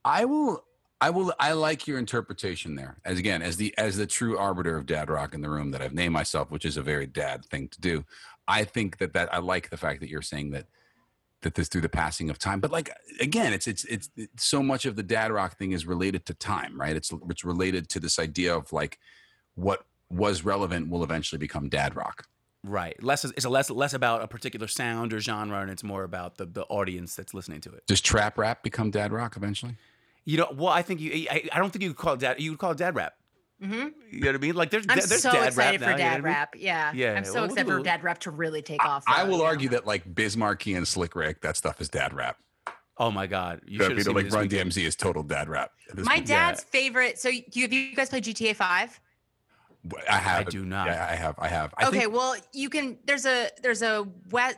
I 0.05 0.25
will. 0.25 0.63
I 1.03 1.09
will. 1.09 1.33
I 1.39 1.53
like 1.53 1.87
your 1.87 1.97
interpretation 1.97 2.75
there. 2.75 2.97
As 3.05 3.17
again, 3.17 3.41
as 3.41 3.57
the 3.57 3.73
as 3.77 3.97
the 3.97 4.05
true 4.05 4.37
arbiter 4.37 4.77
of 4.77 4.85
dad 4.85 5.09
rock 5.09 5.33
in 5.33 5.41
the 5.41 5.49
room 5.49 5.71
that 5.71 5.81
I've 5.81 5.93
named 5.93 6.13
myself, 6.13 6.51
which 6.51 6.63
is 6.65 6.77
a 6.77 6.83
very 6.83 7.07
dad 7.07 7.43
thing 7.45 7.69
to 7.69 7.81
do. 7.81 8.05
I 8.47 8.63
think 8.65 8.97
that 8.99 9.13
that 9.13 9.33
I 9.33 9.39
like 9.39 9.69
the 9.69 9.77
fact 9.77 9.99
that 10.01 10.09
you're 10.09 10.21
saying 10.21 10.51
that 10.51 10.67
that 11.41 11.55
this 11.55 11.67
through 11.67 11.81
the 11.81 11.89
passing 11.89 12.29
of 12.29 12.37
time. 12.37 12.59
But 12.59 12.71
like 12.71 12.91
again, 13.19 13.53
it's 13.53 13.67
it's 13.67 13.83
it's, 13.85 14.09
it's 14.15 14.45
so 14.45 14.61
much 14.61 14.85
of 14.85 14.95
the 14.95 15.03
dad 15.03 15.31
rock 15.31 15.57
thing 15.57 15.71
is 15.71 15.85
related 15.85 16.25
to 16.27 16.33
time, 16.33 16.79
right? 16.79 16.95
It's 16.95 17.11
it's 17.29 17.43
related 17.43 17.89
to 17.89 17.99
this 17.99 18.19
idea 18.19 18.55
of 18.55 18.71
like 18.71 18.99
what 19.55 19.85
was 20.09 20.43
relevant 20.43 20.89
will 20.89 21.03
eventually 21.03 21.39
become 21.39 21.69
dad 21.69 21.95
rock. 21.95 22.27
Right. 22.63 23.01
Less 23.01 23.25
is 23.25 23.31
it's 23.35 23.45
a 23.45 23.49
less 23.49 23.69
less 23.69 23.93
about 23.93 24.21
a 24.21 24.27
particular 24.27 24.67
sound 24.67 25.13
or 25.13 25.19
genre, 25.19 25.61
and 25.61 25.71
it's 25.71 25.83
more 25.83 26.03
about 26.03 26.37
the 26.37 26.45
the 26.45 26.63
audience 26.63 27.15
that's 27.15 27.33
listening 27.33 27.61
to 27.61 27.71
it. 27.73 27.87
Does 27.87 28.01
trap 28.01 28.37
rap 28.37 28.61
become 28.61 28.91
dad 28.91 29.11
rock 29.11 29.35
eventually? 29.35 29.77
You 30.25 30.37
know, 30.37 30.53
well, 30.55 30.69
I 30.69 30.83
think 30.83 31.01
you. 31.01 31.27
I, 31.31 31.49
I 31.51 31.57
don't 31.57 31.71
think 31.71 31.83
you 31.83 31.93
call 31.95 32.13
it 32.13 32.19
dad. 32.19 32.39
You 32.39 32.51
would 32.51 32.59
call 32.59 32.71
it 32.71 32.77
dad 32.77 32.95
rap. 32.95 33.13
Hmm 33.61 33.89
You 34.11 34.21
know 34.21 34.27
what 34.27 34.35
I 34.35 34.37
mean? 34.39 34.55
Like 34.55 34.69
there's 34.71 34.85
I'm 34.89 34.97
there's 34.97 35.21
so 35.21 35.31
dad 35.31 35.47
excited 35.49 35.81
rap 35.81 35.81
now, 35.81 35.85
for 35.87 35.91
you 35.91 35.97
know 35.97 36.03
dad 36.03 36.13
I 36.13 36.15
mean? 36.15 36.23
rap. 36.23 36.55
Yeah, 36.57 36.91
Yeah, 36.93 37.13
I'm 37.13 37.25
so 37.25 37.33
well, 37.35 37.43
excited 37.45 37.67
we'll 37.67 37.77
for 37.77 37.83
dad 37.83 38.03
rap 38.03 38.19
to 38.19 38.31
really 38.31 38.61
take 38.61 38.83
off. 38.83 39.03
I 39.07 39.23
will 39.23 39.33
you 39.33 39.37
know? 39.39 39.45
argue 39.45 39.69
that 39.69 39.85
like 39.85 40.13
Biz 40.15 40.35
Markie 40.35 40.73
and 40.73 40.87
Slick 40.87 41.15
Rick, 41.15 41.41
that 41.41 41.57
stuff 41.57 41.79
is 41.79 41.89
dad 41.89 42.13
rap. 42.13 42.37
Oh 42.97 43.11
my 43.11 43.27
god, 43.27 43.61
you 43.65 43.79
should 43.79 43.91
you 43.91 43.95
have 43.97 44.05
seen 44.05 44.15
like 44.15 44.31
Run 44.31 44.43
weekend. 44.43 44.71
DMC 44.71 44.85
is 44.85 44.95
total 44.95 45.23
dad 45.23 45.49
rap. 45.49 45.71
this 45.93 46.05
My 46.05 46.15
point. 46.15 46.27
dad's 46.27 46.63
favorite. 46.63 47.19
So, 47.19 47.29
you, 47.29 47.61
have 47.63 47.73
you 47.73 47.95
guys 47.95 48.09
played 48.09 48.23
GTA 48.23 48.55
Five? 48.55 48.99
I 50.09 50.17
have. 50.17 50.47
I 50.47 50.49
do 50.49 50.63
not. 50.65 50.87
Yeah, 50.87 51.07
I 51.09 51.15
have. 51.15 51.35
I 51.39 51.47
have. 51.47 51.73
I 51.77 51.87
okay, 51.87 52.01
think, 52.01 52.13
well, 52.13 52.35
you 52.53 52.69
can. 52.69 52.97
There's 53.05 53.25
a 53.25 53.49
there's 53.63 53.81
a 53.81 54.07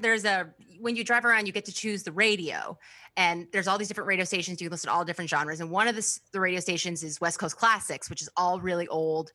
there's 0.02 0.26
a 0.26 0.50
when 0.80 0.98
you 0.98 1.04
drive 1.06 1.24
around, 1.24 1.46
you 1.46 1.54
get 1.54 1.66
to 1.66 1.74
choose 1.74 2.04
the 2.04 2.12
radio, 2.12 2.78
and 3.18 3.48
there's 3.54 3.68
all 3.68 3.78
these 3.78 3.88
different 3.88 4.08
radio 4.08 4.26
stations. 4.26 4.60
You 4.62 4.68
can 4.68 4.72
listen 4.72 4.90
to 4.90 4.94
all 4.94 5.06
different 5.06 5.30
genres, 5.30 5.60
and 5.60 5.70
one 5.70 5.88
of 5.88 5.96
the 5.96 6.20
the 6.32 6.40
radio 6.40 6.60
stations 6.60 7.04
is 7.04 7.20
West 7.22 7.40
Coast 7.40 7.56
Classics, 7.58 8.10
which 8.10 8.22
is 8.22 8.30
all 8.38 8.60
really 8.60 8.88
old 8.88 9.32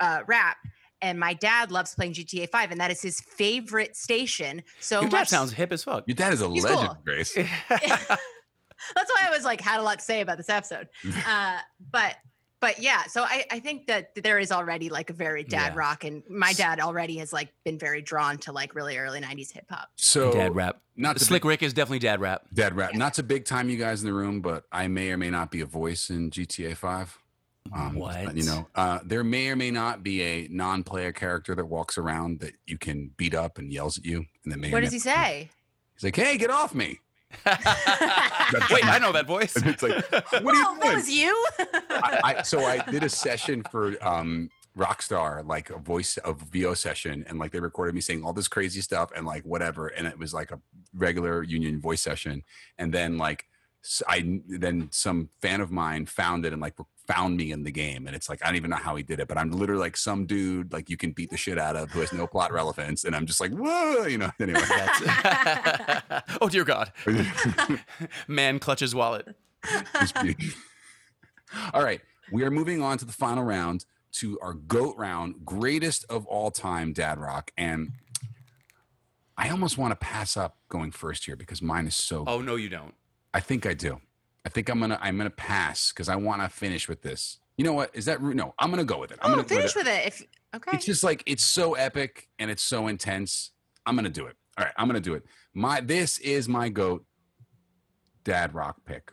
uh, 0.00 0.20
rap. 0.26 0.56
And 1.02 1.18
my 1.18 1.32
dad 1.32 1.70
loves 1.72 1.94
playing 1.94 2.12
GTA 2.12 2.48
Five, 2.50 2.70
and 2.70 2.80
that 2.80 2.90
is 2.90 3.00
his 3.00 3.20
favorite 3.20 3.96
station. 3.96 4.62
So 4.80 5.00
Your 5.00 5.10
dad 5.10 5.16
much. 5.18 5.28
sounds 5.28 5.52
hip 5.52 5.72
as 5.72 5.82
fuck. 5.84 6.04
your 6.06 6.14
dad 6.14 6.32
is 6.34 6.42
a 6.42 6.48
He's 6.50 6.62
legend, 6.64 6.88
cool. 6.88 6.98
Grace. 7.04 7.34
That's 8.94 9.10
why 9.10 9.26
I 9.26 9.30
was 9.30 9.44
like 9.44 9.60
had 9.60 9.80
a 9.80 9.82
lot 9.82 9.98
to 9.98 10.04
say 10.04 10.20
about 10.20 10.36
this 10.36 10.48
episode. 10.48 10.88
Uh, 11.26 11.58
but 11.90 12.16
but 12.60 12.78
yeah, 12.80 13.04
so 13.06 13.22
I, 13.22 13.44
I 13.50 13.58
think 13.60 13.86
that 13.86 14.14
there 14.14 14.38
is 14.38 14.52
already 14.52 14.88
like 14.90 15.10
a 15.10 15.12
very 15.14 15.42
dad 15.44 15.72
Yeah. 15.74 15.78
rock, 15.78 16.04
and 16.04 16.22
my 16.28 16.52
dad 16.52 16.80
already 16.80 17.16
has 17.18 17.32
like 17.32 17.52
been 17.64 17.78
very 17.78 18.02
drawn 18.02 18.38
to 18.38 18.52
like 18.52 18.74
really 18.74 18.98
early 18.98 19.20
'90s 19.20 19.52
hip 19.52 19.66
hop. 19.70 19.88
So 19.96 20.32
dad 20.32 20.54
rap. 20.54 20.80
Not 20.96 21.16
to 21.16 21.24
Slick 21.24 21.42
big, 21.42 21.48
Rick 21.48 21.62
is 21.62 21.72
definitely 21.72 22.00
dad 22.00 22.20
rap. 22.20 22.42
dad 22.52 22.76
rap. 22.76 22.94
Not 22.94 23.14
to 23.14 23.22
big 23.22 23.46
time 23.46 23.70
you 23.70 23.78
guys 23.78 24.02
in 24.02 24.06
the 24.06 24.12
room, 24.14 24.40
but 24.42 24.64
I 24.70 24.88
may 24.88 25.10
or 25.10 25.16
may 25.16 25.30
not 25.30 25.50
be 25.50 25.60
a 25.62 25.66
voice 25.66 26.10
in 26.10 26.30
GTA 26.30 26.76
Five. 26.76 27.16
Um, 27.74 27.94
What? 27.94 28.36
You 28.36 28.44
know, 28.44 28.68
uh, 28.74 28.98
there 29.04 29.22
may 29.24 29.48
or 29.48 29.56
may 29.56 29.70
not 29.70 30.02
be 30.02 30.22
a 30.22 30.48
non-player 30.50 31.12
character 31.12 31.54
that 31.54 31.66
walks 31.66 31.98
around 31.98 32.40
that 32.40 32.54
you 32.66 32.78
can 32.78 33.10
beat 33.16 33.34
up 33.34 33.58
and 33.58 33.72
yells 33.72 33.98
at 33.98 34.04
you, 34.04 34.24
and 34.44 34.52
then 34.52 34.60
may 34.60 34.68
or 34.68 34.72
What 34.72 34.80
may 34.80 34.86
does 34.86 34.92
he 34.92 34.98
say? 34.98 35.50
He's 35.94 36.04
like, 36.04 36.16
"Hey, 36.16 36.36
get 36.38 36.50
off 36.50 36.74
me!" 36.74 37.00
Wait, 37.46 38.84
I 38.86 38.98
know 39.00 39.12
that 39.12 39.26
voice. 39.26 39.56
And 39.56 39.66
it's 39.66 39.82
like, 39.82 40.04
"What 40.10 40.34
are 40.34 40.42
Well, 40.44 40.54
you 40.54 40.80
that 40.80 40.94
was 40.94 41.10
you. 41.10 41.46
I, 41.90 42.20
I, 42.24 42.42
so 42.42 42.64
I 42.64 42.78
did 42.90 43.02
a 43.02 43.08
session 43.08 43.62
for 43.70 43.96
um 44.06 44.50
Rockstar, 44.76 45.46
like 45.46 45.70
a 45.70 45.78
voice 45.78 46.16
of 46.18 46.40
VO 46.42 46.74
session, 46.74 47.24
and 47.28 47.38
like 47.38 47.52
they 47.52 47.60
recorded 47.60 47.94
me 47.94 48.00
saying 48.00 48.24
all 48.24 48.32
this 48.32 48.48
crazy 48.48 48.80
stuff 48.80 49.10
and 49.14 49.26
like 49.26 49.44
whatever, 49.44 49.88
and 49.88 50.06
it 50.06 50.18
was 50.18 50.32
like 50.32 50.50
a 50.50 50.60
regular 50.94 51.42
union 51.42 51.80
voice 51.80 52.02
session, 52.02 52.42
and 52.78 52.92
then 52.92 53.18
like 53.18 53.46
I 54.08 54.40
then 54.46 54.88
some 54.92 55.30
fan 55.40 55.60
of 55.60 55.70
mine 55.70 56.06
found 56.06 56.44
it 56.44 56.52
and 56.52 56.60
like 56.60 56.74
found 57.10 57.36
me 57.36 57.50
in 57.50 57.62
the 57.62 57.70
game, 57.70 58.06
and 58.06 58.14
it's 58.14 58.28
like 58.28 58.40
I 58.42 58.46
don't 58.46 58.56
even 58.56 58.70
know 58.70 58.76
how 58.76 58.94
he 58.96 59.02
did 59.02 59.20
it, 59.20 59.28
but 59.28 59.36
I'm 59.38 59.50
literally 59.50 59.80
like 59.80 59.96
some 59.96 60.26
dude 60.26 60.72
like 60.72 60.88
you 60.88 60.96
can 60.96 61.12
beat 61.12 61.30
the 61.30 61.36
shit 61.36 61.58
out 61.58 61.76
of 61.76 61.90
who 61.90 62.00
has 62.00 62.12
no 62.12 62.26
plot 62.26 62.52
relevance, 62.60 63.04
and 63.04 63.14
I'm 63.16 63.26
just 63.26 63.40
like 63.40 63.52
whoa, 63.52 64.06
you 64.06 64.18
know. 64.18 64.30
Anyway, 64.40 64.60
That's- 64.68 66.22
oh 66.40 66.48
dear 66.48 66.64
God, 66.64 66.92
man 68.28 68.58
clutches 68.58 68.94
wallet. 68.94 69.28
All 71.74 71.82
right, 71.82 72.00
we 72.32 72.44
are 72.44 72.50
moving 72.50 72.82
on 72.82 72.96
to 72.98 73.04
the 73.04 73.12
final 73.12 73.44
round 73.44 73.84
to 74.12 74.38
our 74.40 74.54
goat 74.54 74.96
round, 74.96 75.44
greatest 75.44 76.04
of 76.08 76.26
all 76.26 76.50
time, 76.50 76.92
Dad 76.92 77.18
Rock, 77.18 77.50
and 77.56 77.92
I 79.36 79.50
almost 79.50 79.78
want 79.78 79.92
to 79.92 79.96
pass 79.96 80.36
up 80.36 80.58
going 80.68 80.90
first 80.90 81.24
here 81.26 81.36
because 81.36 81.60
mine 81.60 81.86
is 81.86 81.96
so. 81.96 82.24
Oh 82.26 82.40
no, 82.40 82.56
you 82.56 82.68
don't. 82.68 82.94
I 83.34 83.40
think 83.40 83.66
I 83.66 83.74
do. 83.74 84.00
I 84.44 84.48
think 84.48 84.68
I'm 84.68 84.80
gonna 84.80 84.98
I'm 85.00 85.16
gonna 85.16 85.30
pass 85.30 85.92
because 85.92 86.08
I 86.08 86.16
want 86.16 86.42
to 86.42 86.48
finish 86.48 86.88
with 86.88 87.02
this. 87.02 87.38
You 87.56 87.64
know 87.64 87.72
what? 87.72 87.90
Is 87.94 88.06
that? 88.06 88.22
No, 88.22 88.54
I'm 88.58 88.70
gonna 88.70 88.84
go 88.84 88.98
with 88.98 89.12
it. 89.12 89.18
I'm 89.22 89.32
oh, 89.32 89.36
gonna 89.36 89.48
finish 89.48 89.74
with 89.74 89.86
it. 89.86 90.06
with 90.06 90.20
it. 90.20 90.22
If 90.52 90.56
okay, 90.56 90.76
It's 90.76 90.86
just 90.86 91.04
like 91.04 91.22
it's 91.26 91.44
so 91.44 91.74
epic 91.74 92.28
and 92.38 92.50
it's 92.50 92.62
so 92.62 92.86
intense. 92.86 93.50
I'm 93.84 93.96
gonna 93.96 94.08
do 94.08 94.26
it. 94.26 94.36
All 94.56 94.64
right, 94.64 94.74
I'm 94.76 94.86
gonna 94.86 95.00
do 95.00 95.14
it. 95.14 95.24
My 95.54 95.80
this 95.80 96.18
is 96.18 96.48
my 96.48 96.68
goat 96.68 97.04
dad 98.24 98.54
rock 98.54 98.76
pick. 98.86 99.12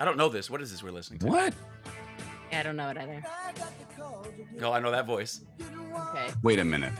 I 0.00 0.06
don't 0.06 0.16
know 0.16 0.30
this. 0.30 0.48
What 0.50 0.62
is 0.62 0.70
this 0.70 0.82
we're 0.82 0.90
listening 0.90 1.20
to? 1.20 1.26
What? 1.26 1.54
yeah, 2.50 2.60
I 2.60 2.62
don't 2.62 2.76
know 2.76 2.88
it 2.88 2.96
either. 2.96 3.22
No, 4.58 4.72
I 4.72 4.80
know 4.80 4.90
that 4.90 5.06
voice. 5.06 5.42
Okay, 5.60 6.28
Wait 6.42 6.58
a 6.58 6.64
minute. 6.64 6.92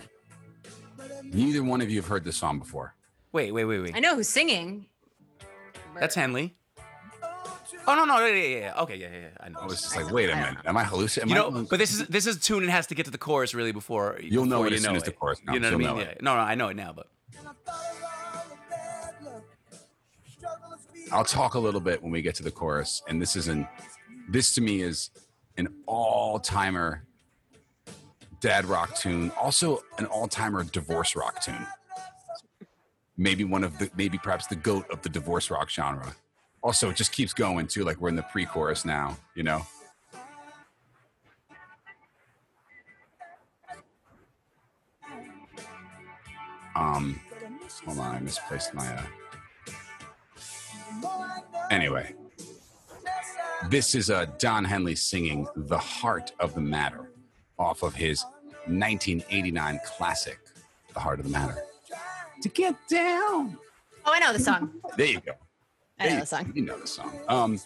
Neither 1.25 1.65
one 1.65 1.81
of 1.81 1.91
you 1.91 1.97
have 1.97 2.07
heard 2.07 2.25
this 2.25 2.37
song 2.37 2.59
before. 2.59 2.95
Wait, 3.33 3.53
wait, 3.53 3.65
wait, 3.65 3.81
wait. 3.81 3.97
I 3.97 4.01
know 4.01 4.17
who's 4.17 4.29
singing. 4.29 4.87
That's 5.99 6.15
Henley. 6.15 6.55
Oh 7.87 7.95
no, 7.95 8.05
no, 8.05 8.25
yeah, 8.27 8.35
yeah, 8.35 8.59
yeah. 8.59 8.83
Okay, 8.83 8.97
yeah, 8.97 9.09
yeah, 9.11 9.19
yeah. 9.19 9.29
I 9.41 9.49
know. 9.49 9.61
I 9.61 9.65
was 9.65 9.81
just 9.81 9.97
like, 9.97 10.11
wait 10.13 10.29
a 10.29 10.37
minute. 10.37 10.59
Am 10.67 10.77
I 10.77 10.85
hallucinating? 10.85 11.31
you 11.31 11.35
know, 11.35 11.67
but 11.69 11.79
this 11.79 11.93
is 11.93 12.07
this 12.09 12.27
is 12.27 12.37
a 12.37 12.41
tune 12.41 12.63
and 12.63 12.71
has 12.71 12.87
to 12.89 12.95
get 12.95 13.07
to 13.07 13.11
the 13.11 13.19
chorus 13.19 13.55
really 13.55 13.73
before 13.73 14.19
You'll 14.21 14.45
know 14.45 14.57
before 14.63 14.67
it 14.67 14.71
you 14.73 14.77
as 14.77 14.83
soon 14.83 14.97
as 14.97 15.03
the 15.05 15.13
chorus 15.13 15.41
You 15.51 15.59
know 15.59 15.73
what 15.73 15.87
I 15.87 15.95
mean? 15.95 15.97
Yeah. 15.97 16.15
No, 16.21 16.35
no, 16.35 16.41
I 16.41 16.55
know 16.55 16.69
it 16.69 16.77
now, 16.77 16.93
but 16.93 17.09
I'll 21.13 21.25
talk 21.25 21.55
a 21.55 21.59
little 21.59 21.81
bit 21.81 22.03
when 22.03 22.13
we 22.13 22.23
get 22.23 22.35
to 22.37 22.43
the 22.43 22.51
chorus. 22.51 23.03
And 23.09 23.21
this 23.21 23.37
is 23.37 23.49
an 23.49 23.67
this 24.29 24.55
to 24.55 24.61
me 24.61 24.83
is 24.83 25.11
an 25.57 25.69
all-timer 25.87 27.05
dad 28.41 28.65
rock 28.65 28.97
tune, 28.97 29.31
also 29.33 29.83
an 29.99 30.07
all-timer 30.07 30.65
divorce 30.65 31.17
rock 31.17 31.43
tune. 31.43 31.67
Maybe 33.17 33.45
one 33.45 33.65
of 33.65 33.79
the 33.79 33.91
maybe 33.97 34.19
perhaps 34.19 34.47
the 34.47 34.57
goat 34.57 34.89
of 34.91 35.03
the 35.03 35.09
divorce 35.09 35.51
rock 35.51 35.69
genre. 35.69 36.15
Also, 36.63 36.91
it 36.91 36.97
just 36.97 37.13
keeps 37.13 37.33
going 37.33 37.67
too, 37.67 37.85
like 37.85 38.01
we're 38.01 38.09
in 38.09 38.17
the 38.17 38.23
pre-chorus 38.23 38.85
now, 38.85 39.17
you 39.35 39.43
know. 39.43 39.63
Um, 46.77 47.21
hold 47.85 47.99
on, 47.99 48.15
I 48.15 48.21
misplaced 48.21 48.75
my. 48.75 48.87
Uh... 48.87 49.03
Anyway, 51.71 52.15
this 53.69 53.95
is 53.95 54.11
uh, 54.11 54.27
Don 54.39 54.65
Henley 54.65 54.95
singing 54.95 55.47
"The 55.55 55.79
Heart 55.79 56.33
of 56.41 56.55
the 56.55 56.61
Matter" 56.61 57.11
off 57.59 57.83
of 57.83 57.95
his 57.95 58.25
1989 58.67 59.81
classic, 59.85 60.39
The 60.95 61.01
Heart 61.01 61.21
of 61.21 61.27
the 61.27 61.33
Matter. 61.33 61.59
To 62.43 62.49
get 62.49 62.75
down. 62.89 63.57
Oh, 64.05 64.13
I 64.13 64.19
know 64.19 64.33
the 64.33 64.39
song. 64.39 64.73
There 64.97 65.07
you 65.07 65.21
go. 65.21 65.33
I 65.99 66.09
know 66.09 66.21
the 66.21 66.27
song. 66.27 66.53
You 66.55 66.63
know 66.63 66.79
the 66.79 66.87
song. 66.87 67.13
Um, 67.29 67.61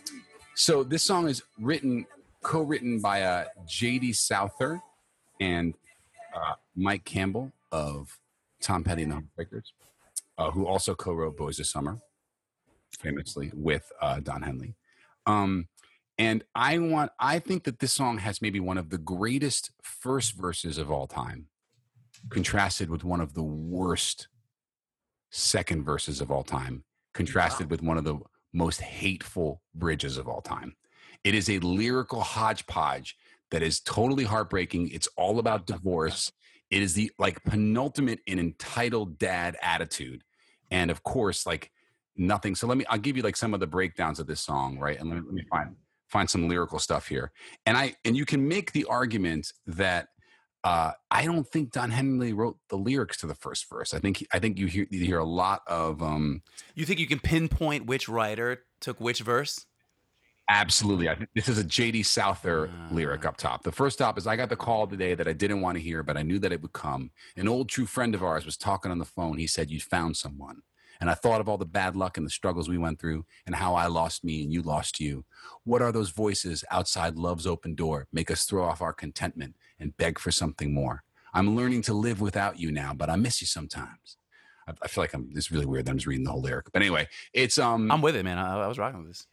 so 0.56 0.82
this 0.82 1.02
song 1.02 1.28
is 1.28 1.42
written, 1.60 2.06
co-written 2.42 3.00
by 3.00 3.22
uh, 3.22 3.44
J.D. 3.66 4.12
Souther 4.12 4.80
and 5.40 5.74
uh, 6.34 6.54
Mike 6.74 7.04
Campbell 7.04 7.52
of 7.70 8.18
Tom 8.60 8.82
Petty 8.82 9.02
and 9.04 9.12
the 9.12 9.16
Heartbreakers, 9.16 9.66
uh, 10.38 10.50
who 10.50 10.66
also 10.66 10.94
co-wrote 10.94 11.36
"Boys 11.36 11.60
of 11.60 11.66
Summer," 11.66 11.98
famously 13.00 13.50
with 13.54 13.90
uh, 14.00 14.20
Don 14.20 14.42
Henley. 14.42 14.74
Um, 15.26 15.68
and 16.18 16.44
I 16.54 16.78
want, 16.78 17.10
I 17.18 17.38
think 17.38 17.64
that 17.64 17.80
this 17.80 17.92
song 17.92 18.18
has 18.18 18.40
maybe 18.40 18.60
one 18.60 18.78
of 18.78 18.90
the 18.90 18.98
greatest 18.98 19.70
first 19.82 20.34
verses 20.34 20.78
of 20.78 20.90
all 20.90 21.06
time, 21.06 21.46
contrasted 22.30 22.88
with 22.88 23.04
one 23.04 23.20
of 23.20 23.34
the 23.34 23.42
worst 23.42 24.28
second 25.30 25.84
verses 25.84 26.20
of 26.20 26.30
all 26.30 26.44
time, 26.44 26.84
contrasted 27.14 27.70
with 27.70 27.82
one 27.82 27.98
of 27.98 28.04
the 28.04 28.18
most 28.52 28.80
hateful 28.80 29.60
bridges 29.74 30.16
of 30.16 30.28
all 30.28 30.40
time. 30.40 30.76
It 31.24 31.34
is 31.34 31.50
a 31.50 31.58
lyrical 31.58 32.20
hodgepodge 32.20 33.16
that 33.50 33.62
is 33.62 33.80
totally 33.80 34.24
heartbreaking. 34.24 34.90
It's 34.90 35.08
all 35.16 35.38
about 35.38 35.66
divorce. 35.66 36.30
It 36.70 36.82
is 36.82 36.94
the 36.94 37.10
like 37.18 37.42
penultimate 37.44 38.20
in 38.26 38.38
entitled 38.38 39.18
dad 39.18 39.56
attitude. 39.60 40.22
And 40.70 40.90
of 40.90 41.02
course, 41.02 41.46
like 41.46 41.70
nothing. 42.16 42.54
So 42.54 42.66
let 42.66 42.78
me 42.78 42.84
I'll 42.88 42.98
give 42.98 43.16
you 43.16 43.22
like 43.22 43.36
some 43.36 43.54
of 43.54 43.60
the 43.60 43.66
breakdowns 43.66 44.18
of 44.20 44.26
this 44.26 44.40
song, 44.40 44.78
right? 44.78 44.98
And 44.98 45.08
let 45.08 45.16
me, 45.16 45.22
let 45.26 45.34
me 45.34 45.44
find 45.50 45.76
find 46.08 46.28
some 46.28 46.48
lyrical 46.48 46.78
stuff 46.78 47.08
here. 47.08 47.32
And 47.66 47.76
I 47.76 47.94
and 48.04 48.16
you 48.16 48.24
can 48.24 48.46
make 48.46 48.72
the 48.72 48.84
argument 48.84 49.52
that 49.66 50.08
uh, 50.62 50.92
I 51.10 51.26
don't 51.26 51.46
think 51.46 51.72
Don 51.72 51.90
Henley 51.90 52.32
wrote 52.32 52.56
the 52.70 52.76
lyrics 52.76 53.18
to 53.18 53.26
the 53.26 53.34
first 53.34 53.68
verse. 53.68 53.92
I 53.92 53.98
think 53.98 54.26
I 54.32 54.38
think 54.38 54.58
you 54.58 54.66
hear 54.66 54.86
you 54.90 55.04
hear 55.04 55.18
a 55.18 55.24
lot 55.24 55.62
of 55.66 56.02
um, 56.02 56.42
You 56.74 56.86
think 56.86 57.00
you 57.00 57.06
can 57.06 57.18
pinpoint 57.20 57.86
which 57.86 58.08
writer 58.08 58.64
took 58.80 59.00
which 59.00 59.20
verse? 59.20 59.66
Absolutely. 60.48 61.08
I 61.08 61.14
think 61.14 61.30
this 61.34 61.48
is 61.48 61.58
a 61.58 61.64
JD 61.64 62.04
Souther 62.04 62.70
lyric 62.90 63.24
Ah. 63.24 63.28
up 63.30 63.36
top. 63.38 63.62
The 63.62 63.72
first 63.72 63.96
stop 63.96 64.18
is 64.18 64.26
I 64.26 64.36
got 64.36 64.50
the 64.50 64.56
call 64.56 64.86
today 64.86 65.14
that 65.14 65.26
I 65.26 65.32
didn't 65.32 65.62
want 65.62 65.76
to 65.78 65.82
hear, 65.82 66.02
but 66.02 66.18
I 66.18 66.22
knew 66.22 66.38
that 66.40 66.52
it 66.52 66.60
would 66.60 66.74
come. 66.74 67.10
An 67.36 67.48
old 67.48 67.70
true 67.70 67.86
friend 67.86 68.14
of 68.14 68.22
ours 68.22 68.44
was 68.44 68.58
talking 68.58 68.90
on 68.90 68.98
the 68.98 69.06
phone. 69.06 69.38
He 69.38 69.46
said, 69.46 69.70
You 69.70 69.80
found 69.80 70.16
someone. 70.16 70.60
And 71.00 71.10
I 71.10 71.14
thought 71.14 71.40
of 71.40 71.48
all 71.48 71.58
the 71.58 71.64
bad 71.64 71.96
luck 71.96 72.16
and 72.16 72.26
the 72.26 72.30
struggles 72.30 72.68
we 72.68 72.78
went 72.78 73.00
through 73.00 73.24
and 73.46 73.54
how 73.54 73.74
I 73.74 73.86
lost 73.86 74.24
me 74.24 74.42
and 74.42 74.52
you 74.52 74.62
lost 74.62 75.00
you. 75.00 75.24
What 75.64 75.82
are 75.82 75.92
those 75.92 76.10
voices 76.10 76.64
outside 76.70 77.16
love's 77.16 77.46
open 77.46 77.74
door? 77.74 78.06
Make 78.12 78.30
us 78.30 78.44
throw 78.44 78.64
off 78.64 78.82
our 78.82 78.92
contentment 78.92 79.56
and 79.78 79.96
beg 79.96 80.18
for 80.18 80.30
something 80.30 80.72
more. 80.72 81.02
I'm 81.32 81.56
learning 81.56 81.82
to 81.82 81.94
live 81.94 82.20
without 82.20 82.58
you 82.58 82.70
now, 82.70 82.94
but 82.94 83.10
I 83.10 83.16
miss 83.16 83.40
you 83.40 83.46
sometimes. 83.46 84.16
I, 84.68 84.72
I 84.82 84.88
feel 84.88 85.02
like 85.02 85.14
I'm 85.14 85.32
this 85.32 85.46
is 85.46 85.52
really 85.52 85.66
weird 85.66 85.86
that 85.86 85.90
I'm 85.90 85.98
just 85.98 86.06
reading 86.06 86.24
the 86.24 86.30
whole 86.30 86.40
lyric. 86.40 86.72
But 86.72 86.82
anyway, 86.82 87.08
it's 87.32 87.58
um 87.58 87.90
I'm 87.90 88.02
with 88.02 88.16
it, 88.16 88.24
man. 88.24 88.38
I, 88.38 88.62
I 88.62 88.66
was 88.68 88.78
rocking 88.78 89.00
with 89.00 89.08
this. 89.08 89.26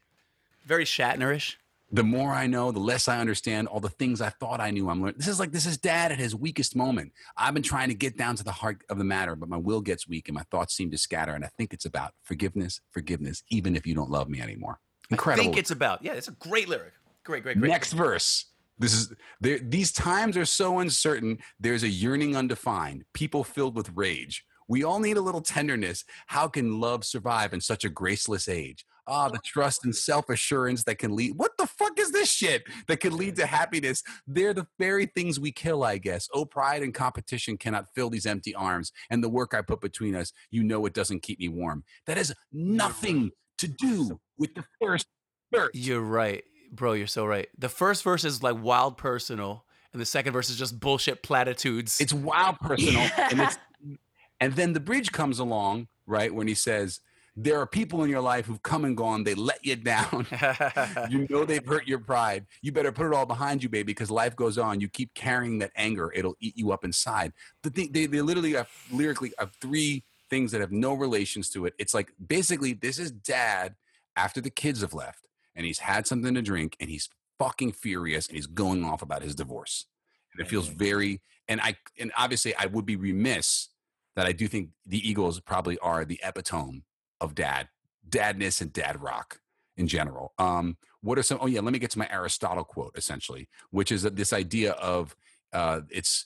Very 0.65 0.85
Shatnerish. 0.85 1.55
The 1.91 2.03
more 2.03 2.31
I 2.31 2.47
know, 2.47 2.71
the 2.71 2.79
less 2.79 3.07
I 3.07 3.19
understand 3.19 3.67
all 3.67 3.79
the 3.79 3.89
things 3.89 4.21
I 4.21 4.29
thought 4.29 4.61
I 4.61 4.71
knew. 4.71 4.89
I'm 4.89 5.01
learning. 5.01 5.17
This 5.17 5.27
is 5.27 5.39
like 5.39 5.51
this 5.51 5.65
is 5.65 5.77
dad 5.77 6.11
at 6.11 6.19
his 6.19 6.33
weakest 6.33 6.75
moment. 6.75 7.11
I've 7.35 7.53
been 7.53 7.63
trying 7.63 7.89
to 7.89 7.95
get 7.95 8.17
down 8.17 8.35
to 8.37 8.43
the 8.43 8.51
heart 8.51 8.83
of 8.89 8.97
the 8.97 9.03
matter, 9.03 9.35
but 9.35 9.49
my 9.49 9.57
will 9.57 9.81
gets 9.81 10.07
weak 10.07 10.29
and 10.29 10.35
my 10.35 10.43
thoughts 10.51 10.73
seem 10.73 10.89
to 10.91 10.97
scatter. 10.97 11.33
And 11.33 11.43
I 11.43 11.49
think 11.57 11.73
it's 11.73 11.85
about 11.85 12.13
forgiveness, 12.23 12.79
forgiveness, 12.91 13.43
even 13.49 13.75
if 13.75 13.85
you 13.85 13.93
don't 13.93 14.09
love 14.09 14.29
me 14.29 14.41
anymore. 14.41 14.79
Incredible. 15.09 15.41
I 15.41 15.45
think 15.45 15.57
it's 15.57 15.71
about. 15.71 16.03
Yeah, 16.03 16.13
it's 16.13 16.29
a 16.29 16.33
great 16.33 16.69
lyric. 16.69 16.93
Great, 17.23 17.43
great, 17.43 17.59
great. 17.59 17.69
Next 17.69 17.91
verse. 17.91 18.45
This 18.79 18.93
is 18.93 19.13
there. 19.41 19.59
These 19.59 19.91
times 19.91 20.37
are 20.37 20.45
so 20.45 20.79
uncertain. 20.79 21.39
There's 21.59 21.83
a 21.83 21.89
yearning 21.89 22.35
undefined. 22.35 23.03
People 23.13 23.43
filled 23.43 23.75
with 23.75 23.91
rage. 23.95 24.45
We 24.67 24.83
all 24.83 24.99
need 24.99 25.17
a 25.17 25.21
little 25.21 25.41
tenderness. 25.41 26.05
How 26.27 26.47
can 26.47 26.79
love 26.79 27.03
survive 27.03 27.53
in 27.53 27.59
such 27.59 27.83
a 27.83 27.89
graceless 27.89 28.47
age? 28.47 28.85
Ah, 29.13 29.27
the 29.27 29.39
trust 29.39 29.83
and 29.83 29.93
self 29.93 30.29
assurance 30.29 30.85
that 30.85 30.97
can 30.97 31.13
lead. 31.13 31.33
What 31.35 31.57
the 31.57 31.67
fuck 31.67 31.99
is 31.99 32.13
this 32.13 32.31
shit 32.31 32.63
that 32.87 33.01
can 33.01 33.17
lead 33.17 33.35
to 33.35 33.45
happiness? 33.45 34.03
They're 34.25 34.53
the 34.53 34.67
very 34.79 35.05
things 35.05 35.37
we 35.37 35.51
kill, 35.51 35.83
I 35.83 35.97
guess. 35.97 36.29
Oh, 36.33 36.45
pride 36.45 36.81
and 36.81 36.93
competition 36.93 37.57
cannot 37.57 37.93
fill 37.93 38.09
these 38.09 38.25
empty 38.25 38.55
arms. 38.55 38.93
And 39.09 39.21
the 39.21 39.27
work 39.27 39.53
I 39.53 39.63
put 39.63 39.81
between 39.81 40.15
us, 40.15 40.31
you 40.49 40.63
know, 40.63 40.85
it 40.85 40.93
doesn't 40.93 41.23
keep 41.23 41.39
me 41.39 41.49
warm. 41.49 41.83
That 42.05 42.15
has 42.15 42.33
nothing 42.53 43.31
to 43.57 43.67
do 43.67 44.17
with 44.37 44.55
the 44.55 44.63
first 44.81 45.07
verse. 45.53 45.71
You're 45.73 45.99
right, 45.99 46.45
bro. 46.71 46.93
You're 46.93 47.07
so 47.07 47.25
right. 47.25 47.49
The 47.57 47.67
first 47.67 48.03
verse 48.03 48.23
is 48.23 48.41
like 48.41 48.63
wild 48.63 48.97
personal, 48.97 49.65
and 49.91 50.01
the 50.01 50.05
second 50.05 50.31
verse 50.31 50.49
is 50.49 50.55
just 50.55 50.79
bullshit 50.79 51.21
platitudes. 51.21 51.99
It's 51.99 52.13
wild 52.13 52.59
personal. 52.61 53.09
and, 53.17 53.41
it's, 53.41 53.57
and 54.39 54.53
then 54.53 54.71
the 54.71 54.79
bridge 54.79 55.11
comes 55.11 55.39
along, 55.39 55.89
right? 56.07 56.33
When 56.33 56.47
he 56.47 56.55
says, 56.55 57.01
There 57.35 57.59
are 57.59 57.65
people 57.65 58.03
in 58.03 58.09
your 58.09 58.21
life 58.21 58.45
who've 58.45 58.61
come 58.61 58.83
and 58.83 58.95
gone, 58.95 59.23
they 59.23 59.35
let 59.35 59.65
you 59.65 59.77
down. 59.77 60.27
you 61.09 61.27
know 61.29 61.45
they've 61.45 61.65
hurt 61.65 61.87
your 61.87 61.99
pride. 61.99 62.45
You 62.61 62.71
better 62.73 62.91
put 62.91 63.07
it 63.07 63.13
all 63.13 63.25
behind 63.25 63.63
you, 63.63 63.69
baby, 63.69 63.93
because 63.93 64.11
life 64.11 64.35
goes 64.35 64.57
on. 64.57 64.81
You 64.81 64.89
keep 64.89 65.13
carrying 65.13 65.59
that 65.59 65.71
anger, 65.75 66.11
it'll 66.13 66.35
eat 66.41 66.57
you 66.57 66.71
up 66.71 66.83
inside. 66.83 67.31
The 67.63 67.69
thing, 67.69 67.91
they, 67.91 68.05
they 68.05 68.21
literally 68.21 68.53
have 68.53 68.69
lyrically 68.91 69.33
have 69.39 69.53
three 69.61 70.03
things 70.29 70.51
that 70.51 70.61
have 70.61 70.71
no 70.71 70.93
relations 70.93 71.49
to 71.51 71.65
it. 71.65 71.73
It's 71.79 71.93
like 71.93 72.11
basically, 72.25 72.73
this 72.73 72.99
is 72.99 73.11
dad 73.11 73.75
after 74.17 74.41
the 74.41 74.49
kids 74.49 74.81
have 74.81 74.93
left 74.93 75.27
and 75.55 75.65
he's 75.65 75.79
had 75.79 76.07
something 76.07 76.33
to 76.33 76.41
drink 76.41 76.75
and 76.79 76.89
he's 76.89 77.09
fucking 77.39 77.71
furious 77.71 78.27
and 78.27 78.35
he's 78.35 78.47
going 78.47 78.83
off 78.83 79.01
about 79.01 79.21
his 79.21 79.35
divorce. 79.35 79.85
And 80.33 80.45
it 80.45 80.49
feels 80.49 80.69
mm-hmm. 80.69 80.77
very, 80.77 81.21
and 81.47 81.61
I, 81.61 81.75
and 81.97 82.11
obviously 82.17 82.55
I 82.55 82.65
would 82.65 82.85
be 82.85 82.95
remiss 82.97 83.69
that 84.15 84.25
I 84.25 84.33
do 84.33 84.47
think 84.47 84.69
the 84.85 85.07
Eagles 85.07 85.39
probably 85.39 85.77
are 85.79 86.03
the 86.03 86.19
epitome 86.23 86.83
of 87.21 87.35
dad, 87.35 87.69
dadness 88.09 88.59
and 88.61 88.73
dad 88.73 89.01
rock 89.01 89.39
in 89.77 89.87
general. 89.87 90.33
Um, 90.37 90.77
what 91.01 91.17
are 91.17 91.23
some, 91.23 91.37
oh 91.41 91.47
yeah, 91.47 91.61
let 91.61 91.71
me 91.71 91.79
get 91.79 91.91
to 91.91 91.99
my 91.99 92.09
Aristotle 92.11 92.65
quote 92.65 92.97
essentially, 92.97 93.47
which 93.69 93.91
is 93.91 94.03
that 94.03 94.17
this 94.17 94.33
idea 94.33 94.73
of 94.73 95.15
uh, 95.53 95.81
it's 95.89 96.25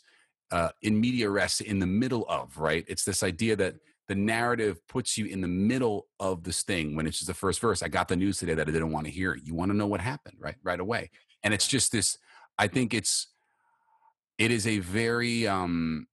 uh, 0.51 0.69
in 0.81 0.99
media 0.99 1.29
res 1.29 1.61
in 1.61 1.79
the 1.79 1.85
middle 1.85 2.25
of, 2.27 2.57
right? 2.57 2.85
It's 2.87 3.03
this 3.03 3.21
idea 3.21 3.55
that 3.57 3.75
the 4.07 4.15
narrative 4.15 4.87
puts 4.87 5.17
you 5.17 5.25
in 5.25 5.41
the 5.41 5.47
middle 5.47 6.07
of 6.19 6.43
this 6.43 6.63
thing 6.63 6.95
when 6.95 7.07
it's 7.07 7.17
just 7.17 7.27
the 7.27 7.33
first 7.33 7.59
verse. 7.59 7.81
I 7.81 7.87
got 7.87 8.07
the 8.07 8.15
news 8.15 8.37
today 8.37 8.53
that 8.53 8.67
I 8.67 8.71
didn't 8.71 8.91
want 8.91 9.05
to 9.07 9.11
hear. 9.11 9.35
You 9.35 9.55
want 9.55 9.71
to 9.71 9.77
know 9.77 9.87
what 9.87 10.01
happened, 10.01 10.37
right? 10.39 10.55
Right 10.63 10.79
away. 10.79 11.09
And 11.43 11.53
it's 11.53 11.67
just 11.67 11.91
this, 11.91 12.17
I 12.57 12.67
think 12.67 12.93
it's, 12.93 13.27
it 14.37 14.51
is 14.51 14.67
a 14.67 14.79
very, 14.79 15.47
um, 15.47 16.07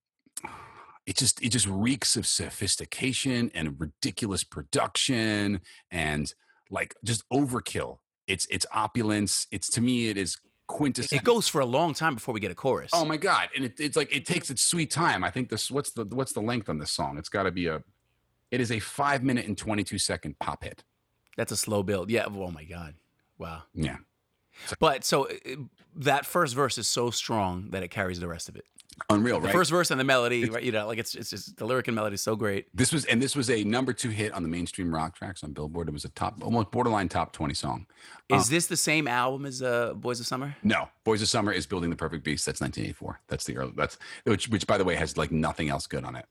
it 1.05 1.17
just 1.17 1.41
it 1.43 1.49
just 1.49 1.67
reeks 1.67 2.15
of 2.15 2.25
sophistication 2.25 3.51
and 3.53 3.79
ridiculous 3.79 4.43
production 4.43 5.61
and 5.91 6.33
like 6.69 6.95
just 7.03 7.27
overkill. 7.29 7.97
It's 8.27 8.47
it's 8.49 8.65
opulence. 8.71 9.47
It's 9.51 9.69
to 9.71 9.81
me 9.81 10.09
it 10.09 10.17
is 10.17 10.37
quintessential. 10.67 11.17
it 11.17 11.25
goes 11.25 11.47
for 11.47 11.61
a 11.61 11.65
long 11.65 11.93
time 11.93 12.15
before 12.15 12.33
we 12.33 12.39
get 12.39 12.51
a 12.51 12.55
chorus. 12.55 12.91
Oh 12.93 13.05
my 13.05 13.17
god! 13.17 13.49
And 13.55 13.65
it, 13.65 13.79
it's 13.79 13.97
like 13.97 14.15
it 14.15 14.25
takes 14.25 14.49
its 14.49 14.63
sweet 14.63 14.91
time. 14.91 15.23
I 15.23 15.29
think 15.29 15.49
this. 15.49 15.69
What's 15.69 15.91
the 15.91 16.05
what's 16.05 16.33
the 16.33 16.41
length 16.41 16.69
on 16.69 16.79
this 16.79 16.91
song? 16.91 17.17
It's 17.17 17.29
got 17.29 17.43
to 17.43 17.51
be 17.51 17.67
a. 17.67 17.83
It 18.51 18.61
is 18.61 18.71
a 18.71 18.79
five 18.79 19.23
minute 19.23 19.45
and 19.45 19.57
twenty 19.57 19.83
two 19.83 19.97
second 19.97 20.37
pop 20.39 20.63
hit. 20.63 20.83
That's 21.35 21.51
a 21.51 21.57
slow 21.57 21.83
build. 21.83 22.09
Yeah. 22.09 22.25
Oh 22.27 22.51
my 22.51 22.63
god. 22.63 22.95
Wow. 23.37 23.63
Yeah, 23.73 23.97
But 24.79 25.03
so 25.03 25.27
uh, 25.27 25.55
that 25.95 26.25
first 26.25 26.55
verse 26.55 26.77
is 26.77 26.87
so 26.87 27.09
strong 27.11 27.69
that 27.71 27.83
it 27.83 27.89
carries 27.89 28.19
the 28.19 28.27
rest 28.27 28.49
of 28.49 28.55
it. 28.55 28.65
unreal, 29.09 29.39
The 29.39 29.47
right? 29.47 29.53
first 29.53 29.71
verse 29.71 29.89
and 29.91 29.99
the 29.99 30.03
melody, 30.03 30.45
right? 30.49 30.63
You 30.63 30.71
know, 30.71 30.85
like 30.87 30.99
it's 30.99 31.15
it's 31.15 31.29
just 31.31 31.57
the 31.57 31.65
lyric 31.65 31.87
and 31.87 31.95
melody 31.95 32.13
is 32.15 32.21
so 32.21 32.35
great. 32.35 32.67
this 32.75 32.93
was 32.93 33.05
and 33.05 33.21
this 33.21 33.35
was 33.35 33.49
a 33.49 33.63
number 33.63 33.93
two 33.93 34.09
hit 34.09 34.31
on 34.33 34.43
the 34.43 34.49
mainstream 34.49 34.93
rock 34.93 35.15
tracks 35.15 35.43
on 35.43 35.51
Billboard. 35.53 35.87
It 35.87 35.91
was 35.93 36.05
a 36.05 36.09
top, 36.09 36.43
almost 36.43 36.69
borderline 36.71 37.09
top 37.09 37.33
twenty 37.33 37.53
song. 37.55 37.87
Is 38.29 38.49
this 38.49 38.67
the 38.67 38.77
same 38.77 39.07
album 39.07 39.45
as 39.45 39.61
uh, 39.61 39.93
Boys 39.95 40.19
of 40.19 40.25
Summer? 40.27 40.55
No, 40.63 40.89
Boys 41.03 41.21
of 41.21 41.29
Summer 41.29 41.51
is 41.51 41.65
building 41.65 41.89
the 41.89 41.95
perfect 41.95 42.23
beast. 42.23 42.45
That's 42.45 42.61
1984. 42.61 43.19
That's 43.27 43.43
the 43.45 43.57
early. 43.57 43.73
That's 43.75 43.97
which, 44.23 44.47
which 44.49 44.65
by 44.67 44.77
the 44.77 44.83
way, 44.83 44.95
has 44.95 45.17
like 45.17 45.31
nothing 45.31 45.69
else 45.69 45.87
good 45.87 46.03
on 46.05 46.15
it. 46.15 46.25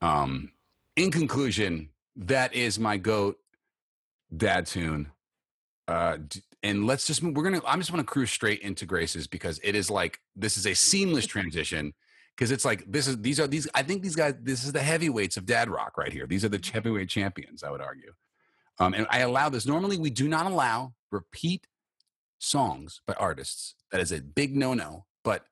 Um, 0.00 0.50
in 0.96 1.10
conclusion, 1.10 1.90
that 2.16 2.54
is 2.54 2.78
my 2.78 2.96
goat 2.96 3.38
dad 4.36 4.66
tune. 4.66 5.10
Uh, 5.88 6.16
d- 6.28 6.40
and 6.64 6.86
let's 6.86 7.06
just 7.06 7.22
move. 7.22 7.36
We're 7.36 7.44
gonna. 7.44 7.60
I'm 7.66 7.78
just 7.78 7.92
want 7.92 8.00
to 8.04 8.10
cruise 8.12 8.30
straight 8.30 8.60
into 8.62 8.86
Graces 8.86 9.28
because 9.28 9.60
it 9.62 9.76
is 9.76 9.90
like 9.90 10.18
this 10.34 10.56
is 10.56 10.66
a 10.66 10.74
seamless 10.74 11.26
transition 11.34 11.92
because 12.36 12.50
it's 12.50 12.64
like 12.64 12.84
this 12.90 13.06
is 13.06 13.20
these 13.20 13.38
are 13.38 13.46
these. 13.46 13.68
I 13.74 13.82
think 13.82 14.02
these 14.02 14.16
guys. 14.16 14.34
This 14.42 14.64
is 14.64 14.72
the 14.72 14.82
heavyweights 14.82 15.36
of 15.36 15.46
dad 15.46 15.68
rock 15.68 15.96
right 15.96 16.12
here. 16.12 16.26
These 16.26 16.44
are 16.44 16.48
the 16.48 16.60
heavyweight 16.72 17.08
champions. 17.10 17.62
I 17.62 17.70
would 17.70 17.82
argue. 17.82 18.12
Um, 18.80 18.94
and 18.94 19.06
I 19.10 19.20
allow 19.20 19.50
this. 19.50 19.66
Normally, 19.66 19.98
we 19.98 20.10
do 20.10 20.26
not 20.26 20.46
allow 20.46 20.94
repeat 21.12 21.66
songs 22.38 23.00
by 23.06 23.14
artists. 23.14 23.74
That 23.92 24.00
is 24.00 24.10
a 24.10 24.20
big 24.20 24.56
no 24.56 24.74
no. 24.74 25.04
But 25.22 25.44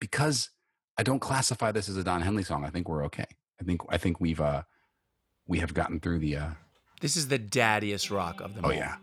because 0.00 0.50
I 0.96 1.02
don't 1.02 1.18
classify 1.18 1.72
this 1.72 1.88
as 1.88 1.96
a 1.96 2.04
Don 2.04 2.22
Henley 2.22 2.44
song, 2.44 2.64
I 2.64 2.70
think 2.70 2.88
we're 2.88 3.04
okay. 3.06 3.26
I 3.60 3.64
think 3.64 3.82
I 3.88 3.98
think 3.98 4.20
we've 4.20 4.40
uh 4.40 4.62
we 5.46 5.58
have 5.58 5.74
gotten 5.74 6.00
through 6.00 6.20
the 6.20 6.36
uh 6.36 6.50
This 7.00 7.16
is 7.16 7.28
the 7.28 7.38
daddiest 7.38 8.10
rock 8.10 8.40
of 8.40 8.54
them 8.54 8.64
oh 8.64 8.68
all. 8.68 8.74
yeah. 8.74 8.96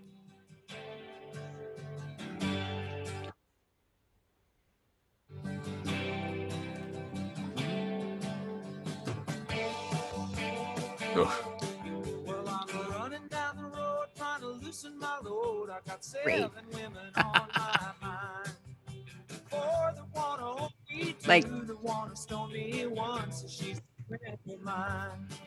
like 21.28 21.46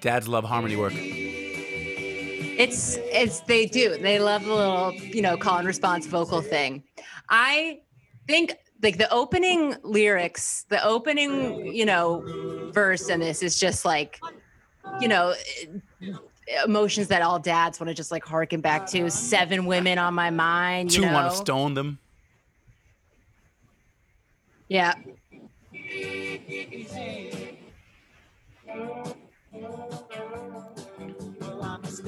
dads 0.01 0.29
love 0.29 0.45
harmony 0.45 0.77
work. 0.77 0.93
It's 2.63 2.99
it's 2.99 3.41
they 3.41 3.67
do. 3.67 3.97
They 3.97 4.19
love 4.19 4.45
the 4.45 4.55
little 4.55 4.93
you 4.95 5.23
know 5.23 5.37
call 5.37 5.59
and 5.59 5.67
response 5.67 6.07
vocal 6.07 6.41
thing. 6.41 6.85
I 7.29 7.81
think 8.27 8.55
like 8.83 8.99
the 8.99 9.11
opening 9.13 9.77
lyrics 9.83 10.65
the 10.69 10.83
opening 10.85 11.75
you 11.75 11.85
know 11.85 12.23
verse 12.73 13.09
in 13.09 13.21
this 13.21 13.43
is 13.43 13.59
just 13.59 13.85
like 13.85 14.21
you 15.01 15.09
know, 15.09 15.35
emotions 16.65 17.09
that 17.09 17.23
all 17.23 17.39
dads 17.39 17.81
want 17.81 17.89
to 17.89 17.95
just 17.95 18.11
like 18.11 18.25
harken 18.25 18.61
back 18.61 18.87
to. 18.89 19.11
Seven 19.11 19.67
women 19.67 19.99
on 19.99 20.15
my 20.15 20.31
mind. 20.31 20.93
You 20.93 21.03
Two 21.03 21.07
know? 21.07 21.15
want 21.15 21.31
to 21.31 21.37
stone 21.37 21.75
them. 21.75 21.99
Yeah. 24.69 24.95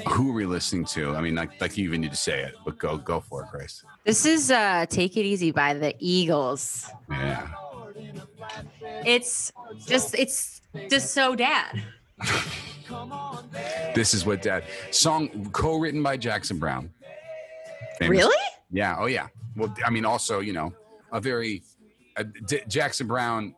Who 0.09 0.31
are 0.31 0.33
we 0.33 0.47
listening 0.47 0.85
to? 0.87 1.17
I 1.17 1.21
mean, 1.21 1.35
like, 1.35 1.61
like 1.61 1.77
you 1.77 1.85
even 1.85 2.01
need 2.01 2.13
to 2.13 2.17
say 2.17 2.43
it, 2.43 2.55
but 2.65 2.79
go, 2.79 2.97
go 2.97 3.21
for 3.21 3.43
it, 3.43 3.49
Grace. 3.51 3.85
This 4.05 4.25
is 4.25 4.51
uh 4.51 4.87
Take 4.89 5.17
It 5.17 5.25
Easy 5.25 5.51
by 5.51 5.75
the 5.75 5.95
Eagles. 5.99 6.89
Yeah. 7.11 7.49
It's 9.05 9.53
just 9.87 10.15
it's 10.15 10.61
just 10.89 11.13
so 11.13 11.35
dad. 11.35 11.83
This 13.95 14.15
is 14.15 14.25
what 14.27 14.43
Dad 14.43 14.65
song 14.91 15.51
co-written 15.53 16.03
by 16.03 16.17
Jackson 16.17 16.59
Browne. 16.59 16.91
Famous- 17.99 18.19
Really? 18.19 18.37
Yeah. 18.71 18.97
Oh 18.99 19.07
yeah. 19.07 19.29
Well, 19.57 19.75
I 19.85 19.91
mean, 19.91 20.05
also, 20.05 20.41
you 20.41 20.53
know, 20.53 20.73
a 21.13 21.21
very 21.21 21.63
uh, 22.17 22.25
D- 22.47 22.63
Jackson 22.69 23.07
Browne, 23.07 23.55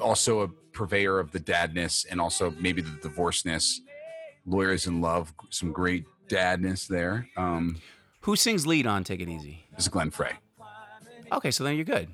also 0.00 0.40
a 0.42 0.48
purveyor 0.48 1.18
of 1.20 1.30
the 1.32 1.38
dadness 1.40 2.04
and 2.10 2.20
also 2.20 2.52
maybe 2.58 2.82
the 2.82 2.98
divorceness. 3.02 3.80
Lawyers 4.48 4.86
in 4.86 5.00
Love, 5.00 5.32
some 5.50 5.72
great 5.72 6.04
dadness 6.28 6.86
there. 6.86 7.28
Um, 7.36 7.78
Who 8.20 8.36
sings 8.36 8.66
lead 8.66 8.86
on 8.86 9.02
Take 9.04 9.20
It 9.20 9.28
Easy? 9.28 9.66
this 9.74 9.84
is 9.86 9.88
Glenn 9.88 10.10
Frey. 10.10 10.32
Okay, 11.32 11.50
so 11.50 11.64
then 11.64 11.74
you're 11.74 11.84
good. 11.84 12.08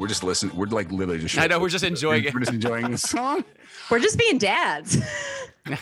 We're 0.00 0.08
just 0.08 0.24
listening. 0.24 0.56
We're 0.56 0.64
like 0.64 0.90
literally 0.90 1.20
just. 1.20 1.36
I 1.36 1.46
know, 1.46 1.60
we're 1.60 1.68
just 1.68 1.84
enjoying 1.84 2.24
it. 2.24 2.32
We're 2.32 2.40
just 2.40 2.54
enjoying 2.54 2.90
the 2.90 2.96
song. 3.16 3.44
We're 3.90 3.98
just 3.98 4.18
being 4.18 4.38
dads. 4.38 4.96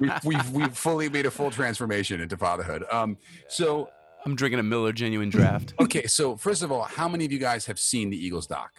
we, 0.00 0.10
we've 0.24 0.50
we've 0.52 0.78
fully 0.78 1.08
made 1.08 1.26
a 1.26 1.30
full 1.32 1.50
transformation 1.50 2.20
into 2.20 2.36
fatherhood. 2.36 2.84
Um, 2.88 3.18
so 3.48 3.90
I'm 4.24 4.36
drinking 4.36 4.60
a 4.60 4.62
Miller 4.62 4.92
Genuine 4.92 5.28
Draft. 5.28 5.74
okay, 5.80 6.06
so 6.06 6.36
first 6.36 6.62
of 6.62 6.70
all, 6.70 6.84
how 6.84 7.08
many 7.08 7.24
of 7.24 7.32
you 7.32 7.40
guys 7.40 7.66
have 7.66 7.80
seen 7.80 8.10
the 8.10 8.16
Eagles 8.16 8.46
doc? 8.46 8.70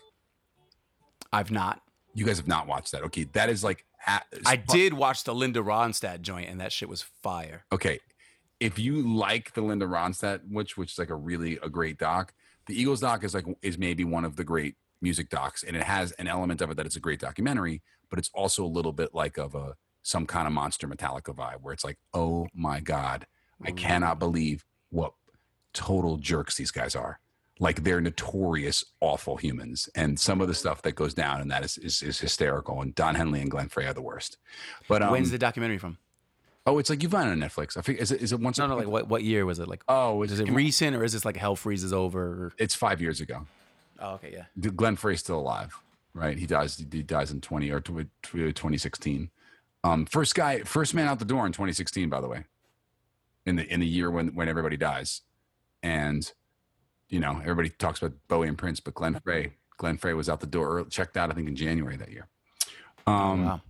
I've 1.33 1.51
not. 1.51 1.81
You 2.13 2.25
guys 2.25 2.37
have 2.37 2.47
not 2.47 2.65
watched 2.65 2.93
that. 2.93 3.03
Okay, 3.03 3.25
that 3.33 3.49
is 3.49 3.65
like 3.65 3.83
at, 4.07 4.25
I 4.45 4.55
did 4.55 4.93
watch 4.93 5.25
the 5.25 5.35
Linda 5.35 5.59
Ronstadt 5.59 6.21
joint, 6.21 6.49
and 6.49 6.61
that 6.61 6.71
shit 6.71 6.87
was 6.87 7.01
fire. 7.01 7.65
Okay, 7.73 7.99
if 8.61 8.79
you 8.79 9.01
like 9.13 9.55
the 9.55 9.61
Linda 9.61 9.87
Ronstadt, 9.87 10.39
which 10.49 10.77
which 10.77 10.93
is 10.93 10.99
like 10.99 11.09
a 11.09 11.15
really 11.15 11.59
a 11.61 11.67
great 11.67 11.97
doc, 11.97 12.33
the 12.67 12.79
Eagles 12.79 13.01
doc 13.01 13.25
is 13.25 13.33
like 13.33 13.45
is 13.61 13.77
maybe 13.77 14.05
one 14.05 14.23
of 14.23 14.37
the 14.37 14.45
great 14.45 14.75
music 15.01 15.29
docs, 15.29 15.63
and 15.63 15.75
it 15.75 15.83
has 15.83 16.11
an 16.13 16.27
element 16.27 16.61
of 16.61 16.71
it 16.71 16.77
that 16.77 16.85
it's 16.85 16.95
a 16.95 16.99
great 17.01 17.19
documentary, 17.19 17.81
but 18.09 18.19
it's 18.19 18.29
also 18.33 18.63
a 18.63 18.67
little 18.67 18.93
bit 18.93 19.13
like 19.13 19.37
of 19.37 19.55
a 19.55 19.75
some 20.03 20.25
kind 20.27 20.45
of 20.47 20.53
monster 20.53 20.87
Metallica 20.87 21.35
vibe, 21.35 21.61
where 21.61 21.73
it's 21.73 21.83
like, 21.83 21.97
oh 22.13 22.47
my 22.53 22.79
god, 22.79 23.25
I 23.63 23.71
cannot 23.71 24.19
believe 24.19 24.63
what 24.91 25.13
total 25.73 26.17
jerks 26.17 26.55
these 26.57 26.71
guys 26.71 26.95
are. 26.95 27.19
Like 27.59 27.83
they're 27.83 28.01
notorious 28.01 28.83
awful 28.99 29.37
humans, 29.37 29.87
and 29.95 30.19
some 30.19 30.41
of 30.41 30.47
the 30.47 30.53
stuff 30.53 30.81
that 30.81 30.93
goes 30.95 31.13
down 31.13 31.39
and 31.41 31.49
that 31.51 31.63
is 31.63 31.77
is, 31.77 32.01
is 32.03 32.19
hysterical. 32.19 32.81
And 32.81 32.93
Don 32.93 33.15
Henley 33.15 33.41
and 33.41 33.49
Glenn 33.49 33.69
Frey 33.69 33.85
are 33.85 33.93
the 33.93 34.01
worst. 34.01 34.37
But 34.89 35.01
um, 35.01 35.11
When's 35.11 35.31
the 35.31 35.37
documentary 35.37 35.77
from? 35.77 35.97
oh, 36.67 36.79
it's 36.79 36.89
like 36.89 37.03
you 37.03 37.09
find 37.09 37.29
it 37.29 37.31
on 37.31 37.39
Netflix. 37.49 37.77
I 37.77 37.81
think 37.81 37.99
is 37.99 38.11
it 38.11 38.21
is 38.21 38.33
it 38.33 38.39
once? 38.39 38.57
No, 38.57 38.67
no, 38.67 38.75
like 38.75 38.87
what, 38.87 39.07
what 39.07 39.23
year 39.23 39.45
was 39.45 39.59
it? 39.59 39.67
Like, 39.69 39.83
Oh, 39.87 40.23
is 40.23 40.37
it 40.39 40.49
recent 40.49 40.95
or 40.97 41.03
is 41.03 41.13
this 41.13 41.23
like 41.23 41.37
Hell 41.37 41.55
Freezes 41.55 41.93
Over? 41.93 42.51
it's 42.57 42.75
five 42.75 42.99
years 43.01 43.21
ago. 43.21 43.47
Oh, 43.99 44.13
okay, 44.15 44.31
yeah. 44.33 44.69
Glenn 44.71 44.95
Frey's 44.95 45.19
still 45.19 45.39
alive, 45.39 45.77
right? 46.13 46.37
He 46.37 46.45
dies. 46.45 46.77
He 46.77 47.03
dies 47.03 47.31
in 47.31 47.41
twenty 47.41 47.71
or 47.71 47.79
tw- 47.79 48.07
tw- 48.21 48.53
2016. 48.55 49.29
Um, 49.83 50.05
first 50.05 50.33
guy, 50.35 50.61
first 50.61 50.93
man 50.93 51.07
out 51.07 51.19
the 51.19 51.25
door 51.25 51.45
in 51.45 51.51
2016. 51.51 52.09
By 52.09 52.19
the 52.21 52.27
way, 52.27 52.43
in 53.45 53.55
the 53.55 53.71
in 53.71 53.79
the 53.79 53.87
year 53.87 54.09
when 54.11 54.29
when 54.29 54.49
everybody 54.49 54.77
dies, 54.77 55.21
and 55.83 56.29
you 57.09 57.19
know 57.19 57.39
everybody 57.41 57.69
talks 57.69 58.01
about 58.01 58.17
Bowie 58.27 58.47
and 58.47 58.57
Prince, 58.57 58.79
but 58.79 58.95
Glenn 58.95 59.19
Frey, 59.23 59.53
Glenn 59.77 59.97
Frey 59.97 60.13
was 60.13 60.29
out 60.29 60.39
the 60.39 60.47
door, 60.47 60.79
early, 60.79 60.89
checked 60.89 61.17
out. 61.17 61.31
I 61.31 61.33
think 61.33 61.47
in 61.47 61.55
January 61.55 61.97
that 61.97 62.11
year. 62.11 62.27
Um, 63.07 63.45
wow. 63.45 63.61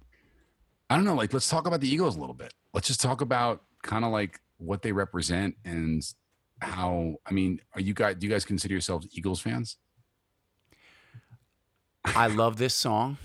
I 0.89 0.95
don't 0.95 1.03
know. 1.05 1.15
Like, 1.15 1.33
let's 1.33 1.49
talk 1.49 1.67
about 1.67 1.81
the 1.81 1.89
Eagles 1.89 2.15
a 2.15 2.19
little 2.19 2.35
bit. 2.35 2.53
Let's 2.73 2.87
just 2.87 3.01
talk 3.01 3.21
about 3.21 3.63
kind 3.83 4.05
of 4.05 4.11
like 4.11 4.39
what 4.57 4.81
they 4.81 4.91
represent 4.91 5.55
and 5.65 6.03
how. 6.61 7.15
I 7.25 7.33
mean, 7.33 7.59
are 7.73 7.81
you 7.81 7.93
guys? 7.93 8.15
Do 8.15 8.27
you 8.27 8.31
guys 8.31 8.45
consider 8.45 8.73
yourselves 8.73 9.07
Eagles 9.11 9.41
fans? 9.41 9.77
I 12.05 12.27
love 12.27 12.57
this 12.57 12.73
song. 12.73 13.17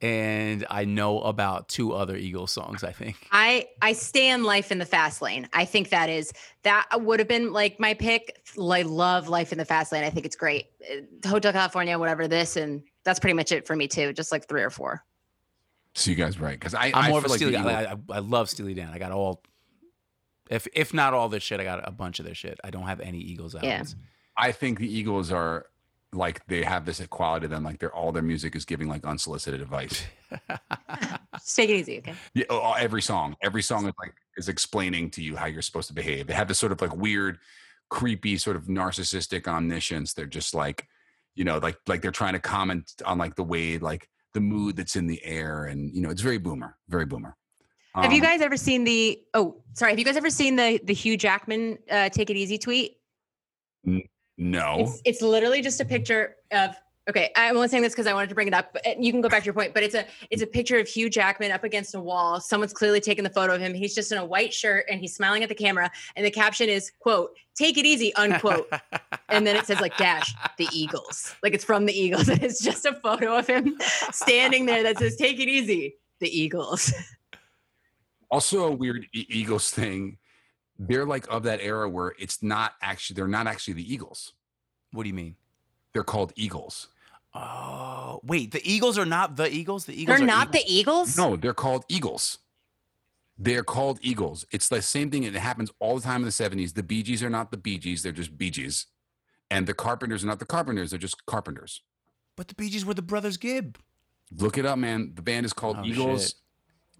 And 0.00 0.64
I 0.70 0.84
know 0.84 1.20
about 1.22 1.68
two 1.68 1.92
other 1.92 2.16
Eagles 2.16 2.52
songs, 2.52 2.84
I 2.84 2.92
think. 2.92 3.16
I 3.32 3.66
I 3.82 3.94
stand 3.94 4.44
life 4.44 4.70
in 4.70 4.78
the 4.78 4.86
fast 4.86 5.20
lane. 5.20 5.48
I 5.52 5.64
think 5.64 5.88
that 5.88 6.08
is 6.08 6.32
that 6.62 6.86
would 6.94 7.18
have 7.18 7.26
been 7.26 7.52
like 7.52 7.80
my 7.80 7.94
pick. 7.94 8.40
I 8.56 8.82
love 8.82 9.28
life 9.28 9.50
in 9.50 9.58
the 9.58 9.64
fast 9.64 9.90
lane. 9.90 10.04
I 10.04 10.10
think 10.10 10.24
it's 10.24 10.36
great. 10.36 10.66
Hotel 11.26 11.52
California, 11.52 11.98
whatever 11.98 12.28
this, 12.28 12.56
and 12.56 12.84
that's 13.02 13.18
pretty 13.18 13.34
much 13.34 13.50
it 13.50 13.66
for 13.66 13.74
me 13.74 13.88
too. 13.88 14.12
Just 14.12 14.30
like 14.30 14.46
three 14.46 14.62
or 14.62 14.70
four. 14.70 15.04
So 15.94 16.12
you 16.12 16.16
guys 16.16 16.38
right? 16.38 16.52
Because 16.52 16.74
I, 16.74 16.86
I'm 16.86 16.94
I 16.94 17.08
more 17.08 17.18
of 17.18 17.24
a 17.24 17.28
feel 17.28 17.30
like 17.30 17.38
Steely 17.38 17.52
Dan. 17.52 17.66
I, 17.66 17.92
I, 17.92 18.18
I 18.18 18.18
love 18.20 18.48
Steely 18.48 18.74
Dan. 18.74 18.90
I 18.92 18.98
got 18.98 19.10
all, 19.10 19.42
if 20.48 20.68
if 20.74 20.94
not 20.94 21.12
all 21.12 21.28
this 21.28 21.42
shit, 21.42 21.58
I 21.58 21.64
got 21.64 21.86
a 21.86 21.90
bunch 21.90 22.20
of 22.20 22.24
their 22.24 22.36
shit. 22.36 22.60
I 22.62 22.70
don't 22.70 22.84
have 22.84 23.00
any 23.00 23.18
Eagles 23.18 23.56
Yeah. 23.60 23.82
I 24.36 24.52
think 24.52 24.78
the 24.78 24.88
Eagles 24.88 25.32
are 25.32 25.66
like 26.12 26.44
they 26.46 26.62
have 26.62 26.86
this 26.86 27.04
quality 27.08 27.44
to 27.44 27.48
them. 27.48 27.64
Like 27.64 27.78
they're 27.78 27.94
all 27.94 28.12
their 28.12 28.22
music 28.22 28.56
is 28.56 28.64
giving 28.64 28.88
like 28.88 29.04
unsolicited 29.04 29.60
advice. 29.60 30.04
Just 31.34 31.56
take 31.56 31.70
it 31.70 31.74
easy, 31.76 31.98
okay? 31.98 32.14
Yeah, 32.34 32.44
oh, 32.50 32.72
every 32.72 33.02
song, 33.02 33.36
every 33.42 33.62
song 33.62 33.86
is 33.86 33.94
like 33.98 34.14
is 34.36 34.48
explaining 34.48 35.10
to 35.12 35.22
you 35.22 35.36
how 35.36 35.46
you're 35.46 35.62
supposed 35.62 35.88
to 35.88 35.94
behave. 35.94 36.26
They 36.26 36.34
have 36.34 36.48
this 36.48 36.58
sort 36.58 36.72
of 36.72 36.80
like 36.80 36.96
weird, 36.96 37.38
creepy, 37.90 38.38
sort 38.38 38.56
of 38.56 38.64
narcissistic 38.64 39.46
omniscience. 39.46 40.14
They're 40.14 40.26
just 40.26 40.54
like, 40.54 40.86
you 41.34 41.44
know, 41.44 41.58
like 41.58 41.76
like 41.86 42.00
they're 42.02 42.10
trying 42.10 42.34
to 42.34 42.40
comment 42.40 42.90
on 43.04 43.18
like 43.18 43.34
the 43.36 43.44
way 43.44 43.78
like 43.78 44.08
the 44.34 44.40
mood 44.40 44.76
that's 44.76 44.96
in 44.96 45.06
the 45.06 45.22
air, 45.24 45.64
and 45.64 45.94
you 45.94 46.00
know, 46.02 46.10
it's 46.10 46.22
very 46.22 46.38
boomer, 46.38 46.76
very 46.88 47.04
boomer. 47.06 47.36
have 47.94 48.12
you 48.12 48.18
Um, 48.18 48.24
guys 48.24 48.40
ever 48.40 48.56
seen 48.56 48.84
the? 48.84 49.20
Oh, 49.34 49.62
sorry. 49.74 49.92
Have 49.92 49.98
you 49.98 50.04
guys 50.04 50.16
ever 50.16 50.30
seen 50.30 50.56
the 50.56 50.80
the 50.84 50.94
Hugh 50.94 51.16
Jackman 51.18 51.78
uh, 51.90 52.08
"Take 52.08 52.30
It 52.30 52.36
Easy" 52.36 52.56
tweet? 52.58 52.96
No, 54.38 54.76
It's 54.78 55.02
it's 55.04 55.22
literally 55.22 55.60
just 55.60 55.80
a 55.80 55.84
picture 55.84 56.36
of. 56.52 56.74
Okay, 57.10 57.30
I'm 57.36 57.56
only 57.56 57.68
saying 57.68 57.82
this 57.82 57.94
because 57.94 58.06
I 58.06 58.12
wanted 58.12 58.28
to 58.28 58.34
bring 58.34 58.48
it 58.48 58.54
up. 58.54 58.74
But 58.74 59.02
you 59.02 59.10
can 59.10 59.22
go 59.22 59.30
back 59.30 59.40
to 59.42 59.46
your 59.46 59.54
point, 59.54 59.72
but 59.74 59.82
it's 59.82 59.94
a 59.94 60.04
it's 60.30 60.42
a 60.42 60.46
picture 60.46 60.78
of 60.78 60.86
Hugh 60.86 61.08
Jackman 61.10 61.50
up 61.50 61.64
against 61.64 61.94
a 61.94 62.00
wall. 62.00 62.38
Someone's 62.38 62.74
clearly 62.74 63.00
taken 63.00 63.24
the 63.24 63.30
photo 63.30 63.54
of 63.54 63.60
him. 63.62 63.72
He's 63.74 63.94
just 63.94 64.12
in 64.12 64.18
a 64.18 64.24
white 64.24 64.52
shirt 64.52 64.84
and 64.90 65.00
he's 65.00 65.14
smiling 65.14 65.42
at 65.42 65.48
the 65.48 65.54
camera. 65.54 65.90
And 66.16 66.24
the 66.26 66.30
caption 66.30 66.68
is 66.68 66.92
"quote 67.00 67.30
Take 67.56 67.78
it 67.78 67.86
easy," 67.86 68.14
unquote. 68.14 68.70
and 69.30 69.46
then 69.46 69.56
it 69.56 69.66
says 69.66 69.80
like 69.80 69.96
dash 69.96 70.34
the 70.58 70.68
Eagles, 70.72 71.34
like 71.42 71.54
it's 71.54 71.64
from 71.64 71.86
the 71.86 71.98
Eagles. 71.98 72.28
And 72.28 72.42
it's 72.42 72.62
just 72.62 72.84
a 72.84 72.92
photo 72.92 73.38
of 73.38 73.46
him 73.46 73.76
standing 74.12 74.66
there 74.66 74.82
that 74.82 74.98
says 74.98 75.16
"Take 75.16 75.40
it 75.40 75.48
easy," 75.48 75.96
the 76.20 76.28
Eagles. 76.28 76.92
also 78.30 78.66
a 78.66 78.70
weird 78.70 79.06
E- 79.14 79.26
Eagles 79.30 79.70
thing. 79.70 80.18
They're 80.78 81.06
like 81.06 81.26
of 81.28 81.42
that 81.44 81.60
era 81.60 81.88
where 81.88 82.14
it's 82.18 82.42
not 82.42 82.74
actually 82.80 83.14
they're 83.14 83.26
not 83.28 83.46
actually 83.46 83.74
the 83.74 83.92
Eagles. 83.92 84.32
what 84.92 85.02
do 85.02 85.08
you 85.08 85.14
mean? 85.14 85.36
They're 85.92 86.04
called 86.04 86.32
Eagles. 86.36 86.88
Oh, 87.34 88.20
wait. 88.24 88.52
The 88.52 88.60
Eagles 88.68 88.96
are 88.98 89.04
not 89.06 89.36
the 89.36 89.52
Eagles. 89.52 89.84
The 89.84 89.92
Eagles 89.92 90.18
They're 90.18 90.24
are 90.24 90.26
not 90.26 90.48
Eagles? 90.48 90.64
the 90.64 90.72
Eagles. 90.72 91.16
No, 91.18 91.36
they're 91.36 91.54
called 91.54 91.84
Eagles. 91.88 92.38
They're 93.38 93.62
called 93.64 93.98
Eagles. 94.02 94.46
It's 94.50 94.68
the 94.68 94.82
same 94.82 95.10
thing. 95.10 95.24
and 95.24 95.34
It 95.36 95.38
happens 95.40 95.70
all 95.78 95.96
the 95.96 96.02
time 96.02 96.22
in 96.22 96.24
the 96.24 96.30
70s. 96.30 96.74
The 96.74 96.82
Bee 96.82 97.02
Gees 97.02 97.22
are 97.22 97.30
not 97.30 97.50
the 97.50 97.56
Bee 97.56 97.78
Gees, 97.78 98.02
they're 98.02 98.12
just 98.12 98.36
Bee 98.36 98.50
Gees. 98.50 98.86
And 99.50 99.66
the 99.66 99.74
Carpenters 99.74 100.24
are 100.24 100.26
not 100.26 100.38
the 100.40 100.46
Carpenters, 100.46 100.90
they're 100.90 100.98
just 100.98 101.24
Carpenters. 101.26 101.82
But 102.36 102.48
the 102.48 102.54
Bee 102.54 102.70
Gees 102.70 102.84
were 102.84 102.94
the 102.94 103.02
brothers 103.02 103.36
Gibb. 103.36 103.78
Look 104.36 104.58
it 104.58 104.66
up, 104.66 104.78
man. 104.78 105.12
The 105.14 105.22
band 105.22 105.46
is 105.46 105.52
called 105.52 105.76
Oh, 105.80 105.84
Eagles. 105.84 106.26
shit. 106.28 106.34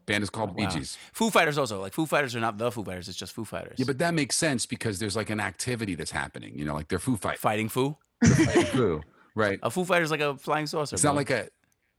Band 0.09 0.23
is 0.25 0.31
called 0.31 0.51
Oh, 0.51 0.55
Bee 0.55 0.65
wow. 0.65 0.71
Gees. 0.71 0.99
Foo 1.13 1.31
Fighters 1.31 1.57
also. 1.59 1.81
Like 1.81 1.93
Foo 1.93 2.07
Fighters 2.07 2.35
are 2.35 2.41
not 2.41 2.59
the 2.59 2.73
Foo 2.73 2.83
Fighters. 2.83 3.09
It's 3.09 3.17
just 3.17 3.33
Foo 3.33 3.45
Fighters. 3.45 3.75
Yeah, 3.79 3.85
but 3.87 3.99
that 3.99 4.15
makes 4.15 4.35
sense 4.37 4.67
because 4.67 4.99
there's 4.99 5.15
like 5.15 5.31
an 5.31 5.39
activity 5.41 5.95
that's 5.95 6.11
happening. 6.11 6.59
You 6.59 6.65
know, 6.65 6.75
like 6.75 6.89
they're 6.89 6.99
Foo 6.99 7.17
Fight. 7.17 7.39
Fighting 7.39 7.69
Foo. 7.69 7.97
Fighting 8.25 8.65
foo, 8.65 9.01
right? 9.37 9.61
A 9.63 9.71
Foo 9.71 9.85
Fighter's 9.85 10.11
like 10.11 10.21
a 10.21 10.37
flying 10.37 10.67
saucer. 10.67 10.95
It's 10.97 11.05
not 11.05 11.15
like 11.15 11.31
a 11.31 11.49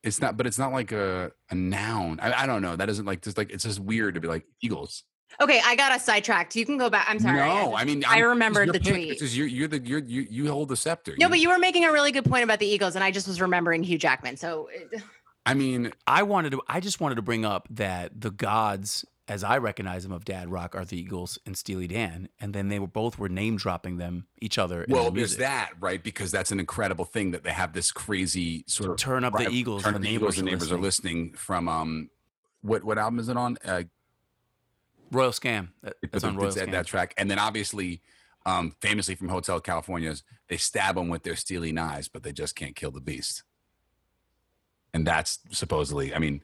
It's 0.03 0.19
not, 0.19 0.35
but 0.37 0.45
it's 0.47 0.57
not 0.59 0.73
like 0.73 0.91
a 0.91 1.31
a 1.49 1.55
noun. 1.55 2.19
I, 2.21 2.43
I 2.43 2.45
don't 2.45 2.61
know. 2.61 2.75
That 2.75 2.89
isn't 2.89 3.05
like 3.05 3.21
just 3.21 3.37
like 3.37 3.51
it's 3.51 3.63
just 3.63 3.79
weird 3.79 4.15
to 4.15 4.19
be 4.19 4.27
like 4.27 4.43
Eagles. 4.61 5.03
Okay, 5.39 5.61
I 5.63 5.75
got 5.75 5.91
us 5.91 6.03
sidetracked. 6.05 6.55
You 6.55 6.65
can 6.65 6.77
go 6.79 6.89
back. 6.89 7.05
I'm 7.07 7.19
sorry. 7.19 7.37
No, 7.37 7.75
I 7.75 7.85
mean 7.85 8.03
I 8.03 8.15
I'm- 8.15 8.29
remembered 8.29 8.69
the 8.69 8.79
pick. 8.79 8.93
tweet. 8.93 9.09
This 9.09 9.21
is- 9.21 9.37
you're 9.37 9.45
you're 9.47 9.67
the 9.67 9.79
you're, 9.79 9.99
you 9.99 10.25
you 10.29 10.47
hold 10.51 10.69
the 10.69 10.75
scepter. 10.75 11.13
No, 11.19 11.29
but 11.29 11.39
you 11.39 11.49
were 11.49 11.59
making 11.59 11.85
a 11.85 11.91
really 11.91 12.11
good 12.11 12.25
point 12.25 12.43
about 12.43 12.57
the 12.59 12.65
Eagles, 12.65 12.95
and 12.95 13.03
I 13.03 13.11
just 13.11 13.27
was 13.27 13.39
remembering 13.39 13.83
Hugh 13.83 13.97
Jackman. 13.99 14.37
So 14.37 14.67
it- 14.73 15.01
I 15.49 15.53
mean, 15.53 15.91
I 16.07 16.23
wanted 16.23 16.51
to. 16.51 16.61
I 16.67 16.79
just 16.79 16.99
wanted 16.99 17.15
to 17.15 17.21
bring 17.21 17.45
up 17.45 17.67
that 17.71 18.19
the 18.21 18.29
gods, 18.31 19.05
as 19.27 19.43
I 19.43 19.57
recognize 19.57 20.03
them 20.03 20.11
of 20.11 20.25
Dad 20.25 20.49
Rock, 20.49 20.75
are 20.75 20.85
the 20.85 20.97
Eagles 20.99 21.39
and 21.45 21.57
Steely 21.57 21.87
Dan, 21.87 22.29
and 22.39 22.53
then 22.53 22.69
they 22.69 22.79
were 22.79 22.87
both 22.87 23.17
were 23.17 23.29
name 23.29 23.57
dropping 23.57 23.97
them 23.97 24.27
each 24.41 24.57
other. 24.57 24.83
in 24.83 24.93
well, 24.93 25.11
there's 25.11 25.37
that 25.37 25.71
right 25.79 26.03
because 26.03 26.31
that's 26.31 26.51
an 26.51 26.59
incredible 26.59 27.05
thing 27.05 27.31
that 27.31 27.43
they 27.43 27.51
have 27.51 27.73
this 27.73 27.91
crazy 27.91 28.63
sort 28.67 28.91
of 28.91 28.97
Turn 28.97 29.23
up 29.23 29.37
the 29.37 29.49
Eagles. 29.49 29.83
Turn 29.83 29.93
the 29.93 29.99
the 29.99 30.09
Eagles. 30.09 30.35
neighbors 30.35 30.35
The 30.37 30.43
neighbors 30.43 30.71
are 30.71 30.77
listening 30.79 31.33
from 31.33 31.67
um, 31.67 32.09
what 32.61 32.83
what 32.83 32.97
album 32.97 33.19
is 33.19 33.29
it 33.29 33.37
on? 33.37 33.57
Uh, 33.65 33.83
Royal 35.11 35.31
Scam. 35.31 35.69
That- 35.81 35.95
That's 36.11 36.23
on 36.23 36.35
Royal 36.35 36.51
Scam. 36.51 36.71
that 36.71 36.85
track. 36.85 37.13
And 37.17 37.31
then 37.31 37.39
obviously, 37.39 38.01
um, 38.45 38.75
famously 38.79 39.15
from 39.15 39.29
Hotel 39.29 39.59
California's, 39.59 40.23
they 40.47 40.57
stab 40.57 40.95
them 40.95 41.09
with 41.09 41.23
their 41.23 41.35
steely 41.35 41.71
knives, 41.71 42.07
but 42.07 42.23
they 42.23 42.31
just 42.31 42.55
can't 42.55 42.75
kill 42.75 42.91
the 42.91 43.01
beast. 43.01 43.43
And 44.93 45.05
that's 45.05 45.39
supposedly, 45.51 46.13
I 46.13 46.19
mean, 46.19 46.43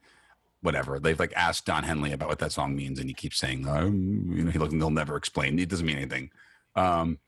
whatever. 0.62 1.00
They've 1.00 1.20
like 1.20 1.34
asked 1.36 1.66
Don 1.66 1.84
Henley 1.84 2.12
about 2.12 2.30
what 2.30 2.40
that 2.40 2.52
song 2.52 2.76
means, 2.76 3.00
and 3.00 3.10
he 3.10 3.14
keeps 3.14 3.38
saying, 3.38 3.68
um, 3.68 4.34
you 4.36 4.44
know, 4.44 4.52
he, 4.52 4.58
they'll 4.58 4.90
never 4.90 5.16
explain. 5.16 5.58
It 5.60 5.70
doesn't 5.70 5.86
mean 5.86 5.98
anything. 5.98 6.32
Um, 6.76 7.20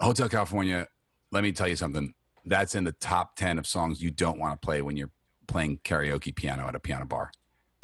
Hotel 0.00 0.28
California, 0.28 0.86
let 1.32 1.42
me 1.42 1.52
tell 1.52 1.68
you 1.68 1.76
something. 1.76 2.14
That's 2.44 2.74
in 2.74 2.84
the 2.84 2.92
top 2.92 3.36
10 3.36 3.58
of 3.58 3.66
songs 3.66 4.02
you 4.02 4.10
don't 4.10 4.38
want 4.38 4.60
to 4.60 4.64
play 4.64 4.82
when 4.82 4.96
you're 4.96 5.10
playing 5.46 5.78
karaoke 5.78 6.34
piano 6.34 6.68
at 6.68 6.74
a 6.74 6.80
piano 6.80 7.06
bar. 7.06 7.32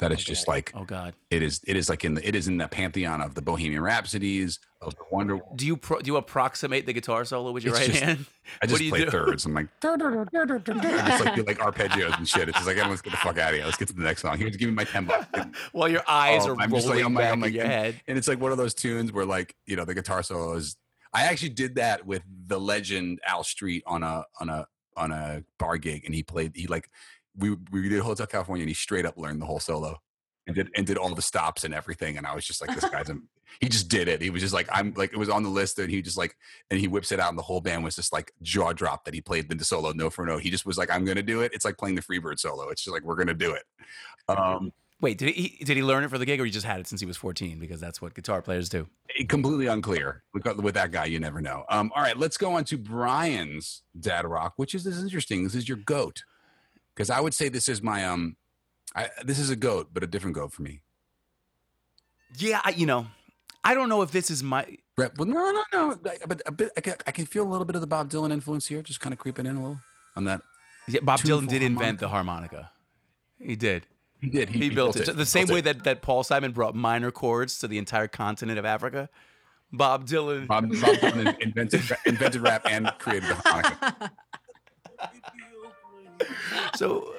That 0.01 0.11
is 0.11 0.23
just 0.23 0.47
like 0.47 0.71
Oh 0.75 0.83
God. 0.83 1.13
it 1.29 1.41
is 1.41 1.61
it 1.65 1.75
is 1.77 1.87
like 1.87 2.03
in 2.03 2.15
the 2.15 2.27
it 2.27 2.35
is 2.35 2.47
in 2.47 2.57
the 2.57 2.67
pantheon 2.67 3.21
of 3.21 3.33
the 3.35 3.41
Bohemian 3.41 3.81
Rhapsodies 3.81 4.59
of 4.81 4.95
the 4.95 5.03
Wonder. 5.11 5.39
Do 5.55 5.65
you 5.65 5.77
pro, 5.77 5.99
do 5.99 6.07
you 6.11 6.17
approximate 6.17 6.85
the 6.87 6.93
guitar 6.93 7.23
solo 7.23 7.51
with 7.51 7.63
your 7.63 7.73
It's 7.75 7.81
right 7.81 7.91
just- 7.91 8.03
hand? 8.03 8.25
I 8.61 8.65
just 8.65 8.81
play 8.89 9.05
do? 9.05 9.11
thirds. 9.11 9.45
I'm 9.45 9.53
like, 9.53 9.67
just 9.81 11.25
like 11.25 11.35
do 11.35 11.43
like 11.43 11.59
arpeggios 11.59 12.17
and 12.17 12.27
shit. 12.27 12.49
It's 12.49 12.57
just 12.57 12.67
like, 12.67 12.77
let's 12.77 13.01
get 13.01 13.11
the 13.11 13.17
fuck 13.17 13.37
out 13.37 13.51
of 13.51 13.55
here. 13.55 13.65
Let's 13.65 13.77
get 13.77 13.87
to 13.89 13.93
the 13.93 14.03
next 14.03 14.21
song. 14.23 14.37
Here, 14.37 14.49
give 14.49 14.69
me 14.69 14.75
my 14.75 14.83
ten 14.83 15.05
bucks. 15.05 15.27
And, 15.33 15.55
While 15.71 15.89
your 15.89 16.03
eyes 16.07 16.45
Oh, 16.45 16.51
are 16.51 16.57
I'm 16.59 16.71
rolling 16.71 16.87
like- 16.89 17.05
I'm 17.05 17.13
like- 17.13 17.23
back 17.23 17.33
I'm 17.33 17.41
like- 17.41 17.49
in 17.49 17.55
your 17.55 17.65
head. 17.67 18.01
and 18.07 18.17
it's 18.17 18.27
like 18.27 18.39
one 18.41 18.51
of 18.51 18.57
those 18.57 18.73
tunes 18.73 19.11
where 19.11 19.25
like 19.25 19.55
you 19.65 19.75
know 19.75 19.85
the 19.85 19.93
guitar 19.95 20.23
solo 20.23 20.53
is. 20.55 20.75
I 21.13 21.23
actually 21.23 21.49
did 21.49 21.75
that 21.75 22.05
with 22.05 22.23
the 22.47 22.59
legend 22.59 23.19
Al 23.27 23.43
Street 23.43 23.83
on 23.85 24.01
a 24.01 24.23
on 24.39 24.49
a 24.49 24.65
on 24.97 25.11
a 25.11 25.43
bar 25.59 25.77
gig, 25.77 26.05
and 26.05 26.15
he 26.15 26.23
played. 26.23 26.53
He 26.55 26.67
like 26.67 26.89
we 27.37 27.55
we 27.71 27.89
did 27.89 28.01
Hotel 28.01 28.27
California, 28.27 28.63
and 28.63 28.69
he 28.69 28.73
straight 28.75 29.05
up 29.05 29.17
learned 29.17 29.41
the 29.41 29.45
whole 29.45 29.59
solo. 29.59 29.97
And 30.47 30.55
did, 30.55 30.69
and 30.75 30.87
did 30.87 30.97
all 30.97 31.13
the 31.13 31.21
stops 31.21 31.65
and 31.65 31.73
everything, 31.73 32.17
and 32.17 32.25
I 32.25 32.33
was 32.33 32.43
just 32.43 32.61
like, 32.61 32.75
"This 32.75 32.89
guy's." 32.89 33.09
A, 33.09 33.17
he 33.61 33.69
just 33.69 33.89
did 33.89 34.07
it. 34.07 34.23
He 34.23 34.31
was 34.31 34.41
just 34.41 34.55
like, 34.55 34.67
"I'm 34.71 34.91
like." 34.95 35.13
It 35.13 35.17
was 35.17 35.29
on 35.29 35.43
the 35.43 35.49
list, 35.49 35.77
and 35.77 35.89
he 35.89 36.01
just 36.01 36.17
like, 36.17 36.35
and 36.71 36.79
he 36.79 36.87
whips 36.87 37.11
it 37.11 37.19
out, 37.19 37.29
and 37.29 37.37
the 37.37 37.43
whole 37.43 37.61
band 37.61 37.83
was 37.83 37.95
just 37.95 38.11
like 38.11 38.33
jaw 38.41 38.73
drop 38.73 39.05
that 39.05 39.13
he 39.13 39.21
played 39.21 39.47
the 39.49 39.63
solo 39.63 39.91
no 39.91 40.09
for 40.09 40.25
no. 40.25 40.37
He 40.37 40.49
just 40.49 40.65
was 40.65 40.79
like, 40.79 40.89
"I'm 40.89 41.05
gonna 41.05 41.21
do 41.21 41.41
it." 41.41 41.51
It's 41.53 41.63
like 41.63 41.77
playing 41.77 41.93
the 41.93 42.01
Freebird 42.01 42.39
solo. 42.39 42.69
It's 42.69 42.83
just 42.83 42.93
like 42.93 43.03
we're 43.03 43.15
gonna 43.15 43.35
do 43.35 43.53
it. 43.53 43.63
Um, 44.27 44.73
Wait, 44.99 45.19
did 45.19 45.33
he 45.35 45.63
did 45.63 45.77
he 45.77 45.83
learn 45.83 46.03
it 46.03 46.09
for 46.09 46.17
the 46.17 46.25
gig, 46.25 46.41
or 46.41 46.45
he 46.45 46.51
just 46.51 46.65
had 46.65 46.79
it 46.79 46.87
since 46.87 47.01
he 47.01 47.07
was 47.07 47.17
14? 47.17 47.59
Because 47.59 47.79
that's 47.79 48.01
what 48.01 48.15
guitar 48.15 48.41
players 48.41 48.67
do. 48.67 48.87
Eh, 49.19 49.25
completely 49.25 49.67
unclear 49.67 50.23
with, 50.33 50.45
with 50.57 50.73
that 50.75 50.91
guy 50.91 51.05
you 51.05 51.19
never 51.19 51.41
know 51.41 51.65
um 51.69 51.91
all 51.95 52.01
right 52.01 52.17
let's 52.17 52.37
go 52.37 52.53
on 52.53 52.63
to 52.63 52.77
brian's 52.77 53.83
dad 53.99 54.25
rock 54.25 54.53
which 54.57 54.75
is 54.75 54.83
this 54.83 54.95
is 54.95 55.03
interesting 55.03 55.43
this 55.43 55.55
is 55.55 55.67
your 55.67 55.77
goat 55.77 56.23
because 56.95 57.09
i 57.09 57.19
would 57.19 57.33
say 57.33 57.49
this 57.49 57.67
is 57.69 57.81
my 57.81 58.05
um 58.05 58.35
I, 58.95 59.09
this 59.23 59.39
is 59.39 59.49
a 59.49 59.55
goat 59.55 59.89
but 59.93 60.03
a 60.03 60.07
different 60.07 60.35
goat 60.35 60.51
for 60.51 60.63
me 60.63 60.81
Yeah, 62.37 62.61
I, 62.63 62.71
you 62.71 62.85
know, 62.85 63.07
I 63.63 63.73
don't 63.73 63.89
know 63.89 64.01
if 64.01 64.11
this 64.11 64.29
is 64.31 64.41
my. 64.43 64.65
Well 64.97 65.09
no 65.19 65.51
no 65.51 65.63
no 65.73 65.95
but 66.27 66.41
a 66.45 66.51
bit 66.51 66.71
I 66.77 67.11
can, 67.11 67.25
feel 67.25 67.43
a 67.43 67.49
little 67.49 67.65
bit 67.65 67.75
of 67.75 67.81
the 67.81 67.87
bob 67.87 68.09
dylan 68.09 68.31
influence 68.31 68.67
here 68.67 68.81
just 68.81 68.99
kind 68.99 69.13
of 69.13 69.19
creeping 69.19 69.45
in 69.45 69.55
a 69.55 69.59
little 69.61 69.79
on 70.15 70.25
that 70.25 70.41
Yeah, 70.87 70.99
Bob 71.03 71.21
Dylan 71.21 71.47
did 71.47 71.63
invent 71.63 71.99
the 71.99 72.09
harmonica. 72.09 72.71
He 73.39 73.55
did. 73.55 73.87
he 74.19 74.29
did 74.29 74.49
He, 74.49 74.69
built, 74.69 74.95
it. 74.97 75.05
The 75.05 75.13
He 75.13 75.25
same 75.25 75.47
built 75.47 75.53
way 75.53 75.59
it. 75.59 75.63
that, 75.77 75.83
that 75.85 76.01
Paul 76.01 76.23
Simon 76.23 76.51
brought 76.51 76.75
minor 76.75 77.11
chords 77.11 77.57
to 77.59 77.67
the 77.67 77.77
entire 77.77 78.07
continent 78.07 78.59
of 78.59 78.65
Africa. 78.65 79.09
Bob 79.71 80.05
Dylan. 80.05 80.47
bob, 80.47 80.69
bob 80.69 80.95
dylan 80.97 81.39
invented 81.39 81.81
invented 82.05 82.41
rap 82.41 82.63
and 82.69 82.91
created 82.99 83.29
the 83.29 83.35
harmonica 83.35 84.11
So, 86.75 87.13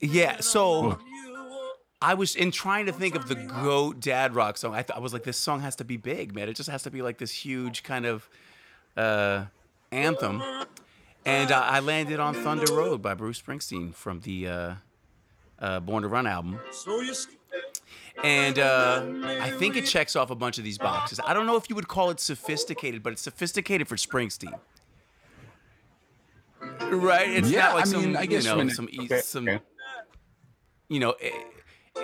yeah, 0.00 0.40
so 0.40 0.98
I 2.02 2.14
was 2.14 2.34
in 2.34 2.50
trying 2.50 2.86
to 2.86 2.92
think 2.92 3.14
of 3.14 3.28
the 3.28 3.34
goat 3.34 4.00
dad 4.00 4.34
rock 4.34 4.56
song. 4.56 4.74
I, 4.74 4.82
th- 4.82 4.96
I 4.96 5.00
was 5.00 5.12
like, 5.12 5.22
this 5.24 5.36
song 5.36 5.60
has 5.60 5.76
to 5.76 5.84
be 5.84 5.96
big, 5.96 6.34
man. 6.34 6.48
It 6.48 6.56
just 6.56 6.70
has 6.70 6.82
to 6.84 6.90
be 6.90 7.02
like 7.02 7.18
this 7.18 7.30
huge 7.30 7.82
kind 7.82 8.06
of 8.06 8.28
uh, 8.96 9.44
anthem. 9.92 10.42
And 11.26 11.52
uh, 11.52 11.60
I 11.60 11.80
landed 11.80 12.18
on 12.18 12.34
Thunder 12.34 12.74
Road 12.74 13.02
by 13.02 13.14
Bruce 13.14 13.40
Springsteen 13.40 13.94
from 13.94 14.20
the 14.20 14.48
uh, 14.48 14.74
uh, 15.58 15.80
Born 15.80 16.02
to 16.02 16.08
Run 16.08 16.26
album. 16.26 16.58
So 16.72 17.00
you 17.00 17.14
And 18.24 18.58
uh, 18.58 19.04
I 19.40 19.50
think 19.52 19.76
it 19.76 19.86
checks 19.86 20.14
off 20.16 20.30
a 20.30 20.34
bunch 20.34 20.58
of 20.58 20.64
these 20.64 20.76
boxes. 20.78 21.20
I 21.26 21.32
don't 21.32 21.46
know 21.46 21.56
if 21.56 21.70
you 21.70 21.76
would 21.76 21.88
call 21.88 22.10
it 22.10 22.20
sophisticated, 22.20 23.02
but 23.02 23.12
it's 23.14 23.22
sophisticated 23.22 23.88
for 23.88 23.96
Springsteen. 23.96 24.58
Right? 26.80 27.30
It's 27.30 27.50
Yeah, 27.50 27.60
not 27.68 27.74
like 27.74 27.86
I 27.86 27.88
some, 27.88 28.02
mean, 28.02 28.16
I 28.16 28.26
guess 28.26 28.44
you 28.44 28.54
know, 28.56 28.68
some, 28.68 28.88
okay, 29.04 29.20
some, 29.20 29.48
okay. 29.48 29.60
you 30.88 31.00
know, 31.00 31.14
it, 31.20 31.32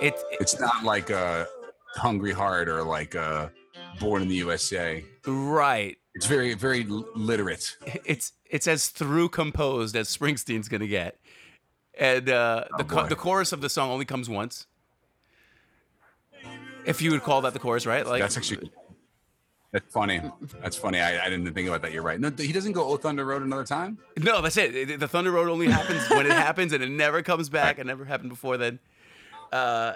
it, 0.01 0.15
it's 0.39 0.59
not 0.59 0.83
like 0.83 1.09
a 1.09 1.47
hungry 1.95 2.31
heart 2.33 2.67
or 2.69 2.83
like 2.83 3.15
a 3.15 3.51
born 3.99 4.21
in 4.21 4.27
the 4.27 4.35
usa 4.35 5.03
right. 5.25 5.97
it's 6.13 6.27
very 6.27 6.53
very 6.53 6.83
literate 7.15 7.75
It's 8.05 8.33
it's 8.45 8.67
as 8.67 8.89
through 8.89 9.29
composed 9.29 9.95
as 9.95 10.15
Springsteen's 10.15 10.67
gonna 10.69 10.85
get, 10.87 11.17
and 11.99 12.29
uh, 12.29 12.65
the 12.77 12.83
Oh, 12.83 12.87
co- 12.87 13.07
the 13.07 13.15
chorus 13.15 13.51
of 13.51 13.61
the 13.61 13.69
song 13.69 13.89
only 13.89 14.05
comes 14.05 14.29
once. 14.29 14.67
If 16.87 17.01
you 17.01 17.11
would 17.11 17.21
call 17.21 17.41
that 17.41 17.53
the 17.53 17.59
chorus, 17.59 17.85
right? 17.85 18.05
Like 18.05 18.21
that's 18.21 18.37
actually 18.37 18.71
that's 19.71 19.91
funny. 19.91 20.21
That's 20.61 20.77
funny. 20.77 20.99
I, 20.99 21.25
I 21.25 21.29
didn't 21.29 21.53
think 21.53 21.67
about 21.67 21.81
that. 21.81 21.91
You're 21.91 22.01
right. 22.01 22.19
No, 22.19 22.31
he 22.31 22.53
doesn't 22.53 22.71
go 22.71 22.87
"Oh 22.87 22.97
Thunder 22.97 23.25
Road" 23.25 23.43
another 23.43 23.65
time. 23.65 23.97
No, 24.17 24.41
that's 24.41 24.57
it. 24.57 24.99
The 24.99 25.07
Thunder 25.07 25.31
Road 25.31 25.49
only 25.49 25.67
happens 25.67 26.09
when 26.09 26.25
it 26.25 26.31
happens, 26.31 26.71
and 26.71 26.81
it 26.83 26.89
never 26.89 27.21
comes 27.21 27.49
back. 27.49 27.77
It 27.77 27.85
never 27.85 28.05
happened 28.05 28.29
before 28.29 28.57
then. 28.57 28.79
Uh, 29.51 29.95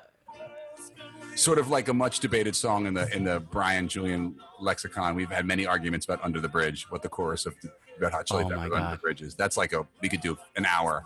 Sort 1.36 1.60
of 1.60 1.70
like 1.70 1.88
a 1.88 1.94
much 1.94 2.20
debated 2.20 2.56
song 2.56 2.86
in 2.86 2.94
the 2.94 3.12
in 3.16 3.24
the 3.24 3.40
Brian 3.40 3.88
Julian 3.88 4.36
lexicon. 4.60 5.16
We've 5.16 5.32
had 5.32 5.46
many 5.46 5.66
arguments 5.66 6.06
about 6.06 6.22
"Under 6.22 6.42
the 6.42 6.50
Bridge," 6.50 6.92
what 6.92 7.02
the 7.02 7.10
chorus 7.10 7.46
of 7.46 7.56
Red 7.98 8.12
Hot 8.12 8.26
Chili 8.26 8.44
Peppers 8.44 8.72
"Under 8.74 8.92
the. 8.92 8.98
Bridge" 8.98 9.22
is. 9.22 9.34
That's 9.36 9.56
like 9.56 9.72
a 9.72 9.88
we 10.02 10.10
could 10.10 10.20
do 10.20 10.38
an 10.58 10.66
hour 10.66 11.06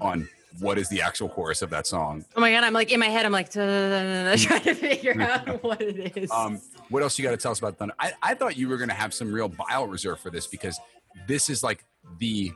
on 0.00 0.28
what 0.58 0.78
is 0.78 0.88
the 0.88 1.02
actual 1.02 1.28
chorus 1.28 1.62
of 1.62 1.70
that 1.70 1.86
song. 1.86 2.24
oh 2.36 2.40
my 2.40 2.50
god, 2.52 2.64
I'm 2.64 2.72
like 2.72 2.92
in 2.92 3.00
my 3.00 3.08
head, 3.08 3.26
I'm 3.26 3.32
like 3.32 3.50
trying 3.52 4.36
to 4.36 4.74
figure 4.74 5.20
out 5.20 5.62
what 5.62 5.80
it 5.80 6.16
is. 6.16 6.30
Um, 6.30 6.60
what 6.88 7.02
else 7.02 7.18
you 7.18 7.24
got 7.24 7.32
to 7.32 7.36
tell 7.36 7.52
us 7.52 7.58
about 7.58 7.76
Thunder? 7.76 7.94
I, 7.98 8.12
I 8.22 8.34
thought 8.34 8.56
you 8.56 8.68
were 8.68 8.76
going 8.76 8.88
to 8.88 8.94
have 8.94 9.14
some 9.14 9.32
real 9.32 9.48
bile 9.48 9.86
reserve 9.86 10.20
for 10.20 10.30
this 10.30 10.46
because 10.46 10.78
this 11.26 11.50
is 11.50 11.62
like 11.62 11.84
the 12.18 12.52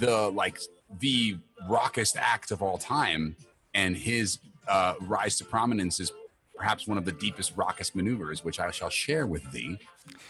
the 0.00 0.30
like 0.30 0.58
the 1.00 1.36
rockest 1.68 2.16
act 2.16 2.50
of 2.50 2.62
all 2.62 2.78
time, 2.78 3.36
and 3.74 3.96
his 3.96 4.38
uh, 4.68 4.94
rise 5.00 5.36
to 5.38 5.44
prominence 5.44 6.00
is 6.00 6.12
perhaps 6.56 6.86
one 6.86 6.98
of 6.98 7.04
the 7.04 7.12
deepest 7.12 7.56
rockest 7.56 7.94
maneuvers, 7.94 8.44
which 8.44 8.58
I 8.58 8.70
shall 8.70 8.90
share 8.90 9.26
with 9.26 9.50
thee. 9.52 9.78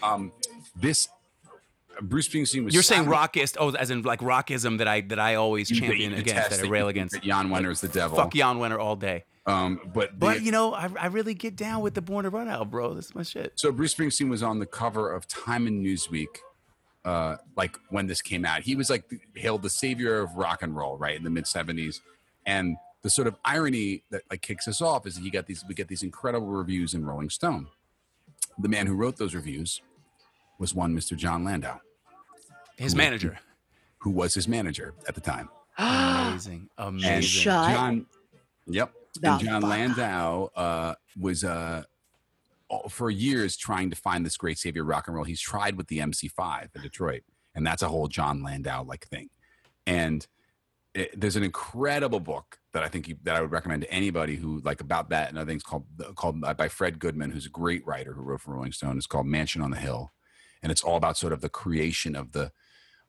Um, 0.03 0.33
this 0.77 1.09
Bruce 2.01 2.29
Springsteen 2.29 2.65
was. 2.65 2.75
you're 2.75 2.83
saying 2.83 3.05
rockist, 3.05 3.57
oh, 3.59 3.71
as 3.75 3.91
in 3.91 4.03
like 4.03 4.21
rockism 4.21 4.79
that 4.79 4.89
I 4.89 5.01
that 5.03 5.19
I 5.19 5.35
always 5.37 5.71
you 5.71 5.81
champion 5.81 6.15
against, 6.15 6.51
that 6.51 6.65
I 6.65 6.69
rail 6.69 6.89
against. 6.89 7.21
Jan 7.23 7.49
Wenner 7.49 7.71
is 7.71 7.81
the 7.81 7.89
devil. 7.89 8.17
Fuck 8.17 8.33
Jan 8.35 8.57
Wenner 8.59 8.79
all 8.79 8.97
day. 8.97 9.25
Um, 9.47 9.81
but 9.95 10.19
But 10.19 10.39
the- 10.39 10.45
you 10.45 10.53
know, 10.53 10.75
I, 10.75 10.89
I 11.01 11.07
really 11.07 11.35
get 11.35 11.57
down 11.57 11.81
with 11.81 11.95
the 11.95 12.03
Born 12.03 12.25
to 12.25 12.31
Run 12.31 12.49
album, 12.49 12.69
bro. 12.69 12.95
That's 12.95 13.15
my 13.15 13.23
shit. 13.23 13.53
So 13.57 13.73
Bruce 13.73 13.95
Springsteen 13.95 14.29
was 14.29 14.43
on 14.43 14.59
the 14.59 14.67
cover 14.67 15.11
of 15.11 15.27
Time 15.27 15.67
and 15.67 15.85
Newsweek, 15.85 16.27
uh, 17.05 17.37
like 17.57 17.79
when 17.89 18.07
this 18.07 18.21
came 18.21 18.45
out. 18.45 18.61
He 18.63 18.77
was 18.77 18.91
like 18.91 19.05
hailed 19.35 19.63
the 19.63 19.71
savior 19.71 20.21
of 20.21 20.35
rock 20.37 20.63
and 20.63 20.77
roll, 20.77 20.99
right 20.99 21.17
in 21.17 21.25
the 21.25 21.31
mid 21.31 21.45
'70s. 21.45 22.01
And 22.47 22.77
the 23.03 23.11
sort 23.11 23.27
of 23.27 23.37
irony 23.45 24.03
that 24.11 24.23
like 24.31 24.43
kicks 24.43 24.69
us 24.69 24.83
off 24.83 25.07
is 25.07 25.15
that 25.15 25.23
he 25.23 25.31
got 25.31 25.47
these 25.47 25.65
we 25.67 25.75
get 25.75 25.89
these 25.89 26.03
incredible 26.03 26.49
reviews 26.49 26.93
in 26.95 27.07
Rolling 27.07 27.31
Stone. 27.31 27.69
The 28.59 28.69
man 28.69 28.87
who 28.87 28.95
wrote 28.95 29.17
those 29.17 29.35
reviews 29.35 29.81
was 30.59 30.75
one 30.75 30.95
Mr. 30.95 31.17
Jon 31.17 31.45
Landau, 31.45 31.79
His 32.79 32.95
manager. 32.95 33.39
who 33.99 34.11
was 34.11 34.35
his 34.35 34.47
manager 34.47 34.95
at 35.09 35.15
the 35.15 35.21
time. 35.21 35.49
Amazing. 35.79 36.69
And 36.79 36.89
Amazing. 36.89 37.23
Shut 37.23 37.71
Jon, 37.71 38.07
yep. 38.67 38.93
and 39.23 39.41
Jon 39.41 39.63
fuck 39.63 39.71
Landau 39.71 40.49
uh, 40.55 40.95
was 41.21 41.43
uh, 41.45 41.83
for 42.89 43.11
years 43.11 43.57
trying 43.57 43.91
to 43.91 43.97
find 43.97 44.25
this 44.25 44.37
great 44.37 44.59
savior 44.59 44.83
of 44.83 44.89
rock 44.89 45.09
and 45.09 45.17
roll. 45.17 45.25
He's 45.25 45.41
tried 45.41 45.77
with 45.77 45.89
the 45.89 45.99
MC5 45.99 46.69
in 46.75 46.83
Detroit, 46.83 47.23
and 47.55 47.67
that's 47.67 47.83
a 47.83 47.89
whole 47.89 48.07
Jon 48.07 48.43
Landau 48.43 48.85
like 48.85 49.07
thing. 49.09 49.31
And 49.87 50.27
it, 50.95 51.19
there's 51.19 51.37
an 51.37 51.43
incredible 51.43 52.21
book 52.21 52.59
that 52.73 52.83
I 52.83 52.89
think 52.89 53.09
you, 53.09 53.17
that 53.25 53.35
I 53.35 53.41
would 53.41 53.51
recommend 53.51 53.83
to 53.83 53.91
anybody 53.91 54.37
who 54.37 54.61
like 54.61 54.81
about 54.81 55.11
that 55.11 55.31
and 55.31 55.39
other 55.39 55.51
things 55.51 55.63
called 55.63 55.87
called 56.15 56.41
by 56.41 56.69
Fred 56.69 56.99
Goodman, 56.99 57.31
who's 57.31 57.47
a 57.47 57.51
great 57.51 57.87
writer 57.87 58.13
who 58.13 58.23
wrote 58.23 58.43
for 58.43 58.55
Rolling 58.55 58.73
Stone. 58.73 58.97
It's 58.99 59.07
called 59.07 59.27
Mansion 59.27 59.63
on 59.63 59.71
the 59.71 59.79
Hill, 59.79 60.13
and 60.63 60.71
it's 60.71 60.83
all 60.83 60.97
about 60.97 61.17
sort 61.17 61.33
of 61.33 61.41
the 61.41 61.49
creation 61.49 62.15
of 62.15 62.33
the 62.33 62.53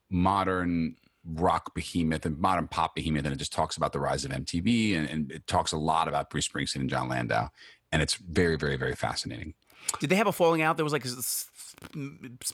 modern 0.09 0.95
rock 1.25 1.73
behemoth 1.75 2.25
and 2.25 2.37
modern 2.39 2.67
pop 2.67 2.95
behemoth, 2.95 3.25
and 3.25 3.33
it 3.33 3.37
just 3.37 3.53
talks 3.53 3.77
about 3.77 3.93
the 3.93 3.99
rise 3.99 4.25
of 4.25 4.31
MTV, 4.31 4.97
and, 4.97 5.07
and 5.09 5.31
it 5.31 5.47
talks 5.47 5.71
a 5.71 5.77
lot 5.77 6.07
about 6.07 6.29
Bruce 6.29 6.47
Springsteen 6.47 6.81
and 6.81 6.89
John 6.89 7.09
Landau, 7.09 7.49
and 7.91 8.01
it's 8.01 8.15
very, 8.15 8.57
very, 8.57 8.77
very 8.77 8.95
fascinating. 8.95 9.53
Did 9.99 10.09
they 10.09 10.15
have 10.15 10.27
a 10.27 10.31
falling 10.31 10.61
out? 10.61 10.77
There 10.77 10.83
was 10.83 10.93
like 10.93 11.05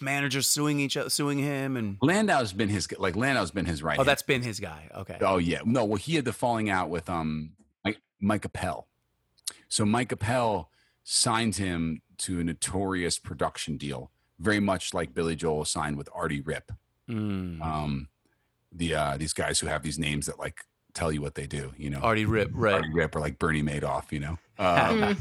managers 0.01 0.47
suing 0.47 0.79
each 0.79 0.95
other, 0.95 1.09
suing 1.09 1.39
him, 1.39 1.75
and 1.75 1.97
Landau's 2.01 2.53
been 2.53 2.69
his 2.69 2.87
like 2.97 3.15
Landau's 3.15 3.51
been 3.51 3.65
his 3.65 3.83
right. 3.83 3.97
oh, 3.97 4.01
hand. 4.01 4.07
that's 4.07 4.21
been 4.21 4.41
his 4.41 4.59
guy. 4.59 4.89
Okay. 4.95 5.17
Oh 5.21 5.37
yeah, 5.37 5.59
no. 5.65 5.83
Well, 5.85 5.97
he 5.97 6.15
had 6.15 6.25
the 6.25 6.33
falling 6.33 6.69
out 6.69 6.89
with 6.89 7.09
um 7.09 7.51
Mike, 7.83 7.99
Mike 8.21 8.45
Appel. 8.45 8.87
So 9.67 9.85
Mike 9.85 10.11
Appel 10.11 10.69
signed 11.03 11.57
him 11.57 12.01
to 12.19 12.39
a 12.39 12.43
notorious 12.43 13.19
production 13.19 13.77
deal, 13.77 14.11
very 14.39 14.59
much 14.59 14.93
like 14.93 15.13
Billy 15.13 15.35
Joel 15.35 15.65
signed 15.65 15.97
with 15.97 16.09
Artie 16.13 16.41
Ripp. 16.41 16.71
Mm. 17.09 17.61
Um, 17.61 18.09
the 18.71 18.95
uh, 18.95 19.17
these 19.17 19.33
guys 19.33 19.59
who 19.59 19.67
have 19.67 19.83
these 19.83 19.99
names 19.99 20.25
that 20.25 20.39
like 20.39 20.57
tell 20.93 21.11
you 21.11 21.21
what 21.21 21.35
they 21.35 21.45
do. 21.47 21.73
You 21.77 21.89
know, 21.89 21.99
Artie 21.99 22.25
Ripp, 22.25 22.49
right? 22.53 22.75
Artie 22.75 22.93
Ripp 22.93 23.15
or 23.15 23.19
like 23.19 23.37
Bernie 23.39 23.63
Madoff. 23.63 24.11
You 24.11 24.19
know. 24.19 24.37
Um, 24.57 25.17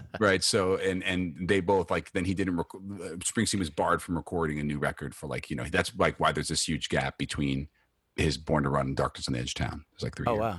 right 0.18 0.42
so 0.42 0.76
and 0.76 1.02
and 1.04 1.46
they 1.46 1.60
both 1.60 1.90
like 1.90 2.10
then 2.12 2.24
he 2.24 2.32
didn't 2.32 2.56
rec- 2.56 2.74
uh, 2.74 3.16
springsteen 3.18 3.58
was 3.58 3.68
barred 3.68 4.00
from 4.00 4.16
recording 4.16 4.58
a 4.60 4.62
new 4.62 4.78
record 4.78 5.14
for 5.14 5.26
like 5.26 5.50
you 5.50 5.56
know 5.56 5.64
that's 5.64 5.92
like 5.98 6.18
why 6.18 6.32
there's 6.32 6.48
this 6.48 6.66
huge 6.66 6.88
gap 6.88 7.18
between 7.18 7.68
his 8.16 8.38
born 8.38 8.62
to 8.62 8.70
run 8.70 8.86
and 8.86 8.96
darkness 8.96 9.28
on 9.28 9.34
the 9.34 9.40
edge 9.40 9.50
of 9.50 9.54
town 9.56 9.84
it's 9.92 10.02
like 10.02 10.16
three 10.16 10.24
oh 10.26 10.36
years 10.36 10.40
Oh 10.42 10.58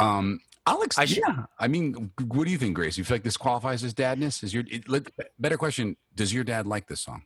wow. 0.00 0.18
um 0.18 0.40
alex 0.66 0.98
I 0.98 1.04
sh- 1.04 1.18
yeah 1.18 1.44
i 1.60 1.68
mean 1.68 2.10
what 2.26 2.44
do 2.44 2.50
you 2.50 2.58
think 2.58 2.74
grace 2.74 2.98
you 2.98 3.04
feel 3.04 3.14
like 3.14 3.22
this 3.22 3.36
qualifies 3.36 3.84
as 3.84 3.94
dadness 3.94 4.42
is 4.42 4.52
your 4.52 4.64
it, 4.68 4.88
let- 4.88 5.12
better 5.38 5.56
question 5.56 5.96
does 6.16 6.34
your 6.34 6.42
dad 6.42 6.66
like 6.66 6.88
this 6.88 6.98
song 7.00 7.22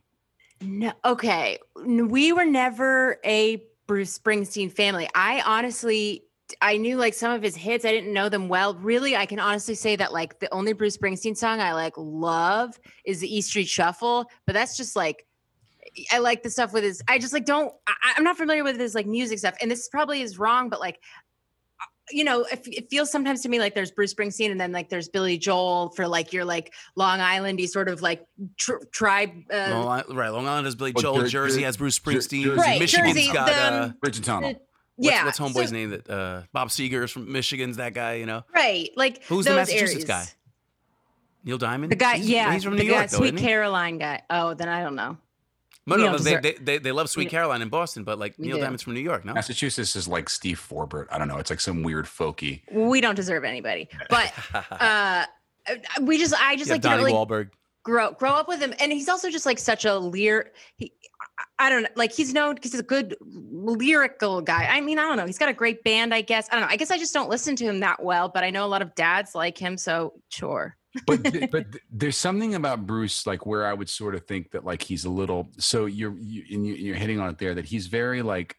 No, 0.61 0.93
okay. 1.03 1.59
We 1.85 2.31
were 2.31 2.45
never 2.45 3.19
a 3.25 3.63
Bruce 3.87 4.17
Springsteen 4.17 4.71
family. 4.71 5.07
I 5.13 5.41
honestly, 5.45 6.23
I 6.61 6.77
knew 6.77 6.97
like 6.97 7.13
some 7.13 7.31
of 7.31 7.43
his 7.43 7.55
hits. 7.55 7.85
I 7.85 7.91
didn't 7.91 8.13
know 8.13 8.29
them 8.29 8.47
well. 8.47 8.75
Really, 8.75 9.15
I 9.15 9.25
can 9.25 9.39
honestly 9.39 9.75
say 9.75 9.95
that 9.95 10.13
like 10.13 10.39
the 10.39 10.51
only 10.53 10.73
Bruce 10.73 10.97
Springsteen 10.97 11.35
song 11.35 11.59
I 11.59 11.73
like 11.73 11.93
love 11.97 12.79
is 13.05 13.19
the 13.19 13.35
E 13.35 13.41
Street 13.41 13.67
Shuffle. 13.67 14.29
But 14.45 14.53
that's 14.53 14.77
just 14.77 14.95
like, 14.95 15.25
I 16.11 16.19
like 16.19 16.43
the 16.43 16.49
stuff 16.49 16.73
with 16.73 16.83
his. 16.83 17.01
I 17.07 17.19
just 17.19 17.33
like 17.33 17.45
don't. 17.45 17.73
I, 17.87 18.13
I'm 18.17 18.23
not 18.23 18.37
familiar 18.37 18.63
with 18.63 18.79
his 18.79 18.95
like 18.95 19.05
music 19.05 19.39
stuff, 19.39 19.55
and 19.61 19.69
this 19.69 19.87
probably 19.89 20.21
is 20.21 20.39
wrong. 20.39 20.69
But 20.69 20.79
like, 20.79 20.99
you 22.11 22.23
know, 22.23 22.43
it, 22.51 22.61
it 22.67 22.89
feels 22.89 23.11
sometimes 23.11 23.41
to 23.41 23.49
me 23.49 23.59
like 23.59 23.73
there's 23.73 23.91
Bruce 23.91 24.13
Springsteen, 24.13 24.51
and 24.51 24.59
then 24.61 24.71
like 24.71 24.89
there's 24.89 25.09
Billy 25.09 25.37
Joel 25.37 25.89
for 25.95 26.07
like 26.07 26.31
your 26.33 26.45
like 26.45 26.73
Long 26.95 27.19
Islandy 27.19 27.67
sort 27.67 27.89
of 27.89 28.01
like 28.01 28.25
tr- 28.57 28.83
tribe. 28.91 29.31
Uh, 29.51 29.67
Long 29.71 29.87
Island, 29.87 30.17
right. 30.17 30.29
Long 30.29 30.47
Island 30.47 30.65
has 30.65 30.75
Billy 30.75 30.91
Well, 30.95 31.01
Joel. 31.01 31.21
Jer- 31.23 31.27
Jersey 31.29 31.59
Jer- 31.61 31.65
has 31.65 31.77
Bruce 31.77 31.97
Jer- 31.99 32.11
Springsteen. 32.11 32.43
Jersey- 32.43 32.59
Right, 32.61 32.79
Michigan's 32.79 33.15
Jersey, 33.15 33.33
got 33.33 33.47
the, 33.47 33.53
uh, 33.55 33.91
bridge 34.01 34.21
tunnel 34.21 34.49
the- 34.53 34.59
what's, 34.97 35.11
yeah. 35.15 35.25
what's 35.25 35.39
homeboy's 35.39 35.69
so- 35.69 35.73
name? 35.75 35.89
That 35.91 36.09
uh, 36.09 36.41
Bob 36.53 36.69
Seger's 36.69 37.11
from 37.11 37.31
Michigan's 37.31 37.77
that 37.77 37.93
guy. 37.93 38.15
You 38.15 38.25
know, 38.27 38.43
Right. 38.53 38.89
Like 38.95 39.23
Who's 39.25 39.45
the 39.45 39.55
Massachusetts 39.55 39.91
areas. 39.91 40.05
guy? 40.05 40.25
Neil 41.43 41.57
Diamond. 41.57 41.91
The 41.91 41.95
guy, 41.95 42.15
He's- 42.17 42.27
yeah, 42.27 42.53
he's 42.53 42.63
from 42.63 42.75
the 42.75 42.83
New 42.83 42.89
guy, 42.89 42.97
York, 42.97 43.09
though, 43.11 43.17
Sweet 43.17 43.27
isn't 43.27 43.37
he? 43.37 43.43
Caroline 43.45 43.97
guy. 43.99 44.21
Oh, 44.29 44.53
then 44.55 44.67
I 44.67 44.81
don't 44.81 44.95
know. 44.95 45.17
No, 45.87 45.95
no, 45.97 46.11
no. 46.13 46.17
They, 46.17 46.37
they, 46.37 46.53
they, 46.53 46.77
they 46.79 46.91
love 46.91 47.09
Sweet 47.09 47.25
We- 47.25 47.29
Caroline 47.29 47.61
in 47.61 47.69
Boston, 47.69 48.03
but 48.03 48.17
like 48.17 48.39
Neil 48.39 48.57
do. 48.57 48.61
Diamond's 48.61 48.81
from 48.83 48.93
New 48.95 49.01
York, 49.01 49.23
no? 49.25 49.33
massachusetts 49.33 49.95
is 49.95 50.07
like 50.07 50.29
steve 50.29 50.57
forbert 50.59 51.07
i 51.11 51.17
don't 51.19 51.27
know 51.27 51.37
it's 51.37 51.49
like 51.49 51.59
some 51.59 51.83
weird 51.83 52.05
folky 52.05 52.61
We 52.71 53.01
don't 53.01 53.15
deserve 53.15 53.43
anybody, 53.43 53.87
but 54.09 54.33
uh, 54.71 55.25
we 56.01 56.17
just, 56.17 56.33
I 56.39 56.55
just 56.55 56.67
yeah, 56.69 56.73
like 56.75 56.81
Donnie 56.81 56.97
didn't 57.03 57.05
really 57.13 57.25
Wahlberg. 57.25 57.49
grow 57.83 58.11
grow 58.11 58.31
up 58.31 58.47
with 58.47 58.59
him, 58.61 58.73
and 58.79 58.91
he's 58.91 59.09
also 59.09 59.29
just 59.29 59.45
like 59.45 59.59
such 59.59 59.85
a 59.85 59.97
leer. 59.97 60.51
He, 60.77 60.91
I- 61.39 61.65
I 61.65 61.69
don't 61.69 61.83
know, 61.83 61.89
like 61.95 62.11
he's 62.11 62.33
known 62.33 62.55
because 62.55 62.71
he's 62.71 62.79
a 62.79 62.83
good 62.83 63.15
lyrical 63.21 64.41
guy. 64.41 64.67
I 64.69 64.81
mean, 64.81 64.99
I 64.99 65.03
don't 65.03 65.17
know. 65.17 65.25
He's 65.25 65.37
got 65.37 65.49
a 65.49 65.53
great 65.53 65.83
band, 65.83 66.13
I 66.13 66.21
guess. 66.21 66.47
I 66.51 66.55
don't 66.55 66.61
know. 66.61 66.67
I 66.69 66.75
guess 66.77 66.91
I 66.91 66.97
just 66.97 67.13
don't 67.13 67.29
listen 67.29 67.55
to 67.57 67.65
him 67.65 67.79
that 67.79 68.01
well, 68.03 68.29
but 68.29 68.43
I 68.43 68.49
know 68.51 68.65
a 68.65 68.67
lot 68.67 68.81
of 68.81 68.93
dads 68.95 69.33
like 69.35 69.57
him, 69.57 69.77
so 69.77 70.13
sure. 70.29 70.75
But 71.05 71.23
th- 71.23 71.51
but 71.51 71.71
th- 71.71 71.83
there's 71.91 72.17
something 72.17 72.55
about 72.55 72.85
Bruce 72.85 73.25
like 73.27 73.45
where 73.45 73.65
I 73.65 73.73
would 73.73 73.89
sort 73.89 74.15
of 74.15 74.25
think 74.25 74.51
that 74.51 74.65
like 74.65 74.81
he's 74.81 75.05
a 75.05 75.09
little 75.09 75.49
so 75.57 75.85
you're 75.85 76.15
you, 76.17 76.43
and 76.51 76.65
you, 76.65 76.73
you're 76.75 76.95
hitting 76.95 77.19
on 77.19 77.29
it 77.29 77.37
there 77.37 77.55
that 77.55 77.65
he's 77.65 77.87
very 77.87 78.21
like 78.21 78.57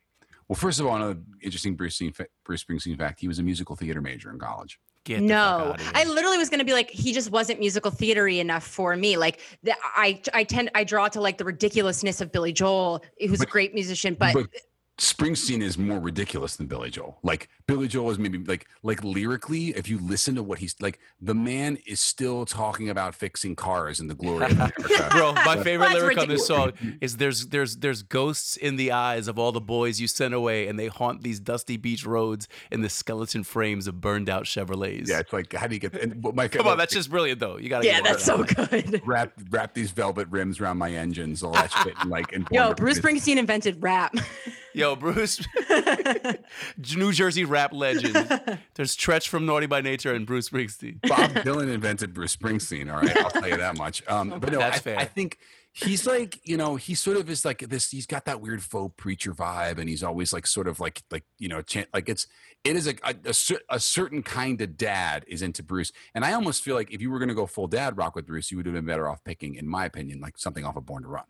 well 0.49 0.57
first 0.57 0.81
of 0.81 0.87
all 0.87 0.97
another 0.97 1.19
interesting 1.43 1.75
Bruce 1.75 1.99
Springsteen, 1.99 2.27
Bruce 2.45 2.65
Springsteen 2.65 2.97
fact 2.97 3.21
he 3.21 3.29
was 3.29 3.39
a 3.39 3.43
musical 3.43 3.77
theater 3.77 4.01
major 4.01 4.31
in 4.31 4.39
college 4.39 4.79
Get 5.07 5.23
no. 5.23 5.77
I 5.95 6.03
literally 6.03 6.37
was 6.37 6.51
going 6.51 6.59
to 6.59 6.65
be 6.65 6.73
like, 6.73 6.91
he 6.91 7.13
just 7.13 7.31
wasn't 7.31 7.61
musical 7.61 7.93
theatery 7.93 8.41
enough 8.41 8.67
for 8.67 8.97
me. 8.97 9.17
Like, 9.17 9.39
the, 9.63 9.73
I, 9.97 10.21
I 10.35 10.43
tend, 10.43 10.69
I 10.75 10.83
draw 10.83 11.07
to 11.07 11.21
like 11.21 11.39
the 11.39 11.45
ridiculousness 11.45 12.21
of 12.21 12.33
Billy 12.33 12.53
Joel, 12.53 13.05
who's 13.21 13.41
a 13.41 13.47
great 13.47 13.73
musician, 13.73 14.17
but, 14.19 14.35
Springsteen 14.99 15.63
is 15.63 15.77
more 15.77 16.01
ridiculous 16.01 16.57
than 16.57 16.67
Billy 16.67 16.89
Joel 16.89 17.19
like 17.23 17.51
Billy 17.67 17.89
Joel 17.89 18.11
is 18.11 18.19
maybe 18.19 18.39
like 18.39 18.69
like 18.85 19.03
lyrically 19.03 19.69
if 19.71 19.89
you 19.89 19.99
listen 19.99 20.37
to 20.37 20.43
what 20.43 20.61
he's 20.61 20.77
like 20.81 21.01
the 21.21 21.35
man 21.35 21.79
is 21.85 21.99
still 21.99 22.47
talking 22.47 22.89
about 22.89 23.13
fixing 23.15 23.57
cars 23.57 23.99
and 23.99 24.09
the 24.09 24.15
glory 24.15 24.45
of 24.45 24.53
America 24.53 25.09
Bro, 25.11 25.33
my 25.33 25.57
favorite 25.65 25.89
That's 25.89 26.01
lyric 26.01 26.19
on 26.19 26.29
this 26.29 26.47
song 26.47 26.75
is 27.01 27.17
there's 27.17 27.49
there's 27.49 27.79
there's 27.79 28.03
ghosts 28.03 28.57
in 28.57 28.77
the 28.77 28.93
eyes 28.93 29.27
of 29.27 29.37
all 29.37 29.51
the 29.51 29.61
boys 29.61 30.01
you 30.01 30.07
sent 30.07 30.33
away, 30.33 30.69
and 30.69 30.79
they 30.79 30.87
haunt 30.87 31.23
these 31.23 31.41
dusty 31.41 31.77
beach 31.77 32.07
roads 32.07 32.47
in 32.71 32.83
the 32.83 32.89
skeleton 32.89 33.43
frames 33.43 33.89
of 33.89 34.01
burned 34.01 34.31
out 34.31 34.45
Chevrolets. 34.45 35.09
yeah 35.09 35.19
it's 35.19 35.33
like 35.33 35.53
how 35.53 35.67
do 35.67 35.75
you 35.75 35.81
get 35.81 35.95
and 36.01 36.23
what 36.23 36.37
my 36.37 36.47
Come 36.47 36.69
on, 36.69 36.79
that's 36.79 36.95
just 36.95 37.11
brilliant 37.11 37.41
though. 37.41 37.59
You 37.59 37.69
gotta 37.69 37.87
yeah, 37.87 38.01
that's 38.01 38.25
so 38.25 38.43
up. 38.43 38.49
good. 38.71 39.03
wrap 39.07 39.33
wrap 39.51 39.75
these 39.75 39.91
velvet 39.91 40.29
rims 40.29 40.61
around 40.61 40.79
my 40.79 40.93
engines 40.93 41.43
all 41.43 41.53
that 41.53 41.73
shit 41.73 41.95
and 42.01 42.11
like 42.11 42.33
and 42.33 42.47
Yo, 42.53 42.75
Bruce 42.75 43.01
Springsteen 43.01 43.39
invented 43.39 43.83
rap. 43.83 44.15
Yo, 44.73 44.95
Bruce, 44.95 45.41
New 46.95 47.11
Jersey 47.11 47.47
rap 47.47 47.56
legend. 47.73 48.15
There's 48.75 48.97
Treach 48.97 49.29
from 49.29 49.47
Naughty 49.47 49.67
by 49.67 49.81
Nature 49.81 50.15
and 50.15 50.27
Bruce 50.27 50.49
Springsteen. 50.49 51.01
Bob 51.03 51.31
Dylan 51.31 51.73
invented 51.73 52.13
Bruce 52.15 52.37
Springsteen. 52.37 52.93
All 52.93 53.01
right, 53.01 53.17
I'll 53.17 53.31
tell 53.31 53.49
you 53.49 53.57
that 53.57 53.77
much. 53.77 54.07
Um, 54.09 54.39
but 54.41 54.53
no, 54.53 54.59
That's 54.59 54.79
I, 54.79 54.81
fair. 54.81 54.99
I 54.99 55.05
think 55.05 55.39
he's 55.73 56.07
like 56.07 56.41
you 56.45 56.57
know 56.57 56.77
he 56.77 56.95
sort 56.95 57.17
of 57.17 57.29
is 57.29 57.45
like 57.45 57.61
this. 57.61 57.91
He's 57.91 58.07
got 58.07 58.25
that 58.25 58.41
weird 58.41 58.63
faux 58.63 58.95
preacher 58.97 59.33
vibe, 59.33 59.79
and 59.79 59.89
he's 59.89 60.03
always 60.03 60.33
like 60.33 60.47
sort 60.47 60.69
of 60.69 60.81
like 60.81 61.03
like 61.11 61.25
you 61.39 61.49
know 61.49 61.63
chan- 61.63 61.87
like 61.93 62.09
it's 62.09 62.27
it 62.65 62.77
is 62.77 62.87
a 62.87 62.95
a, 63.05 63.15
a, 63.27 63.35
cer- 63.35 63.63
a 63.69 63.81
certain 63.81 64.23
kind 64.23 64.61
of 64.61 64.77
dad 64.77 65.25
is 65.29 65.43
into 65.43 65.63
Bruce, 65.63 65.93
and 66.15 66.25
I 66.25 66.33
almost 66.33 66.63
feel 66.63 66.75
like 66.75 66.93
if 66.93 67.01
you 67.01 67.11
were 67.11 67.19
going 67.19 67.29
to 67.29 67.35
go 67.35 67.47
full 67.47 67.69
dad 67.69 67.97
rock 67.97 68.15
with 68.15 68.27
Bruce, 68.27 68.51
you 68.51 68.57
would 68.57 68.67
have 68.67 68.75
been 68.75 68.87
better 68.87 69.09
off 69.09 69.23
picking, 69.25 69.55
in 69.55 69.69
my 69.69 69.85
opinion, 69.85 70.21
like 70.21 70.39
something 70.39 70.65
off 70.65 70.77
of 70.77 70.87
Born 70.87 71.03
to 71.03 71.09
Run. 71.09 71.25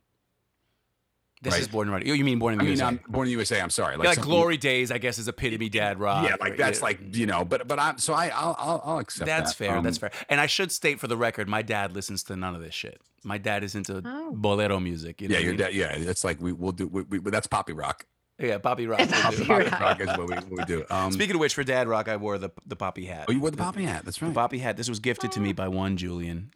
This 1.42 1.52
Right. 1.52 1.60
is 1.62 1.68
Born 1.68 1.88
in 1.88 1.92
Run. 1.92 2.04
You 2.06 2.24
mean 2.24 2.38
Born 2.38 2.54
in 2.54 2.60
I 2.60 2.64
the 2.64 2.70
mean, 2.70 2.78
USA? 2.78 2.86
I'm 2.86 3.00
Born 3.08 3.26
in 3.26 3.28
the 3.28 3.32
USA. 3.32 3.60
I'm 3.60 3.70
sorry, 3.70 3.96
Yeah, 3.96 4.08
like 4.08 4.20
Glory 4.22 4.56
Days, 4.56 4.90
I 4.90 4.98
guess, 4.98 5.18
is 5.18 5.28
epitome 5.28 5.68
dad 5.68 6.00
rock. 6.00 6.26
Yeah, 6.28 6.36
like 6.40 6.56
that's 6.56 6.80
like 6.82 7.14
you 7.14 7.26
know, 7.26 7.44
but 7.44 7.68
but 7.68 7.78
I'm 7.78 7.98
so 7.98 8.14
I 8.14 8.28
I'll 8.28 8.56
I'll, 8.58 8.82
I'll 8.84 8.98
accept 8.98 9.26
That's 9.26 9.50
that. 9.54 9.56
fair. 9.56 9.82
that's 9.82 9.96
Um, 9.98 10.00
fair. 10.00 10.10
And 10.30 10.40
I 10.40 10.46
should 10.46 10.72
state 10.72 10.98
for 10.98 11.08
the 11.08 11.16
record, 11.16 11.46
my 11.48 11.60
dad 11.62 11.92
listens 11.94 12.22
to 12.24 12.36
none 12.36 12.54
of 12.54 12.62
this 12.62 12.74
shit. 12.74 13.00
My 13.22 13.38
dad 13.38 13.62
is 13.64 13.74
into 13.74 14.02
Oh. 14.04 14.32
bolero 14.34 14.80
music. 14.80 15.20
You 15.20 15.28
know 15.28 15.34
Yeah, 15.34 15.38
what 15.38 15.42
I 15.42 15.44
your 15.44 15.52
mean? 15.52 15.90
dad. 15.90 16.02
Yeah, 16.04 16.10
it's 16.10 16.24
like 16.24 16.40
we 16.40 16.52
will 16.52 16.72
do. 16.72 16.86
We, 16.88 17.02
we, 17.02 17.30
that's 17.30 17.46
poppy 17.46 17.72
rock. 17.74 18.06
Yeah, 18.38 18.58
Poppy 18.58 18.86
Rock. 18.86 19.08
Poppy 19.08 19.44
we'll. 19.48 19.60
Rock. 19.60 19.80
Rock 19.80 20.00
is 20.00 20.08
what 20.08 20.18
we, 20.28 20.34
what 20.34 20.50
we 20.50 20.64
do. 20.66 20.84
Um, 20.90 21.10
Speaking 21.10 21.36
of 21.36 21.40
which, 21.40 21.54
for 21.54 21.64
Dad 21.64 21.88
Rock, 21.88 22.06
I 22.06 22.16
wore 22.18 22.36
the 22.36 22.50
the 22.66 22.76
poppy 22.76 23.06
hat. 23.06 23.24
oh, 23.28 23.32
you 23.32 23.40
wore 23.40 23.50
the 23.50 23.56
poppy 23.56 23.84
hat. 23.84 24.04
That's 24.04 24.18
The 24.18 24.26
right. 24.26 24.34
poppy 24.34 24.58
hat. 24.58 24.76
This 24.76 24.90
was 24.90 25.00
gifted 25.00 25.32
to 25.32 25.40
me 25.40 25.54
by 25.54 25.68
one 25.68 25.96
Julian, 25.96 26.50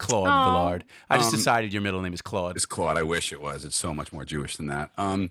Claude 0.00 0.28
Aw. 0.28 0.44
Villard. 0.50 0.84
I 1.08 1.18
just 1.18 1.32
Um, 1.32 1.38
decided 1.38 1.72
your 1.72 1.82
middle 1.82 2.00
name 2.00 2.14
is 2.14 2.22
Claude. 2.22 2.56
It's 2.56 2.66
Claude. 2.66 2.96
I 2.96 3.02
wish 3.02 3.32
it 3.32 3.40
was. 3.40 3.64
It's 3.64 3.76
so 3.76 3.94
much 3.94 4.12
more 4.12 4.24
Jewish 4.24 4.56
than 4.56 4.66
that. 4.66 4.90
Um, 4.96 5.30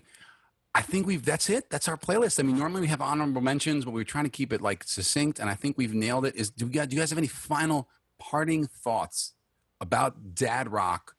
I 0.74 0.82
think 0.82 1.06
we've. 1.06 1.24
That's 1.24 1.50
it. 1.50 1.68
That's 1.68 1.88
our 1.88 1.96
playlist. 1.96 2.38
I 2.38 2.44
mean, 2.44 2.56
normally 2.56 2.82
we 2.82 2.86
have 2.86 3.00
honorable 3.00 3.40
mentions, 3.40 3.84
but 3.84 3.90
we're 3.92 4.04
trying 4.04 4.24
to 4.24 4.30
keep 4.30 4.52
it 4.52 4.60
like 4.60 4.84
succinct, 4.84 5.40
and 5.40 5.50
I 5.50 5.54
think 5.54 5.76
we've 5.76 5.92
nailed 5.92 6.24
it. 6.24 6.36
Is 6.36 6.50
do 6.50 6.66
we 6.66 6.72
got? 6.72 6.88
Do 6.88 6.96
you 6.96 7.02
guys 7.02 7.10
have 7.10 7.18
any 7.18 7.26
final 7.26 7.88
parting 8.20 8.66
thoughts 8.66 9.34
about 9.80 10.34
dad 10.34 10.70
rock 10.70 11.16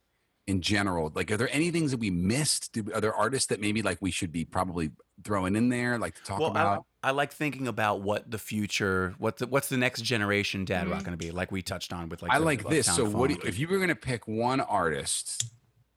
in 0.48 0.62
general? 0.62 1.12
Like, 1.14 1.30
are 1.32 1.38
there 1.38 1.50
any 1.52 1.70
things 1.72 1.92
that 1.92 2.00
we 2.00 2.10
missed? 2.10 2.72
Do, 2.72 2.90
are 2.94 3.02
there 3.02 3.14
artists 3.14 3.48
that 3.48 3.60
maybe 3.60 3.82
like 3.82 3.98
we 4.02 4.12
should 4.12 4.32
be 4.32 4.46
probably 4.46 4.92
throwing 5.26 5.58
in 5.58 5.68
there, 5.68 5.98
like 5.98 6.16
to 6.16 6.24
talk 6.24 6.40
well, 6.40 6.50
I, 6.56 6.62
about? 6.62 6.86
I 7.04 7.12
like 7.12 7.34
thinking 7.34 7.68
about 7.68 8.02
what 8.02 8.30
the 8.30 8.38
future, 8.38 9.16
what 9.18 9.38
the 9.38 9.48
what's 9.48 9.70
the 9.70 9.78
next 9.78 10.02
generation 10.04 10.66
dad 10.66 10.88
rock 10.88 11.02
Mhm. 11.02 11.06
going 11.06 11.18
to 11.18 11.26
be? 11.26 11.32
Like 11.32 11.52
we 11.52 11.62
touched 11.62 11.92
on 11.94 12.10
with 12.10 12.22
like 12.22 12.32
I 12.32 12.38
the 12.40 12.46
like 12.46 12.68
this. 12.70 12.86
So, 12.96 13.10
what 13.10 13.30
do 13.30 13.34
you, 13.36 13.42
if 13.44 13.58
you 13.58 13.68
were 13.68 13.78
going 13.78 13.90
to 13.90 13.96
pick 13.96 14.28
one 14.28 14.62
artist 14.62 15.44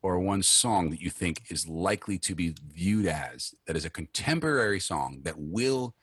or 0.01 0.19
one 0.19 0.43
song 0.43 0.91
that 0.91 1.01
you 1.03 1.11
think 1.11 1.43
is 1.51 1.69
likely 1.69 2.19
to 2.21 2.35
be 2.35 2.55
viewed 2.73 3.07
as 3.07 3.55
that 3.67 3.77
is 3.77 3.85
a 3.85 3.91
contemporary 3.91 4.81
song 4.81 5.21
that 5.25 5.35
will 5.39 5.95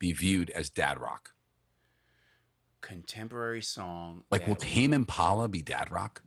be 0.00 0.12
viewed 0.12 0.50
as 0.50 0.70
dad 0.70 0.98
rock? 1.00 1.30
contemporary 2.80 3.60
song. 3.60 4.22
Like, 4.30 4.46
will 4.46 4.54
that- 4.54 4.62
Tame 4.64 4.94
Impala 4.94 5.48
be 5.48 5.62
dad 5.62 5.90
rock? 5.90 6.22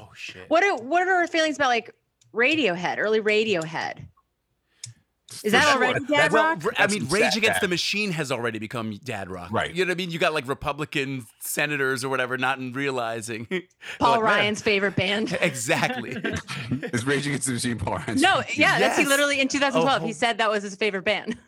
oh 0.00 0.10
shit. 0.12 0.50
what 0.50 0.62
are 0.64 0.76
what 0.76 1.06
are 1.06 1.14
our 1.20 1.26
feelings 1.28 1.54
about 1.56 1.68
like 1.68 1.94
Radiohead, 2.34 2.98
early 2.98 3.20
Radiohead. 3.20 4.08
Is 5.42 5.52
that 5.52 5.64
sure. 5.64 5.74
already 5.84 6.04
dad 6.04 6.32
Well, 6.32 6.56
rock? 6.56 6.74
I 6.78 6.86
mean, 6.86 7.08
Rage 7.08 7.36
Against 7.36 7.60
dad. 7.60 7.62
the 7.62 7.68
Machine 7.68 8.10
has 8.12 8.30
already 8.30 8.58
become 8.58 8.98
dad 9.02 9.30
rock. 9.30 9.50
Right. 9.50 9.74
You 9.74 9.84
know 9.84 9.90
what 9.90 9.94
I 9.94 9.98
mean? 9.98 10.10
You 10.10 10.18
got 10.18 10.34
like 10.34 10.46
Republican 10.46 11.26
senators 11.40 12.04
or 12.04 12.08
whatever 12.10 12.36
not 12.36 12.58
realizing. 12.74 13.46
Paul 13.98 14.10
Like, 14.12 14.20
man, 14.20 14.24
Ryan's 14.24 14.62
favorite 14.62 14.96
band. 14.96 15.36
Exactly. 15.40 16.16
Is 16.92 17.04
Rage 17.06 17.26
Against 17.26 17.46
the 17.46 17.54
Machine 17.54 17.78
Paul 17.78 17.96
Ryan's? 17.96 18.20
No, 18.22 18.42
yeah, 18.54 18.78
that's 18.78 18.98
he 18.98 19.04
literally 19.06 19.40
in 19.40 19.48
2012. 19.48 20.02
Oh, 20.02 20.06
he 20.06 20.12
said 20.12 20.38
that 20.38 20.50
was 20.50 20.62
his 20.62 20.74
favorite 20.76 21.04
band. 21.04 21.38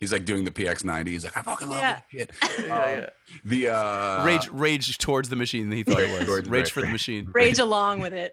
He's 0.00 0.12
like 0.12 0.24
doing 0.24 0.44
the 0.44 0.50
PX90. 0.50 1.08
He's 1.08 1.24
like, 1.24 1.36
I 1.36 1.42
fucking 1.42 1.68
love 1.68 1.78
Yeah. 1.80 1.92
that 1.94 2.04
shit. 2.10 2.30
Um, 2.70 3.06
The 3.46 3.68
uh, 3.68 4.24
rage, 4.26 4.48
rage 4.50 4.98
towards 4.98 5.28
the 5.30 5.36
machine. 5.36 5.70
He 5.72 5.82
thought 5.84 6.00
it 6.00 6.10
was 6.18 6.26
Towards- 6.26 6.48
rage 6.48 6.64
right, 6.64 6.70
for 6.70 6.80
the 6.82 6.88
machine. 6.88 7.30
Rage 7.34 7.58
along 7.58 8.00
with 8.00 8.12
it. 8.12 8.32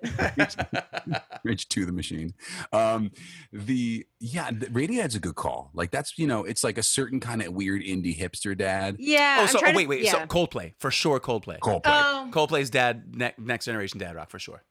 Rage 1.43 1.69
to 1.69 1.85
the 1.85 1.91
machine. 1.93 2.33
Um, 2.73 3.11
the 3.53 4.05
yeah, 4.19 4.51
the 4.51 4.65
Radiohead's 4.67 5.15
a 5.15 5.19
good 5.19 5.35
call. 5.35 5.71
Like 5.73 5.91
that's 5.91 6.17
you 6.19 6.27
know, 6.27 6.43
it's 6.43 6.63
like 6.63 6.77
a 6.77 6.83
certain 6.83 7.19
kind 7.19 7.41
of 7.41 7.53
weird 7.53 7.81
indie 7.81 8.17
hipster 8.17 8.57
dad. 8.57 8.97
Yeah. 8.99 9.39
Oh, 9.41 9.45
so 9.45 9.57
oh, 9.57 9.61
trying 9.61 9.73
to- 9.73 9.77
wait, 9.77 9.87
wait. 9.89 10.03
Yeah. 10.03 10.11
So 10.11 10.19
Coldplay 10.25 10.73
for 10.79 10.91
sure. 10.91 11.19
Coldplay. 11.19 11.59
Coldplay. 11.59 11.81
Oh, 11.85 12.29
Coldplay's 12.31 12.69
dad, 12.69 13.15
ne- 13.15 13.33
next 13.37 13.65
generation 13.65 13.99
dad 13.99 14.15
rock 14.15 14.29
for 14.29 14.39
sure. 14.39 14.63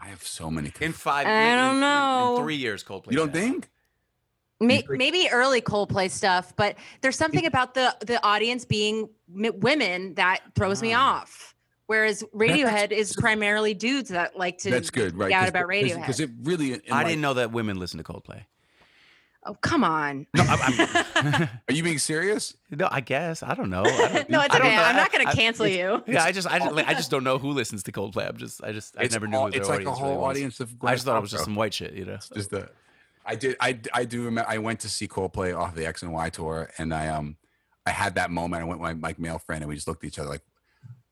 I 0.00 0.08
have 0.08 0.22
so 0.22 0.50
many. 0.50 0.72
In 0.80 0.92
five, 0.92 1.26
I 1.26 1.30
in- 1.30 1.58
don't 1.58 1.68
in- 1.70 1.74
in 1.76 1.80
know. 1.80 2.36
three 2.42 2.56
years, 2.56 2.84
Coldplay. 2.84 3.10
you 3.12 3.16
don't 3.16 3.32
think? 3.32 3.70
May, 4.60 4.84
maybe 4.88 5.28
early 5.32 5.60
Coldplay 5.60 6.10
stuff, 6.10 6.54
but 6.56 6.76
there's 7.00 7.16
something 7.16 7.44
about 7.46 7.74
the 7.74 7.94
the 8.00 8.24
audience 8.24 8.64
being 8.64 9.08
women 9.28 10.14
that 10.14 10.40
throws 10.54 10.80
me 10.80 10.92
Ah. 10.94 11.20
off. 11.20 11.54
Whereas 11.86 12.22
Radiohead 12.34 12.92
is 12.92 13.14
primarily 13.16 13.74
dudes 13.74 14.08
that 14.10 14.38
like 14.38 14.56
to. 14.58 14.70
That's 14.70 14.88
good, 14.90 15.16
right? 15.18 15.28
geek 15.28 15.36
out 15.36 15.40
'Cause- 15.40 15.48
about 15.50 15.60
'cause- 15.64 15.68
Radiohead. 15.70 15.96
because 16.00 16.20
it 16.20 16.30
really. 16.44 16.74
I 16.74 16.78
like, 16.98 17.06
didn't 17.08 17.20
know 17.20 17.34
that 17.34 17.52
women 17.52 17.78
listen 17.78 17.98
to 17.98 18.04
Coldplay. 18.04 18.42
Oh 19.46 19.52
come 19.60 19.84
on! 19.84 20.26
No, 20.34 20.42
I'm, 20.48 21.42
Are 21.68 21.74
you 21.74 21.82
being 21.82 21.98
serious? 21.98 22.54
no, 22.70 22.88
I 22.90 23.00
guess 23.02 23.42
I 23.42 23.52
don't 23.54 23.68
know. 23.68 23.82
I 23.84 24.08
don't, 24.08 24.30
no, 24.30 24.40
it's 24.40 24.54
I 24.54 24.58
don't 24.58 24.66
okay. 24.68 24.76
know. 24.76 24.82
I'm 24.82 24.96
not 24.96 25.12
going 25.12 25.24
to 25.26 25.30
I- 25.30 25.34
cancel 25.34 25.66
you. 25.66 26.02
Yeah, 26.06 26.24
I 26.24 26.32
just, 26.32 26.48
I 26.50 26.58
just, 26.60 26.72
like, 26.72 26.86
I 26.88 26.94
just 26.94 27.10
don't 27.10 27.24
know 27.24 27.36
who 27.36 27.50
listens 27.50 27.82
to 27.82 27.92
Coldplay. 27.92 28.26
I'm 28.26 28.38
just, 28.38 28.64
I 28.64 28.72
just, 28.72 28.96
I 28.98 29.02
It's 29.02 29.12
never 29.12 29.26
knew 29.26 29.36
all- 29.36 29.44
who 29.46 29.50
their 29.50 29.60
It's 29.60 29.68
like 29.68 29.84
a 29.84 29.90
whole 29.90 30.06
really 30.12 30.16
was. 30.18 30.30
audience 30.30 30.60
of. 30.60 30.74
I 30.82 30.94
just 30.94 31.04
thought 31.04 31.18
it 31.18 31.20
was 31.20 31.30
just 31.32 31.44
some 31.44 31.56
white 31.56 31.74
shit, 31.74 31.92
you 31.92 32.06
know. 32.06 32.14
Paltrow. 32.14 32.34
Just 32.36 32.50
the. 32.50 32.70
I 33.24 33.34
did. 33.34 33.56
I 33.60 33.78
I 33.92 34.04
do 34.04 34.24
remember. 34.24 34.50
I 34.50 34.58
went 34.58 34.80
to 34.80 34.88
see 34.88 35.08
Coldplay 35.08 35.56
off 35.58 35.74
the 35.74 35.86
X 35.86 36.02
and 36.02 36.12
Y 36.12 36.28
tour, 36.30 36.70
and 36.78 36.92
I 36.92 37.08
um, 37.08 37.36
I 37.86 37.90
had 37.90 38.14
that 38.16 38.30
moment. 38.30 38.62
I 38.62 38.66
went 38.66 38.80
with 38.80 38.96
my, 38.96 39.12
my 39.12 39.14
male 39.18 39.38
friend, 39.38 39.62
and 39.62 39.68
we 39.68 39.74
just 39.74 39.88
looked 39.88 40.04
at 40.04 40.08
each 40.08 40.18
other 40.18 40.28
like, 40.28 40.42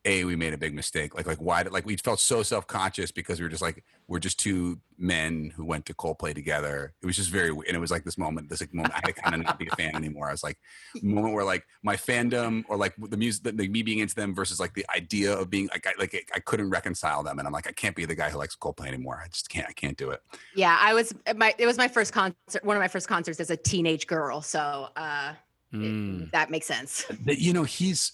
a 0.05 0.25
we 0.25 0.35
made 0.35 0.53
a 0.53 0.59
big 0.59 0.75
mistake. 0.75 1.15
Like 1.15 1.27
like 1.27 1.39
why? 1.39 1.63
did- 1.63 1.73
Like 1.73 1.87
we 1.87 1.97
felt 1.97 2.19
so 2.21 2.43
self 2.43 2.67
conscious 2.67 3.13
because 3.13 3.39
we 3.39 3.45
were 3.45 3.49
just 3.51 3.63
like 3.63 3.85
we're 4.09 4.19
just 4.19 4.39
two 4.41 4.81
men 4.99 5.53
who 5.55 5.65
went 5.65 5.87
to 5.87 5.95
Coldplay 5.95 6.35
together. 6.35 6.93
It 7.03 7.07
was 7.07 7.17
just 7.17 7.31
very 7.31 7.51
and 7.51 7.69
it 7.69 7.79
was 7.79 7.91
like 7.93 8.05
this 8.05 8.19
moment. 8.19 8.49
This 8.51 8.61
like 8.61 8.75
moment. 8.75 8.95
I 8.95 8.99
had 9.05 9.15
to 9.15 9.23
kind 9.23 9.35
of 9.37 9.43
not 9.43 9.59
be 9.59 9.69
a 9.69 9.77
fan 9.77 9.95
anymore. 9.95 10.29
I 10.29 10.33
was 10.33 10.43
like 10.43 10.59
moment 11.03 11.35
where 11.35 11.45
like 11.45 11.65
my 11.85 11.95
fandom 11.97 12.65
or 12.69 12.77
like 12.77 12.95
the 12.99 13.17
music, 13.17 13.45
like 13.57 13.71
me 13.71 13.83
being 13.83 14.01
into 14.01 14.15
them 14.17 14.35
versus 14.35 14.59
like 14.59 14.75
the 14.75 14.85
idea 14.95 15.33
of 15.33 15.49
being 15.51 15.69
like 15.69 15.87
I, 15.87 15.93
like 15.99 16.31
I 16.35 16.41
couldn't 16.41 16.71
reconcile 16.71 17.23
them, 17.23 17.39
and 17.39 17.47
I'm 17.47 17.53
like 17.53 17.69
I 17.69 17.73
can't 17.73 17.95
be 17.95 18.05
the 18.05 18.15
guy 18.17 18.31
who 18.31 18.39
likes 18.39 18.57
Coldplay 18.57 18.89
anymore. 18.89 19.21
I 19.25 19.29
just 19.29 19.49
can't. 19.51 19.69
I 19.69 19.73
can't 19.73 19.97
do 19.97 20.11
it. 20.11 20.21
Yeah, 20.57 20.77
I 20.81 20.95
was 20.95 21.13
my. 21.37 21.55
It 21.59 21.67
was 21.67 21.79
my 21.79 21.89
first 21.89 22.13
concert. 22.13 22.35
One 22.65 22.77
of 22.77 22.81
my 22.81 22.89
first 22.89 23.07
concerts 23.09 23.39
as 23.41 23.51
a 23.51 23.57
teenage 23.57 24.07
girl. 24.09 24.41
So 24.43 24.89
uh, 24.97 25.35
it- 25.73 25.77
Mm. 25.77 26.31
that 26.33 26.51
makes 26.51 26.67
sense. 26.67 27.07
that 27.25 27.39
you 27.39 27.53
know 27.55 27.63
he's 27.63 28.13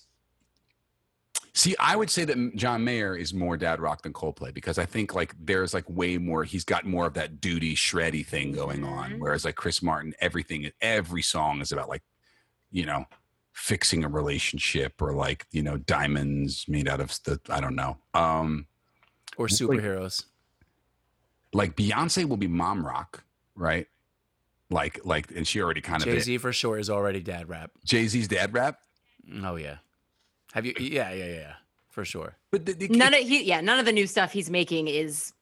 see 1.55 1.75
i 1.81 1.95
would 1.97 2.11
say 2.11 2.25
that 2.25 2.37
john 2.57 2.85
mayer 2.85 3.17
is 3.17 3.33
more 3.35 3.57
dad 3.57 3.81
rock 3.81 4.03
than 4.03 4.13
coldplay 4.13 4.53
because 4.53 4.79
i 4.79 4.85
think 4.85 5.15
like 5.15 5.35
there's 5.41 5.75
like 5.75 5.85
way 5.89 6.17
more 6.19 6.45
he's 6.45 6.65
got 6.65 6.85
more 6.87 7.07
of 7.07 7.15
that 7.15 7.41
duty 7.41 7.75
shreddy 7.75 8.25
thing 8.25 8.53
going 8.53 8.85
on 8.85 9.13
Mhm. 9.13 9.19
whereas 9.19 9.45
like 9.45 9.55
chris 9.57 9.83
martin 9.83 10.15
everything 10.21 10.71
every 10.81 11.23
song 11.23 11.61
is 11.61 11.73
about 11.73 11.89
like 11.89 12.03
you 12.71 12.85
know 12.87 13.05
fixing 13.53 14.05
a 14.05 14.09
relationship 14.09 15.01
or 15.03 15.13
like 15.13 15.47
you 15.51 15.63
know 15.63 15.77
diamonds 15.79 16.65
made 16.69 16.87
out 16.89 17.01
of 17.01 17.09
the 17.25 17.41
i 17.51 17.61
don't 17.61 17.75
know 17.77 17.97
um 18.15 18.67
Or 19.37 19.49
superheroes. 19.49 20.25
like 21.53 21.75
beyonce 21.77 22.25
will 22.29 22.37
be 22.37 22.47
mom 22.49 22.87
rock 22.87 23.25
right 23.55 23.87
like 24.71 25.01
like 25.05 25.31
and 25.35 25.47
she 25.47 25.61
already 25.63 25.81
kind 25.81 26.03
Jay 26.05 26.11
of 26.11 26.17
Jay 26.17 26.23
Z 26.23 26.39
for 26.39 26.53
sure 26.53 26.79
is 26.79 26.91
already 26.91 27.21
dad 27.21 27.49
rap. 27.49 27.71
jay-z's 27.85 28.29
dad 28.29 28.53
rap 28.55 28.79
Oh 29.43 29.57
yeah. 29.57 29.77
Have 30.53 30.67
you? 30.67 30.75
Yeah, 30.79 31.11
yeah, 31.13 31.25
yeah, 31.27 31.35
yeah. 31.35 31.53
For 31.89 32.05
sure. 32.05 32.37
but 32.51 32.65
the, 32.65 32.75
the, 32.75 32.89
None 32.89 33.15
of 33.15 33.21
he. 33.21 33.43
Yeah, 33.45 33.61
none 33.61 33.79
of 33.79 33.87
the 33.87 33.93
new 33.93 34.07
stuff 34.07 34.33
he's 34.33 34.51
making 34.51 34.89
is. 34.89 35.33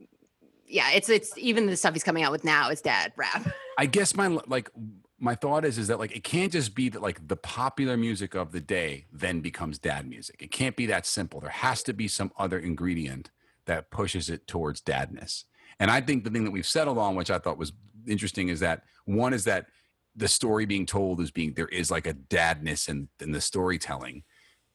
Yeah, 0.69 0.91
it's 0.93 1.09
it's 1.09 1.37
even 1.39 1.67
the 1.67 1.77
stuff 1.77 1.93
he's 1.93 2.03
coming 2.03 2.25
out 2.25 2.33
with 2.33 2.45
now 2.45 2.71
is 2.71 2.81
dad 2.81 3.13
rap. 3.17 3.47
I 3.79 3.87
guess 3.87 4.17
my 4.17 4.27
like 4.47 4.71
my 5.19 5.35
thought 5.35 5.65
is 5.65 5.79
is 5.79 5.89
that 5.89 5.99
like 5.99 6.15
it 6.15 6.25
can't 6.25 6.53
just 6.53 6.75
be 6.75 6.89
that 6.89 7.03
like 7.03 7.27
the 7.29 7.37
popular 7.37 7.97
music 7.97 8.35
of 8.35 8.53
the 8.53 8.61
day 8.61 9.07
then 9.13 9.41
becomes 9.41 9.79
dad 9.79 10.09
music. 10.09 10.43
It 10.43 10.51
can't 10.51 10.77
be 10.77 10.87
that 10.87 11.07
simple. 11.07 11.41
There 11.41 11.51
has 11.51 11.83
to 11.85 11.93
be 11.93 12.09
some 12.09 12.33
other 12.39 12.59
ingredient 12.59 13.31
that 13.67 13.91
pushes 13.91 14.31
it 14.31 14.47
towards 14.47 14.81
dadness. 14.81 15.45
And 15.79 15.91
I 15.91 16.01
think 16.01 16.25
the 16.25 16.31
thing 16.31 16.45
that 16.45 16.51
we've 16.51 16.67
settled 16.67 16.99
on, 16.99 17.15
which 17.15 17.31
I 17.31 17.39
thought 17.39 17.59
was 17.59 17.73
interesting, 18.07 18.49
is 18.49 18.61
that 18.61 18.83
one 19.05 19.35
is 19.35 19.45
that 19.45 19.67
the 20.15 20.29
story 20.29 20.65
being 20.65 20.87
told 20.87 21.21
is 21.21 21.31
being 21.31 21.53
there 21.53 21.69
is 21.69 21.91
like 21.91 22.07
a 22.07 22.15
dadness 22.15 22.89
in, 22.89 23.09
in 23.21 23.33
the 23.33 23.41
storytelling. 23.41 24.25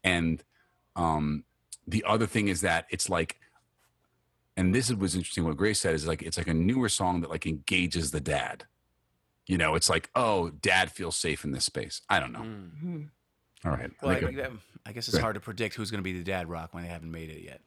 And 0.04 0.44
um 0.96 1.44
the 1.88 2.04
other 2.08 2.28
thing 2.28 2.48
is 2.48 2.62
that 2.62 2.86
it's 2.90 3.10
like 3.10 3.38
and 4.58 4.76
this 4.76 4.90
is 4.90 4.96
was 4.96 5.16
interesting 5.16 5.46
what 5.46 5.58
Grace 5.58 5.80
said 5.80 5.94
is 5.94 6.06
like 6.08 6.22
it's 6.22 6.38
like 6.38 6.48
a 6.48 6.54
newer 6.54 6.90
song 6.90 7.22
that 7.22 7.30
like 7.30 7.46
engages 7.46 8.12
the 8.12 8.20
dad. 8.22 8.66
You 9.48 9.58
know, 9.58 9.76
it's 9.76 9.90
like, 9.90 10.10
oh, 10.16 10.50
dad 10.52 10.92
feels 10.92 11.18
safe 11.18 11.44
in 11.44 11.52
this 11.52 11.66
space. 11.66 12.02
I 12.10 12.20
don't 12.20 12.32
know. 12.32 12.40
Mm. 12.40 13.10
All 13.66 13.72
right. 13.72 13.92
I 14.02 14.06
Well, 14.06 14.16
I, 14.16 14.20
think 14.20 14.38
it- 14.38 14.52
I 14.86 14.92
guess 14.94 15.08
it's 15.08 15.18
hard 15.18 15.34
to 15.34 15.40
predict 15.42 15.76
who's 15.76 15.92
going 15.92 16.00
to 16.00 16.04
be 16.04 16.14
the 16.18 16.24
dad 16.24 16.48
rock 16.48 16.74
when 16.74 16.84
they 16.84 16.90
haven't 16.90 17.12
made 17.12 17.30
it 17.30 17.44
yet. 17.44 17.60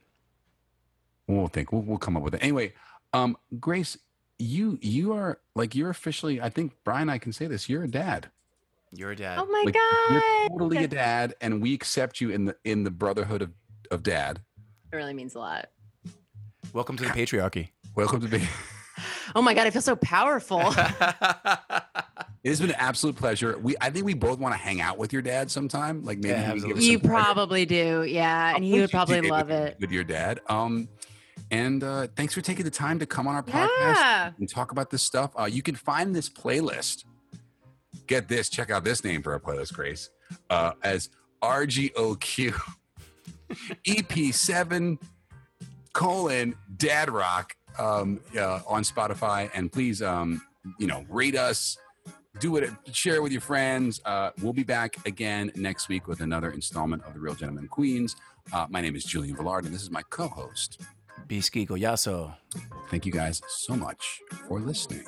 we'll 1.26 1.48
think. 1.48 1.72
We'll, 1.72 1.82
we'll 1.82 1.98
come 1.98 2.16
up 2.16 2.22
with 2.22 2.34
it. 2.34 2.42
Anyway, 2.42 2.72
um, 3.12 3.36
Grace, 3.60 3.98
you 4.38 4.78
you 4.82 5.12
are 5.12 5.40
like 5.54 5.74
you're 5.74 5.90
officially. 5.90 6.40
I 6.40 6.48
think 6.48 6.72
Brian, 6.84 7.08
I 7.08 7.18
can 7.18 7.32
say 7.32 7.46
this. 7.46 7.68
You're 7.68 7.84
a 7.84 7.88
dad. 7.90 8.30
You're 8.96 9.10
a 9.10 9.16
dad. 9.16 9.38
Oh 9.40 9.46
my 9.46 9.62
Like, 9.64 9.74
god! 9.74 10.12
You're 10.12 10.48
totally 10.50 10.84
a 10.84 10.88
dad, 10.88 11.34
and 11.40 11.60
we 11.60 11.74
accept 11.74 12.20
you 12.20 12.30
in 12.30 12.44
the 12.44 12.56
in 12.64 12.84
the 12.84 12.90
brotherhood 12.90 13.42
of 13.42 13.50
of 13.90 14.02
dad. 14.02 14.40
It 14.92 14.96
really 14.96 15.14
means 15.14 15.34
a 15.34 15.40
lot. 15.40 15.68
Welcome 16.72 16.96
to 16.98 17.04
the 17.04 17.10
patriarchy. 17.10 17.68
Welcome 17.96 18.20
to 18.20 18.28
be. 18.28 18.42
Oh 19.34 19.42
my 19.42 19.52
god, 19.54 19.66
I 19.66 19.70
feel 19.70 19.82
so 19.82 19.96
powerful. 19.96 20.62
It 22.44 22.50
has 22.50 22.60
been 22.60 22.68
an 22.70 22.76
absolute 22.78 23.16
pleasure. 23.16 23.56
We 23.58 23.74
I 23.80 23.88
think 23.88 24.04
we 24.04 24.12
both 24.12 24.38
want 24.38 24.52
to 24.54 24.58
hang 24.60 24.82
out 24.82 24.98
with 24.98 25.14
your 25.14 25.22
dad 25.22 25.50
sometime. 25.50 26.04
Like 26.04 26.18
maybe 26.18 26.28
Yeah, 26.34 26.52
we 26.52 26.60
can 26.60 26.68
give 26.68 26.82
you 26.82 26.98
some 26.98 27.08
private- 27.08 27.24
probably 27.24 27.64
do, 27.64 28.02
yeah, 28.06 28.54
and 28.54 28.62
he 28.62 28.78
would 28.80 28.90
probably 28.90 29.22
love 29.22 29.48
with, 29.48 29.56
it. 29.68 29.76
with 29.80 29.90
your 29.90 30.04
dad. 30.04 30.40
Um, 30.50 30.88
and 31.50 31.82
uh, 31.82 32.08
thanks 32.16 32.34
for 32.34 32.42
taking 32.42 32.66
the 32.66 32.70
time 32.70 32.98
to 32.98 33.06
come 33.06 33.26
on 33.26 33.34
our 33.34 33.42
podcast 33.42 33.94
Yeah. 33.96 34.32
and 34.38 34.46
talk 34.48 34.72
about 34.72 34.90
this 34.90 35.02
stuff. 35.02 35.30
Uh, 35.40 35.44
you 35.46 35.62
can 35.62 35.74
find 35.74 36.14
this 36.14 36.28
playlist. 36.28 37.04
Get 38.06 38.28
this. 38.28 38.48
Check 38.48 38.70
out 38.70 38.84
this 38.84 39.04
name 39.04 39.22
for 39.22 39.32
our 39.32 39.40
playlist, 39.40 39.72
Grace. 39.72 40.10
Uh, 40.50 40.72
as 40.82 41.10
RGOQ 41.42 42.54
EP7 43.86 44.98
colon 45.92 46.54
Dad 46.76 47.10
Rock 47.10 47.56
um, 47.78 48.20
uh, 48.36 48.60
on 48.66 48.82
Spotify. 48.82 49.50
And 49.54 49.72
please, 49.72 50.02
um, 50.02 50.42
you 50.78 50.86
know, 50.86 51.04
rate 51.08 51.36
us. 51.36 51.78
Do 52.40 52.56
it. 52.56 52.68
Share 52.92 53.14
it 53.14 53.22
with 53.22 53.30
your 53.30 53.40
friends. 53.40 54.00
Uh, 54.04 54.30
we'll 54.42 54.52
be 54.52 54.64
back 54.64 54.96
again 55.06 55.52
next 55.54 55.88
week 55.88 56.08
with 56.08 56.20
another 56.20 56.50
installment 56.50 57.04
of 57.04 57.14
the 57.14 57.20
Real 57.20 57.34
Gentlemen 57.34 57.68
Queens. 57.68 58.16
Uh, 58.52 58.66
my 58.68 58.80
name 58.80 58.96
is 58.96 59.04
Julian 59.04 59.36
Villard, 59.36 59.64
and 59.64 59.72
this 59.72 59.82
is 59.82 59.90
my 59.90 60.02
co-host. 60.10 60.80
Bisky 61.28 61.66
Goyaso. 61.66 62.34
Thank 62.90 63.06
you 63.06 63.12
guys 63.12 63.40
so 63.48 63.76
much 63.76 64.20
for 64.48 64.58
listening. 64.58 65.06